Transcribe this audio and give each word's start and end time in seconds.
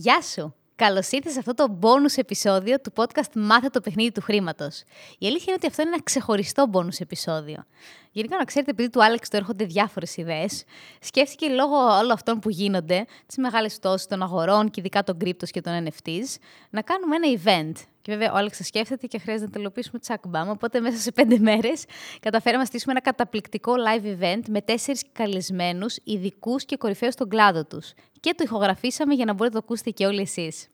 Γεια 0.00 0.22
σου! 0.22 0.54
Καλώς 0.76 1.10
ήρθες 1.10 1.32
σε 1.32 1.38
αυτό 1.38 1.54
το 1.54 1.78
bonus 1.82 2.16
επεισόδιο 2.16 2.80
του 2.80 2.92
podcast 2.96 3.32
Μάθε 3.34 3.68
το 3.68 3.80
παιχνίδι 3.80 4.12
του 4.12 4.20
χρήματος. 4.20 4.82
Η 5.18 5.26
αλήθεια 5.26 5.44
είναι 5.46 5.54
ότι 5.56 5.66
αυτό 5.66 5.82
είναι 5.82 5.90
ένα 5.90 6.02
ξεχωριστό 6.02 6.70
bonus 6.72 7.00
επεισόδιο. 7.00 7.64
Γενικά, 8.12 8.36
να 8.36 8.44
ξέρετε, 8.44 8.70
επειδή 8.70 8.90
του 8.90 9.04
Άλεξ 9.04 9.28
το 9.28 9.36
έρχονται 9.36 9.64
διάφορες 9.64 10.16
ιδέες, 10.16 10.64
σκέφτηκε 11.00 11.48
λόγω 11.48 11.76
όλων 11.76 12.10
αυτών 12.10 12.38
που 12.38 12.50
γίνονται, 12.50 13.04
τις 13.26 13.36
μεγάλες 13.36 13.78
πτώσεις 13.78 14.06
των 14.06 14.22
αγορών 14.22 14.70
και 14.70 14.80
ειδικά 14.80 15.02
των 15.02 15.16
cryptos 15.24 15.48
και 15.50 15.60
των 15.60 15.86
NFTs, 15.86 16.36
να 16.70 16.82
κάνουμε 16.82 17.16
ένα 17.16 17.40
event. 17.42 17.82
Και 18.08 18.14
βέβαια, 18.14 18.32
ο 18.32 18.36
Άλεξ 18.36 18.56
θα 18.56 18.64
σκέφτεται 18.64 19.06
και 19.06 19.18
χρειάζεται 19.18 19.46
να 19.46 19.52
τελειοποιήσουμε 19.52 19.98
τσακμπάμ. 19.98 20.48
Οπότε, 20.48 20.80
μέσα 20.80 20.96
σε 20.98 21.12
πέντε 21.12 21.38
μέρες, 21.38 21.84
καταφέραμε 22.20 22.62
να 22.62 22.68
στήσουμε 22.68 22.92
ένα 22.92 23.00
καταπληκτικό 23.00 23.72
live 23.72 24.06
event 24.06 24.42
με 24.48 24.60
τέσσερις 24.60 25.04
καλεσμένους, 25.12 25.96
ειδικούς 26.04 26.64
και 26.64 26.76
κορυφαίους 26.76 27.12
στον 27.12 27.28
κλάδο 27.28 27.64
τους. 27.64 27.92
Και 28.20 28.34
το 28.36 28.44
ηχογραφήσαμε 28.44 29.14
για 29.14 29.24
να 29.24 29.32
μπορείτε 29.32 29.54
να 29.56 29.60
το 29.60 29.66
ακούσετε 29.66 29.90
και 29.90 30.06
όλοι 30.06 30.20
εσείς. 30.20 30.68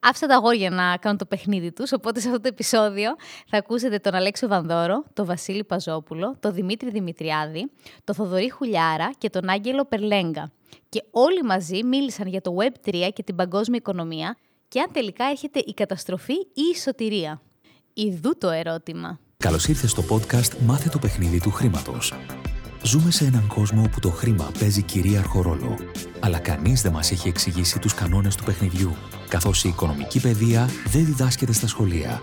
Άφησα 0.00 0.26
τα 0.26 0.34
αγόρια 0.34 0.70
να 0.70 0.96
κάνουν 0.96 1.18
το 1.18 1.26
παιχνίδι 1.26 1.72
τους, 1.72 1.92
οπότε 1.92 2.20
σε 2.20 2.28
αυτό 2.28 2.40
το 2.40 2.48
επεισόδιο 2.48 3.16
θα 3.46 3.58
ακούσετε 3.58 3.98
τον 3.98 4.14
Αλέξο 4.14 4.48
Βανδόρο, 4.48 5.04
τον 5.12 5.26
Βασίλη 5.26 5.64
Παζόπουλο, 5.64 6.36
τον 6.40 6.54
Δημήτρη 6.54 6.90
Δημητριάδη, 6.90 7.70
τον 8.04 8.14
Θοδωρή 8.14 8.50
Χουλιάρα 8.50 9.10
και 9.18 9.30
τον 9.30 9.48
Άγγελο 9.48 9.84
Περλέγκα. 9.84 10.52
Και 10.88 11.04
όλοι 11.10 11.42
μαζί 11.42 11.84
μίλησαν 11.84 12.26
για 12.26 12.40
το 12.40 12.56
Web3 12.58 13.08
και 13.12 13.22
την 13.22 13.36
παγκόσμια 13.36 13.78
οικονομία 13.78 14.36
και 14.68 14.80
αν 14.80 14.88
τελικά 14.92 15.24
έρχεται 15.24 15.58
η 15.58 15.74
καταστροφή 15.74 16.32
ή 16.32 16.62
η 16.74 16.78
σωτηρία. 16.78 17.42
Ιδού 17.92 18.38
το 18.38 18.50
ερώτημα. 18.50 19.18
Καλώς 19.36 19.66
ήρθες 19.68 19.90
στο 19.90 20.04
podcast 20.08 20.58
«Μάθε 20.66 20.88
το 20.88 20.98
παιχνίδι 20.98 21.40
του 21.40 21.50
χρήματος». 21.50 22.12
Ζούμε 22.82 23.10
σε 23.10 23.24
έναν 23.24 23.46
κόσμο 23.46 23.82
όπου 23.82 24.00
το 24.00 24.10
χρήμα 24.10 24.50
παίζει 24.58 24.82
κυρίαρχο 24.82 25.42
ρόλο. 25.42 25.76
Αλλά 26.20 26.38
κανείς 26.38 26.82
δεν 26.82 26.92
μας 26.92 27.10
έχει 27.10 27.28
εξηγήσει 27.28 27.78
τους 27.78 27.94
κανόνες 27.94 28.34
του 28.34 28.44
παιχνιδιού, 28.44 28.96
καθώς 29.28 29.64
η 29.64 29.68
οικονομική 29.68 30.20
παιδεία 30.20 30.68
δεν 30.86 31.04
διδάσκεται 31.04 31.52
στα 31.52 31.66
σχολεία. 31.66 32.22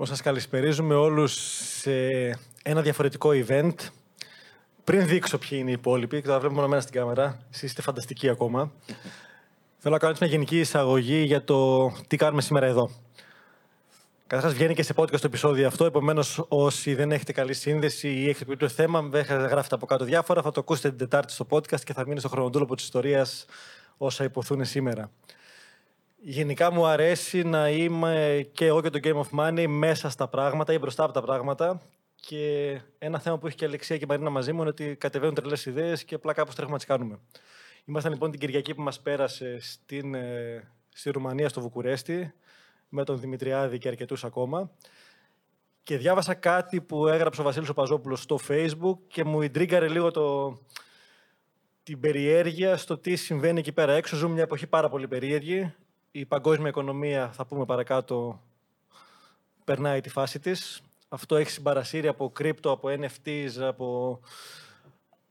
Πώς 0.00 0.08
σας 0.08 0.20
καλησπερίζουμε 0.22 0.94
όλους 0.94 1.32
σε 1.80 2.08
ένα 2.62 2.82
διαφορετικό 2.82 3.30
event. 3.32 3.74
Πριν 4.84 5.06
δείξω 5.06 5.38
ποιοι 5.38 5.58
είναι 5.60 5.70
οι 5.70 5.72
υπόλοιποι, 5.72 6.20
και 6.20 6.28
τα 6.28 6.32
βλέπουμε 6.32 6.54
μόνο 6.54 6.68
μένα 6.68 6.82
στην 6.82 6.94
κάμερα, 6.94 7.38
εσείς 7.50 7.62
είστε 7.62 7.82
φανταστικοί 7.82 8.28
ακόμα. 8.28 8.72
Θέλω 9.78 9.94
να 9.94 10.00
κάνω 10.00 10.16
μια 10.20 10.30
γενική 10.30 10.58
εισαγωγή 10.60 11.22
για 11.22 11.44
το 11.44 11.90
τι 12.06 12.16
κάνουμε 12.16 12.42
σήμερα 12.42 12.66
εδώ. 12.66 12.90
Καταρχάς, 14.26 14.54
βγαίνει 14.54 14.74
και 14.74 14.82
σε 14.82 14.94
podcast 14.96 15.20
το 15.20 15.26
επεισόδιο 15.26 15.66
αυτό. 15.66 15.84
Επομένως, 15.84 16.44
όσοι 16.48 16.94
δεν 16.94 17.12
έχετε 17.12 17.32
καλή 17.32 17.54
σύνδεση 17.54 18.08
ή 18.08 18.28
έχετε 18.28 18.44
πει 18.44 18.56
το 18.56 18.68
θέμα, 18.68 19.02
δεν 19.02 19.24
γράφετε 19.24 19.74
από 19.74 19.86
κάτω 19.86 20.04
διάφορα. 20.04 20.42
Θα 20.42 20.50
το 20.50 20.60
ακούσετε 20.60 20.88
την 20.88 20.98
Τετάρτη 20.98 21.32
στο 21.32 21.46
podcast 21.50 21.80
και 21.80 21.92
θα 21.92 22.06
μείνει 22.06 22.18
στο 22.18 22.28
χρονοτούλοπο 22.28 22.74
της 22.74 22.84
ιστορίας 22.84 23.44
όσα 23.96 24.24
υποθούν 24.24 24.64
σήμερα. 24.64 25.10
Γενικά 26.22 26.72
μου 26.72 26.86
αρέσει 26.86 27.42
να 27.42 27.68
είμαι 27.68 28.46
και 28.52 28.66
εγώ 28.66 28.82
και 28.82 28.90
το 28.90 28.98
Game 29.02 29.20
of 29.22 29.38
Money 29.38 29.66
μέσα 29.68 30.10
στα 30.10 30.28
πράγματα 30.28 30.72
ή 30.72 30.78
μπροστά 30.78 31.04
από 31.04 31.12
τα 31.12 31.22
πράγματα. 31.22 31.82
Και 32.14 32.80
ένα 32.98 33.18
θέμα 33.18 33.38
που 33.38 33.46
έχει 33.46 33.56
και 33.56 33.64
η 33.64 33.66
Αλεξία 33.66 33.96
και 33.96 34.04
η 34.04 34.06
Μαρίνα 34.08 34.30
μαζί 34.30 34.52
μου 34.52 34.60
είναι 34.60 34.68
ότι 34.68 34.96
κατεβαίνουν 34.96 35.34
τρελές 35.34 35.66
ιδέες 35.66 36.04
και 36.04 36.14
απλά 36.14 36.32
κάπως 36.32 36.54
τρέχουμε 36.54 36.76
να 36.76 36.82
τι 36.82 36.88
κάνουμε. 36.88 37.18
Ήμασταν 37.84 38.12
λοιπόν 38.12 38.30
την 38.30 38.40
Κυριακή 38.40 38.74
που 38.74 38.82
μας 38.82 39.00
πέρασε 39.00 39.58
στην, 39.60 40.14
ε, 40.14 40.68
στη 40.88 41.10
Ρουμανία, 41.10 41.48
στο 41.48 41.60
Βουκουρέστι 41.60 42.32
με 42.88 43.04
τον 43.04 43.20
Δημητριάδη 43.20 43.78
και 43.78 43.88
αρκετούς 43.88 44.24
ακόμα. 44.24 44.70
Και 45.82 45.96
διάβασα 45.96 46.34
κάτι 46.34 46.80
που 46.80 47.06
έγραψε 47.06 47.40
ο 47.40 47.44
Βασίλης 47.44 47.72
Παζόπουλο 47.72 48.16
στο 48.16 48.38
Facebook 48.48 48.98
και 49.06 49.24
μου 49.24 49.42
ιντρίγκαρε 49.42 49.88
λίγο 49.88 50.10
το... 50.10 50.58
την 51.82 52.00
περιέργεια 52.00 52.76
στο 52.76 52.98
τι 52.98 53.16
συμβαίνει 53.16 53.58
εκεί 53.58 53.72
πέρα 53.72 53.92
έξω. 53.92 54.16
Ζούμε 54.16 54.34
μια 54.34 54.42
εποχή 54.42 54.66
πάρα 54.66 54.88
πολύ 54.88 55.08
περίεργη. 55.08 55.74
Η 56.12 56.24
παγκόσμια 56.26 56.68
οικονομία, 56.68 57.32
θα 57.32 57.46
πούμε 57.46 57.64
παρακάτω, 57.64 58.40
περνάει 59.64 60.00
τη 60.00 60.08
φάση 60.08 60.38
της. 60.38 60.82
Αυτό 61.08 61.36
έχει 61.36 61.50
συμπαρασύρει 61.50 62.08
από 62.08 62.30
κρύπτο, 62.30 62.70
από 62.70 62.88
NFTs, 62.88 63.50
από, 63.60 64.20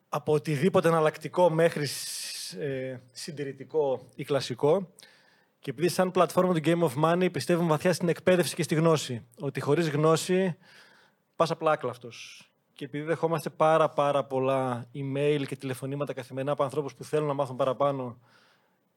από 0.10 0.34
οτιδήποτε 0.34 0.88
εναλλακτικό 0.88 1.50
μέχρι 1.50 1.88
ε, 2.60 2.98
συντηρητικό 3.12 4.08
ή 4.16 4.24
κλασικό. 4.24 4.94
Και 5.60 5.70
επειδή 5.70 5.88
σαν 5.88 6.12
πλατφόρμα 6.12 6.54
του 6.54 6.62
Game 6.64 6.90
of 6.90 7.04
Money 7.04 7.32
πιστεύουμε 7.32 7.70
βαθιά 7.70 7.94
στην 7.94 8.10
εκπαίδευση 8.10 8.56
και 8.56 8.64
στη 8.64 8.76
γνώση. 8.76 9.26
Ότι 9.40 9.60
χωρίς 9.60 9.90
γνώση 9.90 10.58
πας 11.36 11.52
απλά 11.52 11.72
άκλαυτος. 11.72 12.50
Και 12.74 12.86
επειδή 12.86 13.04
δεχόμαστε 13.04 13.50
πάρα 13.50 13.90
πάρα 13.90 14.24
πολλά 14.24 14.90
email 14.94 15.44
και 15.48 15.56
τηλεφωνήματα 15.56 16.14
καθημερινά 16.14 16.52
από 16.52 16.64
ανθρώπους 16.64 16.96
που 16.96 17.04
θέλουν 17.04 17.28
να 17.28 17.34
μάθουν 17.34 17.56
παραπάνω 17.56 18.18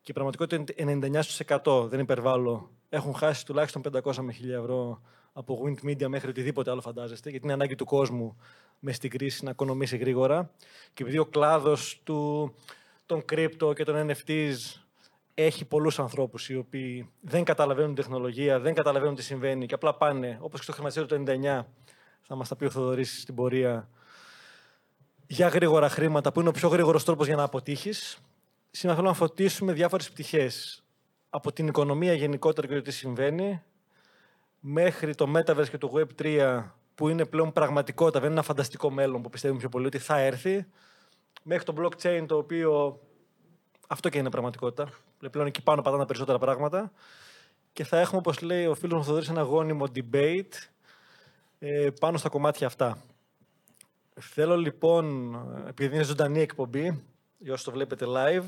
και 0.03 0.11
η 0.11 0.13
πραγματικότητα 0.13 0.73
είναι 0.77 1.23
99% 1.65 1.89
δεν 1.89 2.01
υπερβάλλω, 2.01 2.71
έχουν 2.89 3.15
χάσει 3.15 3.47
τουλάχιστον 3.47 3.83
500 4.03 4.15
με 4.17 4.35
1000 4.43 4.49
ευρώ 4.49 5.01
από 5.33 5.63
Wind 5.65 5.89
Media 5.89 6.07
μέχρι 6.07 6.29
οτιδήποτε 6.29 6.71
άλλο 6.71 6.81
φαντάζεστε, 6.81 7.31
γιατί 7.31 7.45
είναι 7.45 7.55
ανάγκη 7.55 7.75
του 7.75 7.85
κόσμου 7.85 8.37
μες 8.79 8.97
στην 8.97 9.11
κρίση 9.11 9.45
να 9.45 9.51
οικονομήσει 9.51 9.97
γρήγορα. 9.97 10.51
Και 10.95 11.03
επειδή 11.03 11.19
ο 11.19 11.27
κλάδος 11.27 12.01
του, 12.05 12.55
των 13.07 13.25
crypto 13.33 13.75
και 13.75 13.85
των 13.85 14.11
NFTs 14.11 14.57
έχει 15.35 15.65
πολλούς 15.65 15.99
ανθρώπους 15.99 16.49
οι 16.49 16.57
οποίοι 16.57 17.11
δεν 17.21 17.45
καταλαβαίνουν 17.45 17.95
τεχνολογία, 17.95 18.61
δεν 18.61 18.75
καταλαβαίνουν 18.75 19.15
τι 19.15 19.23
συμβαίνει 19.23 19.67
και 19.67 19.75
απλά 19.75 19.95
πάνε, 19.95 20.39
όπως 20.41 20.59
και 20.59 20.65
στο 20.65 20.73
χρηματιστήριο 20.73 21.17
του 21.17 21.33
99, 21.33 21.67
θα 22.23 22.35
μας 22.35 22.49
τα 22.49 22.57
πει 22.57 22.65
ο 22.65 22.71
Θοδωρής 22.71 23.21
στην 23.21 23.35
πορεία, 23.35 23.89
για 25.27 25.49
γρήγορα 25.49 25.89
χρήματα, 25.89 26.33
που 26.33 26.41
είναι 26.41 26.49
ο 26.49 26.53
πιο 26.53 26.69
γρήγορος 26.69 27.05
τρόπος 27.05 27.27
για 27.27 27.37
να 27.37 27.43
αποτύχεις. 27.43 28.19
Σήμερα 28.75 28.97
θέλω 28.97 29.09
να 29.09 29.15
φωτίσουμε 29.15 29.73
διάφορες 29.73 30.11
πτυχές 30.11 30.85
από 31.31 31.53
την 31.53 31.67
οικονομία 31.67 32.13
γενικότερα 32.13 32.67
και 32.67 32.75
το 32.75 32.83
τι 32.83 32.91
συμβαίνει, 32.91 33.63
μέχρι 34.61 35.15
το 35.15 35.33
Metaverse 35.37 35.69
και 35.71 35.79
το 35.79 35.93
Web3, 35.95 36.63
που 36.95 37.09
είναι 37.09 37.25
πλέον 37.25 37.53
πραγματικότητα, 37.53 38.19
δεν 38.19 38.31
είναι 38.31 38.39
ένα 38.39 38.47
φανταστικό 38.47 38.91
μέλλον 38.91 39.23
που 39.23 39.31
πιστεύουμε 39.31 39.61
πιο 39.61 39.69
πολύ 39.69 39.87
ότι 39.87 39.99
θα 39.99 40.19
έρθει, 40.19 40.67
μέχρι 41.43 41.65
το 41.65 41.75
blockchain, 41.79 42.25
το 42.27 42.37
οποίο 42.37 43.01
αυτό 43.89 44.09
και 44.09 44.19
είναι 44.19 44.31
πραγματικότητα. 44.31 44.89
Πλέον 45.31 45.47
εκεί 45.47 45.63
πάνω 45.63 45.83
πατάνε 45.83 46.07
περισσότερα 46.07 46.39
πράγματα. 46.39 46.93
Και 47.73 47.85
θα 47.85 48.01
έχουμε, 48.01 48.19
όπως 48.19 48.41
λέει 48.41 48.67
ο 48.67 48.75
φίλος 48.75 48.99
μου 48.99 49.05
Θοδωρής, 49.05 49.29
ένα 49.29 49.43
γόνιμο 49.43 49.87
debate 49.95 50.53
ε, 51.59 51.89
πάνω 52.01 52.19
στα 52.19 52.29
κομμάτια 52.29 52.67
αυτά. 52.67 53.03
Θέλω 54.21 54.57
λοιπόν, 54.57 55.35
επειδή 55.69 55.95
είναι 55.95 56.05
ζωντανή 56.05 56.41
εκπομπή, 56.41 57.05
για 57.43 57.53
όσοι 57.53 57.65
το 57.65 57.71
βλέπετε 57.71 58.07
live, 58.09 58.45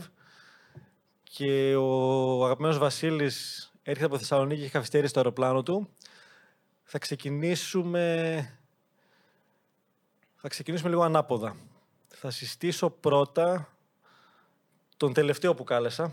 και 1.23 1.77
ο 1.77 2.45
αγαπημένος 2.45 2.79
Βασίλης 2.79 3.73
έρχεται 3.83 4.07
από 4.07 4.19
Θεσσαλονίκη 4.19 4.57
και 4.59 4.63
έχει 4.63 4.73
καθυστέρηση 4.73 5.11
στο 5.11 5.19
αεροπλάνο 5.19 5.63
του, 5.63 5.89
θα 6.83 6.99
ξεκινήσουμε, 6.99 8.59
θα 10.37 10.49
ξεκινήσουμε 10.49 10.91
λίγο 10.91 11.03
ανάποδα. 11.03 11.57
Θα 12.09 12.31
συστήσω 12.31 12.91
πρώτα 12.91 13.77
τον 14.97 15.13
τελευταίο 15.13 15.55
που 15.55 15.65
κάλεσα. 15.65 16.13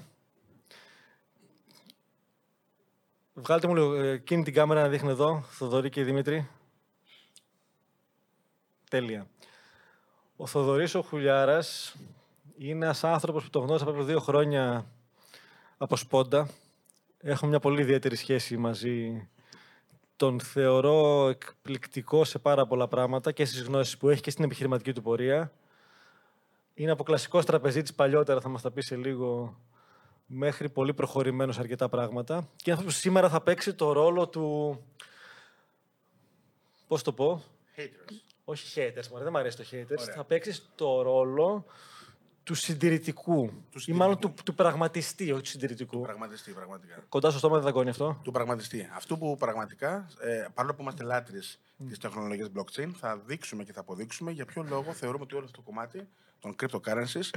Βγάλτε 3.34 3.68
μου 3.68 3.76
λίγο 3.76 3.96
ε, 3.96 4.10
εκείνη 4.12 4.44
την 4.44 4.54
κάμερα 4.54 4.82
να 4.82 4.88
δείχνει 4.88 5.10
εδώ, 5.10 5.44
Θοδωρή 5.50 5.90
και 5.90 6.04
Δημήτρη. 6.04 6.50
Τέλεια. 8.90 9.28
Ο 10.36 10.48
Θοδωρής 10.48 10.96
ο 10.96 11.02
Χουλιάρας 11.02 11.96
είναι 12.70 12.86
ένας 12.86 13.04
άνθρωπος 13.04 13.44
που 13.44 13.50
τον 13.50 13.64
γνώρισα 13.64 13.86
πριν 13.86 14.06
δύο 14.06 14.20
χρόνια 14.20 14.86
από 15.78 15.96
Σπόντα. 15.96 16.50
Έχουμε 17.18 17.50
μια 17.50 17.60
πολύ 17.60 17.82
ιδιαίτερη 17.82 18.16
σχέση 18.16 18.58
μαζί. 18.58 19.30
Τον 20.16 20.40
θεωρώ 20.40 21.28
εκπληκτικό 21.30 22.24
σε 22.24 22.40
πάρα 22.40 22.66
πολλά 22.68 22.88
πράγματα 22.88 23.32
και 23.32 23.46
στις 23.46 23.62
γνώσεις 23.62 23.98
που 23.98 24.10
έχει 24.10 24.22
και 24.22 24.30
στην 24.32 24.44
επιχειρηματική 24.44 24.94
του 24.94 25.02
πορεία. 25.02 25.52
Είναι 26.74 26.92
από 26.92 27.04
κλασικό 27.04 27.44
τραπεζίτη 27.44 27.94
παλιότερα, 27.94 28.42
θα 28.42 28.50
μας 28.50 28.62
τα 28.62 28.72
πει 28.72 28.82
σε 28.82 28.96
λίγο, 28.96 29.60
μέχρι 30.26 30.70
πολύ 30.70 30.94
προχωρημένος 30.94 31.56
σε 31.56 31.62
αρκετά 31.62 31.90
πράγματα. 31.90 32.50
Και 32.56 32.72
αυτό 32.72 32.84
που 32.84 32.90
σήμερα 32.90 33.30
θα 33.30 33.42
παίξει 33.42 33.74
το 33.74 33.92
ρόλο 33.92 34.28
του. 34.28 34.78
Πώς 36.88 37.04
το 37.04 37.14
πω. 37.14 37.44
Haters. 37.78 38.16
Όχι 38.44 38.82
haters, 38.82 39.08
μωρέ, 39.12 39.24
δεν 39.24 39.32
μου 39.32 39.40
αρέσει 39.40 39.58
το 39.58 39.64
haters. 39.72 40.14
Θα 40.16 40.24
παίξει 40.24 40.62
το 40.76 41.02
ρόλο 41.02 41.66
του 42.44 42.54
συντηρητικού. 42.54 43.52
Του 43.72 43.82
Ή 43.86 43.94
μάλλον 43.94 44.20
του, 44.20 44.34
του 44.46 44.56
πραγματιστή, 44.56 45.32
όχι 45.32 45.42
του 45.42 45.50
συντηρητικού. 45.50 46.02
Πραγματιστή, 46.02 46.52
πραγματικά. 46.52 47.04
Κοντά 47.10 47.30
στο 47.30 47.40
στόμα 47.40 47.56
δεν 47.56 47.64
δαγκώνει 47.64 47.90
αυτό. 47.90 48.20
Του 48.24 48.32
πραγματιστή. 48.32 48.90
Αυτό 48.96 49.18
που 49.18 49.38
πραγματικά, 49.40 50.08
ε, 50.20 50.46
παρόλο 50.54 50.74
που 50.74 50.82
είμαστε 50.82 51.04
λάτρεις 51.04 51.40
της 51.88 51.98
τεχνολογίας 52.00 52.50
blockchain, 52.56 52.92
θα 53.00 53.18
δείξουμε 53.26 53.64
και 53.64 53.74
θα 53.74 53.80
αποδείξουμε 53.80 54.32
για 54.32 54.46
ποιο 54.46 54.66
λόγο 54.70 54.94
θεωρούμε 54.94 55.24
ότι 55.24 55.36
όλο 55.36 55.46
αυτό 55.46 55.58
το 55.58 55.64
κομμάτι 55.66 56.08
των 56.40 56.56
cryptocurrencies 56.60 57.30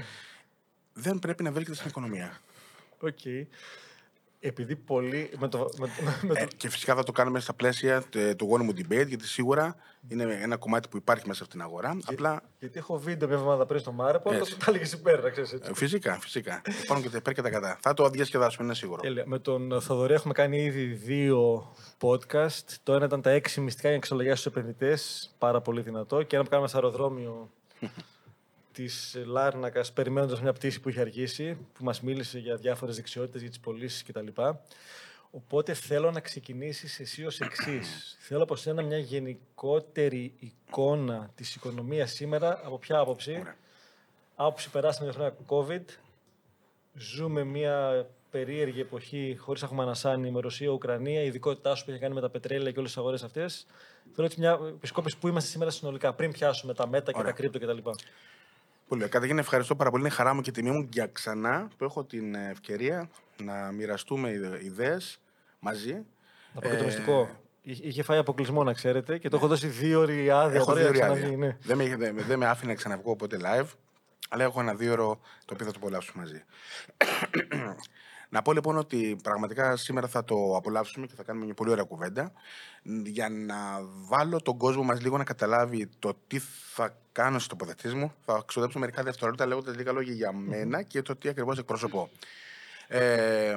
δεν 0.92 1.18
πρέπει 1.18 1.42
να 1.42 1.52
βρίσκεται 1.52 1.76
στην 1.76 1.88
οικονομία. 1.88 2.40
Οκ. 2.98 3.18
Επειδή 4.46 4.76
πολλοί. 4.76 5.31
Με 5.38 5.49
το, 5.49 5.69
με, 5.79 5.88
με 6.23 6.32
Ε, 6.41 6.44
το, 6.44 6.50
και 6.56 6.69
φυσικά 6.70 6.94
θα 6.94 7.02
το 7.02 7.12
κάνουμε 7.12 7.41
στα 7.41 7.55
πλαίσια 7.55 8.02
τε- 8.02 8.37
του 8.37 8.44
γόνιμου 8.46 8.70
debate, 8.70 9.06
γιατί 9.06 9.26
σίγουρα 9.26 9.76
είναι 10.08 10.38
ένα 10.43 10.56
κομμάτι 10.56 10.88
που 10.88 10.96
υπάρχει 10.96 11.29
μέσα 11.29 11.44
στην 11.44 11.62
αγορά. 11.62 11.99
Απλά 12.05 12.43
γιατί 12.58 12.79
έχω 12.79 12.99
βίντεο 12.99 13.29
μια 13.29 13.37
εβδομάδα 13.37 13.67
πριν 13.67 13.81
στο 13.81 13.93
Μάρεπο, 13.93 14.29
αλλά 14.31 14.38
Έτσι. 14.38 14.56
το 14.56 14.64
έλεγες 14.69 14.93
υπέρ, 14.93 15.23
να 15.23 15.31
ξέρεις 15.31 15.52
έτσι. 15.52 15.70
ε, 15.70 15.75
φυσικά, 15.75 16.19
φυσικά. 16.20 16.62
Υπάρχουν 16.82 17.05
και 17.06 17.11
τα 17.11 17.17
υπέρ 17.17 17.32
και 17.32 17.43
τα 17.43 17.50
κατά. 17.50 17.79
Θα 17.82 17.94
το 17.94 18.08
διασκεδάσουμε, 18.08 18.64
είναι 18.64 18.75
σίγουρο. 18.75 19.00
Τέλεια. 19.00 19.25
Με 19.26 19.38
τον 19.38 19.81
Θοδωρή 19.81 20.14
έχουμε 20.14 20.32
κάνει 20.32 20.62
ήδη 20.62 20.85
δύο 20.85 21.67
podcast. 22.00 22.64
Το 22.82 22.93
ένα 22.94 23.05
ήταν 23.05 23.20
τα 23.23 23.31
έξι 23.31 23.61
μυστικά 23.61 23.88
για 23.88 23.97
εξολογιά 23.97 24.37
στου 24.37 24.49
επενδυτές. 24.49 25.35
Πάρα 25.38 25.61
πολύ 25.61 25.81
δυνατό. 25.81 26.23
Και 26.23 26.35
ένα 26.35 26.44
που 26.44 26.50
κάναμε 26.50 26.69
στο 26.69 26.76
αεροδρόμιο 26.76 27.50
της 28.75 29.17
Λάρνακας, 29.25 29.93
περιμένοντας 29.93 30.41
μια 30.41 30.53
πτήση 30.53 30.81
που 30.81 30.88
είχε 30.88 31.00
αργήσει, 31.00 31.55
που 31.73 31.85
μας 31.85 32.00
μίλησε 32.00 32.38
για 32.38 32.56
διάφορες 32.56 32.97
δεξιότητες, 32.97 33.41
για 33.41 33.50
τις 33.50 33.61
πωλήσεις 33.61 34.03
κτλ. 34.03 34.26
Οπότε 35.31 35.75
θέλω 35.75 36.11
να 36.11 36.21
ξεκινήσεις 36.21 37.00
εσύ 37.00 37.25
ως 37.25 37.41
εξής. 37.41 38.17
θέλω 38.26 38.43
από 38.43 38.56
σένα 38.56 38.82
μια 38.82 38.99
γενικότερη 38.99 40.35
εικόνα 40.38 41.31
της 41.35 41.55
οικονομίας 41.55 42.12
σήμερα. 42.12 42.61
Από 42.65 42.79
ποια 42.79 42.99
άποψη; 42.99 43.31
Ωραία. 43.31 43.56
Άποψη 44.35 44.71
περάσαμε 44.71 45.11
δύο 45.11 45.19
χρόνια 45.21 45.37
COVID. 45.49 45.85
Ζούμε 46.94 47.44
μια 47.44 48.06
περίεργη 48.31 48.81
εποχή 48.81 49.37
χωρίς 49.38 49.61
να 49.61 49.67
έχουμε 49.67 49.82
ανασάνει 49.82 50.31
με 50.31 50.41
Ρωσία, 50.41 50.69
Ουκρανία. 50.71 51.23
Η 51.23 51.26
ειδικότητά 51.26 51.75
σου 51.75 51.85
που 51.85 51.91
έχει 51.91 52.00
κάνει 52.00 52.15
με 52.15 52.21
τα 52.21 52.31
πετρέλαια 52.31 52.73
και 52.73 52.79
όλες 52.79 52.91
τις 52.91 53.00
αγορές 53.00 53.23
αυτές. 53.23 53.67
Θέλω 54.12 54.26
έτσι 54.26 54.41
μια 54.41 54.59
επισκόπηση 54.75 55.19
που 55.19 55.29
είμαστε 55.29 55.50
σήμερα 55.50 55.71
συνολικά, 55.71 56.12
πριν 56.12 56.32
πιάσουμε 56.32 56.75
τα 56.75 56.88
μέτα 56.88 57.12
και 57.12 57.19
Ωραία. 57.19 57.31
τα 57.31 57.37
κρύπτο 57.37 57.59
κτλ. 57.59 57.91
Πολύ 58.88 59.00
ωραία. 59.00 59.08
Καταρχήν 59.08 59.38
ευχαριστώ 59.38 59.76
πάρα 59.76 59.90
πολύ. 59.90 60.02
Είναι 60.02 60.12
χαρά 60.12 60.34
μου 60.34 60.40
και 60.40 60.50
τιμή 60.50 60.70
μου 60.70 60.88
για 60.92 61.06
ξανά 61.06 61.69
που 61.76 61.84
έχω 61.84 62.04
την 62.04 62.34
ε, 62.34 62.48
ευκαιρία 62.50 63.10
να 63.42 63.72
μοιραστούμε 63.72 64.31
ιδέες 64.62 65.20
μαζί. 65.58 65.92
Να 66.54 66.60
πω 66.60 66.69
και 66.69 66.76
το 66.76 66.82
Ε, 66.82 66.84
μυστικό. 66.86 67.28
Είχε 67.62 67.86
είχε 67.86 68.02
φάει 68.02 68.19
αποκλεισμό, 68.19 68.64
να 68.64 68.72
ξέρετε, 68.72 69.19
και 69.19 69.28
το 69.28 69.36
έχω 69.36 69.46
δώσει 69.46 69.66
δύο 69.66 70.00
ώρες 70.00 70.31
άδεια. 70.31 70.56
Έχω 70.56 70.64
τώρα 70.64 70.81
δύο 70.81 70.90
για 70.92 71.06
να 71.06 71.12
άδεια. 71.12 71.22
ξαναβγεί, 71.22 71.36
ναι. 71.36 71.56
Δεν, 71.60 71.76
με, 71.76 71.96
δεν, 71.96 72.16
δεν 72.26 72.38
με 72.38 72.46
άφηνε 72.46 72.70
να 72.70 72.76
ξαναβγώ 72.76 73.16
ποτέ 73.16 73.36
live, 73.40 73.66
αλλά 74.28 74.44
έχω 74.44 74.60
ένα 74.60 74.75
δύο 74.75 74.92
ώρο 74.92 75.20
το 75.44 75.54
οποίο 75.54 75.66
θα 75.66 75.72
το 75.72 75.78
απολαύσουμε 75.80 76.22
μαζί. 76.22 76.44
Να 78.34 78.42
πω 78.42 78.52
λοιπόν 78.52 78.76
ότι 78.76 79.16
πραγματικά 79.22 79.76
σήμερα 79.76 80.08
θα 80.08 80.25
το 80.25 80.56
απολαύσουμε 80.56 81.06
και 81.06 81.14
θα 81.16 81.22
κάνουμε 81.22 81.44
μια 81.44 81.54
πολύ 81.54 81.70
ωραία 81.70 81.84
κουβέντα 81.84 82.32
για 83.04 83.28
να 83.28 83.56
βάλω 84.08 84.40
τον 84.40 84.56
κόσμο 84.56 84.82
μας 84.82 85.00
λίγο 85.00 85.16
να 85.16 85.25
καταλάβει 85.25 85.88
το 85.98 86.16
τι 86.26 86.38
θα 86.72 86.96
κάνω 87.12 87.34
στις 87.34 87.46
τοποθετήσεις 87.48 87.94
μου. 87.94 88.14
Θα 88.25 88.42
ξοδέψω 88.46 88.78
μερικά 88.78 89.02
δευτερόλεπτα 89.02 89.46
λέγοντας 89.46 89.76
λίγα 89.76 89.92
λόγια 89.92 90.12
για 90.12 90.32
μένα 90.32 90.82
και 90.82 91.02
το 91.02 91.16
τι 91.16 91.28
ακριβώς 91.28 91.58
εκπροσωπώ. 91.58 92.10
Ε, 92.88 93.56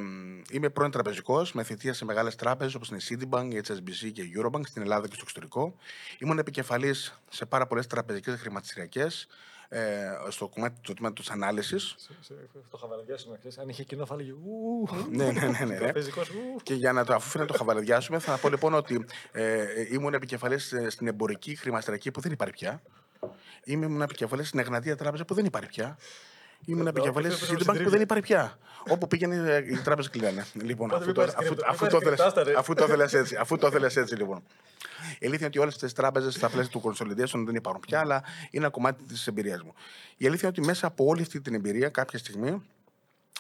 είμαι 0.51 0.69
πρώην 0.69 0.91
τραπεζικός 0.91 1.53
με 1.53 1.63
θητεία 1.63 1.94
σε 1.94 2.06
μεγάλες 2.06 2.35
τράπεζες 2.35 2.75
όπως 2.75 2.89
είναι 2.89 3.00
η 3.01 3.06
Citibank, 3.09 3.53
η 3.53 3.62
HSBC 3.68 4.12
και 4.13 4.21
η 4.21 4.31
Eurobank 4.38 4.62
στην 4.65 4.81
Ελλάδα 4.81 5.07
και 5.07 5.13
στο 5.13 5.23
εξωτερικό. 5.23 5.75
Ήμουν 6.19 6.38
επικεφαλής 6.38 7.21
σε 7.30 7.45
πάρα 7.45 7.68
πολλές 7.68 7.88
τραπεζικές 7.88 8.39
χρηματιστηριακές 8.39 9.27
ε, 9.69 10.08
στο 10.30 10.48
κομμάτι 10.48 10.80
του 10.81 10.94
τμήματος 10.94 11.25
της 11.25 11.34
ανάλυσης. 11.34 11.96
Σε- 11.98 12.12
σε- 12.22 12.34
Το 12.69 12.78
χαβαλαδιάσουμε, 12.78 13.31
να 13.31 13.38
ξέρεις. 13.38 13.58
Αν 13.58 13.69
είχε 13.69 13.84
κοινό, 13.84 14.06
θα 14.06 14.14
έλεγε 14.14 14.31
Ου. 14.31 14.88
ναι, 15.12 15.31
ναι, 15.31 15.31
ναι. 15.31 15.48
ναι, 15.48 15.66
ναι. 15.74 15.78
Τραπεζικός, 15.78 16.30
ου. 16.30 16.36
Και 16.64 16.74
για 16.74 16.92
να 16.94 17.06
το 17.06 17.14
αφού 17.14 17.40
να 17.40 17.46
το 17.46 17.54
χαβαλαδιάσουμε, 17.54 18.19
θα 18.19 18.38
πω 18.38 18.50
λοιπόν 18.50 18.74
ότι 18.74 19.06
ε, 19.31 19.62
ε, 19.62 19.88
ήμουν 19.92 20.14
επικεφαλής 20.14 20.74
στην 20.88 21.08
εμπορική 21.08 21.56
χρηματιστηριακή 21.56 22.12
που 22.12 22.22
δεν 22.22 22.31
υπάρχει 22.31 22.54
πια. 22.54 22.81
Ήμουν 23.64 24.02
επικεφαλής 24.02 24.48
στην 24.48 24.60
Εγνατία 24.60 24.96
Τράπεζα 24.96 25.25
που 25.25 25.34
δεν 25.34 25.46
υπάρχει 25.46 25.69
πια. 25.69 25.98
Ήμουν 26.65 26.80
Εδώ, 26.88 26.89
επικεφαλής 26.89 27.33
πίσω, 27.33 27.45
στη 27.45 27.56
πίσω, 27.56 27.65
Citibank 27.65 27.74
στην 27.74 27.83
που 27.86 27.89
δεν 27.89 28.01
υπάρχει 28.01 28.24
πια. 28.24 28.57
Όπου 28.89 29.07
πήγαινε 29.07 29.36
ε, 29.54 29.57
η 29.74 29.77
τράπεζα 29.77 30.09
κλειδάνε. 30.09 30.45
Λοιπόν, 30.54 30.92
Οπότε 30.92 30.95
αφού 30.95 31.06
μην 31.06 31.13
το, 31.13 31.19
πάρεις 31.21 31.36
αφού, 31.36 31.45
κρυπτο, 31.45 31.65
αφού 31.69 31.83
μην 31.83 31.92
το 31.92 31.98
πάρεις 32.00 32.19
θέλεις- 32.19 32.33
κρυπτάστα, 32.33 32.44
ρε. 32.44 32.57
αφού 32.59 32.74
το 32.74 32.88
θέλεις 32.88 33.13
έτσι, 33.13 33.36
αφού 33.36 33.57
το 33.57 33.71
θέλεις 33.71 33.95
έτσι 33.95 34.15
λοιπόν. 34.15 34.44
Η 35.19 35.25
αλήθεια 35.25 35.38
είναι 35.38 35.45
ότι 35.45 35.59
όλες 35.59 35.74
αυτές 35.74 35.89
τις 35.89 36.00
τράπεζες 36.00 36.33
στα 36.33 36.50
πλαίσια 36.50 36.71
του 36.71 36.81
consolidation 36.83 37.44
δεν 37.45 37.56
υπάρχουν 37.56 37.81
πια, 37.88 38.00
αλλά 38.00 38.15
είναι 38.50 38.63
ένα 38.63 38.69
κομμάτι 38.69 39.04
της 39.04 39.27
εμπειρίας 39.27 39.62
μου. 39.63 39.74
Η 40.18 40.25
αλήθεια 40.27 40.48
είναι 40.48 40.57
ότι 40.57 40.68
μέσα 40.68 40.88
από 40.88 41.06
όλη 41.06 41.21
αυτή 41.21 41.42
την 41.42 41.54
εμπειρία, 41.54 41.89
κάποια 41.89 42.19
στιγμή, 42.19 42.62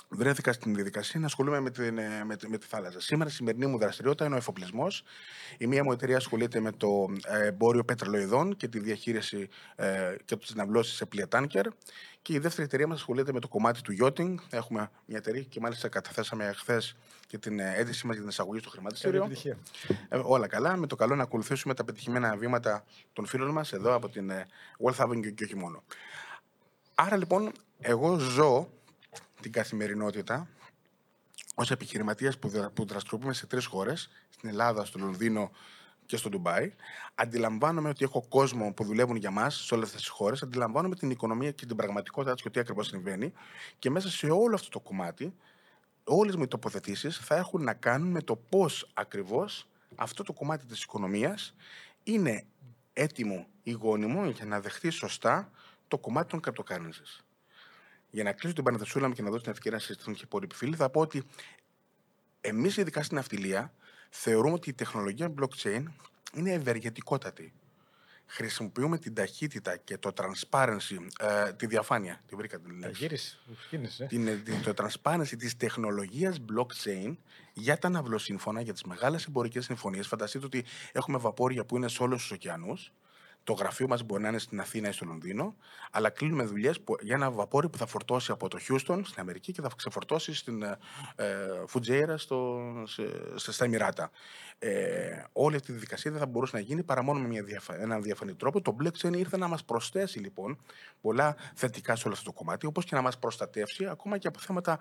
βρέθηκα 0.09 0.53
στην 0.53 0.75
διαδικασία 0.75 1.19
να 1.19 1.25
ασχολούμαι 1.25 1.59
με, 1.59 1.69
την, 1.69 1.97
ε, 1.97 2.23
με, 2.25 2.35
τη- 2.35 2.49
με 2.49 2.57
τη 2.57 2.65
θάλασσα. 2.65 3.01
Σήμερα 3.01 3.29
η 3.29 3.33
σημερινή 3.33 3.65
μου 3.65 3.77
δραστηριότητα 3.77 4.25
είναι 4.25 4.35
ο 4.35 4.37
εφοπλισμός. 4.37 5.03
Η 5.57 5.67
μία 5.67 5.83
μου 5.83 5.91
εταιρεία 5.91 6.17
ασχολείται 6.17 6.59
με 6.59 6.71
το 6.71 7.05
ε, 7.27 7.45
εμπόριο 7.47 7.83
πετρελοειδών 7.83 8.55
και 8.57 8.67
τη 8.67 8.79
διαχείριση 8.79 9.49
ε, 9.75 10.15
και 10.25 10.35
τις 10.37 10.55
ναυλώσεις 10.55 10.95
σε 10.95 11.05
πλοία 11.05 11.27
τάνκερ. 11.27 11.65
Και 12.27 12.33
η 12.33 12.39
δεύτερη 12.39 12.67
εταιρεία 12.67 12.87
μας 12.87 12.97
ασχολείται 12.97 13.31
με 13.33 13.39
το 13.39 13.47
κομμάτι 13.47 13.81
του 13.81 13.95
yachting. 14.01 14.35
Έχουμε 14.49 14.89
μια 15.05 15.17
εταιρεία 15.17 15.41
και 15.41 15.59
μάλιστα 15.59 15.87
καταθέσαμε 15.87 16.53
χθες 16.55 16.95
και 17.27 17.37
την 17.37 17.59
ε, 17.59 17.73
αίτησή 17.75 18.05
μας 18.05 18.13
για 18.15 18.21
την 18.21 18.29
εισαγωγή 18.31 18.59
στο 18.59 18.69
Καλή 18.69 18.79
χρηματιστήριο. 18.79 19.23
επιτυχία. 19.23 19.57
Ε, 20.09 20.19
όλα 20.23 20.47
καλά. 20.47 20.75
Με 20.77 20.87
το 20.87 20.95
καλό 20.95 21.15
να 21.15 21.23
ακολουθήσουμε 21.23 21.73
τα 21.73 21.83
πετυχημένα 21.83 22.35
βήματα 22.37 22.83
των 23.13 23.25
φίλων 23.25 23.49
μας 23.51 23.73
εδώ 23.73 23.93
από 23.93 24.09
την 24.09 24.29
ε, 24.29 24.47
Wealth 24.83 25.05
Avenue 25.05 25.33
και 25.33 25.43
όχι 25.43 25.55
μόνο. 25.55 25.83
Άρα 26.95 27.17
λοιπόν, 27.17 27.51
εγώ 27.79 28.17
ζω 28.17 28.69
την 29.41 29.51
καθημερινότητα 29.51 30.47
ως 31.55 31.71
επιχειρηματίας 31.71 32.37
που, 32.37 32.47
δρα- 32.47 32.69
που 32.69 32.85
δραστηριοποιούμε 32.85 33.33
σε 33.33 33.45
τρεις 33.45 33.65
χώρες, 33.65 34.09
στην 34.29 34.49
Ελλάδα, 34.49 34.85
στο 34.85 34.99
Λονδίνο 34.99 35.51
και 36.07 36.17
στο 36.17 36.29
Ντουμπάι. 36.29 36.73
Αντιλαμβάνομαι 37.15 37.89
ότι 37.89 38.03
έχω 38.03 38.25
κόσμο 38.29 38.73
που 38.73 38.83
δουλεύουν 38.83 39.15
για 39.15 39.31
μας 39.31 39.55
σε 39.65 39.73
όλες 39.73 39.85
αυτές 39.85 40.01
τις 40.01 40.09
χώρες. 40.09 40.43
Αντιλαμβάνομαι 40.43 40.95
την 40.95 41.09
οικονομία 41.09 41.51
και 41.51 41.65
την 41.65 41.75
πραγματικότητα 41.75 42.33
της 42.33 42.43
και 42.43 42.49
τι 42.49 42.59
ακριβώς 42.59 42.87
συμβαίνει. 42.87 43.33
Και 43.79 43.89
μέσα 43.89 44.09
σε 44.09 44.27
όλο 44.29 44.55
αυτό 44.55 44.69
το 44.69 44.79
κομμάτι, 44.79 45.33
όλες 46.03 46.35
μου 46.35 46.43
οι 46.43 46.47
τοποθετήσεις 46.47 47.17
θα 47.17 47.35
έχουν 47.35 47.63
να 47.63 47.73
κάνουν 47.73 48.11
με 48.11 48.21
το 48.21 48.35
πώς 48.35 48.89
ακριβώς 48.93 49.67
αυτό 49.95 50.23
το 50.23 50.33
κομμάτι 50.33 50.65
της 50.65 50.83
οικονομίας 50.83 51.55
είναι 52.03 52.45
έτοιμο 52.93 53.47
ή 53.63 53.71
γόνιμο 53.71 54.25
για 54.25 54.45
να 54.45 54.59
δεχτεί 54.59 54.89
σωστά 54.89 55.51
το 55.87 55.97
κομμάτι 55.97 56.29
των 56.29 56.39
cryptocurrencies. 56.45 57.23
Για 58.09 58.23
να 58.23 58.31
κλείσω 58.31 58.55
την 58.55 58.63
πανεθεσούλα 58.63 59.07
μου 59.07 59.13
και 59.13 59.21
να 59.21 59.29
δώσω 59.29 59.41
την 59.41 59.51
ευκαιρία 59.51 59.77
να 59.77 59.83
συζητηθούν 59.83 60.13
και 60.13 60.19
οι 60.19 60.25
υπόλοιποι 60.25 60.55
φίλοι, 60.55 60.75
θα 60.75 60.89
πω 60.89 61.01
ότι 61.01 61.23
εμείς, 62.41 62.77
ειδικά 62.77 63.03
στην 63.03 63.17
αυτιλία, 63.17 63.73
θεωρούμε 64.09 64.53
ότι 64.53 64.69
η 64.69 64.73
τεχνολογία 64.73 65.33
blockchain 65.41 65.83
είναι 66.33 66.51
ευεργετικότατη. 66.51 67.53
Χρησιμοποιούμε 68.29 68.97
την 68.97 69.13
ταχύτητα 69.13 69.77
και 69.77 69.97
το 69.97 70.11
transparency, 70.17 70.97
ε, 71.19 71.53
τη 71.53 71.65
διαφάνεια. 71.67 72.21
Τη 72.27 72.35
βρήκα 72.35 72.59
την 72.59 72.81
Τα 72.81 72.87
λέξη 72.87 73.01
γύρισε. 73.01 73.37
Κίνησε. 73.69 74.05
την, 74.05 74.43
την- 74.43 74.61
το 74.61 74.73
transparency 74.77 75.37
της 75.37 75.57
τεχνολογίας 75.57 76.37
blockchain 76.39 77.15
για 77.53 77.77
τα 77.77 77.89
ναυλοσύμφωνα, 77.89 78.61
για 78.61 78.73
τις 78.73 78.83
μεγάλες 78.83 79.25
εμπορικές 79.25 79.65
συμφωνίες. 79.65 80.07
Φανταστείτε 80.07 80.45
ότι 80.45 80.65
έχουμε 80.91 81.17
βαπόρια 81.17 81.65
που 81.65 81.75
είναι 81.77 81.87
σε 81.87 82.03
όλους 82.03 82.21
τους 82.21 82.31
ωκεανούς. 82.31 82.91
Το 83.47 83.53
γραφείο 83.53 83.87
μας 83.87 84.03
μπορεί 84.03 84.21
να 84.21 84.27
είναι 84.29 84.37
στην 84.39 84.59
Αθήνα 84.59 84.87
ή 84.89 84.91
στο 84.91 85.05
Λονδίνο, 85.05 85.55
αλλά 85.91 86.09
κλείνουμε 86.09 86.43
δουλειές 86.43 86.79
για 87.01 87.15
ένα 87.15 87.31
βαπόρι 87.31 87.69
που 87.69 87.77
θα 87.77 87.85
φορτώσει 87.85 88.31
από 88.31 88.47
το 88.47 88.57
Houston 88.67 89.01
στην 89.03 89.19
Αμερική 89.21 89.51
και 89.51 89.61
θα 89.61 89.69
ξεφορτώσει 89.77 90.33
στην 90.33 90.61
ε, 90.63 90.77
ε, 91.15 91.25
Φουτζέιρα 91.67 92.17
στο, 92.17 92.59
σε, 92.87 93.03
σε- 93.35 93.51
στα 93.51 93.65
Εμμυράτα. 93.65 94.11
Ε, 94.59 95.23
όλη 95.31 95.55
αυτή 95.55 95.69
η 95.69 95.73
διαδικασία 95.73 96.11
δεν 96.11 96.19
θα 96.19 96.25
μπορούσε 96.25 96.55
να 96.55 96.61
γίνει 96.61 96.83
παρά 96.83 97.01
μόνο 97.01 97.19
με 97.19 97.27
μια 97.27 97.43
διαφα- 97.43 97.81
έναν 97.81 98.01
διαφανή 98.01 98.33
τρόπο. 98.35 98.61
Το 98.61 98.75
blockchain 98.83 99.13
ήρθε 99.17 99.37
να 99.37 99.47
μας 99.47 99.63
προσθέσει 99.65 100.19
λοιπόν 100.19 100.57
πολλά 101.01 101.35
θετικά 101.55 101.95
σε 101.95 102.03
όλο 102.05 102.13
αυτό 102.17 102.29
το 102.31 102.37
κομμάτι, 102.37 102.65
όπως 102.65 102.85
και 102.85 102.95
να 102.95 103.01
μας 103.01 103.19
προστατεύσει 103.19 103.85
ακόμα 103.85 104.17
και 104.17 104.27
από 104.27 104.39
θέματα 104.39 104.79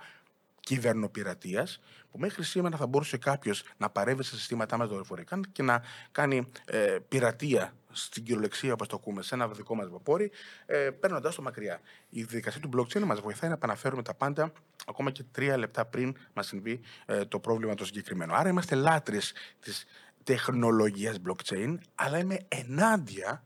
κυβερνοπειρατείας, 0.67 1.81
που 2.11 2.19
μέχρι 2.19 2.45
σήμερα 2.45 2.77
θα 2.77 2.87
μπορούσε 2.87 3.17
κάποιος 3.17 3.63
να 3.77 3.91
παρεύει 3.91 4.23
σε 4.23 4.37
συστήματά 4.37 4.77
μα 4.77 4.87
δορυφορικά 4.87 5.41
και 5.53 5.63
να 5.63 5.83
κάνει 6.13 6.49
ε, 6.65 6.97
πειρατεία 7.09 7.73
στην 7.93 8.25
κυριολεξία, 8.25 8.73
όπως 8.73 8.89
το 8.89 8.97
ακούμε, 8.97 9.23
σε 9.23 9.35
ένα 9.35 9.49
δικό 9.49 9.75
μας 9.75 9.89
βαπόρι, 9.89 10.31
ε, 10.67 10.91
παίρνοντα 11.01 11.33
το 11.35 11.43
μακριά. 11.43 11.81
Η 12.09 12.23
διαδικασία 12.23 12.61
του 12.61 12.71
blockchain 12.77 13.01
μας 13.01 13.21
βοηθάει 13.21 13.51
να 13.51 13.57
επαναφέρουμε 13.57 14.03
τα 14.03 14.15
πάντα 14.15 14.53
ακόμα 14.87 15.11
και 15.11 15.23
τρία 15.33 15.57
λεπτά 15.57 15.85
πριν 15.85 16.17
μας 16.33 16.47
συμβεί 16.47 16.81
ε, 17.07 17.25
το 17.25 17.39
πρόβλημα 17.39 17.75
το 17.75 17.85
συγκεκριμένο. 17.85 18.35
Άρα 18.35 18.49
είμαστε 18.49 18.75
λάτρε 18.75 19.19
της 19.61 19.85
τεχνολογίας 20.25 21.17
blockchain, 21.27 21.77
αλλά 21.95 22.19
είμαι 22.19 22.39
ενάντια 22.49 23.43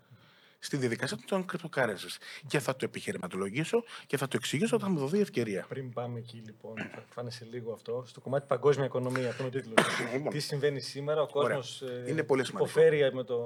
στη 0.62 0.76
διαδικασία 0.76 1.18
των 1.26 1.44
cryptocurrencies. 1.52 2.16
Και 2.46 2.58
θα 2.58 2.76
το 2.76 2.84
επιχειρηματολογήσω 2.84 3.84
και 4.06 4.16
θα 4.16 4.28
το 4.28 4.36
εξηγήσω 4.40 4.76
όταν 4.76 4.92
μου 4.92 4.98
δοθεί 4.98 5.16
η 5.16 5.20
ευκαιρία. 5.20 5.66
Πριν 5.68 5.92
πάμε 5.92 6.18
εκεί, 6.18 6.42
λοιπόν, 6.44 6.74
θα 6.76 7.04
φάνε 7.14 7.30
σε 7.30 7.46
λίγο 7.50 7.72
αυτό. 7.72 8.04
Στο 8.06 8.20
κομμάτι 8.20 8.46
παγκόσμια 8.46 8.84
οικονομία, 8.86 9.28
αυτό 9.28 9.46
είναι 9.46 9.56
ο 9.56 9.60
τίτλος. 9.60 9.86
Λοιπόν. 10.12 10.32
Τι 10.32 10.38
συμβαίνει 10.40 10.80
σήμερα, 10.80 11.20
ο 11.22 11.26
Ωραία. 11.32 11.56
κόσμος 11.56 11.82
Είναι 12.08 12.22
πολύ 12.22 12.44
σημαντικό. 12.44 12.80
υποφέρει 12.80 13.14
με, 13.14 13.24
το, 13.24 13.38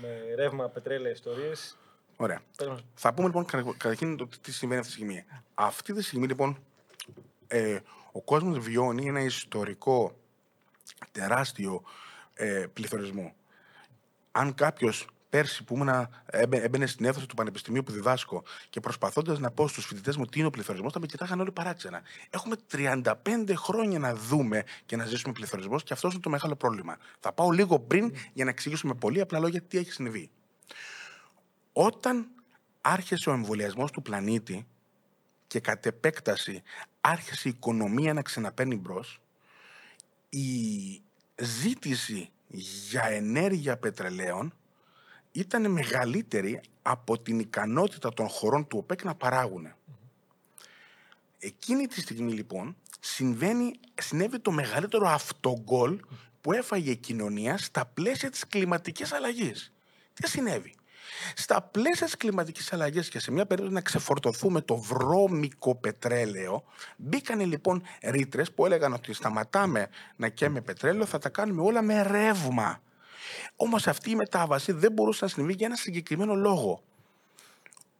με 0.00 0.34
ρεύμα, 0.34 0.68
πετρέλαια, 0.68 1.12
ιστορίες. 1.12 1.76
Ωραία. 2.16 2.40
Περίμενε. 2.56 2.82
Θα 2.94 3.14
πούμε 3.14 3.26
λοιπόν 3.26 3.44
κα- 3.44 3.62
καταρχήν 3.76 4.16
το 4.16 4.28
τι 4.40 4.52
συμβαίνει 4.52 4.80
αυτή 4.80 4.92
τη 4.92 4.98
στιγμή. 4.98 5.24
Αυτή 5.54 5.92
τη 5.92 6.02
στιγμή 6.02 6.26
λοιπόν 6.26 6.58
ε, 7.46 7.78
ο 8.12 8.22
κόσμος 8.22 8.58
βιώνει 8.58 9.06
ένα 9.08 9.20
ιστορικό 9.20 10.16
τεράστιο 11.12 11.82
ε, 12.34 12.66
πληθωρισμό. 12.72 13.34
Αν 14.32 14.54
κάποιος 14.54 15.06
πέρσι 15.30 15.64
που 15.64 15.74
ήμουν, 15.74 16.08
έμπαι- 16.26 16.62
έμπαινε 16.64 16.86
στην 16.86 17.06
αίθουσα 17.06 17.26
του 17.26 17.34
Πανεπιστημίου 17.34 17.82
που 17.82 17.92
διδάσκω 17.92 18.42
και 18.70 18.80
προσπαθώντας 18.80 19.38
να 19.38 19.50
πω 19.50 19.68
στους 19.68 19.84
φοιτητές 19.86 20.16
μου 20.16 20.24
τι 20.24 20.38
είναι 20.38 20.46
ο 20.46 20.50
πληθωρισμός, 20.50 20.92
θα 20.92 21.00
με 21.00 21.06
κοιτάγαν 21.06 21.40
όλοι 21.40 21.52
παράξενα. 21.52 22.02
Έχουμε 22.30 22.56
35 22.70 23.54
χρόνια 23.54 23.98
να 23.98 24.14
δούμε 24.14 24.64
και 24.86 24.96
να 24.96 25.04
ζήσουμε 25.06 25.32
πληθωρισμός 25.32 25.82
και 25.82 25.92
αυτός 25.92 26.12
είναι 26.12 26.22
το 26.22 26.30
μεγάλο 26.30 26.56
πρόβλημα. 26.56 26.96
Θα 27.20 27.32
πάω 27.32 27.50
λίγο 27.50 27.80
πριν 27.80 28.12
για 28.32 28.44
να 28.44 28.50
εξηγήσουμε 28.50 28.94
πολύ 28.94 29.20
απλά 29.20 29.38
λόγια 29.38 29.62
τι 29.62 29.78
έχει 29.78 29.92
συμβεί. 29.92 30.30
Όταν 31.72 32.28
άρχισε 32.80 33.30
ο 33.30 33.32
εμβολιασμός 33.32 33.90
του 33.90 34.02
πλανήτη 34.02 34.66
και 35.46 35.60
κατ' 35.60 35.86
επέκταση 35.86 36.62
άρχισε 37.00 37.48
η 37.48 37.52
οικονομία 37.56 38.12
να 38.12 38.22
ξαναπαίνει 38.22 38.76
μπρος, 38.76 39.20
η 40.28 41.02
ζήτηση 41.36 42.30
για 42.90 43.04
ενέργεια 43.04 43.76
πετρελαίων 43.76 44.52
ήταν 45.38 45.70
μεγαλύτερη 45.70 46.60
από 46.82 47.18
την 47.18 47.38
ικανότητα 47.38 48.12
των 48.14 48.28
χωρών 48.28 48.66
του 48.66 48.78
ΟΠΕΚ 48.78 49.04
να 49.04 49.14
παράγουν. 49.14 49.72
Εκείνη 51.38 51.86
τη 51.86 52.00
στιγμή 52.00 52.32
λοιπόν 52.32 52.76
συμβαίνει, 53.00 53.80
συνέβη 53.94 54.38
το 54.38 54.50
μεγαλύτερο 54.50 55.08
αυτογκόλ 55.08 56.00
που 56.40 56.52
έφαγε 56.52 56.90
η 56.90 56.96
κοινωνία 56.96 57.58
στα 57.58 57.86
πλαίσια 57.86 58.30
της 58.30 58.46
κλιματικής 58.46 59.12
αλλαγής. 59.12 59.72
Τι 60.14 60.28
συνέβη; 60.28 60.74
Στα 61.34 61.62
πλαίσια 61.62 62.06
της 62.06 62.16
κλιματικής 62.16 62.72
αλλαγής 62.72 63.08
και 63.08 63.18
σε 63.18 63.30
μια 63.30 63.46
περίπτωση 63.46 63.74
να 63.74 63.80
ξεφορτωθούμε 63.80 64.60
το 64.60 64.76
βρώμικο 64.76 65.74
πετρέλαιο, 65.74 66.64
μπήκανε 66.96 67.44
λοιπόν 67.44 67.82
ρήτρες 68.02 68.52
που 68.52 68.66
έλεγαν 68.66 68.92
ότι 68.92 69.12
σταματάμε 69.12 69.88
να 70.16 70.28
καίμε 70.28 70.60
πετρέλαιο, 70.60 71.06
θα 71.06 71.18
τα 71.18 71.28
κάνουμε 71.28 71.62
όλα 71.62 71.82
με 71.82 72.02
ρεύμα. 72.02 72.80
Όμως 73.56 73.86
αυτή 73.86 74.10
η 74.10 74.14
μετάβαση 74.14 74.72
δεν 74.72 74.92
μπορούσε 74.92 75.24
να 75.24 75.30
συμβεί 75.30 75.52
για 75.52 75.66
ένα 75.66 75.76
συγκεκριμένο 75.76 76.34
λόγο. 76.34 76.82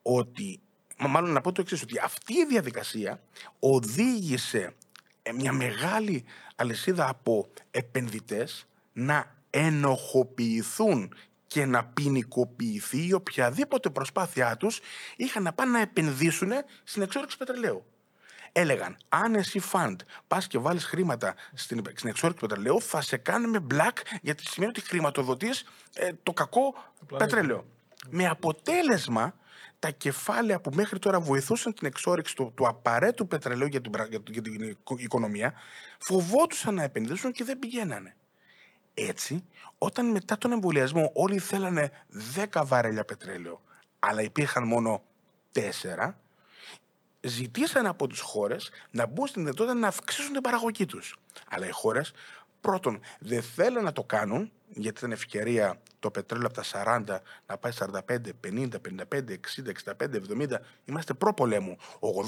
Ότι, 0.02 0.60
μα 0.98 1.08
μάλλον 1.08 1.32
να 1.32 1.40
πω 1.40 1.52
το 1.52 1.60
εξής, 1.60 1.82
ότι 1.82 1.98
αυτή 1.98 2.32
η 2.32 2.46
διαδικασία 2.46 3.20
οδήγησε 3.58 4.74
ε, 5.22 5.32
μια 5.32 5.52
μεγάλη 5.52 6.24
αλυσίδα 6.56 7.08
από 7.08 7.48
επενδυτές 7.70 8.66
να 8.92 9.36
ενοχοποιηθούν 9.50 11.14
και 11.46 11.66
να 11.66 11.84
ποινικοποιηθεί 11.84 13.06
η 13.06 13.12
οποιαδήποτε 13.12 13.90
προσπάθειά 13.90 14.56
τους 14.56 14.80
είχαν 15.16 15.42
να 15.42 15.52
πάνε 15.52 15.70
να 15.70 15.80
επενδύσουν 15.80 16.52
στην 16.84 17.02
εξόρυξη 17.02 17.36
πετρελαίου. 17.36 17.84
Έλεγαν, 18.60 18.96
αν 19.08 19.34
εσύ 19.34 19.58
φαντ 19.58 20.00
πας 20.28 20.46
και 20.46 20.58
βάλεις 20.58 20.84
χρήματα 20.84 21.34
στην, 21.54 21.82
στην 21.94 22.08
εξόρυξη 22.08 22.46
πετρελαίου, 22.46 22.80
θα 22.82 23.00
σε 23.00 23.16
κάνουμε 23.16 23.66
black 23.70 23.96
γιατί 24.22 24.46
σημαίνει 24.46 24.70
ότι 24.76 24.88
χρηματοδοτείς 24.88 25.64
ε, 25.94 26.10
το 26.22 26.32
κακό 26.32 26.74
πετρέλαιο. 27.16 27.66
Με 28.10 28.26
αποτέλεσμα 28.26 29.34
τα 29.78 29.90
κεφάλαια 29.90 30.60
που 30.60 30.70
μέχρι 30.74 30.98
τώρα 30.98 31.20
βοηθούσαν 31.20 31.74
την 31.74 31.86
εξόρυξη 31.86 32.34
του, 32.34 32.52
του 32.56 32.66
απαραίτητου 32.68 33.26
πετρελαίου 33.26 33.66
για 33.66 33.80
την, 33.80 33.90
πρα- 33.90 34.06
για, 34.06 34.20
την- 34.20 34.32
για 34.32 34.42
την 34.42 34.68
οικο- 34.68 34.98
οικονομία, 34.98 35.52
φοβόντουσαν 35.98 36.74
να 36.74 36.82
επενδύσουν 36.82 37.32
και 37.32 37.44
δεν 37.44 37.58
πηγαίνανε. 37.58 38.16
Έτσι, 38.94 39.44
όταν 39.78 40.10
μετά 40.10 40.38
τον 40.38 40.52
εμβολιασμό 40.52 41.10
όλοι 41.14 41.38
θέλανε 41.38 41.90
10 42.52 42.62
βαρέλια 42.64 43.04
πετρέλαιο, 43.04 43.60
αλλά 43.98 44.22
υπήρχαν 44.22 44.66
μόνο 44.66 45.02
4, 45.52 46.14
ζητήσαν 47.28 47.86
από 47.86 48.06
τις 48.06 48.20
χώρες 48.20 48.70
να 48.90 49.06
μπουν 49.06 49.26
στην 49.26 49.42
δυνατότητα 49.42 49.74
να 49.74 49.88
αυξήσουν 49.88 50.32
την 50.32 50.42
παραγωγή 50.42 50.86
τους. 50.86 51.16
Αλλά 51.48 51.66
οι 51.66 51.70
χώρες 51.70 52.12
πρώτον 52.60 53.00
δεν 53.18 53.42
θέλουν 53.42 53.84
να 53.84 53.92
το 53.92 54.04
κάνουν 54.04 54.52
γιατί 54.68 54.98
ήταν 54.98 55.12
ευκαιρία 55.12 55.80
το 55.98 56.10
πετρέλαιο 56.10 56.46
από 56.46 56.54
τα 56.54 56.64
40 57.06 57.18
να 57.46 57.58
πάει 57.58 57.72
45, 57.78 57.90
50, 58.46 58.68
55, 59.10 59.38
60, 59.56 59.72
65, 59.96 60.20
70. 60.28 60.60
Είμαστε 60.84 61.14
προ-πολέμου. 61.14 61.76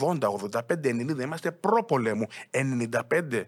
80, 0.00 0.18
85, 0.20 0.88
90 0.88 1.20
είμαστε 1.20 1.50
προ-πολέμου. 1.50 2.26
95 2.50 3.44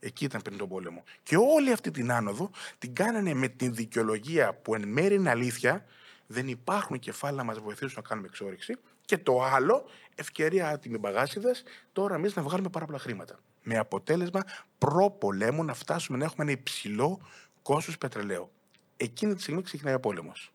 Εκεί 0.00 0.24
ήταν 0.24 0.42
πριν 0.42 0.58
τον 0.58 0.68
πόλεμο. 0.68 1.04
Και 1.22 1.36
όλη 1.36 1.72
αυτή 1.72 1.90
την 1.90 2.12
άνοδο 2.12 2.50
την 2.78 2.94
κάνανε 2.94 3.34
με 3.34 3.48
την 3.48 3.74
δικαιολογία 3.74 4.54
που 4.54 4.74
εν 4.74 4.88
μέρει 4.88 5.14
είναι 5.14 5.30
αλήθεια, 5.30 5.84
δεν 6.26 6.48
υπάρχουν 6.48 6.98
κεφάλαια 6.98 7.36
να 7.36 7.44
μας 7.44 7.58
βοηθήσουν 7.58 7.92
να 7.96 8.08
κάνουμε 8.08 8.26
εξόριξη. 8.26 8.76
Και 9.04 9.18
το 9.18 9.42
άλλο, 9.42 9.84
ευκαιρία 10.20 10.68
άτιμοι 10.68 10.98
μπαγάσιδε, 10.98 11.50
τώρα 11.92 12.14
εμείς 12.14 12.34
να 12.34 12.42
βγάλουμε 12.42 12.68
πάρα 12.68 12.86
πολλά 12.86 12.98
χρήματα. 12.98 13.40
Με 13.62 13.78
αποτέλεσμα 13.78 14.40
προ-πολέμου 14.78 15.64
να 15.64 15.74
φτάσουμε 15.74 16.18
να 16.18 16.24
έχουμε 16.24 16.42
ένα 16.42 16.52
υψηλό 16.52 17.20
κόστος 17.62 17.98
πετρελαίου. 17.98 18.50
Εκείνη 18.96 19.34
τη 19.34 19.42
στιγμή 19.42 19.62
ξεκινάει 19.62 19.94
ο 19.94 20.00
πόλεμος. 20.00 20.52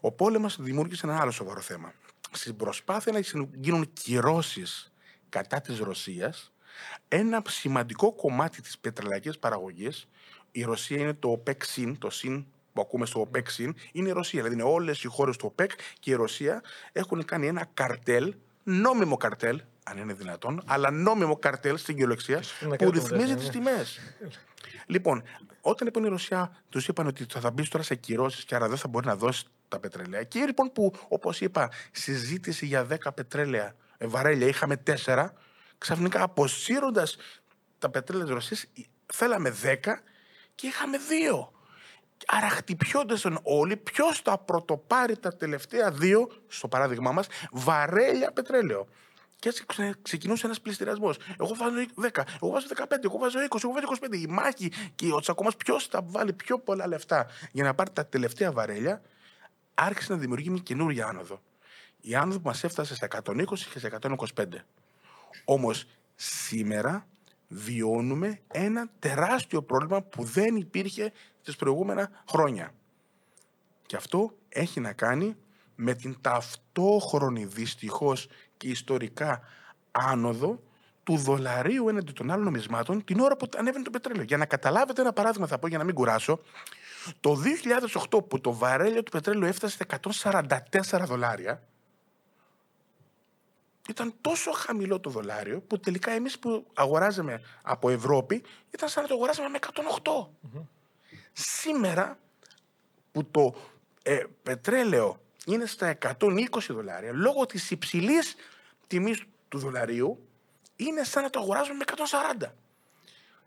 Ο 0.00 0.12
πόλεμος 0.12 0.56
δημιούργησε 0.60 1.06
ένα 1.06 1.20
άλλο 1.20 1.30
σοβαρό 1.30 1.60
θέμα. 1.60 1.92
Στην 2.30 2.56
προσπάθεια 2.56 3.12
να 3.12 3.20
γίνουν 3.54 3.92
κυρώσεις 3.92 4.92
κατά 5.28 5.60
της 5.60 5.78
Ρωσίας, 5.78 6.52
ένα 7.08 7.42
σημαντικό 7.48 8.12
κομμάτι 8.12 8.62
της 8.62 8.78
πετρελαϊκής 8.78 9.38
παραγωγής, 9.38 10.08
η 10.50 10.62
Ρωσία 10.62 10.98
είναι 10.98 11.14
το 11.14 11.42
OPEC-SYN, 11.42 11.94
το 11.98 12.10
SYN 12.12 12.44
που 12.72 12.80
ακούμε 12.80 13.06
στο 13.06 13.30
OPEC-SYN, 13.30 13.70
είναι 13.92 14.08
η 14.08 14.12
Ρωσία. 14.12 14.42
Δηλαδή 14.42 14.60
είναι 14.60 14.70
όλες 14.70 15.02
οι 15.02 15.06
χώρες 15.06 15.36
του 15.36 15.54
OPEC 15.56 15.68
και 16.00 16.10
η 16.10 16.14
Ρωσία 16.14 16.62
έχουν 16.92 17.24
κάνει 17.24 17.46
ένα 17.46 17.68
καρτέλ, 17.74 18.34
νόμιμο 18.64 19.16
καρτέλ, 19.16 19.62
αν 19.84 19.98
είναι 19.98 20.12
δυνατόν, 20.12 20.62
αλλά 20.66 20.90
νόμιμο 20.90 21.36
καρτέλ 21.36 21.76
στην 21.76 21.94
κυριολεξία, 21.94 22.42
να 22.60 22.68
που 22.68 22.76
κάνουμε 22.76 22.98
ρυθμίζει 22.98 23.34
τέτοια, 23.34 23.36
τις 23.36 23.46
ναι. 23.46 23.52
τιμές. 23.52 24.00
Λοιπόν, 24.86 25.22
όταν 25.60 25.86
λοιπόν 25.86 26.04
η 26.04 26.08
Ρωσία 26.08 26.56
τους 26.68 26.88
είπαν 26.88 27.06
ότι 27.06 27.26
θα 27.28 27.50
μπεις 27.50 27.68
τώρα 27.68 27.84
σε 27.84 27.94
κυρώσεις 27.94 28.44
και 28.44 28.54
άρα 28.54 28.68
δεν 28.68 28.76
θα 28.76 28.88
μπορεί 28.88 29.06
να 29.06 29.16
δώσεις 29.16 29.44
τα 29.68 29.78
πετρέλαια. 29.78 30.22
Και 30.22 30.44
λοιπόν 30.44 30.72
που, 30.72 30.92
όπως 31.08 31.40
είπα, 31.40 31.70
συζήτηση 31.92 32.66
για 32.66 32.86
10 32.90 32.96
πετρέλαια 33.14 33.74
ε, 33.98 34.06
βαρέλια 34.06 34.46
είχαμε 34.46 34.82
4, 35.04 35.28
ξαφνικά 35.78 36.22
αποσύροντας 36.22 37.16
τα 37.78 37.90
πετρέλαια 37.90 38.26
της 38.26 38.34
Ρωσίας, 38.34 38.66
θέλαμε 39.12 39.54
10 39.62 39.76
και 40.54 40.66
είχαμε 40.66 40.96
2. 41.38 41.53
Άρα 42.26 42.48
χτυπιόντουσαν 42.48 43.38
όλοι 43.42 43.76
ποιος 43.76 44.20
θα 44.20 44.38
πρωτοπάρει 44.38 45.16
τα 45.18 45.36
τελευταία 45.36 45.90
δύο, 45.90 46.28
στο 46.48 46.68
παράδειγμά 46.68 47.12
μας, 47.12 47.26
βαρέλια 47.52 48.32
πετρέλαιο. 48.32 48.86
Και 49.38 49.48
έτσι 49.48 49.64
ξε- 49.66 50.02
ξεκινούσε 50.02 50.46
ένας 50.46 50.60
πληστηριασμός. 50.60 51.16
Εγώ 51.40 51.54
βάζω 51.54 51.74
10, 51.94 52.24
εγώ 52.42 52.50
βάζω 52.50 52.66
15, 52.66 53.04
εγώ 53.04 53.18
βάζω 53.18 53.38
20, 53.38 53.64
εγώ 53.64 53.72
βάζω 53.72 53.86
25. 53.86 54.16
Η 54.16 54.26
μάχη 54.26 54.72
και 54.94 55.12
ο 55.12 55.20
τσακωμό 55.20 55.50
ποιος 55.64 55.86
θα 55.86 56.00
βάλει 56.04 56.32
πιο 56.32 56.58
πολλά 56.58 56.86
λεφτά 56.86 57.26
για 57.52 57.64
να 57.64 57.74
πάρει 57.74 57.90
τα 57.92 58.06
τελευταία 58.06 58.52
βαρέλια, 58.52 59.02
άρχισε 59.74 60.12
να 60.12 60.18
δημιουργεί 60.18 60.50
μια 60.50 60.62
καινούργια 60.62 61.06
άνοδο. 61.06 61.42
Η 62.00 62.14
άνοδο 62.14 62.40
που 62.40 62.48
μας 62.48 62.64
έφτασε 62.64 62.94
στα 62.94 63.06
120 63.06 63.44
και 63.72 63.78
στα 63.78 63.88
125. 64.34 64.44
Όμως 65.44 65.84
σήμερα 66.14 67.06
βιώνουμε 67.48 68.40
ένα 68.46 68.88
τεράστιο 68.98 69.62
πρόβλημα 69.62 70.02
που 70.02 70.24
δεν 70.24 70.56
υπήρχε 70.56 71.12
τις 71.44 71.56
προηγούμενα 71.56 72.10
χρόνια. 72.28 72.74
Και 73.86 73.96
αυτό 73.96 74.36
έχει 74.48 74.80
να 74.80 74.92
κάνει 74.92 75.36
με 75.74 75.94
την 75.94 76.16
ταυτόχρονη 76.20 77.44
δυστυχώς 77.44 78.28
και 78.56 78.68
ιστορικά 78.68 79.40
άνοδο 79.90 80.62
του 81.02 81.16
δολαρίου 81.16 81.88
έναντι 81.88 82.12
των 82.12 82.30
άλλων 82.30 82.44
νομισμάτων 82.44 83.04
την 83.04 83.20
ώρα 83.20 83.36
που 83.36 83.48
ανέβαινε 83.56 83.84
το 83.84 83.90
πετρέλαιο. 83.90 84.24
Για 84.24 84.36
να 84.36 84.46
καταλάβετε 84.46 85.00
ένα 85.00 85.12
παράδειγμα 85.12 85.46
θα 85.46 85.58
πω 85.58 85.66
για 85.66 85.78
να 85.78 85.84
μην 85.84 85.94
κουράσω. 85.94 86.40
Το 87.20 87.36
2008 88.10 88.28
που 88.28 88.40
το 88.40 88.54
βαρέλιο 88.54 89.02
του 89.02 89.10
πετρέλαιου 89.10 89.48
έφτασε 89.48 89.74
στα 89.74 90.00
144 90.92 91.04
δολάρια 91.06 91.62
ήταν 93.88 94.14
τόσο 94.20 94.52
χαμηλό 94.52 95.00
το 95.00 95.10
δολάριο 95.10 95.60
που 95.60 95.80
τελικά 95.80 96.10
εμείς 96.10 96.38
που 96.38 96.66
αγοράζαμε 96.74 97.40
από 97.62 97.90
Ευρώπη 97.90 98.44
ήταν 98.70 98.88
σαν 98.88 99.02
να 99.02 99.08
το 99.08 99.14
αγοράζαμε 99.14 99.48
με 99.48 99.58
108. 100.02 100.60
Σήμερα 101.36 102.18
που 103.12 103.24
το 103.30 103.54
ε, 104.02 104.24
πετρέλαιο 104.42 105.20
είναι 105.46 105.66
στα 105.66 105.98
120 106.18 106.46
δολάρια 106.68 107.12
λόγω 107.12 107.46
της 107.46 107.70
υψηλής 107.70 108.34
τιμής 108.86 109.22
του 109.48 109.58
δολαρίου 109.58 110.28
είναι 110.76 111.04
σαν 111.04 111.22
να 111.22 111.30
το 111.30 111.40
αγοράζουμε 111.40 111.76
με 111.76 111.84
140. 112.44 112.50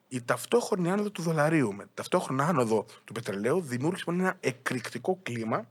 Η 0.08 0.22
ταυτόχρονη 0.22 0.92
άνοδο 0.92 1.10
του 1.10 1.22
δολαρίου 1.22 1.74
με 1.74 1.86
ταυτόχρονη 1.94 2.42
άνοδο 2.42 2.86
του 3.04 3.14
πετρελαίου 3.14 3.62
δημιούργησε 3.62 4.04
λοιπόν 4.08 4.20
ένα 4.26 4.38
εκρηκτικό 4.40 5.20
κλίμα 5.24 5.68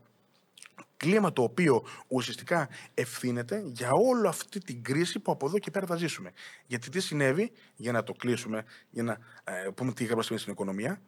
κλίμα 0.97 1.33
το 1.33 1.43
οποίο 1.43 1.83
ουσιαστικά 2.07 2.69
ευθύνεται 2.93 3.63
για 3.65 3.91
όλη 3.91 4.27
αυτή 4.27 4.59
την 4.59 4.83
κρίση 4.83 5.19
που 5.19 5.31
από 5.31 5.45
εδώ 5.45 5.59
και 5.59 5.71
πέρα 5.71 5.85
θα 5.85 5.95
ζήσουμε. 5.95 6.31
Γιατί 6.67 6.89
τι 6.89 6.99
συνέβη, 6.99 7.51
για 7.75 7.91
να 7.91 8.03
το 8.03 8.13
κλείσουμε, 8.13 8.63
για 8.89 9.03
να 9.03 9.17
ε, 9.43 9.69
πούμε 9.75 9.93
τι 9.93 10.03
είχαμε 10.03 10.23
στην 10.23 10.51
οικονομία, 10.51 11.01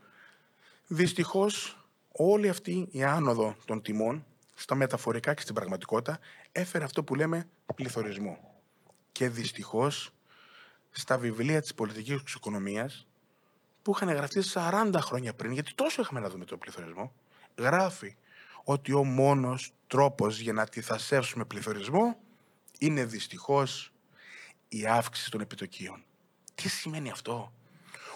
δυστυχώς 0.91 1.83
όλη 2.11 2.49
αυτή 2.49 2.87
η 2.91 3.03
άνοδο 3.03 3.55
των 3.65 3.81
τιμών 3.81 4.25
στα 4.55 4.75
μεταφορικά 4.75 5.33
και 5.33 5.41
στην 5.41 5.55
πραγματικότητα, 5.55 6.19
έφερε 6.51 6.83
αυτό 6.83 7.03
που 7.03 7.15
λέμε 7.15 7.49
πληθωρισμό. 7.75 8.61
Και 9.11 9.29
δυστυχώς, 9.29 10.11
στα 10.89 11.17
βιβλία 11.17 11.61
της 11.61 11.73
πολιτικής 11.73 12.33
οικονομίας, 12.33 13.07
που 13.81 13.91
είχαν 13.95 14.09
γραφτεί 14.09 14.41
40 14.53 14.91
χρόνια 14.99 15.33
πριν, 15.33 15.51
γιατί 15.51 15.73
τόσο 15.75 16.01
είχαμε 16.01 16.19
να 16.19 16.29
δούμε 16.29 16.45
τον 16.45 16.59
πληθωρισμό, 16.59 17.13
γράφει 17.57 18.15
ότι 18.63 18.93
ο 18.93 19.03
μόνος 19.03 19.71
τρόπος 19.87 20.39
για 20.39 20.53
να 20.53 20.61
αντιθασεύσουμε 20.61 21.45
πληθωρισμό 21.45 22.17
είναι 22.79 23.05
δυστυχώς 23.05 23.91
η 24.67 24.85
αύξηση 24.85 25.31
των 25.31 25.41
επιτοκίων. 25.41 26.03
Τι 26.55 26.69
σημαίνει 26.69 27.09
αυτό; 27.09 27.53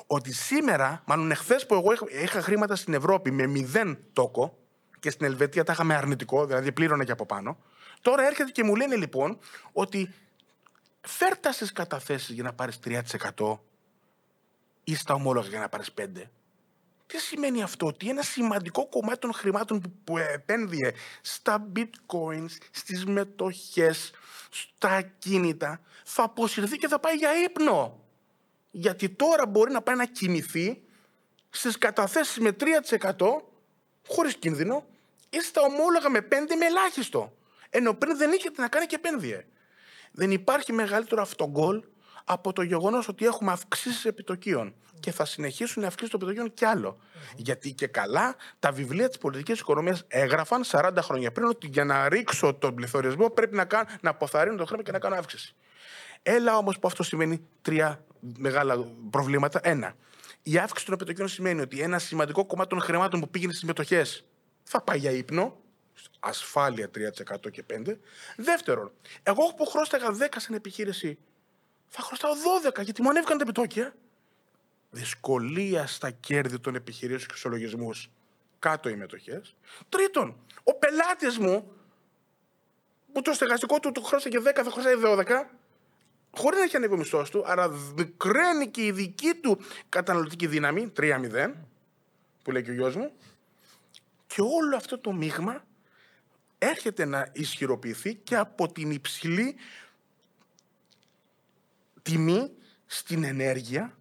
Ότι 0.07 0.33
σήμερα, 0.33 1.03
μάλλον 1.05 1.31
εχθές 1.31 1.65
που 1.65 1.73
εγώ 1.73 1.91
είχα 2.23 2.41
χρήματα 2.41 2.75
στην 2.75 2.93
Ευρώπη 2.93 3.31
με 3.31 3.47
μηδέν 3.47 3.97
τόκο 4.13 4.57
και 4.99 5.09
στην 5.09 5.25
Ελβετία 5.25 5.63
τα 5.63 5.71
είχαμε 5.71 5.95
αρνητικό, 5.95 6.45
δηλαδή 6.45 6.71
πλήρωνα 6.71 7.03
και 7.03 7.11
από 7.11 7.25
πάνω, 7.25 7.57
τώρα 8.01 8.25
έρχεται 8.25 8.51
και 8.51 8.63
μου 8.63 8.75
λένε 8.75 8.95
λοιπόν 8.95 9.39
ότι 9.71 10.13
φέρτα 11.01 11.51
στι 11.51 11.73
καταθέσεις 11.73 12.29
για 12.29 12.43
να 12.43 12.53
πάρεις 12.53 12.79
3% 12.85 13.57
ή 14.83 14.95
στα 14.95 15.13
ομόλογα 15.13 15.47
για 15.47 15.59
να 15.59 15.69
πάρεις 15.69 15.93
5%. 15.97 16.05
Τι 17.05 17.19
σημαίνει 17.19 17.63
αυτό, 17.63 17.85
ότι 17.85 18.09
ένα 18.09 18.21
σημαντικό 18.21 18.87
κομμάτι 18.87 19.19
των 19.19 19.33
χρημάτων 19.33 19.79
που, 19.79 19.91
που 20.03 20.17
επένδυε 20.17 20.91
στα 21.21 21.67
bitcoins, 21.75 22.49
στις 22.71 23.05
μετοχές, 23.05 24.11
στα 24.49 24.89
ακίνητα, 24.89 25.81
θα 26.03 26.23
αποσυρθεί 26.23 26.77
και 26.77 26.87
θα 26.87 26.99
πάει 26.99 27.15
για 27.15 27.29
ύπνο. 27.43 28.02
Γιατί 28.75 29.09
τώρα 29.09 29.45
μπορεί 29.47 29.71
να 29.71 29.81
πάει 29.81 29.95
να 29.95 30.05
κοιμηθεί 30.05 30.81
στις 31.49 31.77
καταθέσεις 31.77 32.37
με 32.39 32.55
3% 32.59 33.27
χωρίς 34.07 34.35
κίνδυνο 34.35 34.85
ή 35.29 35.41
στα 35.41 35.61
ομόλογα 35.61 36.09
με 36.09 36.19
5% 36.19 36.25
με 36.59 36.65
ελάχιστο. 36.65 37.37
Ενώ 37.69 37.93
πριν 37.93 38.17
δεν 38.17 38.31
είχε 38.31 38.49
να 38.57 38.67
κάνει 38.67 38.85
και 38.85 38.95
επένδυε. 38.95 39.45
Δεν 40.11 40.31
υπάρχει 40.31 40.73
μεγαλύτερο 40.73 41.21
αυτογκόλ 41.21 41.83
από 42.23 42.53
το 42.53 42.61
γεγονός 42.61 43.07
ότι 43.07 43.25
έχουμε 43.25 43.51
αυξήσεις 43.51 44.05
επιτοκίων 44.05 44.75
και 44.99 45.11
θα 45.11 45.25
συνεχίσουν 45.25 45.81
να 45.81 45.87
αυξήσεις 45.87 46.11
των 46.11 46.21
επιτοκίων 46.21 46.53
κι 46.53 46.65
άλλο. 46.65 46.99
Γιατί 47.35 47.73
και 47.73 47.87
καλά 47.87 48.35
τα 48.59 48.71
βιβλία 48.71 49.07
της 49.07 49.17
πολιτικής 49.17 49.59
οικονομίας 49.59 50.03
έγραφαν 50.07 50.63
40 50.65 50.91
χρόνια 50.99 51.31
πριν 51.31 51.47
ότι 51.47 51.67
για 51.67 51.85
να 51.85 52.09
ρίξω 52.09 52.53
τον 52.53 52.75
πληθωρισμό 52.75 53.29
πρέπει 53.29 53.55
να, 53.55 53.65
κάνω, 53.65 53.89
να 54.01 54.09
αποθαρρύνω 54.09 54.55
το 54.55 54.65
χρήμα 54.65 54.83
και 54.83 54.91
να 54.91 54.99
κάνω 54.99 55.15
αύξηση. 55.15 55.55
Έλα 56.21 56.57
όμως 56.57 56.79
που 56.79 56.87
αυτό 56.87 57.03
σημαίνει 57.03 57.47
τρία 57.61 58.05
μεγάλα 58.37 58.87
προβλήματα. 59.09 59.59
Ένα. 59.63 59.95
Η 60.43 60.57
αύξηση 60.57 60.85
των 60.85 60.93
επιτοκίων 60.93 61.27
σημαίνει 61.27 61.61
ότι 61.61 61.81
ένα 61.81 61.99
σημαντικό 61.99 62.45
κομμάτι 62.45 62.69
των 62.69 62.79
χρημάτων 62.79 63.19
που 63.19 63.29
πήγαινε 63.29 63.51
στις 63.51 63.63
μετοχέ 63.63 64.05
θα 64.63 64.81
πάει 64.81 64.97
για 64.97 65.11
ύπνο, 65.11 65.61
ασφάλεια 66.19 66.89
3% 66.95 67.51
και 67.51 67.63
5%. 67.73 67.97
Δεύτερον, 68.37 68.91
εγώ 69.23 69.53
που 69.53 69.65
χρώσταγα 69.65 70.07
10 70.19 70.25
στην 70.37 70.55
επιχείρηση 70.55 71.17
θα 71.87 72.01
χρωστάω 72.01 72.31
12 72.73 72.83
γιατί 72.83 73.01
μου 73.01 73.09
ανέβηκαν 73.09 73.37
τα 73.37 73.43
επιτόκια. 73.43 73.95
Δυσκολία 74.89 75.87
στα 75.87 76.11
κέρδη 76.11 76.59
των 76.59 76.75
επιχειρήσεων 76.75 77.27
και 77.27 77.35
στου 77.35 77.49
λογισμού 77.49 77.89
κάτω 78.59 78.89
οι 78.89 78.95
μετοχέ. 78.95 79.41
Τρίτον, 79.89 80.35
ο 80.63 80.73
πελάτης 80.73 81.37
μου 81.37 81.71
που 83.11 83.21
το 83.21 83.33
στεγαστικό 83.33 83.79
του 83.79 83.91
του 83.91 84.03
χρώστηκε 84.03 84.39
10 84.39 84.41
θα 84.63 84.71
χρωστάει 84.71 84.93
12 85.03 85.25
χωρίς 86.37 86.57
να 86.59 86.65
έχει 86.65 86.75
ανέβει 86.75 86.93
ο 86.93 86.97
μισθός 86.97 87.29
του, 87.29 87.43
άρα 87.45 87.71
κραίνει 88.17 88.67
και 88.67 88.85
η 88.85 88.91
δική 88.91 89.33
του 89.33 89.59
καταναλωτική 89.89 90.47
δύναμη, 90.47 90.91
3-0, 90.97 91.51
που 92.43 92.51
λέει 92.51 92.63
και 92.63 92.71
ο 92.71 92.73
γιος 92.73 92.95
μου, 92.95 93.11
και 94.27 94.41
όλο 94.41 94.75
αυτό 94.75 94.99
το 94.99 95.11
μείγμα 95.11 95.65
έρχεται 96.57 97.05
να 97.05 97.29
ισχυροποιηθεί 97.33 98.15
και 98.15 98.35
από 98.35 98.71
την 98.71 98.91
υψηλή 98.91 99.55
τιμή 102.01 102.51
στην 102.85 103.23
ενέργεια 103.23 103.97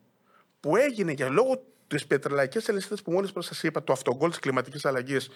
που 0.60 0.76
έγινε 0.76 1.12
για 1.12 1.28
λόγω 1.28 1.64
της 1.86 2.06
πετρελαϊκής 2.06 2.68
αλυσίδα 2.68 2.96
που 3.04 3.12
μόλις 3.12 3.32
σας 3.38 3.62
είπα, 3.62 3.84
το 3.84 3.92
αυτογκόλ 3.92 4.30
της 4.30 4.38
κλιματικής 4.38 4.84
αλλαγής 4.84 5.30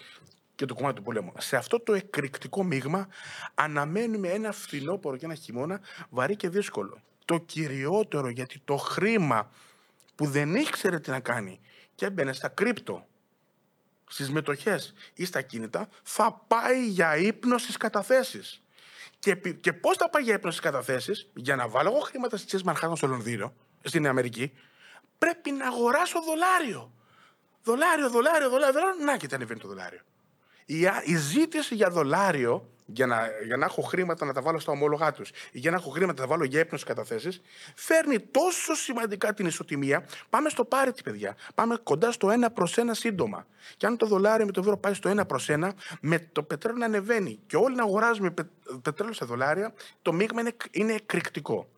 και 0.57 0.65
το 0.67 0.75
κομμάτι 0.75 0.95
του 0.97 1.03
πολέμου. 1.03 1.33
Σε 1.39 1.57
αυτό 1.57 1.81
το 1.81 1.95
εκρηκτικό 1.95 2.65
μείγμα 2.65 3.09
αναμένουμε 3.55 4.29
ένα 4.29 4.53
φθινόπωρο 4.53 5.17
και 5.17 5.25
ένα 5.25 5.35
χειμώνα 5.35 5.81
βαρύ 6.11 6.37
και 6.37 6.49
δύσκολο. 6.49 7.01
Το 7.25 7.39
κυριότερο 7.39 8.29
γιατί 8.29 8.61
το 8.65 8.77
χρήμα 8.77 9.51
που 10.15 10.27
δεν 10.27 10.55
ήξερε 10.55 11.01
τι 11.01 11.11
να 11.11 11.21
κάνει 11.21 11.61
και 11.95 12.07
έμπαινε 12.07 12.33
στα 12.33 12.49
κρύπτο, 12.49 13.07
στις 14.09 14.31
μετοχές 14.31 14.95
ή 15.15 15.25
στα 15.25 15.43
κίνητα, 15.43 15.89
θα 16.03 16.45
πάει 16.49 16.89
για 16.89 17.17
ύπνος 17.17 17.63
στις 17.63 17.77
καταθέσεις. 17.77 18.63
Και, 19.19 19.35
και 19.35 19.73
πώς 19.73 19.97
θα 19.97 20.11
πάει 20.11 20.23
για 20.23 20.35
ύπνος 20.35 20.55
στις 20.55 20.71
καταθέσεις, 20.71 21.29
για 21.35 21.57
να 21.57 21.69
βάλω 21.69 21.91
εγώ 21.91 22.01
χρήματα 22.01 22.37
στις 22.37 22.63
Μανχάταν 22.63 22.97
στο 22.97 23.07
Λονδίνο, 23.07 23.55
στην 23.83 24.07
Αμερική, 24.07 24.53
πρέπει 25.19 25.51
να 25.51 25.67
αγοράσω 25.67 26.23
δολάριο. 26.23 26.93
Δολάριο, 27.63 28.11
δολάριο, 28.11 28.51
δολάριο, 28.51 28.73
δολάριο. 28.73 29.05
Να 29.05 29.17
και 29.17 29.35
ανεβαίνει 29.35 29.61
το 29.61 29.69
δολάριο. 29.69 30.01
Η, 30.67 30.81
η 31.05 31.17
ζήτηση 31.17 31.75
για 31.75 31.91
δολάριο 31.91 32.69
για 32.87 33.07
να, 33.07 33.29
για 33.47 33.57
να 33.57 33.65
έχω 33.65 33.83
χρήματα 33.83 34.25
να 34.25 34.33
τα 34.33 34.43
βάλω 34.43 34.59
στα 34.59 34.73
ομόλογά 34.73 35.13
τους 35.13 35.29
ή 35.29 35.59
για 35.59 35.71
να 35.71 35.77
έχω 35.77 35.91
χρήματα 35.91 36.21
να 36.21 36.27
τα 36.27 36.33
βάλω 36.33 36.45
για 36.45 36.61
έπνος 36.61 36.85
καταθέσεις, 36.85 37.41
φέρνει 37.75 38.19
τόσο 38.19 38.75
σημαντικά 38.75 39.35
την 39.35 39.47
ισοτιμία. 39.47 40.05
Πάμε 40.31 40.49
στο 40.49 40.65
πάρετι, 40.65 41.03
παιδιά. 41.03 41.37
Πάμε 41.55 41.77
κοντά 41.83 42.13
στο 42.13 42.29
1 42.29 42.47
προς 42.55 42.75
1 42.79 42.81
σύντομα. 42.91 43.47
Και 43.77 43.87
αν 43.87 43.97
το 43.97 44.07
δολάριο 44.07 44.47
με 44.47 44.53
το 44.53 44.61
ευρώ 44.61 44.77
πάει 44.77 44.95
στο 44.95 45.11
1 45.11 45.27
προς 45.27 45.49
1, 45.51 45.69
με 46.01 46.29
το 46.33 46.43
πετρέλαιο 46.43 46.79
να 46.79 46.85
ανεβαίνει 46.85 47.39
και 47.47 47.57
όλοι 47.57 47.75
να 47.75 47.83
αγοράζουμε 47.83 48.35
πετρέλαιο 48.83 49.15
σε 49.15 49.25
δολάρια, 49.25 49.75
το 50.03 50.13
μείγμα 50.13 50.41
είναι, 50.41 50.53
είναι 50.71 50.93
εκρηκτικό. 50.93 51.69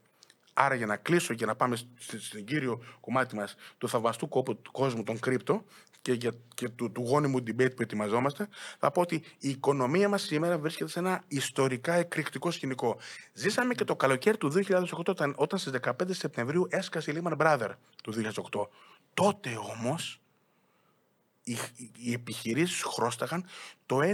Άρα 0.60 0.74
για 0.74 0.86
να 0.86 0.96
κλείσω 0.96 1.34
και 1.34 1.46
να 1.46 1.54
πάμε 1.54 1.76
στην 2.18 2.44
κύριο 2.44 2.82
κομμάτι 3.00 3.34
μας 3.34 3.54
του 3.78 3.88
θαυμαστού 3.88 4.28
κόσμου 4.72 5.02
των 5.02 5.18
κρύπτο 5.18 5.64
και, 6.02 6.12
για, 6.12 6.32
και 6.54 6.68
του, 6.68 6.92
του 6.92 7.02
γόνιμου 7.02 7.38
debate 7.38 7.76
που 7.76 7.82
ετοιμαζόμαστε, 7.82 8.48
θα 8.78 8.90
πω 8.90 9.00
ότι 9.00 9.14
η 9.38 9.48
οικονομία 9.48 10.08
μας 10.08 10.22
σήμερα 10.22 10.58
βρίσκεται 10.58 10.90
σε 10.90 10.98
ένα 10.98 11.24
ιστορικά 11.28 11.94
εκρηκτικό 11.94 12.50
σκηνικό. 12.50 12.98
Ζήσαμε 13.32 13.74
και 13.74 13.84
το 13.84 13.96
καλοκαίρι 13.96 14.36
του 14.36 14.52
2008 14.66 14.82
όταν, 15.06 15.34
όταν 15.36 15.58
στις 15.58 15.72
15 15.82 15.92
Σεπτεμβρίου 16.10 16.66
έσκασε 16.70 17.10
η 17.10 17.22
Lehman 17.22 17.36
Brothers 17.36 17.74
του 18.02 18.14
2008. 18.50 18.66
Τότε 19.14 19.58
όμως 19.76 20.20
οι, 21.42 21.56
οι 21.96 22.12
επιχειρήσεις 22.12 22.82
χρώσταγαν 22.82 23.46
το 23.86 23.98
1 24.02 24.04
8 24.04 24.12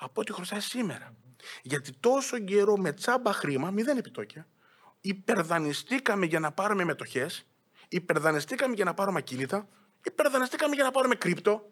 από 0.00 0.20
ό,τι 0.20 0.32
χρωστάει 0.32 0.60
σήμερα. 0.60 1.14
Γιατί 1.62 1.92
τόσο 2.00 2.38
καιρό 2.38 2.76
με 2.76 2.92
τσάμπα 2.92 3.32
χρήμα, 3.32 3.70
μηδέν 3.70 3.96
επιτόκια, 3.96 4.46
υπερδανιστήκαμε 5.00 6.26
για 6.26 6.40
να 6.40 6.52
πάρουμε 6.52 6.84
μετοχές, 6.84 7.46
υπερδανιστήκαμε 7.88 8.74
για 8.74 8.84
να 8.84 8.94
πάρουμε 8.94 9.18
ακίνητα, 9.18 9.68
υπερδανιστήκαμε 10.04 10.74
για 10.74 10.84
να 10.84 10.90
πάρουμε 10.90 11.14
κρύπτο. 11.14 11.70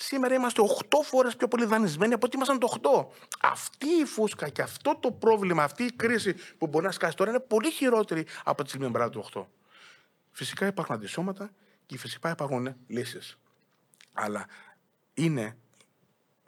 Σήμερα 0.00 0.34
είμαστε 0.34 0.62
8 0.90 1.02
φορές 1.04 1.36
πιο 1.36 1.48
πολύ 1.48 1.64
δανεισμένοι 1.64 2.14
από 2.14 2.26
ότι 2.26 2.36
ήμασταν 2.36 2.58
το 2.58 2.78
8. 2.82 3.06
Αυτή 3.40 3.86
η 3.86 4.04
φούσκα 4.04 4.48
και 4.48 4.62
αυτό 4.62 4.96
το 5.00 5.12
πρόβλημα, 5.12 5.62
αυτή 5.62 5.84
η 5.84 5.92
κρίση 5.92 6.34
που 6.58 6.66
μπορεί 6.66 6.84
να 6.84 6.92
σκάσει 6.92 7.16
τώρα 7.16 7.30
είναι 7.30 7.40
πολύ 7.40 7.70
χειρότερη 7.70 8.26
από 8.44 8.62
τη 8.62 8.68
στιγμή 8.68 9.10
του 9.10 9.24
8. 9.34 9.44
Φυσικά 10.30 10.66
υπάρχουν 10.66 10.94
αντισώματα 10.94 11.50
και 11.86 11.98
φυσικά 11.98 12.30
υπάρχουν 12.30 12.76
λύσεις. 12.86 13.38
Αλλά 14.12 14.46
είναι 15.14 15.56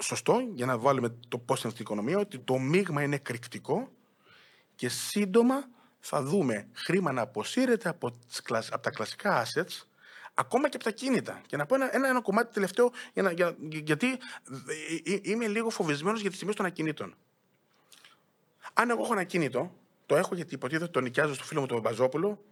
σωστό 0.02 0.38
για 0.54 0.66
να 0.66 0.78
βάλουμε 0.78 1.16
το 1.28 1.38
πώς 1.38 1.58
είναι 1.58 1.68
αυτή 1.68 1.80
η 1.80 1.84
οικονομία 1.84 2.18
ότι 2.18 2.38
το 2.38 2.58
μείγμα 2.58 3.02
είναι 3.02 3.14
εκρηκτικό 3.14 3.90
και 4.80 4.88
σύντομα 4.88 5.68
θα 6.00 6.22
δούμε 6.22 6.68
χρήμα 6.72 7.12
να 7.12 7.20
αποσύρεται 7.22 7.88
από, 7.88 8.18
από 8.70 8.82
τα 8.82 8.90
κλασικά 8.90 9.44
assets, 9.44 9.82
ακόμα 10.34 10.68
και 10.68 10.76
από 10.76 10.84
τα 10.84 10.90
κίνητα. 10.90 11.40
Και 11.46 11.56
να 11.56 11.66
πω 11.66 11.74
ένα, 11.74 11.94
ένα, 11.94 12.08
ένα 12.08 12.20
κομμάτι 12.20 12.52
τελευταίο, 12.52 12.90
για 13.12 13.22
να, 13.22 13.30
για, 13.30 13.56
γιατί 13.60 14.06
ε, 15.04 15.12
ε, 15.12 15.18
είμαι 15.22 15.46
λίγο 15.46 15.70
φοβισμένος 15.70 16.20
για 16.20 16.30
τις 16.30 16.38
τιμές 16.38 16.54
των 16.54 16.66
ακινήτων. 16.66 17.14
Αν 18.72 18.90
εγώ 18.90 19.02
έχω 19.02 19.12
ένα 19.12 19.24
κίνητο, 19.24 19.72
το 20.06 20.16
έχω 20.16 20.34
γιατί 20.34 20.54
υποτίθεται 20.54 20.90
το 20.90 21.00
νοικιάζω 21.00 21.34
στο 21.34 21.44
φίλο 21.44 21.60
μου 21.60 21.66
τον 21.66 21.80
Μπαζόπουλο, 21.80 22.44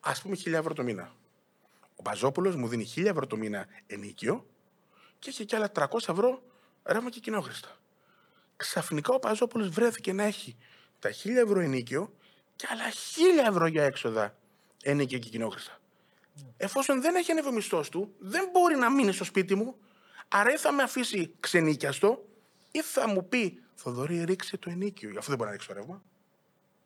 ας 0.00 0.22
πούμε 0.22 0.36
1000 0.44 0.52
ευρώ 0.52 0.74
το 0.74 0.82
μήνα. 0.82 1.12
Ο 1.96 2.02
Μπαζόπουλος 2.02 2.56
μου 2.56 2.68
δίνει 2.68 2.92
1000 2.96 3.04
ευρώ 3.04 3.26
το 3.26 3.36
μήνα 3.36 3.66
ενίκιο 3.86 4.46
και 5.18 5.28
έχει 5.28 5.44
και 5.44 5.56
άλλα 5.56 5.70
300 5.74 5.84
ευρώ 6.08 6.42
ρεύμα 6.84 7.10
και 7.10 7.20
κοινόχρηστα. 7.20 7.68
Ξαφνικά 8.56 9.14
ο 9.14 9.18
Μπαζόπουλος 9.22 9.68
βρέθηκε 9.68 10.12
να 10.12 10.22
έχει 10.22 10.56
τα 11.02 11.10
1000 11.10 11.28
ευρώ 11.44 11.60
ενίκιο 11.60 12.12
και 12.56 12.66
άλλα 12.70 12.84
1000 13.44 13.48
ευρώ 13.48 13.66
για 13.66 13.84
έξοδα 13.84 14.36
ενίκιο 14.82 15.18
και 15.18 15.28
κοινόχρηστα. 15.28 15.80
Εφόσον 16.56 17.00
δεν 17.00 17.14
έχει 17.14 17.30
ανέβει 17.30 17.48
ο 17.48 17.52
μισθός 17.52 17.88
του, 17.88 18.14
δεν 18.18 18.48
μπορεί 18.52 18.76
να 18.76 18.90
μείνει 18.90 19.12
στο 19.12 19.24
σπίτι 19.24 19.54
μου, 19.54 19.76
άρα 20.28 20.52
ή 20.52 20.56
θα 20.56 20.72
με 20.72 20.82
αφήσει 20.82 21.34
ξενίκιαστο 21.40 22.24
ή 22.70 22.82
θα 22.82 23.08
μου 23.08 23.28
πει 23.28 23.62
Θοδωρή, 23.74 24.24
ρίξε 24.24 24.56
το 24.56 24.70
ενίκιο. 24.70 25.08
Αυτό 25.08 25.28
δεν 25.28 25.36
μπορεί 25.36 25.44
να 25.44 25.50
ρίξει 25.50 25.68
το 25.68 25.74
ρεύμα. 25.74 26.02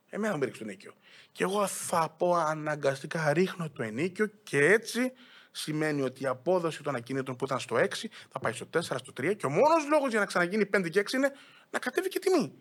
Εμένα 0.09 0.33
θα 0.33 0.38
μου 0.38 0.44
ρίξει 0.44 0.61
το 0.61 0.66
ενίκιο. 0.68 0.92
Και 1.33 1.42
εγώ 1.42 1.66
θα 1.66 2.14
πω 2.18 2.35
αναγκαστικά 2.35 3.33
ρίχνω 3.33 3.70
το 3.70 3.83
ενίκιο 3.83 4.26
και 4.42 4.59
έτσι 4.59 5.12
σημαίνει 5.50 6.02
ότι 6.02 6.22
η 6.22 6.26
απόδοση 6.26 6.83
των 6.83 6.94
ακινήτων 6.94 7.37
που 7.37 7.44
ήταν 7.44 7.61
στο 7.61 7.76
6 7.76 7.87
θα 8.31 8.38
πάει 8.40 8.52
στο 8.52 8.66
4, 8.72 8.81
στο 8.81 9.12
3 9.20 9.37
και 9.37 9.46
ο 9.46 9.50
μόνος 9.50 9.88
λόγος 9.90 10.11
για 10.11 10.18
να 10.18 10.26
ξαναγίνει 10.26 10.68
5 10.76 10.90
και 10.90 11.00
6 11.00 11.12
είναι 11.12 11.33
να 11.70 11.79
κατέβει 11.79 12.09
και 12.09 12.18
η 12.18 12.31
τιμή. 12.31 12.52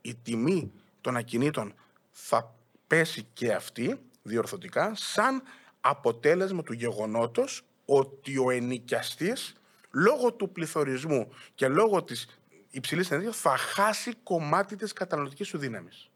Η 0.00 0.14
τιμή 0.14 0.72
των 1.02 1.16
ακινήτων 1.16 1.74
θα 2.10 2.54
πέσει 2.86 3.26
και 3.32 3.52
αυτή 3.52 4.00
διορθωτικά 4.22 4.92
σαν 4.94 5.42
αποτέλεσμα 5.80 6.62
του 6.62 6.72
γεγονότος 6.72 7.62
ότι 7.84 8.38
ο 8.38 8.50
ενοικιαστής 8.50 9.54
λόγω 9.90 10.32
του 10.32 10.50
πληθωρισμού 10.50 11.32
και 11.54 11.68
λόγω 11.68 12.02
της 12.02 12.38
υψηλής 12.70 13.10
ενέργειας 13.10 13.36
θα 13.36 13.56
χάσει 13.56 14.12
κομμάτι 14.22 14.76
της 14.76 14.92
καταναλωτικής 14.92 15.48
σου 15.48 15.58
δύναμης. 15.58 16.10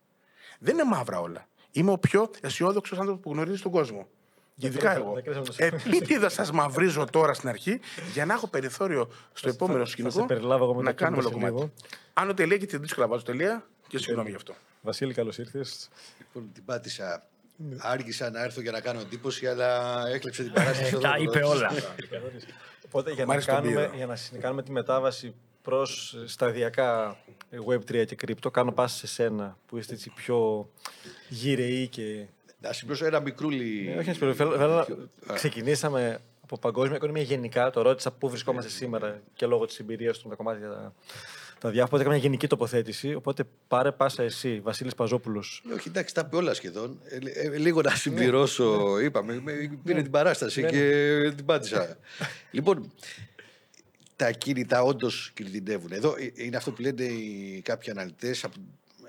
Δεν 0.59 0.75
είναι 0.75 0.85
μαύρα 0.85 1.21
όλα. 1.21 1.49
Είμαι 1.71 1.91
ο 1.91 1.99
πιο 1.99 2.31
αισιόδοξος 2.41 2.99
άνθρωπος 2.99 3.23
που 3.23 3.33
γνωρίζει 3.33 3.57
στον 3.57 3.73
κόσμο. 3.73 4.09
Ειδικά 4.59 4.95
εγώ. 4.95 5.23
Επίτηδα 5.57 6.29
σας 6.39 6.51
μαυρίζω 6.53 7.05
τώρα 7.05 7.35
στην 7.35 7.49
αρχή 7.49 7.81
για 8.13 8.27
να 8.27 8.35
έχω 8.35 8.47
περιθώριο 8.47 9.11
στο 9.33 9.49
επόμενο 9.49 9.85
σκηνικό 9.85 10.27
να 10.83 10.93
κάνουμε 10.93 11.23
όλο 11.23 11.31
κομμάτι. 11.31 11.73
Αν 12.13 12.29
ο 12.29 12.35
τελεία 12.35 12.57
και 12.57 12.67
την 12.67 12.81
δύσκολα 12.81 13.07
βάζω 13.07 13.23
τελεία 13.23 13.67
και 13.89 13.99
συγγνώμη 13.99 14.31
γι' 14.31 14.37
αυτό. 14.37 14.55
Βασίλη, 14.87 15.15
καλώς 15.15 15.39
ήρθες. 15.39 15.89
Λοιπόν, 16.19 16.51
την 16.53 16.65
πάτησα. 16.65 17.27
Άργησα 17.79 18.31
να 18.31 18.43
έρθω 18.43 18.61
για 18.61 18.71
να 18.71 18.81
κάνω 18.81 19.01
εντύπωση, 19.01 19.47
αλλά 19.47 20.03
έκλεψε 20.09 20.43
την 20.43 20.53
παράσταση. 20.59 20.99
Τα 20.99 21.17
είπε 21.19 21.43
όλα. 21.43 21.71
Οπότε 22.87 23.13
για 23.13 23.25
να, 23.25 23.41
κάνουμε, 23.41 23.91
για 23.97 24.07
να 24.07 24.17
κάνουμε 24.41 24.63
τη 24.63 24.71
μετάβαση 24.73 25.35
προς 25.63 26.17
σταδιακά 26.27 27.17
Web3 27.69 28.07
και 28.07 28.15
κρύπτο, 28.15 28.51
κάνω 28.51 28.73
πάση 28.73 28.99
σε 28.99 29.07
σένα 29.07 29.59
που 29.67 29.77
είστε 29.77 29.95
έτσι 29.95 30.11
πιο 30.15 30.71
γυρεοί 31.29 31.89
και. 31.89 32.27
Να 32.61 32.73
συμπληρώσω 32.73 33.07
ένα 33.07 33.21
μικρούλι. 33.21 33.93
Ε, 33.97 33.99
όχι, 33.99 34.13
θέλω, 34.13 34.35
θέλω, 34.35 34.87
ξεκινήσαμε 35.35 36.21
από 36.43 36.59
παγκόσμια 36.59 36.97
οικονομία 36.97 37.23
γενικά. 37.23 37.71
Το 37.71 37.83
ρώτησα 37.83 38.13
πού 38.13 38.29
βρισκόμαστε 38.29 38.71
σήμερα 38.71 39.21
και 39.35 39.47
λόγω 39.47 39.67
της 39.67 39.79
εμπειρίας 39.79 40.19
του 40.19 40.29
με 40.29 40.31
τα 40.31 40.37
κομμάτια 40.37 40.93
τα, 41.59 41.69
τα 41.69 41.71
διάφορα. 41.71 42.01
Έκανα 42.01 42.15
μια 42.15 42.25
γενική 42.25 42.47
τοποθέτηση. 42.47 43.15
Οπότε 43.15 43.45
πάρε 43.69 43.93
πάσα 43.93 44.23
εσύ, 44.23 44.61
Βασίλης 44.61 44.95
Παζόπουλος. 44.95 45.63
Ε, 45.71 45.73
όχι, 45.73 45.89
εντάξει, 45.89 46.15
τα 46.15 46.23
είπε 46.27 46.37
όλα 46.37 46.55
σχεδόν. 46.55 47.01
Ε, 47.05 47.47
ε, 47.47 47.59
λίγο 47.59 47.81
να 47.81 47.91
συμπληρώσω, 47.91 48.99
είπαμε. 49.01 49.43
Πήρε 49.85 50.03
την 50.03 50.11
παράσταση 50.11 50.61
ναι, 50.61 50.71
και 50.71 50.79
ναι. 51.23 51.35
την 51.35 51.45
πάτησα. 51.45 51.97
λοιπόν, 52.51 52.93
τα 54.17 54.31
κίνητα 54.31 54.83
όντως 54.83 55.31
κινδυνεύουν. 55.35 55.93
Εδώ 55.93 56.15
είναι 56.35 56.57
αυτό 56.57 56.71
που 56.71 56.83
λένε 56.83 57.05
οι 57.05 57.61
κάποιοι 57.65 57.91
αναλυτές 57.91 58.45
από, 58.45 58.57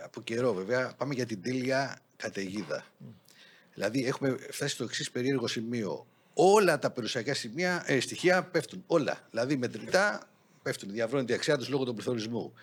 από 0.04 0.22
καιρό 0.22 0.54
βέβαια. 0.54 0.94
Πάμε 0.98 1.14
για 1.14 1.26
την 1.26 1.42
τέλεια 1.42 2.00
καταιγίδα. 2.16 2.86
Δηλαδή 3.74 4.06
έχουμε 4.06 4.38
φτάσει 4.50 4.74
στο 4.74 4.84
εξής 4.84 5.12
περίεργο 5.12 5.48
σημείο. 5.48 6.08
Όλα 6.34 6.80
τα 6.80 6.92
περιουσιακά 6.92 7.34
σημεία, 7.34 7.84
ε, 7.86 8.00
στοιχεία 8.00 8.44
πέφτουν. 8.44 8.84
Όλα. 8.88 9.28
Δηλαδή 9.30 9.58
μετρητά 9.58 10.30
πέφτουν. 10.68 10.92
Διαβρώνεται 10.92 11.32
η 11.32 11.36
αξία 11.36 11.58
τους 11.58 11.70
λόγω 11.70 11.84
του 11.84 11.94
πληθωρισμού. 11.94 12.54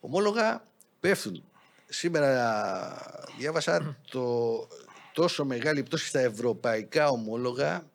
Ομόλογα 0.00 0.64
πέφτουν. 1.00 1.44
Σήμερα 1.88 3.30
διάβασα 3.38 3.96
το 4.10 4.68
τόσο 5.12 5.44
μεγάλη 5.44 5.82
πτώση 5.82 6.06
στα 6.06 6.20
ευρωπαϊκά 6.20 7.08
ομόλογα 7.08 7.86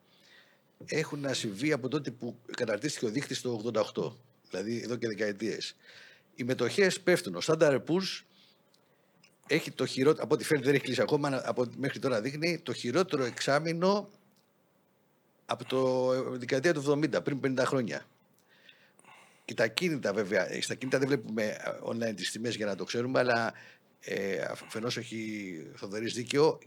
έχουν 0.85 1.19
να 1.19 1.33
συμβεί 1.33 1.71
από 1.71 1.87
τότε 1.87 2.11
που 2.11 2.37
καταρτίστηκε 2.55 3.05
ο 3.05 3.09
δείχτη 3.09 3.41
το 3.41 3.71
88. 3.93 4.11
Δηλαδή 4.49 4.81
εδώ 4.83 4.95
και 4.95 5.07
δεκαετίες. 5.07 5.75
Οι 6.35 6.43
μετοχές 6.43 6.99
πέφτουν. 6.99 7.35
Ο 7.35 7.39
Standard 7.43 7.79
Poor's 7.87 8.21
έχει 9.47 9.71
το 9.71 9.85
χειρότερο, 9.85 10.23
από 10.23 10.33
ό,τι 10.33 10.43
φαίνεται 10.43 10.65
δεν 10.65 10.75
έχει 10.75 10.83
κλείσει 10.83 11.01
ακόμα, 11.01 11.41
από, 11.45 11.65
μέχρι 11.77 11.99
τώρα 11.99 12.21
δείχνει 12.21 12.59
το 12.59 12.73
χειρότερο 12.73 13.23
εξάμεινο 13.23 14.09
από 15.45 15.65
το 15.65 16.11
δεκαετία 16.37 16.73
του 16.73 16.99
70, 17.13 17.23
πριν 17.23 17.39
50 17.59 17.63
χρόνια. 17.65 18.05
Και 19.45 19.53
τα 19.53 19.67
κίνητα 19.67 20.13
βέβαια, 20.13 20.61
στα 20.61 20.75
κίνητα 20.75 20.97
δεν 20.99 21.07
βλέπουμε 21.07 21.57
online 21.85 22.13
τις 22.15 22.31
τιμές 22.31 22.55
για 22.55 22.65
να 22.65 22.75
το 22.75 22.83
ξέρουμε, 22.83 23.19
αλλά 23.19 23.53
ε, 23.99 24.41
αφενός 24.41 24.97
έχει 24.97 25.53
Θοδωρής 25.75 26.13
δίκαιο 26.13 26.59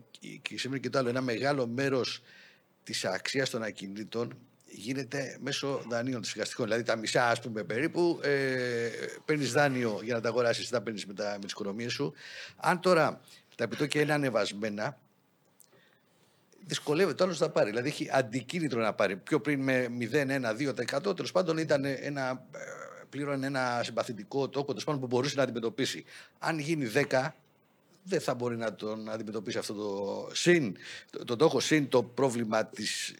και 0.42 0.58
σήμερα 0.58 0.80
και 0.80 0.90
το 0.90 0.98
άλλο, 0.98 1.08
ένα 1.08 1.20
μεγάλο 1.20 1.66
μέρος 1.66 2.22
της 2.82 3.04
αξίας 3.04 3.50
των 3.50 3.62
ακινήτων 3.62 4.38
γίνεται 4.66 5.38
μέσω 5.40 5.82
δανείων 5.88 6.24
συγχαστικών. 6.24 6.64
Δηλαδή 6.64 6.82
τα 6.82 6.96
μισά, 6.96 7.28
ας 7.28 7.40
πούμε, 7.40 7.62
περίπου, 7.62 8.20
ε, 8.22 8.88
παίρνεις 9.24 9.52
δάνειο 9.52 10.00
για 10.02 10.14
να 10.14 10.20
τα 10.20 10.28
αγοράσεις, 10.28 10.68
τα 10.68 10.82
παίρνεις 10.82 11.06
με, 11.06 11.14
με 11.18 11.38
τις 11.38 11.52
οικονομίες 11.52 11.92
σου. 11.92 12.12
Αν 12.56 12.80
τώρα 12.80 13.20
τα 13.54 13.64
επιτόκια 13.64 14.00
είναι 14.00 14.12
ανεβασμένα, 14.12 14.98
δυσκολεύεται 16.66 17.22
ο 17.22 17.26
άλλος 17.26 17.40
να 17.40 17.48
πάρει. 17.48 17.70
Δηλαδή 17.70 17.88
έχει 17.88 18.08
αντικίνητρο 18.12 18.80
να 18.80 18.92
πάρει. 18.92 19.16
Πιο 19.16 19.40
πριν 19.40 19.60
με 19.62 19.88
0-1-2%, 20.00 21.16
τέλος 21.16 21.32
πάντων 21.32 21.58
ήταν 21.58 21.84
ένα, 21.84 22.46
ε, 22.52 22.58
πλήρωνε 23.08 23.46
ένα 23.46 23.80
συμπαθητικό 23.84 24.48
τόκο 24.48 24.74
πάντων, 24.84 25.00
που 25.00 25.06
μπορούσε 25.06 25.36
να 25.36 25.42
αντιμετωπίσει. 25.42 26.04
Αν 26.38 26.58
γίνει 26.58 26.90
10, 26.94 27.34
δεν 28.02 28.20
θα 28.20 28.34
μπορεί 28.34 28.56
να 28.56 28.74
τον 28.74 29.10
αντιμετωπίσει 29.10 29.58
αυτό 29.58 29.74
το 29.74 30.28
συν, 30.32 30.76
το, 31.10 31.24
το, 31.24 31.36
το 31.36 31.44
έχω 31.44 31.60
συν 31.60 31.88
το 31.88 32.02
πρόβλημα 32.02 32.66
της 32.66 33.14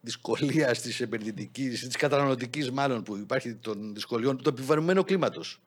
δυσκολίας 0.00 0.80
της 0.80 1.00
επενδυτικής, 1.00 1.86
της 1.86 1.96
καταναλωτικής 1.96 2.70
μάλλον 2.70 3.02
που 3.02 3.16
υπάρχει 3.16 3.54
των 3.54 3.94
δυσκολιών 3.94 4.42
του 4.42 4.48
επιβαρημένου 4.48 5.04
κλίματος. 5.04 5.60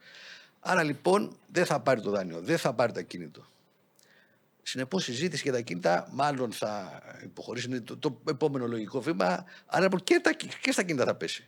Άρα 0.60 0.84
λοιπόν 0.84 1.38
δεν 1.48 1.65
θα 1.65 1.80
πάρει 1.80 2.02
το 2.02 2.12
δάνειο, 2.12 2.41
δεν 2.41 2.58
θα 2.58 2.74
πάρει 2.74 2.91
το 2.91 3.00
ακίνητο. 3.00 3.45
Συνεπώς, 4.67 5.08
η 5.08 5.12
συζήτηση 5.12 5.41
για 5.43 5.51
τα 5.51 5.62
κίνητα 5.62 6.08
μάλλον 6.12 6.51
θα 6.51 7.01
υποχωρήσει. 7.23 7.67
Είναι 7.67 7.80
το, 7.80 7.97
το 7.97 8.21
επόμενο 8.30 8.67
λογικό 8.67 9.01
βήμα. 9.01 9.45
Άρα 9.65 9.84
λοιπόν 9.84 10.04
και, 10.04 10.19
τα, 10.23 10.32
και 10.62 10.71
στα 10.71 10.84
κίνητα 10.84 11.06
θα 11.06 11.15
πέσει. 11.15 11.47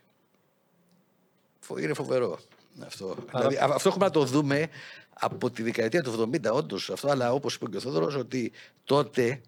Είναι 1.80 1.94
φοβερό 1.94 2.40
αυτό. 2.86 3.18
Δηλαδή, 3.32 3.58
αυτό 3.58 3.90
έχουμε 3.90 4.06
να 4.06 4.12
το 4.12 4.26
δούμε 4.26 4.70
από 5.14 5.52
τη 5.52 5.64
δεκαετία 5.64 6.04
του 6.04 6.30
70 6.34 6.52
όντως 6.52 6.90
αυτό, 6.90 7.10
αλλά 7.10 7.34
όπως 7.34 7.56
είπε 7.56 7.66
και 7.70 7.78
ο 7.78 7.80
Θόδωρος 7.80 8.16
ότι 8.16 8.52
τότε 8.84 9.42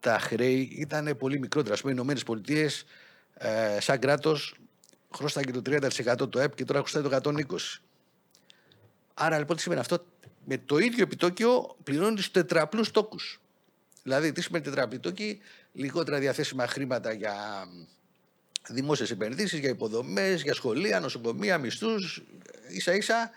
τα 0.00 0.18
χρέη 0.18 0.68
ήταν 0.72 1.16
πολύ 1.18 1.38
μικρότερα. 1.38 1.74
Α 1.74 1.78
πούμε, 1.78 1.90
οι 1.90 1.94
Ηνωμένες 1.96 2.22
Πολιτείες, 2.22 2.84
ε, 3.34 3.80
σαν 3.80 3.98
κράτος, 3.98 4.54
χρωστάγε 5.14 5.50
το 5.50 5.62
30% 5.66 6.30
το 6.30 6.40
ΕΠ 6.40 6.54
και 6.54 6.64
τώρα 6.64 6.78
χρωστάει 6.78 7.02
το 7.02 7.30
120%. 7.30 7.80
Άρα 9.14 9.38
λοιπόν 9.38 9.56
τι 9.56 9.62
σημαίνει 9.62 9.80
αυτό, 9.80 10.04
με 10.44 10.58
το 10.58 10.78
ίδιο 10.78 11.02
επιτόκιο 11.02 11.76
πληρώνει 11.82 12.16
τους 12.16 12.30
τετραπλούς 12.30 12.90
τόκους. 12.90 13.40
Δηλαδή, 14.02 14.32
τι 14.32 14.42
σημαίνει 14.42 14.64
τετραπλή 14.64 14.98
τόκη, 14.98 15.38
λιγότερα 15.72 16.18
διαθέσιμα 16.18 16.66
χρήματα 16.66 17.12
για 17.12 17.34
δημόσιες 18.68 19.10
επενδύσεις, 19.10 19.58
για 19.58 19.68
υποδομές, 19.68 20.42
για 20.42 20.54
σχολεία, 20.54 21.00
νοσοκομεία, 21.00 21.58
μισθούς. 21.58 22.22
σα 22.78 22.94
ίσα 22.94 23.30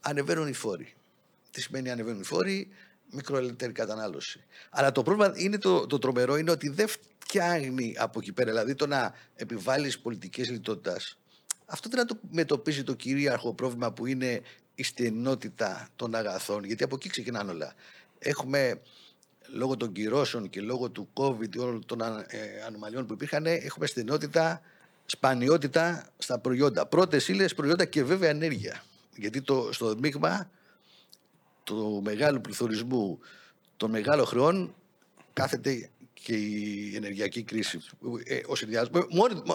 ανεβαίνουν 0.00 0.48
οι 0.48 0.52
φόροι. 0.52 0.94
Τι 1.50 1.60
σημαίνει 1.60 1.90
ανεβαίνουν 1.90 2.20
οι 2.20 2.24
φόροι, 2.24 2.68
μικροελευθερή 3.10 3.72
κατανάλωση. 3.72 4.44
Αλλά 4.70 4.92
το 4.92 5.02
πρόβλημα 5.02 5.32
είναι 5.36 5.58
το, 5.58 5.86
το 5.86 5.98
τρομερό 5.98 6.36
είναι 6.36 6.50
ότι 6.50 6.68
δεν 6.68 6.88
φτιάχνει 7.18 7.94
από 7.98 8.18
εκεί 8.18 8.32
πέρα. 8.32 8.50
Δηλαδή 8.50 8.74
το 8.74 8.86
να 8.86 9.14
επιβάλλεις 9.34 9.98
πολιτικές 9.98 10.50
λιτότητας. 10.50 11.18
Αυτό 11.66 11.88
δεν 11.88 12.00
αντιμετωπίζει 12.00 12.82
το 12.84 12.94
κυρίαρχο 12.94 13.54
πρόβλημα 13.54 13.92
που 13.92 14.06
είναι 14.06 14.42
η 14.78 14.82
στενότητα 14.82 15.88
των 15.96 16.14
αγαθών, 16.14 16.64
γιατί 16.64 16.84
από 16.84 16.94
εκεί 16.94 17.08
ξεκινάνε 17.08 17.50
όλα. 17.50 17.74
Έχουμε 18.18 18.80
λόγω 19.52 19.76
των 19.76 19.92
κυρώσεων 19.92 20.50
και 20.50 20.60
λόγω 20.60 20.90
του 20.90 21.08
COVID 21.14 21.48
και 21.48 21.58
όλων 21.58 21.86
των 21.86 22.00
ε, 22.00 22.62
ανομαλιών 22.66 23.06
που 23.06 23.12
υπήρχαν, 23.12 23.46
έχουμε 23.46 23.86
στενότητα, 23.86 24.60
σπανιότητα 25.06 26.08
στα 26.18 26.38
προϊόντα. 26.38 26.86
Πρώτες 26.86 27.28
ύλες, 27.28 27.54
προϊόντα 27.54 27.84
και 27.84 28.04
βέβαια 28.04 28.28
ενέργεια. 28.28 28.84
Γιατί 29.16 29.42
το, 29.42 29.72
στο 29.72 29.94
μείγμα 29.98 30.50
του 31.64 32.00
μεγάλου 32.04 32.40
πληθωρισμού 32.40 33.18
των 33.76 33.90
μεγάλων 33.90 34.26
χρεών 34.26 34.74
κάθεται 35.32 35.90
και 36.12 36.34
η 36.36 36.92
ενεργειακή 36.96 37.42
κρίση. 37.42 37.80
Ε, 38.24 38.40
ο 38.46 38.54
συνδυασμός, 38.54 39.06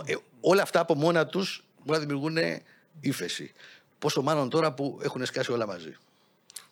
ε, 0.05 0.15
όλα 0.39 0.61
αυτά 0.61 0.79
από 0.79 0.95
μόνα 0.95 1.25
τους 1.25 1.65
μπορεί 1.83 1.99
να 1.99 2.05
δημιουργούν 2.05 2.37
ύφεση. 2.99 3.53
Πόσο 4.03 4.21
μάλλον 4.21 4.49
τώρα 4.49 4.73
που 4.73 4.99
έχουν 5.03 5.25
σκάσει 5.25 5.51
όλα 5.51 5.67
μαζί. 5.67 5.95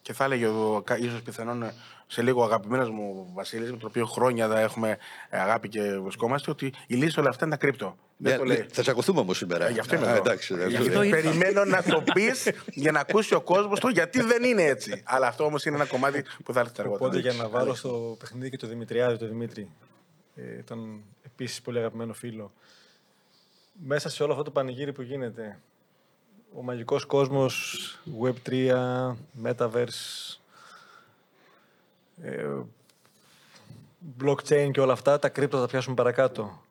Και 0.02 0.14
θα 0.14 0.24
έλεγε 0.24 0.48
ίσως 1.00 1.22
πιθανόν 1.22 1.72
σε 2.08 2.22
λίγο 2.22 2.44
αγαπημένος 2.44 2.90
μου 2.90 3.32
Βασίλης, 3.34 3.72
με 3.72 3.78
τον 3.78 3.90
οποίο 3.90 4.06
χρόνια 4.06 4.48
θα 4.48 4.60
έχουμε 4.60 4.98
αγάπη 5.30 5.70
και 5.70 5.82
βρισκόμαστε, 5.82 6.52
ότι 6.52 6.74
η 6.88 6.96
λύση 6.96 7.20
όλα 7.20 7.30
αυτά 7.30 7.46
είναι 7.46 7.54
τα 7.54 7.60
κρύπτο. 7.60 7.98
Δεν 8.18 8.38
το 8.38 8.44
λέει. 8.44 8.66
Θα 8.72 8.82
τσακωθούμε 8.82 9.20
όμως 9.20 9.38
σήμερα. 9.38 9.70
γι' 9.70 9.80
αυτό 9.80 9.96
είμαι 9.96 10.16
εντάξει, 10.16 10.56
Περιμένω 11.10 11.66
να 11.66 11.84
το 11.84 12.04
πεις 12.14 12.52
για 12.66 12.92
να 12.92 13.00
ακούσει 13.00 13.34
ο 13.34 13.42
κόσμος 13.42 13.80
το 13.80 13.88
γιατί 13.88 14.22
δεν 14.22 14.44
είναι 14.44 14.64
έτσι. 14.64 15.02
Αλλά 15.06 15.28
αυτό 15.28 15.44
όμως 15.44 15.66
είναι 15.66 15.76
ένα 15.76 15.86
κομμάτι 15.86 16.26
που 16.44 16.54
θα 16.54 16.60
έρθει 16.60 16.74
αργότερα. 16.78 17.06
Οπότε 17.06 17.20
για 17.20 17.34
να 17.34 17.50
βάλω 17.50 17.76
στο 17.76 18.16
παιχνίδι 18.20 18.50
και 18.50 18.58
το 18.58 18.68
Δημητριάδη, 18.68 19.18
το 19.18 19.28
Δημήτρη, 19.28 19.70
ε, 20.36 20.42
τον 20.42 21.04
επίσης 21.26 21.62
πολύ 21.62 21.78
αγαπημένο 21.78 22.14
φίλο. 22.14 22.52
Μέσα 23.84 24.10
σε 24.10 24.24
όλο 24.24 24.32
αυτό 24.32 24.44
το 24.44 24.52
πανηγύρι 24.52 24.94
που 24.94 25.02
γίνεται, 25.02 25.60
ο 26.58 26.62
μαγικός 26.64 27.06
κόσμος, 27.06 27.78
Web3, 28.22 28.72
Metaverse, 29.44 30.38
ε, 32.22 32.48
blockchain 34.24 34.70
και 34.72 34.82
όλα 34.82 34.94
αυτά, 34.94 35.20
τα 35.20 35.30
κρύπτο 35.30 35.60
θα 35.60 35.66
πιάσουμε 35.68 35.96
παρακάτω. 35.96 36.62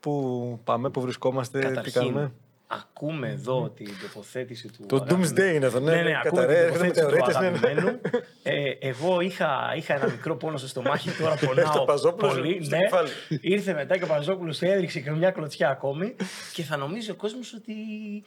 Πού 0.00 0.60
πάμε, 0.64 0.90
πού 0.90 1.00
βρισκόμαστε, 1.00 1.58
τι 1.58 1.66
Καταρχήν, 1.66 1.92
κάνουμε; 1.92 2.32
Ακούμε 2.74 3.28
εδώ 3.28 3.72
την 3.76 3.88
τοποθέτηση 4.02 4.68
του. 4.68 4.86
Το 4.86 4.96
αγαπημένου- 4.96 5.26
Doomsday 5.32 5.54
είναι 5.54 5.66
εδώ, 5.66 5.80
ναι. 5.80 5.94
Ναι, 5.94 6.02
ναι, 6.02 6.16
ακούμε 6.24 6.40
Καταρρέ- 6.40 6.64
την 6.64 6.72
τοποθέτηση 6.72 7.00
του 7.00 7.06
μετεωρίτες, 7.10 7.34
ναι, 7.40 7.50
ναι. 7.50 7.56
αγαπημένου. 7.56 8.00
Ε, 8.42 8.70
εγώ 8.88 9.20
είχα, 9.20 9.72
είχα 9.76 9.94
ένα 9.94 10.10
μικρό 10.10 10.36
πόνο 10.36 10.56
στο 10.56 10.68
στομάχι, 10.68 11.10
τώρα 11.10 11.34
πονάω 11.46 11.84
Παζόπουλος 11.84 12.34
πολύ. 12.34 12.64
στο 12.64 12.76
ναι. 12.76 12.82
κεφάλι. 12.82 13.08
Ήρθε 13.40 13.72
μετά 13.74 13.96
και 13.98 14.04
ο 14.04 14.06
Παζόπουλος 14.06 14.62
έδειξε 14.62 15.00
και 15.00 15.10
μια 15.10 15.30
κλωτσιά 15.30 15.68
ακόμη 15.68 16.14
και 16.52 16.62
θα 16.62 16.76
νομίζει 16.76 17.10
ο 17.10 17.14
κόσμος 17.14 17.52
ότι 17.54 17.74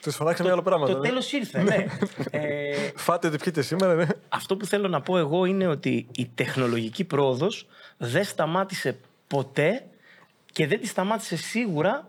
Τους 0.02 0.16
φωνάξαμε 0.16 0.52
άλλο 0.52 0.62
πράγμα. 0.62 0.88
το 0.88 1.00
τέλος 1.00 1.32
ήρθε, 1.32 1.62
ναι. 1.64 1.86
ε, 2.32 2.76
Φάτε 2.96 3.28
ότι 3.28 3.38
πιείτε 3.38 3.62
σήμερα, 3.62 3.94
ναι. 3.96 4.06
αυτό 4.30 4.58
που 4.58 4.66
θέλω 4.66 4.88
να 4.88 5.02
πω 5.02 5.18
εγώ 5.18 5.46
είναι 5.46 5.68
ότι 5.68 6.08
η 6.16 6.30
τεχνολογική 6.36 7.04
πρόοδος 7.04 7.68
δεν 7.98 8.24
σταμάτησε 8.24 8.98
ποτέ 9.28 9.84
και 10.52 10.68
δεν 10.68 10.80
τη 10.80 10.88
σταμάτησε 10.88 11.36
σίγουρα 11.38 12.08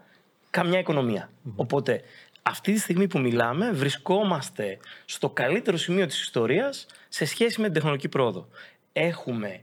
καμιά 0.50 0.78
οικονομία. 0.78 1.30
Οπότε 1.56 2.00
αυτή 2.48 2.72
τη 2.72 2.78
στιγμή 2.78 3.06
που 3.06 3.18
μιλάμε 3.18 3.72
βρισκόμαστε 3.72 4.78
στο 5.04 5.30
καλύτερο 5.30 5.76
σημείο 5.76 6.06
της 6.06 6.20
ιστορίας 6.20 6.86
σε 7.08 7.24
σχέση 7.24 7.60
με 7.60 7.64
την 7.64 7.74
τεχνολογική 7.74 8.08
πρόοδο. 8.08 8.48
Έχουμε 8.92 9.62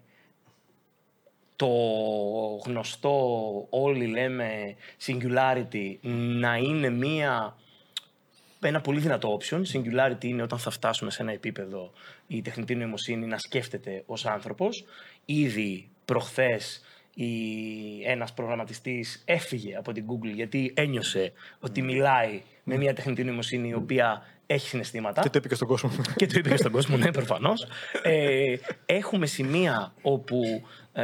το 1.56 1.68
γνωστό 2.66 3.18
όλοι 3.70 4.06
λέμε 4.08 4.76
singularity 5.06 5.98
να 6.40 6.56
είναι 6.56 6.90
μία 6.90 7.56
ένα 8.60 8.82
πολύ 8.82 9.00
δυνατό 9.00 9.38
option. 9.40 9.62
Singularity 9.74 10.24
είναι 10.24 10.42
όταν 10.42 10.60
θα 10.60 10.70
φτάσουμε 10.70 11.12
σε 11.12 11.22
ένα 11.22 11.32
επίπεδο 11.32 11.92
η 12.28 12.42
τεχνητή 12.42 12.76
νοημοσύνη 12.76 13.26
να 13.26 13.38
σκέφτεται 13.38 14.04
ως 14.06 14.26
άνθρωπος. 14.26 14.86
Ήδη 15.26 15.90
προχθές 16.06 16.82
η, 17.14 17.28
ένας 18.06 18.34
προγραμματιστής 18.34 19.24
έφυγε 19.26 19.76
από 19.76 19.92
την 19.92 20.06
Google 20.08 20.34
γιατί 20.34 20.74
ένιωσε 20.76 21.34
ότι 21.60 21.82
μιλάει 21.82 22.42
με 22.68 22.78
μια 22.78 22.94
τεχνητή 22.94 23.24
νοημοσύνη 23.24 23.68
η 23.70 23.74
οποία 23.74 24.24
έχει 24.48 24.68
συναισθήματα 24.68 25.22
Και 25.22 25.30
το 25.30 25.38
είπε 25.38 25.48
και 25.48 25.56
στον 25.56 25.68
κόσμο. 25.68 25.90
και 26.16 26.26
το 26.26 26.34
είπε 26.38 26.50
και 26.50 26.58
στον 26.58 26.72
κόσμο, 26.72 26.98
ναι, 26.98 27.12
προφανώς. 27.12 27.68
Ε, 28.04 28.56
έχουμε 28.86 29.26
σημεία 29.26 29.94
όπου 30.02 30.64
ε, 30.94 31.04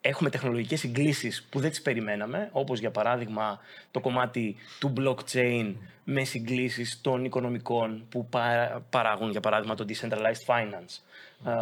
έχουμε 0.00 0.30
τεχνολογικές 0.30 0.80
συγκλήσεις 0.80 1.46
που 1.50 1.60
δεν 1.60 1.70
τις 1.70 1.82
περιμέναμε, 1.82 2.48
όπως 2.52 2.78
για 2.80 2.90
παράδειγμα 2.90 3.58
το 3.90 4.00
κομμάτι 4.00 4.56
του 4.78 4.92
blockchain 4.96 5.74
με 6.04 6.24
συγκλήσεις 6.24 7.00
των 7.00 7.24
οικονομικών 7.24 8.04
που 8.08 8.26
παρα- 8.26 8.86
παράγουν, 8.90 9.30
για 9.30 9.40
παράδειγμα, 9.40 9.74
το 9.74 9.84
decentralized 9.88 10.46
finance, 10.46 10.98
ε, 11.46 11.52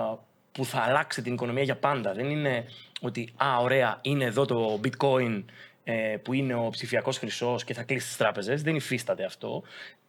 που 0.52 0.64
θα 0.64 0.80
αλλάξει 0.80 1.22
την 1.22 1.32
οικονομία 1.32 1.62
για 1.62 1.76
πάντα. 1.76 2.12
Δεν 2.12 2.30
είναι 2.30 2.64
ότι, 3.00 3.32
α, 3.36 3.58
ωραία, 3.60 3.98
είναι 4.02 4.24
εδώ 4.24 4.44
το 4.44 4.80
bitcoin 4.84 5.42
ε, 5.84 6.16
που 6.22 6.32
είναι 6.32 6.54
ο 6.54 6.68
ψηφιακός 6.70 7.18
χρυσός 7.18 7.64
και 7.64 7.74
θα 7.74 7.82
κλείσει 7.82 8.06
τις 8.06 8.16
τράπεζες. 8.16 8.62
Δεν 8.62 8.74
υφίσταται 8.74 9.24
αυτό. 9.24 9.62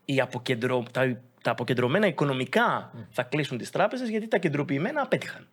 Οι 0.05 0.19
αποκεντρω... 0.19 0.83
τα, 0.91 1.21
τα 1.41 1.51
αποκεντρωμένα 1.51 2.07
οικονομικά 2.07 2.93
θα 3.09 3.23
κλείσουν 3.23 3.57
τις 3.57 3.69
τράπεζες 3.69 4.09
γιατί 4.09 4.27
τα 4.27 4.37
κεντροποιημένα 4.37 5.01
απέτυχαν. 5.01 5.47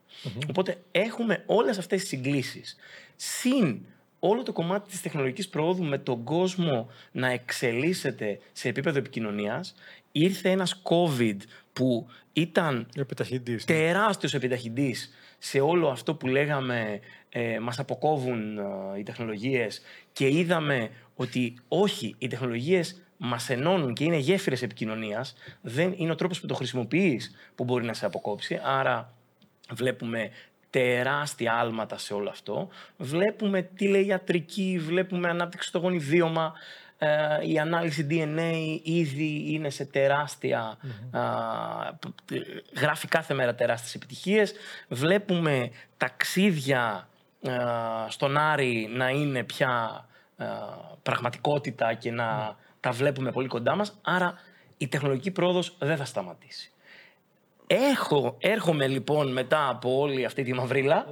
Οπότε 0.48 0.76
έχουμε 0.90 1.42
όλες 1.46 1.78
αυτές 1.78 2.00
τις 2.00 2.08
συγκλήσεις. 2.08 2.76
Συν 3.16 3.80
όλο 4.18 4.42
το 4.42 4.52
κομμάτι 4.52 4.88
της 4.88 5.00
τεχνολογικής 5.00 5.48
προόδου 5.48 5.84
με 5.84 5.98
τον 5.98 6.24
κόσμο 6.24 6.90
να 7.12 7.28
εξελίσσεται 7.30 8.38
σε 8.52 8.68
επίπεδο 8.68 8.98
επικοινωνίας. 8.98 9.74
Ήρθε 10.12 10.50
ένας 10.50 10.82
COVID 10.82 11.36
που 11.72 12.06
ήταν 12.32 12.88
Επιταχυντής. 12.96 13.64
τεράστιος 13.64 14.34
επιταχυντής 14.34 15.10
σε 15.42 15.60
όλο 15.60 15.88
αυτό 15.88 16.14
που 16.14 16.26
λέγαμε 16.26 17.00
ε, 17.28 17.58
μας 17.58 17.78
αποκόβουν 17.78 18.58
ε, 18.58 18.62
οι 18.98 19.02
τεχνολογίες 19.02 19.82
και 20.12 20.28
είδαμε 20.28 20.90
ότι 21.14 21.54
όχι, 21.68 22.14
οι 22.18 22.26
τεχνολογίες 22.26 23.02
μας 23.16 23.50
ενώνουν 23.50 23.94
και 23.94 24.04
είναι 24.04 24.16
γέφυρες 24.16 24.62
επικοινωνίας, 24.62 25.34
δεν 25.60 25.94
είναι 25.96 26.12
ο 26.12 26.14
τρόπος 26.14 26.40
που 26.40 26.46
το 26.46 26.54
χρησιμοποιείς 26.54 27.34
που 27.54 27.64
μπορεί 27.64 27.84
να 27.84 27.94
σε 27.94 28.06
αποκόψει, 28.06 28.60
άρα 28.64 29.14
βλέπουμε 29.70 30.30
τεράστια 30.70 31.54
άλματα 31.54 31.98
σε 31.98 32.14
όλο 32.14 32.28
αυτό. 32.28 32.68
Βλέπουμε 32.96 33.62
τηλεϊατρική, 33.62 34.78
βλέπουμε 34.80 35.28
ανάπτυξη 35.28 35.68
στο 35.68 35.78
γονιδίωμα, 35.78 36.52
ε, 36.52 36.89
η 37.46 37.58
ανάλυση 37.58 38.06
DNA 38.10 38.80
ήδη 38.82 39.44
είναι 39.46 39.70
σε 39.70 39.84
τεράστια, 39.84 40.78
α, 41.10 41.20
π- 41.94 42.32
ε, 42.32 42.40
γράφει 42.80 43.08
κάθε 43.08 43.34
μέρα 43.34 43.54
τεράστιες 43.54 43.94
επιτυχίες. 43.94 44.54
Βλέπουμε 44.88 45.70
ταξίδια 45.96 47.08
α, 47.48 47.52
στον 48.08 48.36
Άρη 48.36 48.88
να 48.92 49.08
είναι 49.08 49.44
πια 49.44 49.68
α, 50.36 50.46
πραγματικότητα 51.02 51.94
και 51.94 52.10
να 52.10 52.56
τα 52.80 52.90
βλέπουμε 52.90 53.30
πολύ 53.32 53.48
κοντά 53.48 53.74
μας. 53.74 53.98
Άρα 54.02 54.38
η 54.76 54.88
τεχνολογική 54.88 55.30
πρόοδος 55.30 55.76
δεν 55.78 55.96
θα 55.96 56.04
σταματήσει. 56.04 56.70
Έχω, 57.66 58.36
έρχομαι 58.38 58.86
λοιπόν 58.86 59.32
μετά 59.32 59.68
από 59.68 59.98
όλη 59.98 60.24
αυτή 60.24 60.42
τη 60.42 60.52
μαυρίλα 60.52 61.06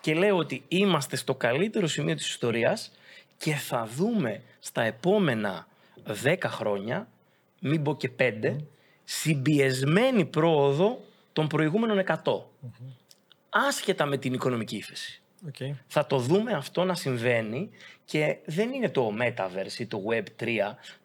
και 0.00 0.14
λέω 0.14 0.36
ότι 0.36 0.62
είμαστε 0.68 1.16
στο 1.16 1.34
καλύτερο 1.34 1.86
σημείο 1.86 2.14
της 2.14 2.28
ιστορίας 2.28 2.92
και 3.38 3.54
θα 3.54 3.88
δούμε 3.96 4.42
στα 4.64 4.82
επόμενα 4.82 5.66
10 6.24 6.36
χρόνια, 6.46 7.08
μην 7.60 7.82
πω 7.82 7.96
και 7.96 8.10
5, 8.18 8.56
συμπιεσμένη 9.04 10.24
πρόοδο 10.24 11.00
των 11.32 11.46
προηγούμενων 11.46 12.04
100. 12.06 12.14
Άσχετα 13.48 14.06
με 14.06 14.16
την 14.16 14.32
οικονομική 14.32 14.76
ύφεση. 14.76 15.22
Οκ. 15.46 15.76
Θα 15.86 16.06
το 16.06 16.18
δούμε 16.18 16.52
αυτό 16.52 16.84
να 16.84 16.94
συμβαίνει 16.94 17.70
και 18.04 18.38
δεν 18.44 18.72
είναι 18.72 18.88
το 18.88 19.12
Metaverse 19.20 19.78
ή 19.78 19.86
το 19.86 20.02
Web 20.10 20.24
3. 20.42 20.46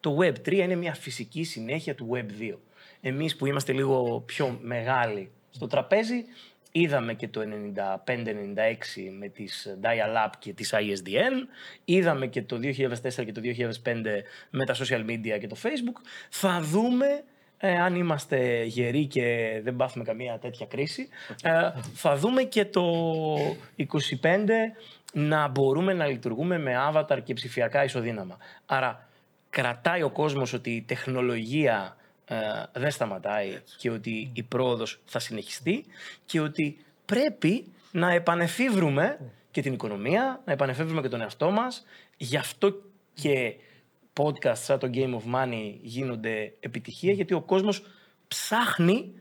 Το 0.00 0.16
Web 0.20 0.34
3 0.34 0.52
είναι 0.52 0.74
μια 0.74 0.94
φυσική 0.94 1.44
συνέχεια 1.44 1.94
του 1.94 2.08
Web 2.12 2.42
2. 2.42 2.54
Εμείς 3.00 3.36
που 3.36 3.46
είμαστε 3.46 3.72
λίγο 3.72 4.22
πιο 4.26 4.58
μεγάλοι 4.62 5.30
στο 5.50 5.66
τραπέζι, 5.66 6.24
είδαμε 6.72 7.14
και 7.14 7.28
το 7.28 7.40
95-96 7.40 7.44
με 9.18 9.28
τις 9.28 9.76
Dial-Up 9.82 10.30
και 10.38 10.52
τις 10.52 10.74
ISDN, 10.74 11.48
είδαμε 11.84 12.26
και 12.26 12.42
το 12.42 12.56
2004 12.56 13.24
και 13.24 13.32
το 13.32 13.40
2005 13.84 13.94
με 14.50 14.64
τα 14.64 14.74
social 14.74 15.04
media 15.04 15.38
και 15.40 15.46
το 15.46 15.56
Facebook. 15.62 16.00
Θα 16.30 16.60
δούμε 16.60 17.24
ε, 17.58 17.78
αν 17.78 17.94
είμαστε 17.94 18.64
γεροί 18.64 19.06
και 19.06 19.60
δεν 19.64 19.76
πάθουμε 19.76 20.04
καμία 20.04 20.38
τέτοια 20.38 20.66
κρίση, 20.66 21.08
ε, 21.42 21.70
θα 21.94 22.16
δούμε 22.16 22.42
και 22.42 22.64
το 22.64 22.84
25 23.76 23.86
να 25.12 25.48
μπορούμε 25.48 25.92
να 25.92 26.06
λειτουργούμε 26.06 26.58
με 26.58 26.74
avatar 26.90 27.18
και 27.24 27.34
ψηφιακά 27.34 27.84
ισοδύναμα. 27.84 28.38
Άρα 28.66 29.08
κρατάει 29.50 30.02
ο 30.02 30.10
κόσμος 30.10 30.52
ότι 30.52 30.70
η 30.70 30.82
τεχνολογία 30.82 31.96
ε, 32.28 32.36
δεν 32.72 32.90
σταματάει 32.90 33.58
και 33.76 33.90
ότι 33.90 34.30
η 34.32 34.42
πρόοδος 34.42 35.00
θα 35.04 35.18
συνεχιστεί 35.18 35.84
και 36.26 36.40
ότι 36.40 36.84
πρέπει 37.04 37.64
να 37.92 38.12
επανεφίβρουμε 38.12 39.18
και 39.50 39.62
την 39.62 39.72
οικονομία, 39.72 40.42
να 40.44 40.52
επανεφίβρουμε 40.52 41.00
και 41.00 41.08
τον 41.08 41.20
εαυτό 41.20 41.50
μας. 41.50 41.84
Γι' 42.16 42.36
αυτό 42.36 42.74
και 43.14 43.54
podcast 44.12 44.56
σαν 44.56 44.78
το 44.78 44.90
Game 44.94 45.14
of 45.14 45.34
Money 45.34 45.74
γίνονται 45.80 46.52
επιτυχία, 46.60 47.12
γιατί 47.12 47.34
ο 47.34 47.40
κόσμος 47.40 47.82
ψάχνει 48.28 49.12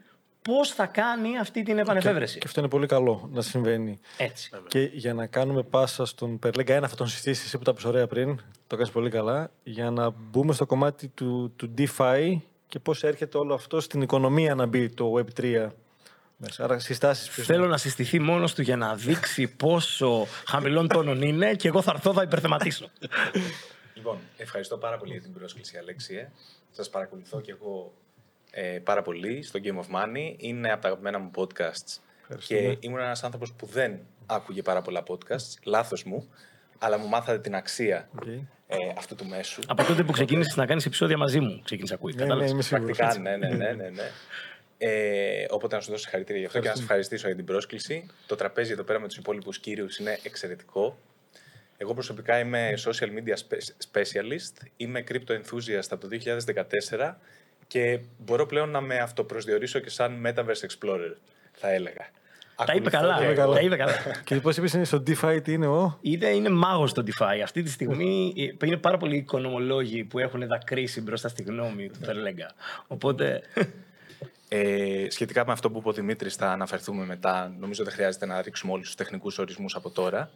πώς 0.41 0.71
θα 0.71 0.85
κάνει 0.85 1.37
αυτή 1.37 1.63
την 1.63 1.77
επανεφεύρεση. 1.77 2.39
Και 2.39 2.47
αυτό 2.47 2.59
είναι 2.59 2.69
πολύ 2.69 2.85
καλό 2.85 3.29
να 3.33 3.41
συμβαίνει. 3.41 3.99
Έτσι. 4.17 4.51
Και 4.67 4.79
για 4.93 5.13
να 5.13 5.27
κάνουμε 5.27 5.63
πάσα 5.63 6.05
στον 6.05 6.39
Περλέγκα, 6.39 6.73
ένα 6.73 6.87
θα 6.87 6.95
τον 6.95 7.07
συστήσει 7.07 7.43
εσύ 7.45 7.57
που 7.57 7.63
τα 7.63 7.73
πεις 7.73 7.85
ωραία 7.85 8.07
πριν, 8.07 8.41
το 8.67 8.75
κάνεις 8.75 8.91
πολύ 8.91 9.09
καλά, 9.09 9.51
για 9.63 9.91
να 9.91 10.09
μπούμε 10.09 10.53
στο 10.53 10.65
κομμάτι 10.65 11.07
του, 11.07 11.53
του 11.55 11.73
DeFi 11.77 12.37
και 12.67 12.79
πώς 12.79 13.03
έρχεται 13.03 13.37
όλο 13.37 13.53
αυτό 13.53 13.79
στην 13.79 14.01
οικονομία 14.01 14.55
να 14.55 14.65
μπει 14.65 14.89
το 14.89 15.13
Web3 15.17 15.69
μέσα. 16.37 16.63
Άρα 16.63 16.79
συστάσεις 16.79 17.29
ποιος 17.29 17.45
Θέλω 17.45 17.67
να 17.67 17.77
συστηθεί 17.77 18.19
μόνος 18.19 18.53
του 18.53 18.61
για 18.61 18.77
να 18.77 18.95
δείξει 18.95 19.47
πόσο 19.47 20.27
χαμηλών 20.45 20.87
τόνων 20.87 21.21
είναι 21.21 21.55
και 21.55 21.67
εγώ 21.67 21.81
θα 21.81 21.91
έρθω 21.95 22.13
θα 22.13 22.21
υπερθεματίσω. 22.21 22.89
Λοιπόν, 23.93 24.17
ευχαριστώ 24.37 24.77
πάρα 24.77 24.97
πολύ 24.97 25.11
για 25.11 25.21
την 25.21 25.33
πρόσκληση, 25.33 25.77
Αλέξιε. 25.77 26.29
Σας 26.71 26.89
παρακολουθώ 26.89 27.41
και 27.41 27.51
εγώ 27.51 27.93
ε, 28.51 28.79
πάρα 28.83 29.01
πολύ 29.01 29.43
στο 29.43 29.59
Game 29.63 29.77
of 29.77 29.95
Money. 29.95 30.35
Είναι 30.37 30.71
από 30.71 30.81
τα 30.81 30.87
αγαπημένα 30.87 31.19
μου 31.19 31.31
podcasts. 31.35 31.99
Και 32.45 32.77
ήμουν 32.79 32.99
ένας 32.99 33.23
άνθρωπος 33.23 33.53
που 33.53 33.65
δεν 33.65 33.99
άκουγε 34.25 34.61
πάρα 34.61 34.81
πολλά 34.81 35.03
podcasts. 35.07 35.57
Λάθος 35.63 36.03
μου. 36.03 36.29
Αλλά 36.79 36.97
μου 36.97 37.07
μάθατε 37.07 37.39
την 37.39 37.55
αξία 37.55 38.09
Οκ. 38.15 38.27
ε, 38.67 38.75
αυτού 38.97 39.15
του 39.15 39.25
μέσου. 39.25 39.61
Από 39.67 39.83
τότε 39.83 40.03
που 40.03 40.11
ξεκίνησες 40.11 40.55
να 40.55 40.65
κάνεις 40.65 40.85
επεισόδια 40.85 41.17
μαζί 41.17 41.39
μου, 41.39 41.61
ξεκίνησε 41.63 41.93
να 41.93 41.99
ακούεις. 41.99 42.15
Ναι, 42.15 42.21
ναι, 42.21 42.27
κατάλαβες; 42.27 42.51
είμαι 42.51 42.61
σίγουρος. 42.61 42.97
Πρακτικά, 42.97 43.21
ναι, 43.21 43.37
ναι, 43.37 43.55
ναι, 43.55 43.71
ναι. 43.71 43.89
ναι. 43.89 44.11
Ε, 44.77 45.45
οπότε 45.49 45.75
να 45.75 45.81
σου 45.81 45.89
δώσω 45.89 46.01
συγχαρητήρια 46.01 46.41
γι' 46.41 46.47
αυτό 46.47 46.59
και 46.59 46.67
να 46.67 46.73
σας 46.73 46.81
ευχαριστήσω 46.81 47.27
για 47.27 47.35
την 47.35 47.45
πρόσκληση. 47.45 48.05
Το 48.25 48.35
τραπέζι 48.35 48.71
εδώ 48.71 48.83
πέρα 48.83 48.99
με 48.99 49.07
τους 49.07 49.17
υπόλοιπους 49.17 49.59
κύριους 49.59 49.97
είναι 49.97 50.19
εξαιρετικό. 50.23 50.97
Εγώ 51.77 51.93
προσωπικά 51.93 52.39
είμαι 52.39 52.73
social 52.85 53.07
media 53.07 53.33
spe- 53.33 53.91
specialist, 53.91 54.67
είμαι 54.77 55.03
crypto 55.11 55.31
enthusiast 55.31 55.87
από 55.89 56.07
το 56.07 56.07
2014 56.07 57.15
και 57.67 57.99
μπορώ 58.17 58.45
πλέον 58.45 58.69
να 58.69 58.81
με 58.81 58.97
αυτοπροσδιορίσω 58.97 59.79
και 59.79 59.89
σαν 59.89 60.23
metaverse 60.25 60.65
explorer, 60.67 61.13
θα 61.51 61.69
έλεγα. 61.71 62.09
Τα 62.65 62.73
είπε 62.73 62.89
καλά. 62.89 63.15
τα 63.17 63.23
είπε 63.23 63.31
ε, 63.31 63.35
καλά. 63.35 63.53
Τα 63.53 63.61
είπε 63.61 63.75
καλά. 63.75 63.93
Και 64.23 64.35
πώ 64.35 64.49
είπε 64.49 64.67
είναι 64.73 64.83
στο 64.83 65.03
DeFi, 65.07 65.39
τι 65.43 65.53
είναι 65.53 65.67
ο; 65.67 65.97
Είναι, 66.01 66.27
είναι 66.27 66.49
μάγος 66.49 66.89
στο 66.89 67.03
DeFi. 67.05 67.39
Αυτή 67.43 67.63
τη 67.63 67.69
στιγμή 67.69 68.33
ε, 68.59 68.65
είναι 68.65 68.77
πάρα 68.77 68.97
πολλοί 68.97 69.15
οικονομολόγοι 69.15 70.03
που 70.03 70.19
έχουν 70.19 70.47
δακρύσει 70.47 71.01
μπροστά 71.01 71.27
στη 71.27 71.43
γνώμη 71.43 71.89
του, 71.89 71.99
θα 72.01 72.11
έλεγα. 72.11 72.51
Οπότε. 72.87 73.41
Ε, 74.49 75.05
σχετικά 75.09 75.45
με 75.45 75.51
αυτό 75.51 75.71
που 75.71 75.77
είπε 75.77 75.89
ο 75.89 75.91
Δημήτρης, 75.91 76.35
θα 76.35 76.51
αναφερθούμε 76.51 77.05
μετά. 77.05 77.55
Νομίζω 77.59 77.83
δεν 77.83 77.93
χρειάζεται 77.93 78.25
να 78.25 78.41
ρίξουμε 78.41 78.71
όλους 78.71 78.85
τους 78.85 78.95
τεχνικούς 78.95 79.37
ορισμούς 79.37 79.75
από 79.75 79.89
τώρα. 79.89 80.29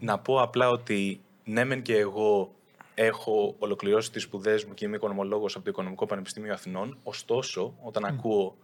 Να 0.00 0.18
πω 0.18 0.40
απλά 0.40 0.70
ότι 0.70 1.20
ναι, 1.44 1.64
μεν 1.64 1.82
και 1.82 1.96
εγώ 1.96 2.54
έχω 2.94 3.54
ολοκληρώσει 3.58 4.10
τις 4.12 4.22
σπουδές 4.22 4.64
μου 4.64 4.74
και 4.74 4.84
είμαι 4.84 4.96
οικονομολόγος 4.96 5.54
από 5.54 5.64
το 5.64 5.70
Οικονομικό 5.70 6.06
Πανεπιστήμιο 6.06 6.52
Αθηνών. 6.52 6.98
Ωστόσο, 7.02 7.74
όταν 7.82 8.04
ακούω 8.04 8.56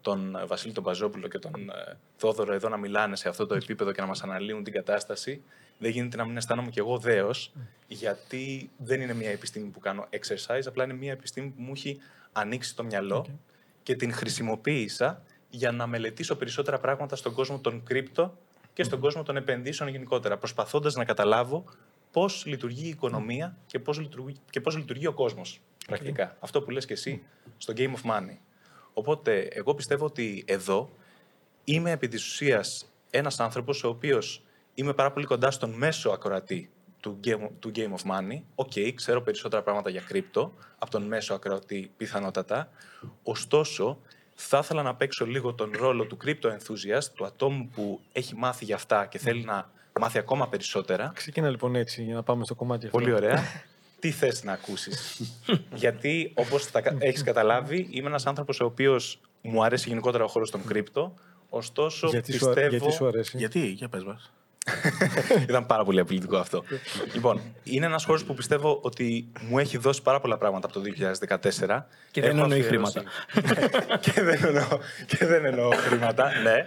τον 0.00 0.36
ε, 0.36 0.46
Βασίλη 0.46 0.72
τον 0.72 0.84
Παζόπουλο 0.84 1.28
και 1.28 1.38
τον 1.38 1.52
ε, 1.54 1.98
Θόδωρο 2.16 2.54
εδώ 2.54 2.68
να 2.68 2.76
μιλάνε 2.76 3.16
σε 3.16 3.28
αυτό 3.28 3.46
το 3.46 3.54
επίπεδο 3.54 3.92
και 3.92 4.00
να 4.00 4.06
μας 4.06 4.22
αναλύουν 4.22 4.64
την 4.64 4.72
κατάσταση, 4.72 5.42
δεν 5.78 5.90
γίνεται 5.90 6.16
να 6.16 6.24
μην 6.24 6.36
αισθάνομαι 6.36 6.70
κι 6.70 6.78
εγώ 6.78 6.98
δέος, 6.98 7.52
γιατί 7.86 8.70
δεν 8.76 9.00
είναι 9.00 9.14
μια 9.14 9.30
επιστήμη 9.30 9.68
που 9.68 9.80
κάνω 9.80 10.08
exercise, 10.10 10.62
απλά 10.66 10.84
είναι 10.84 10.94
μια 10.94 11.12
επιστήμη 11.12 11.48
που 11.48 11.62
μου 11.62 11.72
έχει 11.74 11.98
ανοίξει 12.32 12.76
το 12.76 12.84
μυαλό 12.84 13.26
και 13.82 13.94
την 13.94 14.12
χρησιμοποίησα 14.12 15.22
για 15.50 15.72
να 15.72 15.86
μελετήσω 15.86 16.36
περισσότερα 16.36 16.78
πράγματα 16.78 17.16
στον 17.16 17.32
κόσμο 17.32 17.58
των 17.58 17.82
κρύπτο 17.82 18.38
και 18.72 18.82
στον 18.82 19.00
κόσμο 19.00 19.22
των 19.22 19.36
επενδύσεων 19.36 19.88
γενικότερα, 19.88 20.38
προσπαθώντας 20.38 20.94
να 20.94 21.04
καταλάβω 21.04 21.64
πώς 22.12 22.46
λειτουργεί 22.46 22.86
η 22.86 22.88
οικονομία 22.88 23.56
και 23.66 23.78
πώς 23.78 23.98
λειτουργεί, 23.98 24.36
και 24.50 24.60
πώς 24.60 24.76
λειτουργεί 24.76 25.06
ο 25.06 25.12
κόσμος 25.12 25.60
πρακτικά. 25.86 26.36
Αυτό 26.40 26.62
που 26.62 26.70
λες 26.70 26.86
και 26.86 26.92
εσύ 26.92 27.22
στο 27.58 27.72
Game 27.76 27.92
of 27.92 28.10
Money. 28.10 28.36
Οπότε, 28.94 29.40
εγώ 29.40 29.74
πιστεύω 29.74 30.04
ότι 30.04 30.44
εδώ 30.46 30.90
είμαι 31.64 31.90
επί 31.90 32.08
της 32.08 32.26
ουσίας 32.26 32.92
ένας 33.10 33.40
άνθρωπος 33.40 33.84
ο 33.84 33.88
οποίος 33.88 34.42
είμαι 34.74 34.92
πάρα 34.92 35.12
πολύ 35.12 35.26
κοντά 35.26 35.50
στον 35.50 35.70
μέσο 35.70 36.10
ακροατή 36.10 36.70
του 37.00 37.20
Game, 37.24 37.48
του 37.58 37.70
game 37.74 37.80
of 37.90 38.10
Money. 38.10 38.40
Οκ, 38.54 38.72
ξέρω 38.94 39.22
περισσότερα 39.22 39.62
πράγματα 39.62 39.90
για 39.90 40.00
κρύπτο 40.00 40.54
από 40.78 40.90
τον 40.90 41.02
μέσο 41.02 41.34
ακροατή 41.34 41.90
πιθανότατα. 41.96 42.68
Ωστόσο, 43.22 43.98
θα 44.34 44.58
ήθελα 44.58 44.82
να 44.82 44.94
παίξω 44.94 45.26
λίγο 45.26 45.54
τον 45.54 45.72
ρόλο 45.76 46.04
του 46.06 46.16
crypto 46.24 46.46
enthusiast, 46.46 47.04
του 47.14 47.24
ατόμου 47.24 47.68
που 47.74 48.00
έχει 48.12 48.34
μάθει 48.36 48.64
για 48.64 48.74
αυτά 48.74 49.06
και 49.06 49.18
θέλει 49.18 49.44
να 49.44 49.70
μάθει 50.00 50.18
ακόμα 50.18 50.48
περισσότερα. 50.48 51.12
Ξεκίνα 51.14 51.50
λοιπόν 51.50 51.74
έτσι 51.74 52.02
για 52.02 52.14
να 52.14 52.22
πάμε 52.22 52.44
στο 52.44 52.54
κομμάτι 52.54 52.86
αυτό. 52.86 52.98
Πολύ 52.98 53.12
ωραία. 53.12 53.42
Τι 54.02 54.10
θες 54.10 54.42
να 54.44 54.52
ακούσεις; 54.52 55.20
Γιατί, 55.82 56.30
όπως 56.34 56.66
θα 56.66 56.80
κα- 56.80 56.96
έχεις 56.98 57.22
καταλάβει, 57.22 57.86
είμαι 57.90 58.08
ένας 58.08 58.26
άνθρωπος 58.26 58.60
ο 58.60 58.64
οποίος 58.64 59.20
μου 59.42 59.64
αρέσει 59.64 59.88
γενικότερα 59.88 60.24
ο 60.24 60.28
χώρος 60.28 60.50
των 60.50 60.64
κρύπτο. 60.64 61.14
Ωστόσο, 61.48 62.08
Γιατί 62.08 62.32
σου, 62.32 62.38
πιστεύω... 62.46 62.68
γιατί 62.76 62.92
σου 62.92 63.06
αρέσει; 63.06 63.36
Γιατί, 63.38 63.66
για 63.66 63.88
πες 63.88 64.04
μας. 64.04 64.32
Ήταν 65.48 65.66
πάρα 65.66 65.84
πολύ 65.84 66.00
απειλητικό 66.00 66.36
αυτό. 66.36 66.62
λοιπόν, 67.14 67.40
είναι 67.64 67.86
ένας 67.86 68.04
χώρος 68.04 68.24
που 68.24 68.34
πιστεύω 68.34 68.78
ότι 68.82 69.28
μου 69.48 69.58
έχει 69.58 69.78
δώσει 69.78 70.02
πάρα 70.02 70.20
πολλά 70.20 70.38
πράγματα 70.38 70.68
από 70.68 70.80
το 70.80 70.84
2014. 71.70 71.82
Και 72.10 72.20
δεν 72.20 72.30
Έχω 72.30 72.42
εννοεί 72.42 72.60
αφιερώσει- 72.60 73.02
και, 74.00 74.22
δεν 74.22 74.44
εννοώ, 74.44 74.78
και 75.06 75.26
δεν 75.26 75.44
εννοώ 75.44 75.70
χρήματα, 75.70 76.30
ναι. 76.40 76.64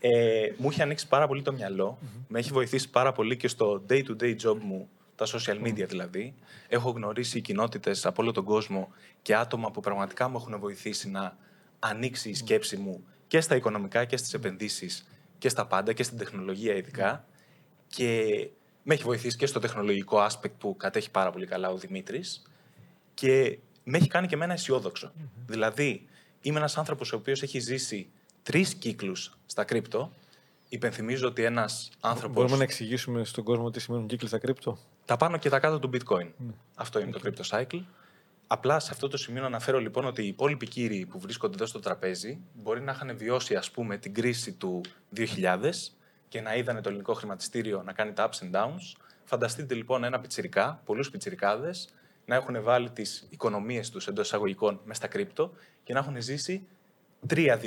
Ε, 0.00 0.52
μου 0.56 0.68
έχει 0.70 0.82
ανοίξει 0.82 1.08
πάρα 1.08 1.26
πολύ 1.26 1.42
το 1.42 1.52
μυαλο 1.52 1.98
Με 2.28 2.38
έχει 2.38 2.52
βοηθήσει 2.52 2.90
πάρα 2.90 3.12
πολύ 3.12 3.36
και 3.36 3.48
στο 3.48 3.82
day-to-day 3.90 4.34
job 4.44 4.56
μου, 4.60 4.88
τα 5.20 5.38
social 5.38 5.66
media 5.66 5.86
δηλαδή. 5.88 6.34
Έχω 6.68 6.90
γνωρίσει 6.90 7.40
κοινότητες 7.40 8.06
από 8.06 8.22
όλο 8.22 8.32
τον 8.32 8.44
κόσμο 8.44 8.92
και 9.22 9.34
άτομα 9.34 9.70
που 9.70 9.80
πραγματικά 9.80 10.28
μου 10.28 10.36
έχουν 10.36 10.58
βοηθήσει 10.58 11.10
να 11.10 11.36
ανοίξει 11.78 12.28
η 12.28 12.34
σκέψη 12.34 12.76
μου 12.76 13.04
και 13.26 13.40
στα 13.40 13.56
οικονομικά 13.56 14.04
και 14.04 14.16
στις 14.16 14.34
επενδύσεις 14.34 15.06
και 15.38 15.48
στα 15.48 15.66
πάντα 15.66 15.92
και 15.92 16.02
στην 16.02 16.18
τεχνολογία 16.18 16.74
ειδικά. 16.74 17.24
Και 17.86 18.26
με 18.82 18.94
έχει 18.94 19.02
βοηθήσει 19.02 19.36
και 19.36 19.46
στο 19.46 19.60
τεχνολογικό 19.60 20.26
aspect 20.26 20.52
που 20.58 20.76
κατέχει 20.76 21.10
πάρα 21.10 21.30
πολύ 21.30 21.46
καλά 21.46 21.70
ο 21.70 21.76
Δημήτρης 21.76 22.42
και 23.14 23.58
με 23.84 23.98
έχει 23.98 24.08
κάνει 24.08 24.26
και 24.26 24.34
εμένα 24.34 24.52
αισιόδοξο. 24.52 25.12
Δηλαδή, 25.46 26.08
είμαι 26.40 26.58
ένας 26.58 26.78
άνθρωπος 26.78 27.12
ο 27.12 27.16
οποίος 27.16 27.42
έχει 27.42 27.58
ζήσει 27.58 28.10
τρεις 28.42 28.74
κύκλους 28.74 29.38
στα 29.46 29.64
κρύπτο. 29.64 30.12
Υπενθυμίζω 30.68 31.28
ότι 31.28 31.44
ένας 31.44 31.90
άνθρωπος... 32.00 32.36
Μπορούμε 32.36 32.56
να 32.56 32.62
εξηγήσουμε 32.62 33.24
στον 33.24 33.44
κόσμο 33.44 33.70
τι 33.70 33.80
σημαίνουν 33.80 34.06
κύκλοι 34.06 34.28
στα 34.28 34.38
κρύπτο; 34.38 34.78
Τα 35.04 35.16
πάνω 35.16 35.36
και 35.36 35.48
τα 35.48 35.58
κάτω 35.58 35.78
του 35.78 35.90
bitcoin. 35.92 36.28
Αυτό 36.74 37.00
είναι 37.00 37.10
το 37.10 37.20
crypto 37.24 37.58
cycle. 37.58 37.82
Απλά 38.46 38.80
σε 38.80 38.88
αυτό 38.92 39.08
το 39.08 39.16
σημείο 39.16 39.40
να 39.40 39.46
αναφέρω 39.46 39.78
λοιπόν 39.78 40.04
ότι 40.04 40.22
οι 40.22 40.26
υπόλοιποι 40.26 40.68
κύριοι 40.68 41.06
που 41.06 41.20
βρίσκονται 41.20 41.54
εδώ 41.54 41.66
στο 41.66 41.80
τραπέζι 41.80 42.40
μπορεί 42.52 42.80
να 42.80 42.92
είχαν 42.92 43.16
βιώσει 43.16 43.54
ας 43.54 43.70
πούμε 43.70 43.96
την 43.96 44.14
κρίση 44.14 44.52
του 44.52 44.80
2000 45.16 45.70
και 46.28 46.40
να 46.40 46.54
είδανε 46.54 46.80
το 46.80 46.88
ελληνικό 46.88 47.14
χρηματιστήριο 47.14 47.82
να 47.82 47.92
κάνει 47.92 48.12
τα 48.12 48.28
ups 48.28 48.44
and 48.44 48.56
downs. 48.56 49.00
Φανταστείτε 49.24 49.74
λοιπόν 49.74 50.04
ένα 50.04 50.20
πιτσιρικά, 50.20 50.82
πολλούς 50.84 51.10
πιτσιρικάδες, 51.10 51.94
να 52.24 52.34
έχουν 52.34 52.62
βάλει 52.62 52.90
τις 52.90 53.26
οικονομίες 53.30 53.90
τους 53.90 54.06
εντός 54.08 54.26
εισαγωγικών 54.26 54.80
μέσα 54.84 55.00
στα 55.00 55.06
κρύπτο 55.06 55.52
και 55.84 55.92
να 55.92 55.98
έχουν 55.98 56.22
ζήσει 56.22 56.66
τρία 57.26 57.60
2000 57.60 57.62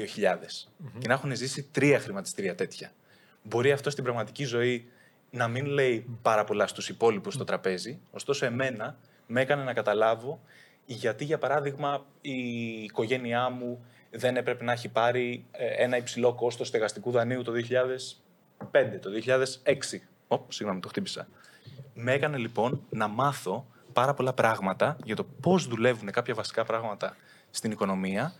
και 0.99 1.07
να 1.07 1.13
έχουν 1.13 1.35
ζήσει 1.35 1.63
τρία 1.63 1.99
χρηματιστήρια 1.99 2.55
τέτοια. 2.55 2.91
Μπορεί 3.43 3.71
αυτό 3.71 3.89
στην 3.89 4.03
πραγματική 4.03 4.43
ζωή 4.43 4.91
να 5.33 5.47
μην 5.47 5.65
λέει 5.65 6.05
πάρα 6.21 6.43
πολλά 6.43 6.67
στους 6.67 6.89
υπόλοιπους 6.89 7.33
στο 7.33 7.43
τραπέζι, 7.43 7.99
ωστόσο 8.11 8.45
εμένα 8.45 8.97
με 9.27 9.41
έκανε 9.41 9.63
να 9.63 9.73
καταλάβω 9.73 10.41
γιατί, 10.85 11.25
για 11.25 11.37
παράδειγμα, 11.37 12.05
η 12.21 12.37
οικογένειά 12.83 13.49
μου 13.49 13.85
δεν 14.11 14.37
έπρεπε 14.37 14.63
να 14.63 14.71
έχει 14.71 14.89
πάρει 14.89 15.45
ε, 15.51 15.83
ένα 15.83 15.97
υψηλό 15.97 16.33
κόστος 16.33 16.67
στεγαστικού 16.67 17.11
δανείου 17.11 17.41
το 17.41 17.51
2005, 17.51 18.99
το 19.01 19.09
2006. 19.25 19.99
Ω, 20.27 20.45
συγγνώμη, 20.47 20.81
το 20.81 20.87
χτύπησα. 20.87 21.27
Με 21.93 22.11
έκανε 22.11 22.37
λοιπόν 22.37 22.85
να 22.89 23.07
μάθω 23.07 23.65
πάρα 23.93 24.13
πολλά 24.13 24.33
πράγματα 24.33 24.97
για 25.03 25.15
το 25.15 25.23
πώς 25.23 25.67
δουλεύουν 25.67 26.11
κάποια 26.11 26.33
βασικά 26.33 26.63
πράγματα 26.65 27.15
στην 27.51 27.71
οικονομία 27.71 28.33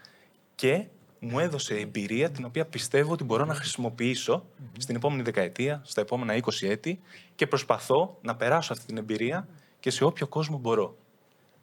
και 0.56 0.86
μου 1.24 1.40
έδωσε 1.40 1.76
εμπειρία 1.76 2.32
την 2.32 2.46
οποία 2.46 2.66
πιστεύω 2.66 3.12
ότι 3.12 3.24
μπορώ 3.24 3.46
να 3.46 3.54
χρησιμοποιήσω 3.54 4.46
στην 4.78 4.96
επόμενη 4.96 5.22
δεκαετία, 5.22 5.82
στα 5.86 6.02
επόμενα 6.02 6.40
20 6.42 6.68
έτη 6.70 7.02
και 7.36 7.48
προσπαθώ 7.48 8.18
να 8.22 8.36
περάσω 8.36 8.74
αυτή 8.74 8.86
την 8.86 8.98
εμπειρία 8.98 9.48
και 9.80 9.90
σε 9.90 10.04
όποιο 10.04 10.28
κόσμο 10.28 10.58
μπορώ. 10.58 10.98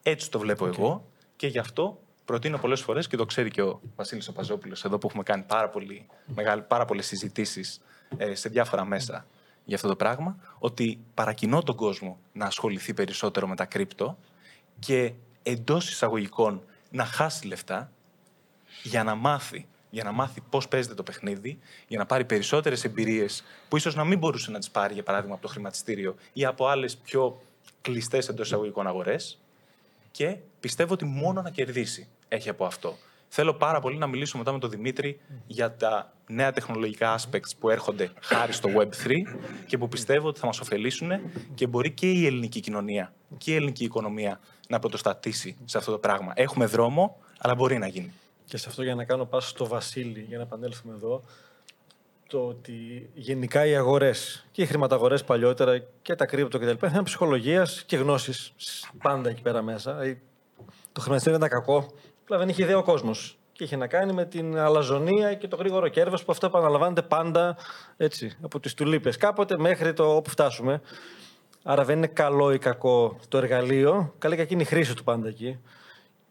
Έτσι 0.03 0.31
το 0.31 0.38
βλέπω 0.38 0.66
εγώ 0.66 1.05
και 1.37 1.46
γι' 1.46 1.59
αυτό 1.59 1.99
προτείνω 2.25 2.59
πολλές 2.59 2.81
φορές 2.81 3.07
και 3.07 3.16
το 3.16 3.25
ξέρει 3.25 3.51
και 3.51 3.62
ο 3.62 3.81
Βασίλης 3.96 4.29
ο 4.29 4.33
Παζόπουλος 4.33 4.85
εδώ 4.85 4.99
που 4.99 5.07
έχουμε 5.07 5.23
κάνει 5.23 5.42
πάρα, 5.42 5.68
πολύ, 5.68 6.07
μεγάλη, 6.35 6.62
πάρα 6.62 6.85
πολλές 6.85 7.07
συζητήσεις 7.07 7.81
σε 8.33 8.49
διάφορα 8.49 8.85
μέσα 8.85 9.27
για 9.64 9.77
αυτό 9.77 9.88
το 9.88 9.96
πράγμα, 9.96 10.37
ότι 10.59 11.01
παρακινώ 11.14 11.62
τον 11.62 11.77
κόσμο 11.77 12.18
να 12.33 12.46
ασχοληθεί 12.46 12.94
περισσότερο 12.94 13.49
με 13.49 13.57
τα 13.57 13.64
κρύπτο 13.64 14.18
και 14.79 15.12
εντός 15.42 15.90
εισαγωγικών 15.90 16.62
να 16.90 17.05
χάσει 17.05 17.46
λεφτά 17.46 17.90
για 18.83 19.05
να 19.05 19.14
μάθει, 19.14 19.66
για 19.90 20.05
να 20.05 20.12
μάθει 20.12 20.40
πώς 20.51 20.69
παίζεται 20.69 20.95
το 20.95 21.03
παιχνίδι, 21.03 21.59
για 21.88 21.99
να 21.99 22.07
πάρει 22.07 22.25
περισσότερες 22.25 22.85
εμπειρίες 22.85 23.45
που 23.69 23.77
ίσως 23.77 23.95
να 23.95 24.05
μην 24.05 24.19
μπορούσε 24.19 24.51
να 24.51 24.59
τις 24.59 24.71
πάρει, 24.71 24.95
για 24.95 25.03
παράδειγμα, 25.03 25.35
από 25.35 25.43
το 25.43 25.49
χρηματιστήριο 25.49 26.14
ή 26.33 26.45
από 26.45 26.66
άλλες 26.66 26.97
πιο 26.97 27.40
κλειστές 27.81 28.29
εντός 28.29 28.47
εισαγωγικών 28.47 28.87
αγορές. 28.87 29.40
Και 30.11 30.37
πιστεύω 30.61 30.93
ότι 30.93 31.05
μόνο 31.05 31.43
να 31.43 31.51
κερδίσει 31.51 32.09
έχει 32.29 32.49
από 32.49 32.64
αυτό. 32.64 32.97
Θέλω 33.33 33.55
πάρα 33.55 33.81
πολύ 33.81 33.99
να 33.99 34.07
μιλήσω 34.07 34.38
μετά 34.38 34.53
με 34.53 34.59
τον 34.59 34.71
Δημήτρη 34.71 35.21
για 35.47 35.77
τα 35.77 36.12
νέα 36.27 36.53
τεχνολογικά 36.53 37.19
aspects 37.19 37.51
που 37.59 37.71
έρχονται 37.71 38.12
χάρη 38.21 38.53
στο 38.53 38.69
Web3 38.77 39.12
και 39.66 39.79
που 39.79 39.88
πιστεύω 39.88 40.29
ότι 40.29 40.40
θα 40.40 40.47
μας 40.47 40.61
ωφελήσουν 40.61 41.11
και 41.55 41.66
μπορεί 41.66 41.90
και 41.90 42.11
η 42.11 42.27
ελληνική 42.27 42.61
κοινωνία 42.61 43.12
και 43.38 43.53
η 43.53 43.55
ελληνική 43.55 43.85
οικονομία 43.85 44.40
να 44.69 44.79
πρωτοστατήσει 44.79 45.57
σε 45.64 45.79
αυτό 45.79 45.90
το 45.90 45.99
πράγμα. 45.99 46.33
Έχουμε 46.37 46.66
δρόμο, 46.66 47.16
αλλά 47.38 47.55
μπορεί 47.55 47.79
να 47.79 47.87
γίνει. 47.87 48.12
Και 48.51 48.57
σε 48.57 48.69
αυτό 48.69 48.83
για 48.83 48.95
να 48.95 49.05
κάνω 49.05 49.25
πάσο 49.25 49.49
στο 49.49 49.67
Βασίλη, 49.67 50.21
για 50.29 50.37
να 50.37 50.43
επανέλθουμε 50.43 50.95
εδώ, 50.95 51.23
το 52.29 52.47
ότι 52.47 53.11
γενικά 53.15 53.67
οι 53.67 53.77
αγορές 53.77 54.47
και 54.53 54.63
οι 54.63 54.67
χρηματαγορές 54.67 55.25
παλιότερα 55.25 55.79
και 56.03 56.15
τα 56.15 56.27
κρύπτο 56.27 56.59
κτλ. 56.59 56.87
είναι 56.87 57.03
ψυχολογίας 57.03 57.83
και 57.87 57.97
γνώσης 57.97 58.53
πάντα 59.03 59.31
εκεί 59.31 59.43
πέρα 59.43 59.63
μέσα. 59.63 59.93
Δηλαδή, 59.93 60.23
Το 60.93 61.01
χρηματιστήριο 61.01 61.39
ήταν 61.39 61.51
κακό, 61.51 61.92
απλά 62.23 62.38
δεν 62.38 62.48
είχε 62.48 62.63
ιδέα 62.63 62.79
ο 62.79 62.83
κόσμος. 62.83 63.38
Και 63.53 63.65
είχε 63.65 63.77
να 63.77 63.87
κάνει 63.87 64.13
με 64.13 64.25
την 64.25 64.59
αλαζονία 64.59 65.35
και 65.35 65.48
το 65.48 65.57
γρήγορο 65.57 65.88
κέρδο 65.88 66.17
που 66.17 66.33
αυτό 66.33 66.46
επαναλαμβάνεται 66.46 67.03
πάντα 67.03 67.57
έτσι, 67.96 68.37
από 68.42 68.61
τις 68.61 68.75
τουλίπες. 68.75 69.17
Κάποτε 69.17 69.59
μέχρι 69.59 69.92
το 69.92 70.17
όπου 70.17 70.31
φτάσουμε. 70.31 70.81
Άρα 71.63 71.85
δεν 71.85 71.96
είναι 71.96 72.07
καλό 72.07 72.53
ή 72.53 72.59
κακό 72.59 73.19
το 73.29 73.37
εργαλείο, 73.38 74.15
καλή 74.19 74.35
ή 74.35 74.37
κακή 74.37 74.53
είναι 74.53 74.63
η 74.63 74.67
χρήση 74.67 74.94
του 74.94 75.05
πάντα 75.05 75.29
εκεί. 75.29 75.61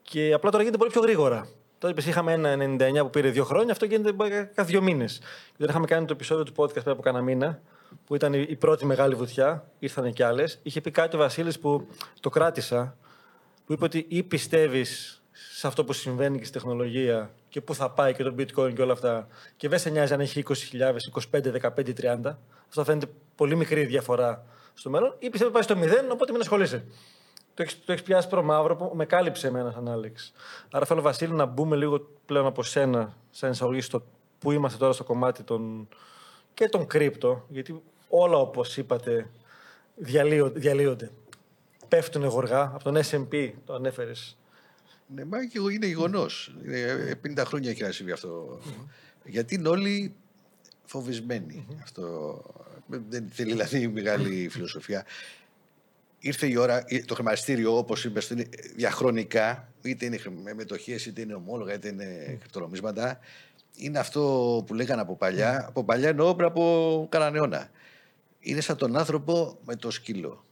Και 0.01 0.33
απλά 0.33 0.49
τώρα 0.49 0.63
γίνεται 0.63 0.79
πολύ 0.79 0.91
πιο 0.91 1.01
γρήγορα. 1.01 1.47
Τότε 1.79 1.93
είπες, 1.93 2.05
είχαμε 2.05 2.33
ένα 2.33 2.55
99 2.59 3.01
που 3.01 3.09
πήρε 3.09 3.29
δύο 3.29 3.43
χρόνια, 3.43 3.71
αυτό 3.71 3.85
γίνεται 3.85 4.11
μπορεί, 4.11 4.29
κάθε 4.29 4.63
δύο 4.63 4.81
μήνες. 4.81 5.21
Δεν 5.57 5.69
είχαμε 5.69 5.85
κάνει 5.85 6.05
το 6.05 6.13
επεισόδιο 6.13 6.43
του 6.43 6.53
podcast 6.55 6.73
πριν 6.73 6.91
από 6.91 7.01
κάνα 7.01 7.21
μήνα, 7.21 7.61
που 8.05 8.15
ήταν 8.15 8.33
η 8.33 8.45
η 8.49 8.55
πρώτη 8.55 8.85
μεγάλη 8.85 9.15
βουτιά, 9.15 9.71
ήρθαν 9.79 10.13
και 10.13 10.25
άλλες. 10.25 10.59
Είχε 10.63 10.81
πει 10.81 10.91
κάτι 10.91 11.15
ο 11.15 11.19
Βασίλης 11.19 11.59
που 11.59 11.87
το 12.19 12.29
κράτησα, 12.29 12.97
που 13.65 13.73
είπε 13.73 13.83
ότι 13.83 14.05
ή 14.07 14.23
πιστεύεις 14.23 15.21
σε 15.31 15.67
αυτό 15.67 15.83
που 15.85 15.93
συμβαίνει 15.93 16.37
και 16.37 16.43
στη 16.43 16.53
τεχνολογία 16.53 17.31
και 17.49 17.61
πού 17.61 17.75
θα 17.75 17.89
πάει 17.91 18.13
και 18.13 18.23
το 18.23 18.35
bitcoin 18.37 18.73
και 18.75 18.81
όλα 18.81 18.93
αυτά. 18.93 19.27
Και 19.57 19.69
δεν 19.69 19.79
σε 19.79 19.89
νοιάζει 19.89 20.13
αν 20.13 20.19
έχει 20.19 20.43
20.000, 20.47 20.53
25, 21.31 21.51
15, 21.61 21.93
30. 22.25 22.37
Αυτό 22.67 22.83
φαίνεται 22.83 23.07
πολύ 23.35 23.55
μικρή 23.55 23.85
διαφορά 23.85 24.45
στο 24.73 24.89
μέλλον. 24.89 25.15
Ή 25.19 25.29
πιστεύω 25.29 25.51
πάει 25.51 25.63
στο 25.63 25.75
0, 25.77 25.87
οπότε 26.11 26.31
μην 26.31 26.41
ασχολείσαι. 26.41 26.85
Το 27.59 27.65
έχει 27.65 27.75
το 27.75 27.91
έχεις 27.91 28.03
πιάσει 28.03 28.27
προμαύρο 28.27 28.75
που 28.75 28.91
με 28.95 29.05
κάλυψε 29.05 29.47
εμένα 29.47 29.71
σαν 29.71 29.89
Άλεξ. 29.89 30.33
Άρα 30.71 30.85
θέλω, 30.85 31.01
Βασίλη, 31.01 31.33
να 31.33 31.45
μπούμε 31.45 31.75
λίγο 31.75 32.09
πλέον 32.25 32.45
από 32.45 32.63
σένα, 32.63 33.17
σαν 33.31 33.51
εισαγωγή 33.51 33.81
στο 33.81 34.03
που 34.39 34.51
είμαστε 34.51 34.77
τώρα 34.77 34.93
στο 34.93 35.03
κομμάτι 35.03 35.43
των, 35.43 35.87
και 36.53 36.69
των 36.69 36.87
κρύπτο, 36.87 37.45
γιατί 37.49 37.81
όλα 38.09 38.37
όπως 38.37 38.77
είπατε 38.77 39.29
διαλύονται. 40.53 41.11
Πέφτουν 41.87 42.23
γοργά. 42.23 42.71
Από 42.73 42.83
τον 42.83 42.97
S&P 42.97 43.51
το 43.65 43.73
ανέφερες 43.73 44.37
ναι, 45.07 45.25
μα 45.25 45.45
και 45.45 45.59
είναι 45.71 45.85
γεγονό. 45.85 46.25
50 47.37 47.43
χρόνια 47.45 47.69
έχει 47.69 47.81
να 47.81 47.91
συμβεί 47.91 48.11
αυτό. 48.11 48.59
Γιατί 49.25 49.55
είναι 49.55 49.67
όλοι 49.67 50.15
Αυτό 51.83 52.41
δεν 53.09 53.29
θέλει 53.31 53.51
δηλαδή 53.51 53.87
μεγάλη 53.87 54.49
φιλοσοφία. 54.51 55.05
Ήρθε 56.19 56.47
η 56.47 56.55
ώρα, 56.55 56.85
το 57.05 57.13
χρηματιστήριο 57.13 57.77
όπως 57.77 58.05
είπες, 58.05 58.29
είναι 58.29 58.49
διαχρονικά, 58.75 59.73
είτε 59.81 60.05
είναι 60.05 60.19
με 60.43 60.53
μετοχές, 60.53 61.05
είτε 61.05 61.21
είναι 61.21 61.33
ομόλογα, 61.33 61.73
είτε 61.73 61.87
είναι 61.87 62.37
κρυπτονομίσματα. 62.39 63.19
Είναι 63.75 63.99
αυτό 63.99 64.63
που 64.67 64.73
λέγανε 64.73 65.01
από 65.01 65.15
παλιά. 65.15 65.65
Από 65.67 65.83
παλιά 65.83 66.09
εννοώ 66.09 66.35
πριν 66.35 66.47
από 66.47 67.07
κανέναν 67.11 67.35
αιώνα. 67.35 67.69
Είναι 68.39 68.61
σαν 68.61 68.77
τον 68.77 68.97
άνθρωπο 68.97 69.59
με 69.65 69.75
το 69.75 69.91
σκύλο. 69.91 70.45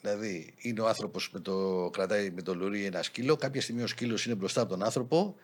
Δηλαδή, 0.00 0.54
είναι 0.56 0.80
ο 0.80 0.88
άνθρωπος 0.88 1.30
με 1.32 1.40
το 1.40 1.88
κρατάει 1.92 2.30
με 2.30 2.42
το 2.42 2.54
λουρί 2.54 2.84
ένα 2.84 3.02
σκύλο. 3.02 3.36
Κάποια 3.36 3.60
στιγμή 3.60 3.82
ο 3.82 3.86
σκύλος 3.86 4.26
είναι 4.26 4.34
μπροστά 4.34 4.60
από 4.60 4.70
τον 4.70 4.84
άνθρωπο. 4.84 5.36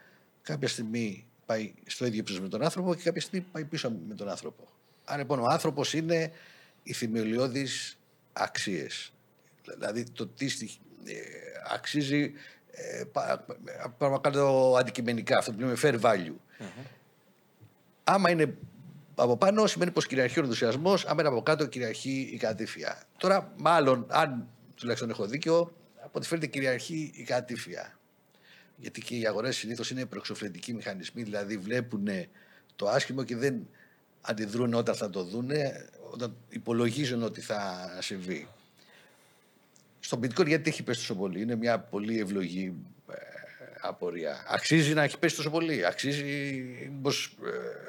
Κάποια 0.42 0.68
στιγμή 0.68 1.26
πάει 1.46 1.74
στο 1.86 2.06
ίδιο 2.06 2.18
ύψος 2.18 2.40
με 2.40 2.48
τον 2.48 2.62
άνθρωπο 2.62 2.94
και 2.94 3.02
κάποια 3.02 3.20
στιγμή 3.20 3.46
πάει 3.52 3.64
πίσω 3.64 3.92
με 4.08 4.14
τον 4.14 4.28
άνθρωπο. 4.28 4.68
Άρα 5.04 5.18
λοιπόν 5.18 5.38
ο 5.38 5.46
άνθρωπος 5.50 5.92
είναι 5.92 6.32
οι 6.82 6.92
θεμελιώδεις 6.92 7.98
αξίες. 8.32 9.12
Δηλαδή 9.78 10.10
το 10.10 10.26
τι 10.26 10.46
ε, 11.04 11.14
αξίζει 11.74 12.32
ε, 12.70 13.04
κάτω 14.20 14.74
αντικειμενικά, 14.78 15.38
αυτό 15.38 15.52
που 15.52 15.60
λέμε 15.60 15.76
fair 15.82 16.00
value. 16.00 16.34
Mm-hmm. 16.58 16.84
Άμα 18.04 18.30
είναι 18.30 18.54
από 19.14 19.36
πάνω 19.36 19.66
σημαίνει 19.66 19.90
πως 19.90 20.06
κυριαρχεί 20.06 20.38
ο 20.38 20.42
ενθουσιασμός, 20.42 21.04
άμα 21.06 21.20
είναι 21.20 21.28
από 21.28 21.42
κάτω 21.42 21.66
κυριαρχεί 21.66 22.30
η 22.32 22.36
κατήφια. 22.36 23.02
Τώρα, 23.16 23.52
μάλλον, 23.56 24.06
αν 24.08 24.48
τουλάχιστον 24.74 25.10
έχω 25.10 25.26
δίκιο, 25.26 25.74
από 25.96 26.10
ό,τι 26.12 26.26
φαίνεται 26.26 26.46
κυριαρχεί 26.46 27.12
η 27.14 27.22
κατήφια. 27.22 27.98
Γιατί 28.76 29.00
και 29.00 29.16
οι 29.16 29.26
αγορές 29.26 29.56
συνήθως 29.56 29.90
είναι 29.90 30.06
προεξοφλητικοί 30.06 30.74
μηχανισμοί, 30.74 31.22
δηλαδή 31.22 31.56
βλέπουν 31.56 32.08
το 32.76 32.88
άσχημο 32.88 33.22
και 33.22 33.36
δεν 33.36 33.68
αντιδρούν 34.20 34.74
όταν 34.74 34.94
θα 34.94 35.10
το 35.10 35.24
δούνε, 35.24 35.88
όταν 36.10 36.36
υπολογίζουν 36.48 37.22
ότι 37.22 37.40
θα 37.40 37.90
συμβεί. 38.00 38.48
Στο 40.00 40.18
bitcoin 40.22 40.46
γιατί 40.46 40.70
έχει 40.70 40.82
πέσει 40.82 40.98
τόσο 41.00 41.14
πολύ. 41.14 41.40
Είναι 41.40 41.56
μια 41.56 41.78
πολύ 41.78 42.20
ευλογή 42.20 42.74
ε, 43.10 43.14
απορία. 43.80 44.44
Αξίζει 44.48 44.94
να 44.94 45.02
έχει 45.02 45.18
πέσει 45.18 45.36
τόσο 45.36 45.50
πολύ. 45.50 45.86
Αξίζει, 45.86 46.24
πως, 47.02 47.36
ε, 47.44 47.48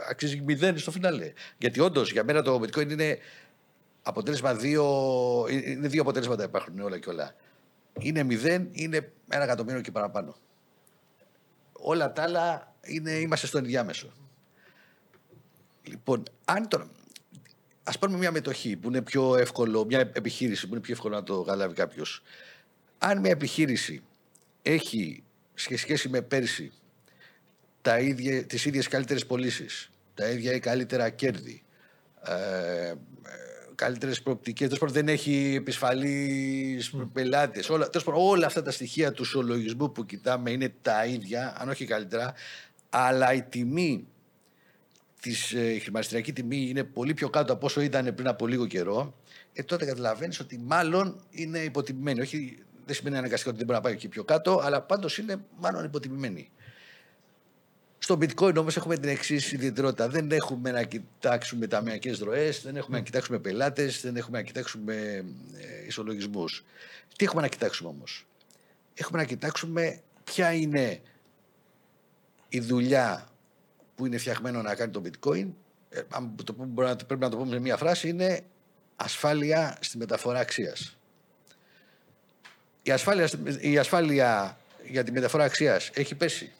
αξίζει 0.10 0.42
μηδέν 0.42 0.78
στο 0.78 0.92
φινάλε. 0.92 1.34
Γιατί 1.58 1.80
όντως 1.80 2.12
για 2.12 2.24
μένα 2.24 2.42
το 2.42 2.62
bitcoin 2.62 2.92
είναι 2.92 3.18
αποτέλεσμα 4.02 4.56
δύο. 4.56 4.86
Είναι 5.50 5.88
δύο 5.88 6.02
αποτέλεσματα 6.02 6.44
υπάρχουν 6.44 6.80
όλα 6.80 7.00
και 7.00 7.10
όλα. 7.10 7.36
Είναι 8.00 8.24
μηδέν, 8.24 8.70
είναι 8.72 9.12
ένα 9.30 9.44
εκατομμύριο 9.44 9.82
και 9.82 9.92
παραπάνω. 9.92 10.36
Όλα 11.72 12.14
τα 12.14 12.24
άλλα 12.24 12.76
είναι, 12.82 13.12
είμαστε 13.12 13.48
στο 13.48 13.58
ενδιάμεσο. 13.58 14.12
Λοιπόν, 15.84 16.24
αν 16.46 16.68
τώρα. 16.68 16.90
Α 17.84 17.98
πάρουμε 17.98 18.18
μια 18.18 18.32
μετοχή 18.32 18.76
που 18.76 18.88
είναι 18.88 19.02
πιο 19.02 19.36
εύκολο, 19.36 19.86
μια 19.86 20.00
επιχείρηση 20.00 20.68
που 20.68 20.74
είναι 20.74 20.82
πιο 20.84 20.94
εύκολο 20.94 21.16
να 21.16 21.24
το 21.24 21.42
καταλάβει 21.42 21.74
κάποιος. 21.74 22.24
Αν 22.98 23.20
μια 23.20 23.32
επιχείρηση 23.32 24.04
έχει 24.62 25.24
σε 25.54 25.78
σχέση 25.78 26.10
με 26.10 26.22
πέρσι 26.22 26.72
τα 27.82 28.00
ίδια, 28.00 28.46
τις 28.46 28.66
ίδιες 28.66 28.88
καλύτερες 28.88 29.26
πωλήσεις, 29.26 29.92
τα 30.14 30.30
ίδια 30.30 30.54
ή 30.54 30.60
καλύτερα 30.60 31.10
κέρδη, 31.10 31.64
ε, 32.24 32.94
καλύτερες 33.76 34.22
προοπτικές, 34.22 34.70
τόσο 34.70 34.88
δεν 34.88 35.08
έχει 35.08 35.54
επισφαλείς 35.58 36.94
mm. 36.96 37.10
πελάτες, 37.14 37.70
όλα, 37.70 37.90
όλα 38.06 38.46
αυτά 38.46 38.62
τα 38.62 38.72
στοιχεία 38.72 39.12
του 39.12 39.24
σολογισμού 39.24 39.92
που 39.92 40.06
κοιτάμε 40.06 40.52
είναι 40.52 40.74
τα 40.82 41.06
ίδια, 41.06 41.56
αν 41.58 41.70
όχι 41.70 41.86
καλύτερα, 41.86 42.34
αλλά 42.90 43.34
η 43.34 43.42
τιμή 43.42 44.08
της, 45.22 45.54
ε, 45.54 45.74
η 45.74 45.80
χρηματιστηριακή 45.80 46.34
τιμή 46.34 46.70
είναι 46.70 46.84
πολύ 46.84 47.14
πιο 47.14 47.30
κάτω 47.30 47.54
από 47.54 47.66
όσο 47.66 47.82
ήταν 47.82 48.16
πριν 48.16 48.28
από 48.28 48.48
λίγο 48.48 48.68
καιρό, 48.68 49.16
ε, 49.54 49.64
τότε 49.64 49.86
καταλαβαίνεις 49.86 50.40
ότι 50.40 50.58
μάλλον 50.58 51.26
είναι 51.32 51.60
υποτιμημένη. 51.60 52.22
Όχι 52.22 52.58
δεν 52.86 52.96
σημαίνει 52.96 53.18
αναγκαστικά 53.18 53.50
ότι 53.50 53.58
δεν 53.58 53.68
μπορεί 53.68 53.78
να 53.80 53.86
πάει 53.86 53.94
εκεί 53.94 54.08
πιο 54.08 54.24
κάτω, 54.24 54.60
αλλά 54.64 54.82
πάντως 54.82 55.18
είναι 55.18 55.46
μάλλον 55.60 55.84
υποτιμημένη. 55.84 56.52
Στο 57.98 58.18
bitcoin 58.22 58.56
όμως 58.58 58.78
έχουμε 58.78 58.98
την 58.98 59.10
εξής 59.10 59.52
ιδιαιτερότητα. 59.52 60.10
Δεν 60.10 60.32
έχουμε 60.32 60.72
να 60.72 60.84
κοιτάξουμε 60.84 61.68
ταμιακές 61.68 62.20
ροές, 62.20 62.62
δεν 62.62 62.76
έχουμε 62.76 62.98
να 62.98 63.04
κοιτάξουμε 63.04 63.40
πελάτες, 63.40 64.02
δεν 64.02 64.16
έχουμε 64.16 64.38
να 64.38 64.44
κοιτάξουμε 64.44 64.96
ε, 65.54 65.86
ισολογισμούς. 65.88 66.66
Τι 67.16 67.26
έχουμε 67.26 67.42
να 67.42 67.48
κοιτάξουμε 67.48 67.90
όμως; 67.90 68.28
Έχουμε 68.94 69.20
να 69.20 69.26
κοιτάξουμε 69.26 70.02
ποια 70.24 70.54
είναι 70.54 71.02
η 72.50 72.60
δουλειά 72.60 73.31
που 74.02 74.08
είναι 74.08 74.18
φτιαγμένο 74.18 74.62
να 74.62 74.76
κάνει 74.76 74.92
το 74.92 75.02
bitcoin. 75.06 75.48
Ε, 75.90 76.02
αν 76.10 76.36
το 76.44 76.54
πούμε, 76.54 76.96
πρέπει 77.08 77.22
να 77.22 77.30
το 77.30 77.38
πούμε 77.38 77.50
με 77.50 77.60
μία 77.60 77.78
φράση, 77.78 78.10
είναι 78.10 78.42
ασφάλεια 78.96 79.78
στη 79.82 79.98
μεταφορά 79.98 80.40
αξίας 80.40 80.96
η 82.84 82.92
ασφάλεια, 82.92 83.30
η 83.60 83.78
ασφάλεια 83.78 84.58
για 84.88 85.04
τη 85.04 85.12
μεταφορά 85.12 85.44
αξίας 85.44 85.90
έχει 85.94 86.16
πέσει; 86.16 86.52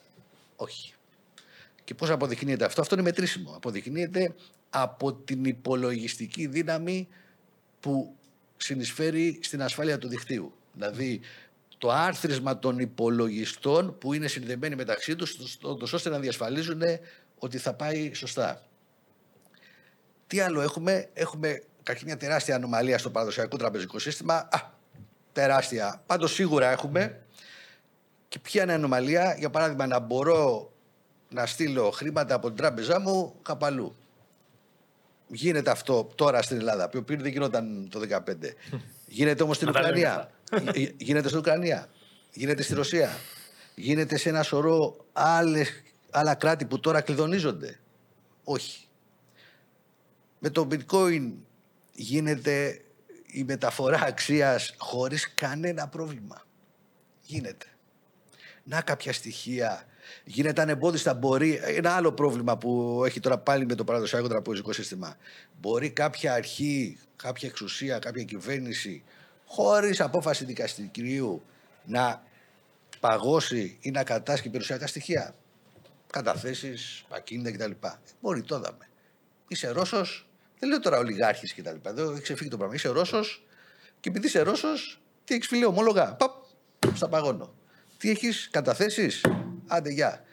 Όχι. 0.56 0.94
Και 1.84 1.94
πώς 1.94 2.10
αποδεικνύεται 2.10 2.64
αυτό, 2.64 2.80
αυτό 2.80 2.94
είναι 2.94 3.04
μετρήσιμο. 3.04 3.52
Αποδεικνύεται 3.54 4.34
από 4.70 5.12
την 5.12 5.44
υπολογιστική 5.44 6.46
δύναμη 6.46 7.08
που 7.80 8.16
συνεισφέρει 8.56 9.38
στην 9.42 9.62
ασφάλεια 9.62 9.98
του 9.98 10.08
δικτύου. 10.08 10.52
Δηλαδή 10.72 11.20
το 11.78 11.90
άρθρισμα 11.90 12.58
των 12.58 12.78
υπολογιστών 12.78 13.98
που 13.98 14.12
είναι 14.12 14.26
συνδεμένοι 14.26 14.74
μεταξύ 14.74 15.16
τους 15.16 15.36
ώστε 15.92 16.08
να 16.08 16.18
διασφαλίζουν 16.18 16.82
ότι 17.42 17.58
θα 17.58 17.74
πάει 17.74 18.14
σωστά. 18.14 18.62
Τι 20.26 20.40
άλλο 20.40 20.60
έχουμε, 20.60 21.08
έχουμε 21.12 21.62
κάποια 21.82 22.02
μια 22.04 22.16
τεράστια 22.16 22.54
ανομαλία 22.54 22.98
στο 22.98 23.10
παραδοσιακό 23.10 23.56
τραπεζικό 23.56 23.98
σύστημα. 23.98 24.34
Α, 24.34 24.60
τεράστια. 25.32 26.02
Πάντως 26.06 26.32
σίγουρα 26.32 26.70
έχουμε. 26.70 27.20
Και 28.28 28.38
ποια 28.38 28.62
είναι 28.62 28.72
η 28.72 28.74
ανομαλία, 28.74 29.34
για 29.38 29.50
παράδειγμα, 29.50 29.86
να 29.86 29.98
μπορώ 29.98 30.72
να 31.28 31.46
στείλω 31.46 31.90
χρήματα 31.90 32.34
από 32.34 32.46
την 32.46 32.56
τράπεζά 32.56 33.00
μου 33.00 33.34
καπαλού. 33.42 33.96
Γίνεται 35.28 35.70
αυτό 35.70 36.10
τώρα 36.14 36.42
στην 36.42 36.56
Ελλάδα, 36.56 36.88
που 36.88 37.04
πριν 37.04 37.22
δεν 37.22 37.32
γινόταν 37.32 37.88
το 37.90 38.00
2015. 38.00 38.54
Γίνεται 39.06 39.42
όμως 39.42 39.56
στην 39.56 39.68
Ουκρανία. 39.68 40.30
Γίνεται 40.96 41.26
στην 41.26 41.38
Ουκρανία. 41.38 41.88
Γίνεται 42.32 42.62
στη 42.62 42.74
Ρωσία. 42.74 43.10
Γίνεται 43.74 44.16
σε 44.16 44.28
ένα 44.28 44.42
σωρό 44.42 44.96
άλλες, 45.12 45.82
άλλα 46.12 46.34
κράτη 46.34 46.64
που 46.64 46.80
τώρα 46.80 47.00
κλειδονίζονται. 47.00 47.78
Όχι. 48.44 48.86
Με 50.38 50.50
το 50.50 50.68
bitcoin 50.70 51.32
γίνεται 51.92 52.80
η 53.26 53.44
μεταφορά 53.44 54.02
αξίας 54.02 54.74
χωρίς 54.78 55.34
κανένα 55.34 55.88
πρόβλημα. 55.88 56.42
Γίνεται. 57.20 57.66
Να 58.64 58.80
κάποια 58.80 59.12
στοιχεία. 59.12 59.86
Γίνεται 60.24 60.62
ανεμπόδιστα. 60.62 61.14
Μπορεί. 61.14 61.60
Ένα 61.64 61.94
άλλο 61.94 62.12
πρόβλημα 62.12 62.58
που 62.58 63.02
έχει 63.06 63.20
τώρα 63.20 63.38
πάλι 63.38 63.66
με 63.66 63.74
το 63.74 63.84
παραδοσιακό 63.84 64.28
τραπεζικό 64.28 64.72
σύστημα. 64.72 65.16
Μπορεί 65.60 65.90
κάποια 65.90 66.32
αρχή, 66.32 66.98
κάποια 67.16 67.48
εξουσία, 67.48 67.98
κάποια 67.98 68.22
κυβέρνηση, 68.24 69.02
χωρίς 69.46 70.00
απόφαση 70.00 70.44
δικαστηρίου, 70.44 71.42
να 71.84 72.22
παγώσει 73.00 73.78
ή 73.80 73.90
να 73.90 74.04
κατάσχει 74.04 74.48
περιουσιακά 74.48 74.86
στοιχεία. 74.86 75.34
Καταθέσεις, 76.12 77.04
ακίνητα 77.08 77.52
κτλ. 77.52 77.86
Μπορεί, 78.20 78.42
το 78.42 78.56
είδαμε. 78.56 78.88
Είσαι 79.48 79.68
Ρώσος, 79.68 80.28
δεν 80.58 80.68
λέω 80.68 80.80
τώρα 80.80 80.98
ολιγάρχης 80.98 81.52
και 81.52 81.62
τα 81.62 81.72
λοιπά. 81.72 81.90
Εδώ 81.90 82.12
έχει 82.12 82.22
ξεφύγει 82.22 82.50
το 82.50 82.56
πράγμα. 82.56 82.74
Είσαι 82.74 82.88
Ρώσος 82.88 83.46
και 84.00 84.08
επειδή 84.08 84.26
είσαι 84.26 84.40
Ρώσος, 84.40 85.00
τι 85.24 85.34
έχεις 85.34 85.46
φιλέ, 85.46 85.66
ομόλογα. 85.66 86.14
Παπ, 86.14 86.32
στα 86.94 87.08
παγώνω. 87.08 87.54
Τι 87.98 88.10
έχεις, 88.10 88.48
καταθέσεις. 88.50 89.24
Άντε, 89.66 89.90
γεια. 89.90 90.24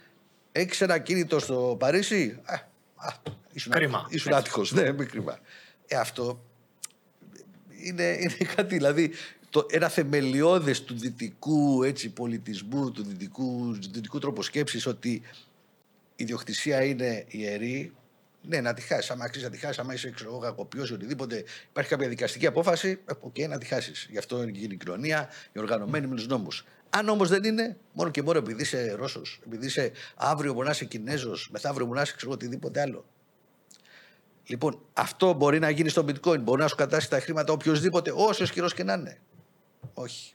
Έχεις 0.51 0.81
ένα 0.81 0.99
κίνητο 0.99 1.39
στο 1.39 1.75
Παρίσι. 1.79 2.39
Α, 2.43 2.53
α, 2.95 3.13
ήσουν 3.53 3.71
κρίμα. 3.71 4.07
Ήσουν 4.09 4.33
άτυχος. 4.33 4.71
Ναι, 4.71 4.91
μη 4.91 5.05
κρίμα. 5.05 5.39
Ε, 5.87 5.95
αυτό 5.95 6.45
είναι, 7.83 8.03
είναι 8.03 8.51
κάτι, 8.55 8.75
δηλαδή 8.75 9.11
το, 9.49 9.65
ένα 9.69 9.89
θεμελιώδες 9.89 10.83
του 10.83 10.97
δυτικού 10.97 11.83
έτσι, 11.83 12.09
πολιτισμού, 12.09 12.91
του 12.91 13.03
δυτικού, 13.03 13.77
του 13.81 13.89
δυτικού 13.91 14.19
τρόπου 14.19 14.41
σκέψης 14.41 14.85
ότι 14.85 15.21
ιδιοκτησία 16.19 16.83
είναι 16.83 17.25
ιερή, 17.27 17.93
ναι, 18.41 18.61
να 18.61 18.73
τη 18.73 18.81
χάσεις. 18.81 19.11
Άμα 19.11 19.25
αξίζει 19.25 19.45
να 19.45 19.51
τη 19.51 19.57
χάσεις, 19.57 19.79
άμα 19.79 19.93
είσαι 19.93 20.13
κακοποιός 20.41 20.89
ή 20.89 20.93
οτιδήποτε, 20.93 21.43
υπάρχει 21.69 21.89
κάποια 21.89 22.07
δικαστική 22.07 22.47
απόφαση, 22.47 22.89
ε, 22.89 23.13
οκ, 23.19 23.33
okay, 23.35 23.47
να 23.47 23.57
τη 23.57 23.65
χάσεις. 23.65 24.07
Γι' 24.09 24.17
αυτό 24.17 24.41
είναι 24.41 24.51
και 24.51 24.59
η 24.59 24.77
κοινωνία, 24.77 25.29
η 25.51 25.59
οργανωμένη 25.59 26.07
με 26.07 26.15
τους 26.15 26.27
νόμους. 26.27 26.65
Αν 26.89 27.09
όμως 27.09 27.29
δεν 27.29 27.43
είναι, 27.43 27.77
μόνο 27.93 28.09
και 28.09 28.21
μόνο 28.21 28.37
επειδή 28.37 28.61
είσαι 28.61 28.91
Ρώσος, 28.91 29.39
επειδή 29.45 29.65
είσαι 29.65 29.91
αύριο 30.15 30.53
μπορεί 30.53 30.65
να 30.65 30.71
είσαι 30.71 30.85
Κινέζος, 30.85 31.49
μεθαύριο 31.51 31.85
μπορεί 31.85 31.97
να 31.97 32.03
είσαι 32.03 32.13
ξέρω, 32.15 32.31
οτιδήποτε 32.31 32.81
άλλο. 32.81 33.05
Λοιπόν, 34.45 34.81
αυτό 34.93 35.33
μπορεί 35.33 35.59
να 35.59 35.69
γίνει 35.69 35.89
στο 35.89 36.05
bitcoin. 36.07 36.39
Μπορεί 36.39 36.61
να 36.61 36.67
σου 36.67 36.75
κατάσει 36.75 37.09
τα 37.09 37.19
χρήματα 37.19 37.53
οποιοδήποτε, 37.53 38.11
όσο 38.15 38.43
ισχυρό 38.43 38.69
και 38.69 38.83
να 38.83 38.93
είναι. 38.93 39.19
Όχι. 39.93 40.33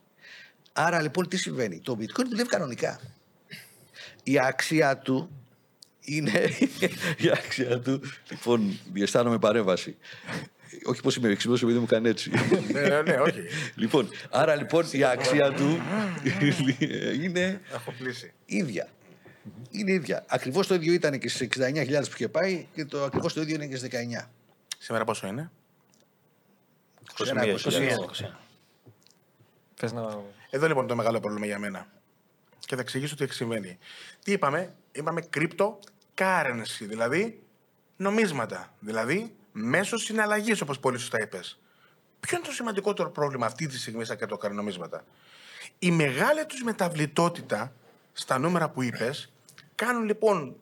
Άρα 0.73 1.01
λοιπόν 1.01 1.29
τι 1.29 1.37
συμβαίνει; 1.37 1.81
Το 1.81 1.97
bitcoin 2.01 2.25
δουλεύει 2.29 2.49
κανονικά. 2.49 3.01
Η 4.23 4.39
αξία 4.39 4.99
του 4.99 5.44
είναι 6.05 6.51
η 7.25 7.31
άξια 7.31 7.81
του. 7.81 8.01
Λοιπόν, 8.31 8.79
διαισθάνομαι 8.93 9.39
παρέμβαση. 9.39 9.97
Όχι 10.85 11.01
πως 11.01 11.17
είμαι 11.17 11.29
εξυπνό 11.29 11.55
επειδή 11.55 11.79
μου 11.79 11.87
κάνει 11.87 12.09
έτσι. 12.09 12.31
ναι, 12.73 12.81
ναι, 12.81 13.03
ναι, 13.03 13.17
όχι. 13.17 13.41
λοιπόν, 13.75 14.09
άρα 14.31 14.55
λοιπόν 14.55 14.87
η 14.91 15.05
αξία 15.05 15.53
του 15.53 15.81
είναι. 17.23 17.61
Έχω 17.73 17.95
πλήσει. 17.99 18.33
ίδια. 18.47 18.89
Είναι 19.71 19.93
ίδια. 19.93 20.25
Ακριβώς 20.29 20.67
το 20.67 20.75
ίδιο 20.75 20.93
ήταν 20.93 21.19
και 21.19 21.29
στις 21.29 21.49
69.000 21.59 21.87
που 22.03 22.15
είχε 22.15 22.29
πάει 22.29 22.67
και 22.75 22.85
το 22.85 23.05
ακριβώς 23.05 23.33
το 23.33 23.41
ίδιο 23.41 23.55
είναι 23.55 23.67
και 23.67 23.77
στις 23.77 23.89
19. 24.23 24.27
Σήμερα 24.79 25.05
πόσο 25.05 25.27
είναι, 25.27 25.51
21. 27.17 27.25
Θες 29.75 29.93
να... 29.93 30.19
Εδώ 30.51 30.67
λοιπόν 30.67 30.87
το 30.87 30.97
μεγάλο 30.97 31.21
πρόβλημα 31.21 31.47
για 31.47 31.59
μένα. 31.59 31.87
Και 32.59 32.75
θα 32.75 32.81
εξηγήσω 32.81 33.17
τι 33.17 33.35
συμβαίνει. 33.35 33.79
Τι 34.25 34.33
είπαμε, 34.33 34.75
είπαμε 34.93 35.23
cryptocurrency, 36.15 36.87
δηλαδή 36.89 37.43
νομίσματα. 37.97 38.75
Δηλαδή 38.79 39.37
μέσω 39.53 39.99
συναλλαγής, 39.99 40.61
όπως 40.61 40.81
πολύ 40.81 40.99
σωστά 40.99 41.21
είπες. 41.21 41.59
Ποιο 42.21 42.37
είναι 42.37 42.47
το 42.47 42.53
σημαντικότερο 42.53 43.11
πρόβλημα 43.11 43.47
αυτή 43.47 43.67
τη 43.67 43.79
στιγμή 43.79 44.05
στα 44.05 44.15
κρυπτοκαρνομίσματα. 44.15 45.05
Η 45.79 45.91
μεγάλη 45.91 46.47
τους 46.47 46.63
μεταβλητότητα 46.63 47.73
στα 48.13 48.39
νούμερα 48.39 48.69
που 48.69 48.83
είπες 48.83 49.33
κάνουν 49.75 50.05
λοιπόν 50.05 50.57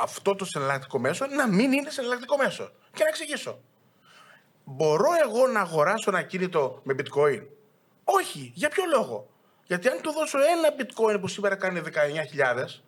αυτό 0.00 0.34
το 0.34 0.44
συναλλακτικό 0.44 0.98
μέσο 0.98 1.26
να 1.26 1.48
μην 1.48 1.72
είναι 1.72 1.90
συναλλακτικό 1.90 2.36
μέσο. 2.36 2.72
Και 2.92 3.02
να 3.02 3.08
εξηγήσω. 3.08 3.60
Μπορώ 4.64 5.10
εγώ 5.24 5.46
να 5.46 5.60
αγοράσω 5.60 6.10
ένα 6.10 6.22
κίνητο 6.22 6.80
με 6.84 6.94
bitcoin; 6.98 7.42
Όχι. 8.04 8.52
Για 8.54 8.68
ποιο 8.68 8.84
λόγο; 8.96 9.28
Γιατί 9.64 9.88
αν 9.88 10.00
του 10.00 10.12
δώσω 10.12 10.38
ένα 10.38 10.74
bitcoin 10.78 11.20
που 11.20 11.28
σήμερα 11.28 11.56
κάνει 11.56 11.82
19.000 11.84 12.82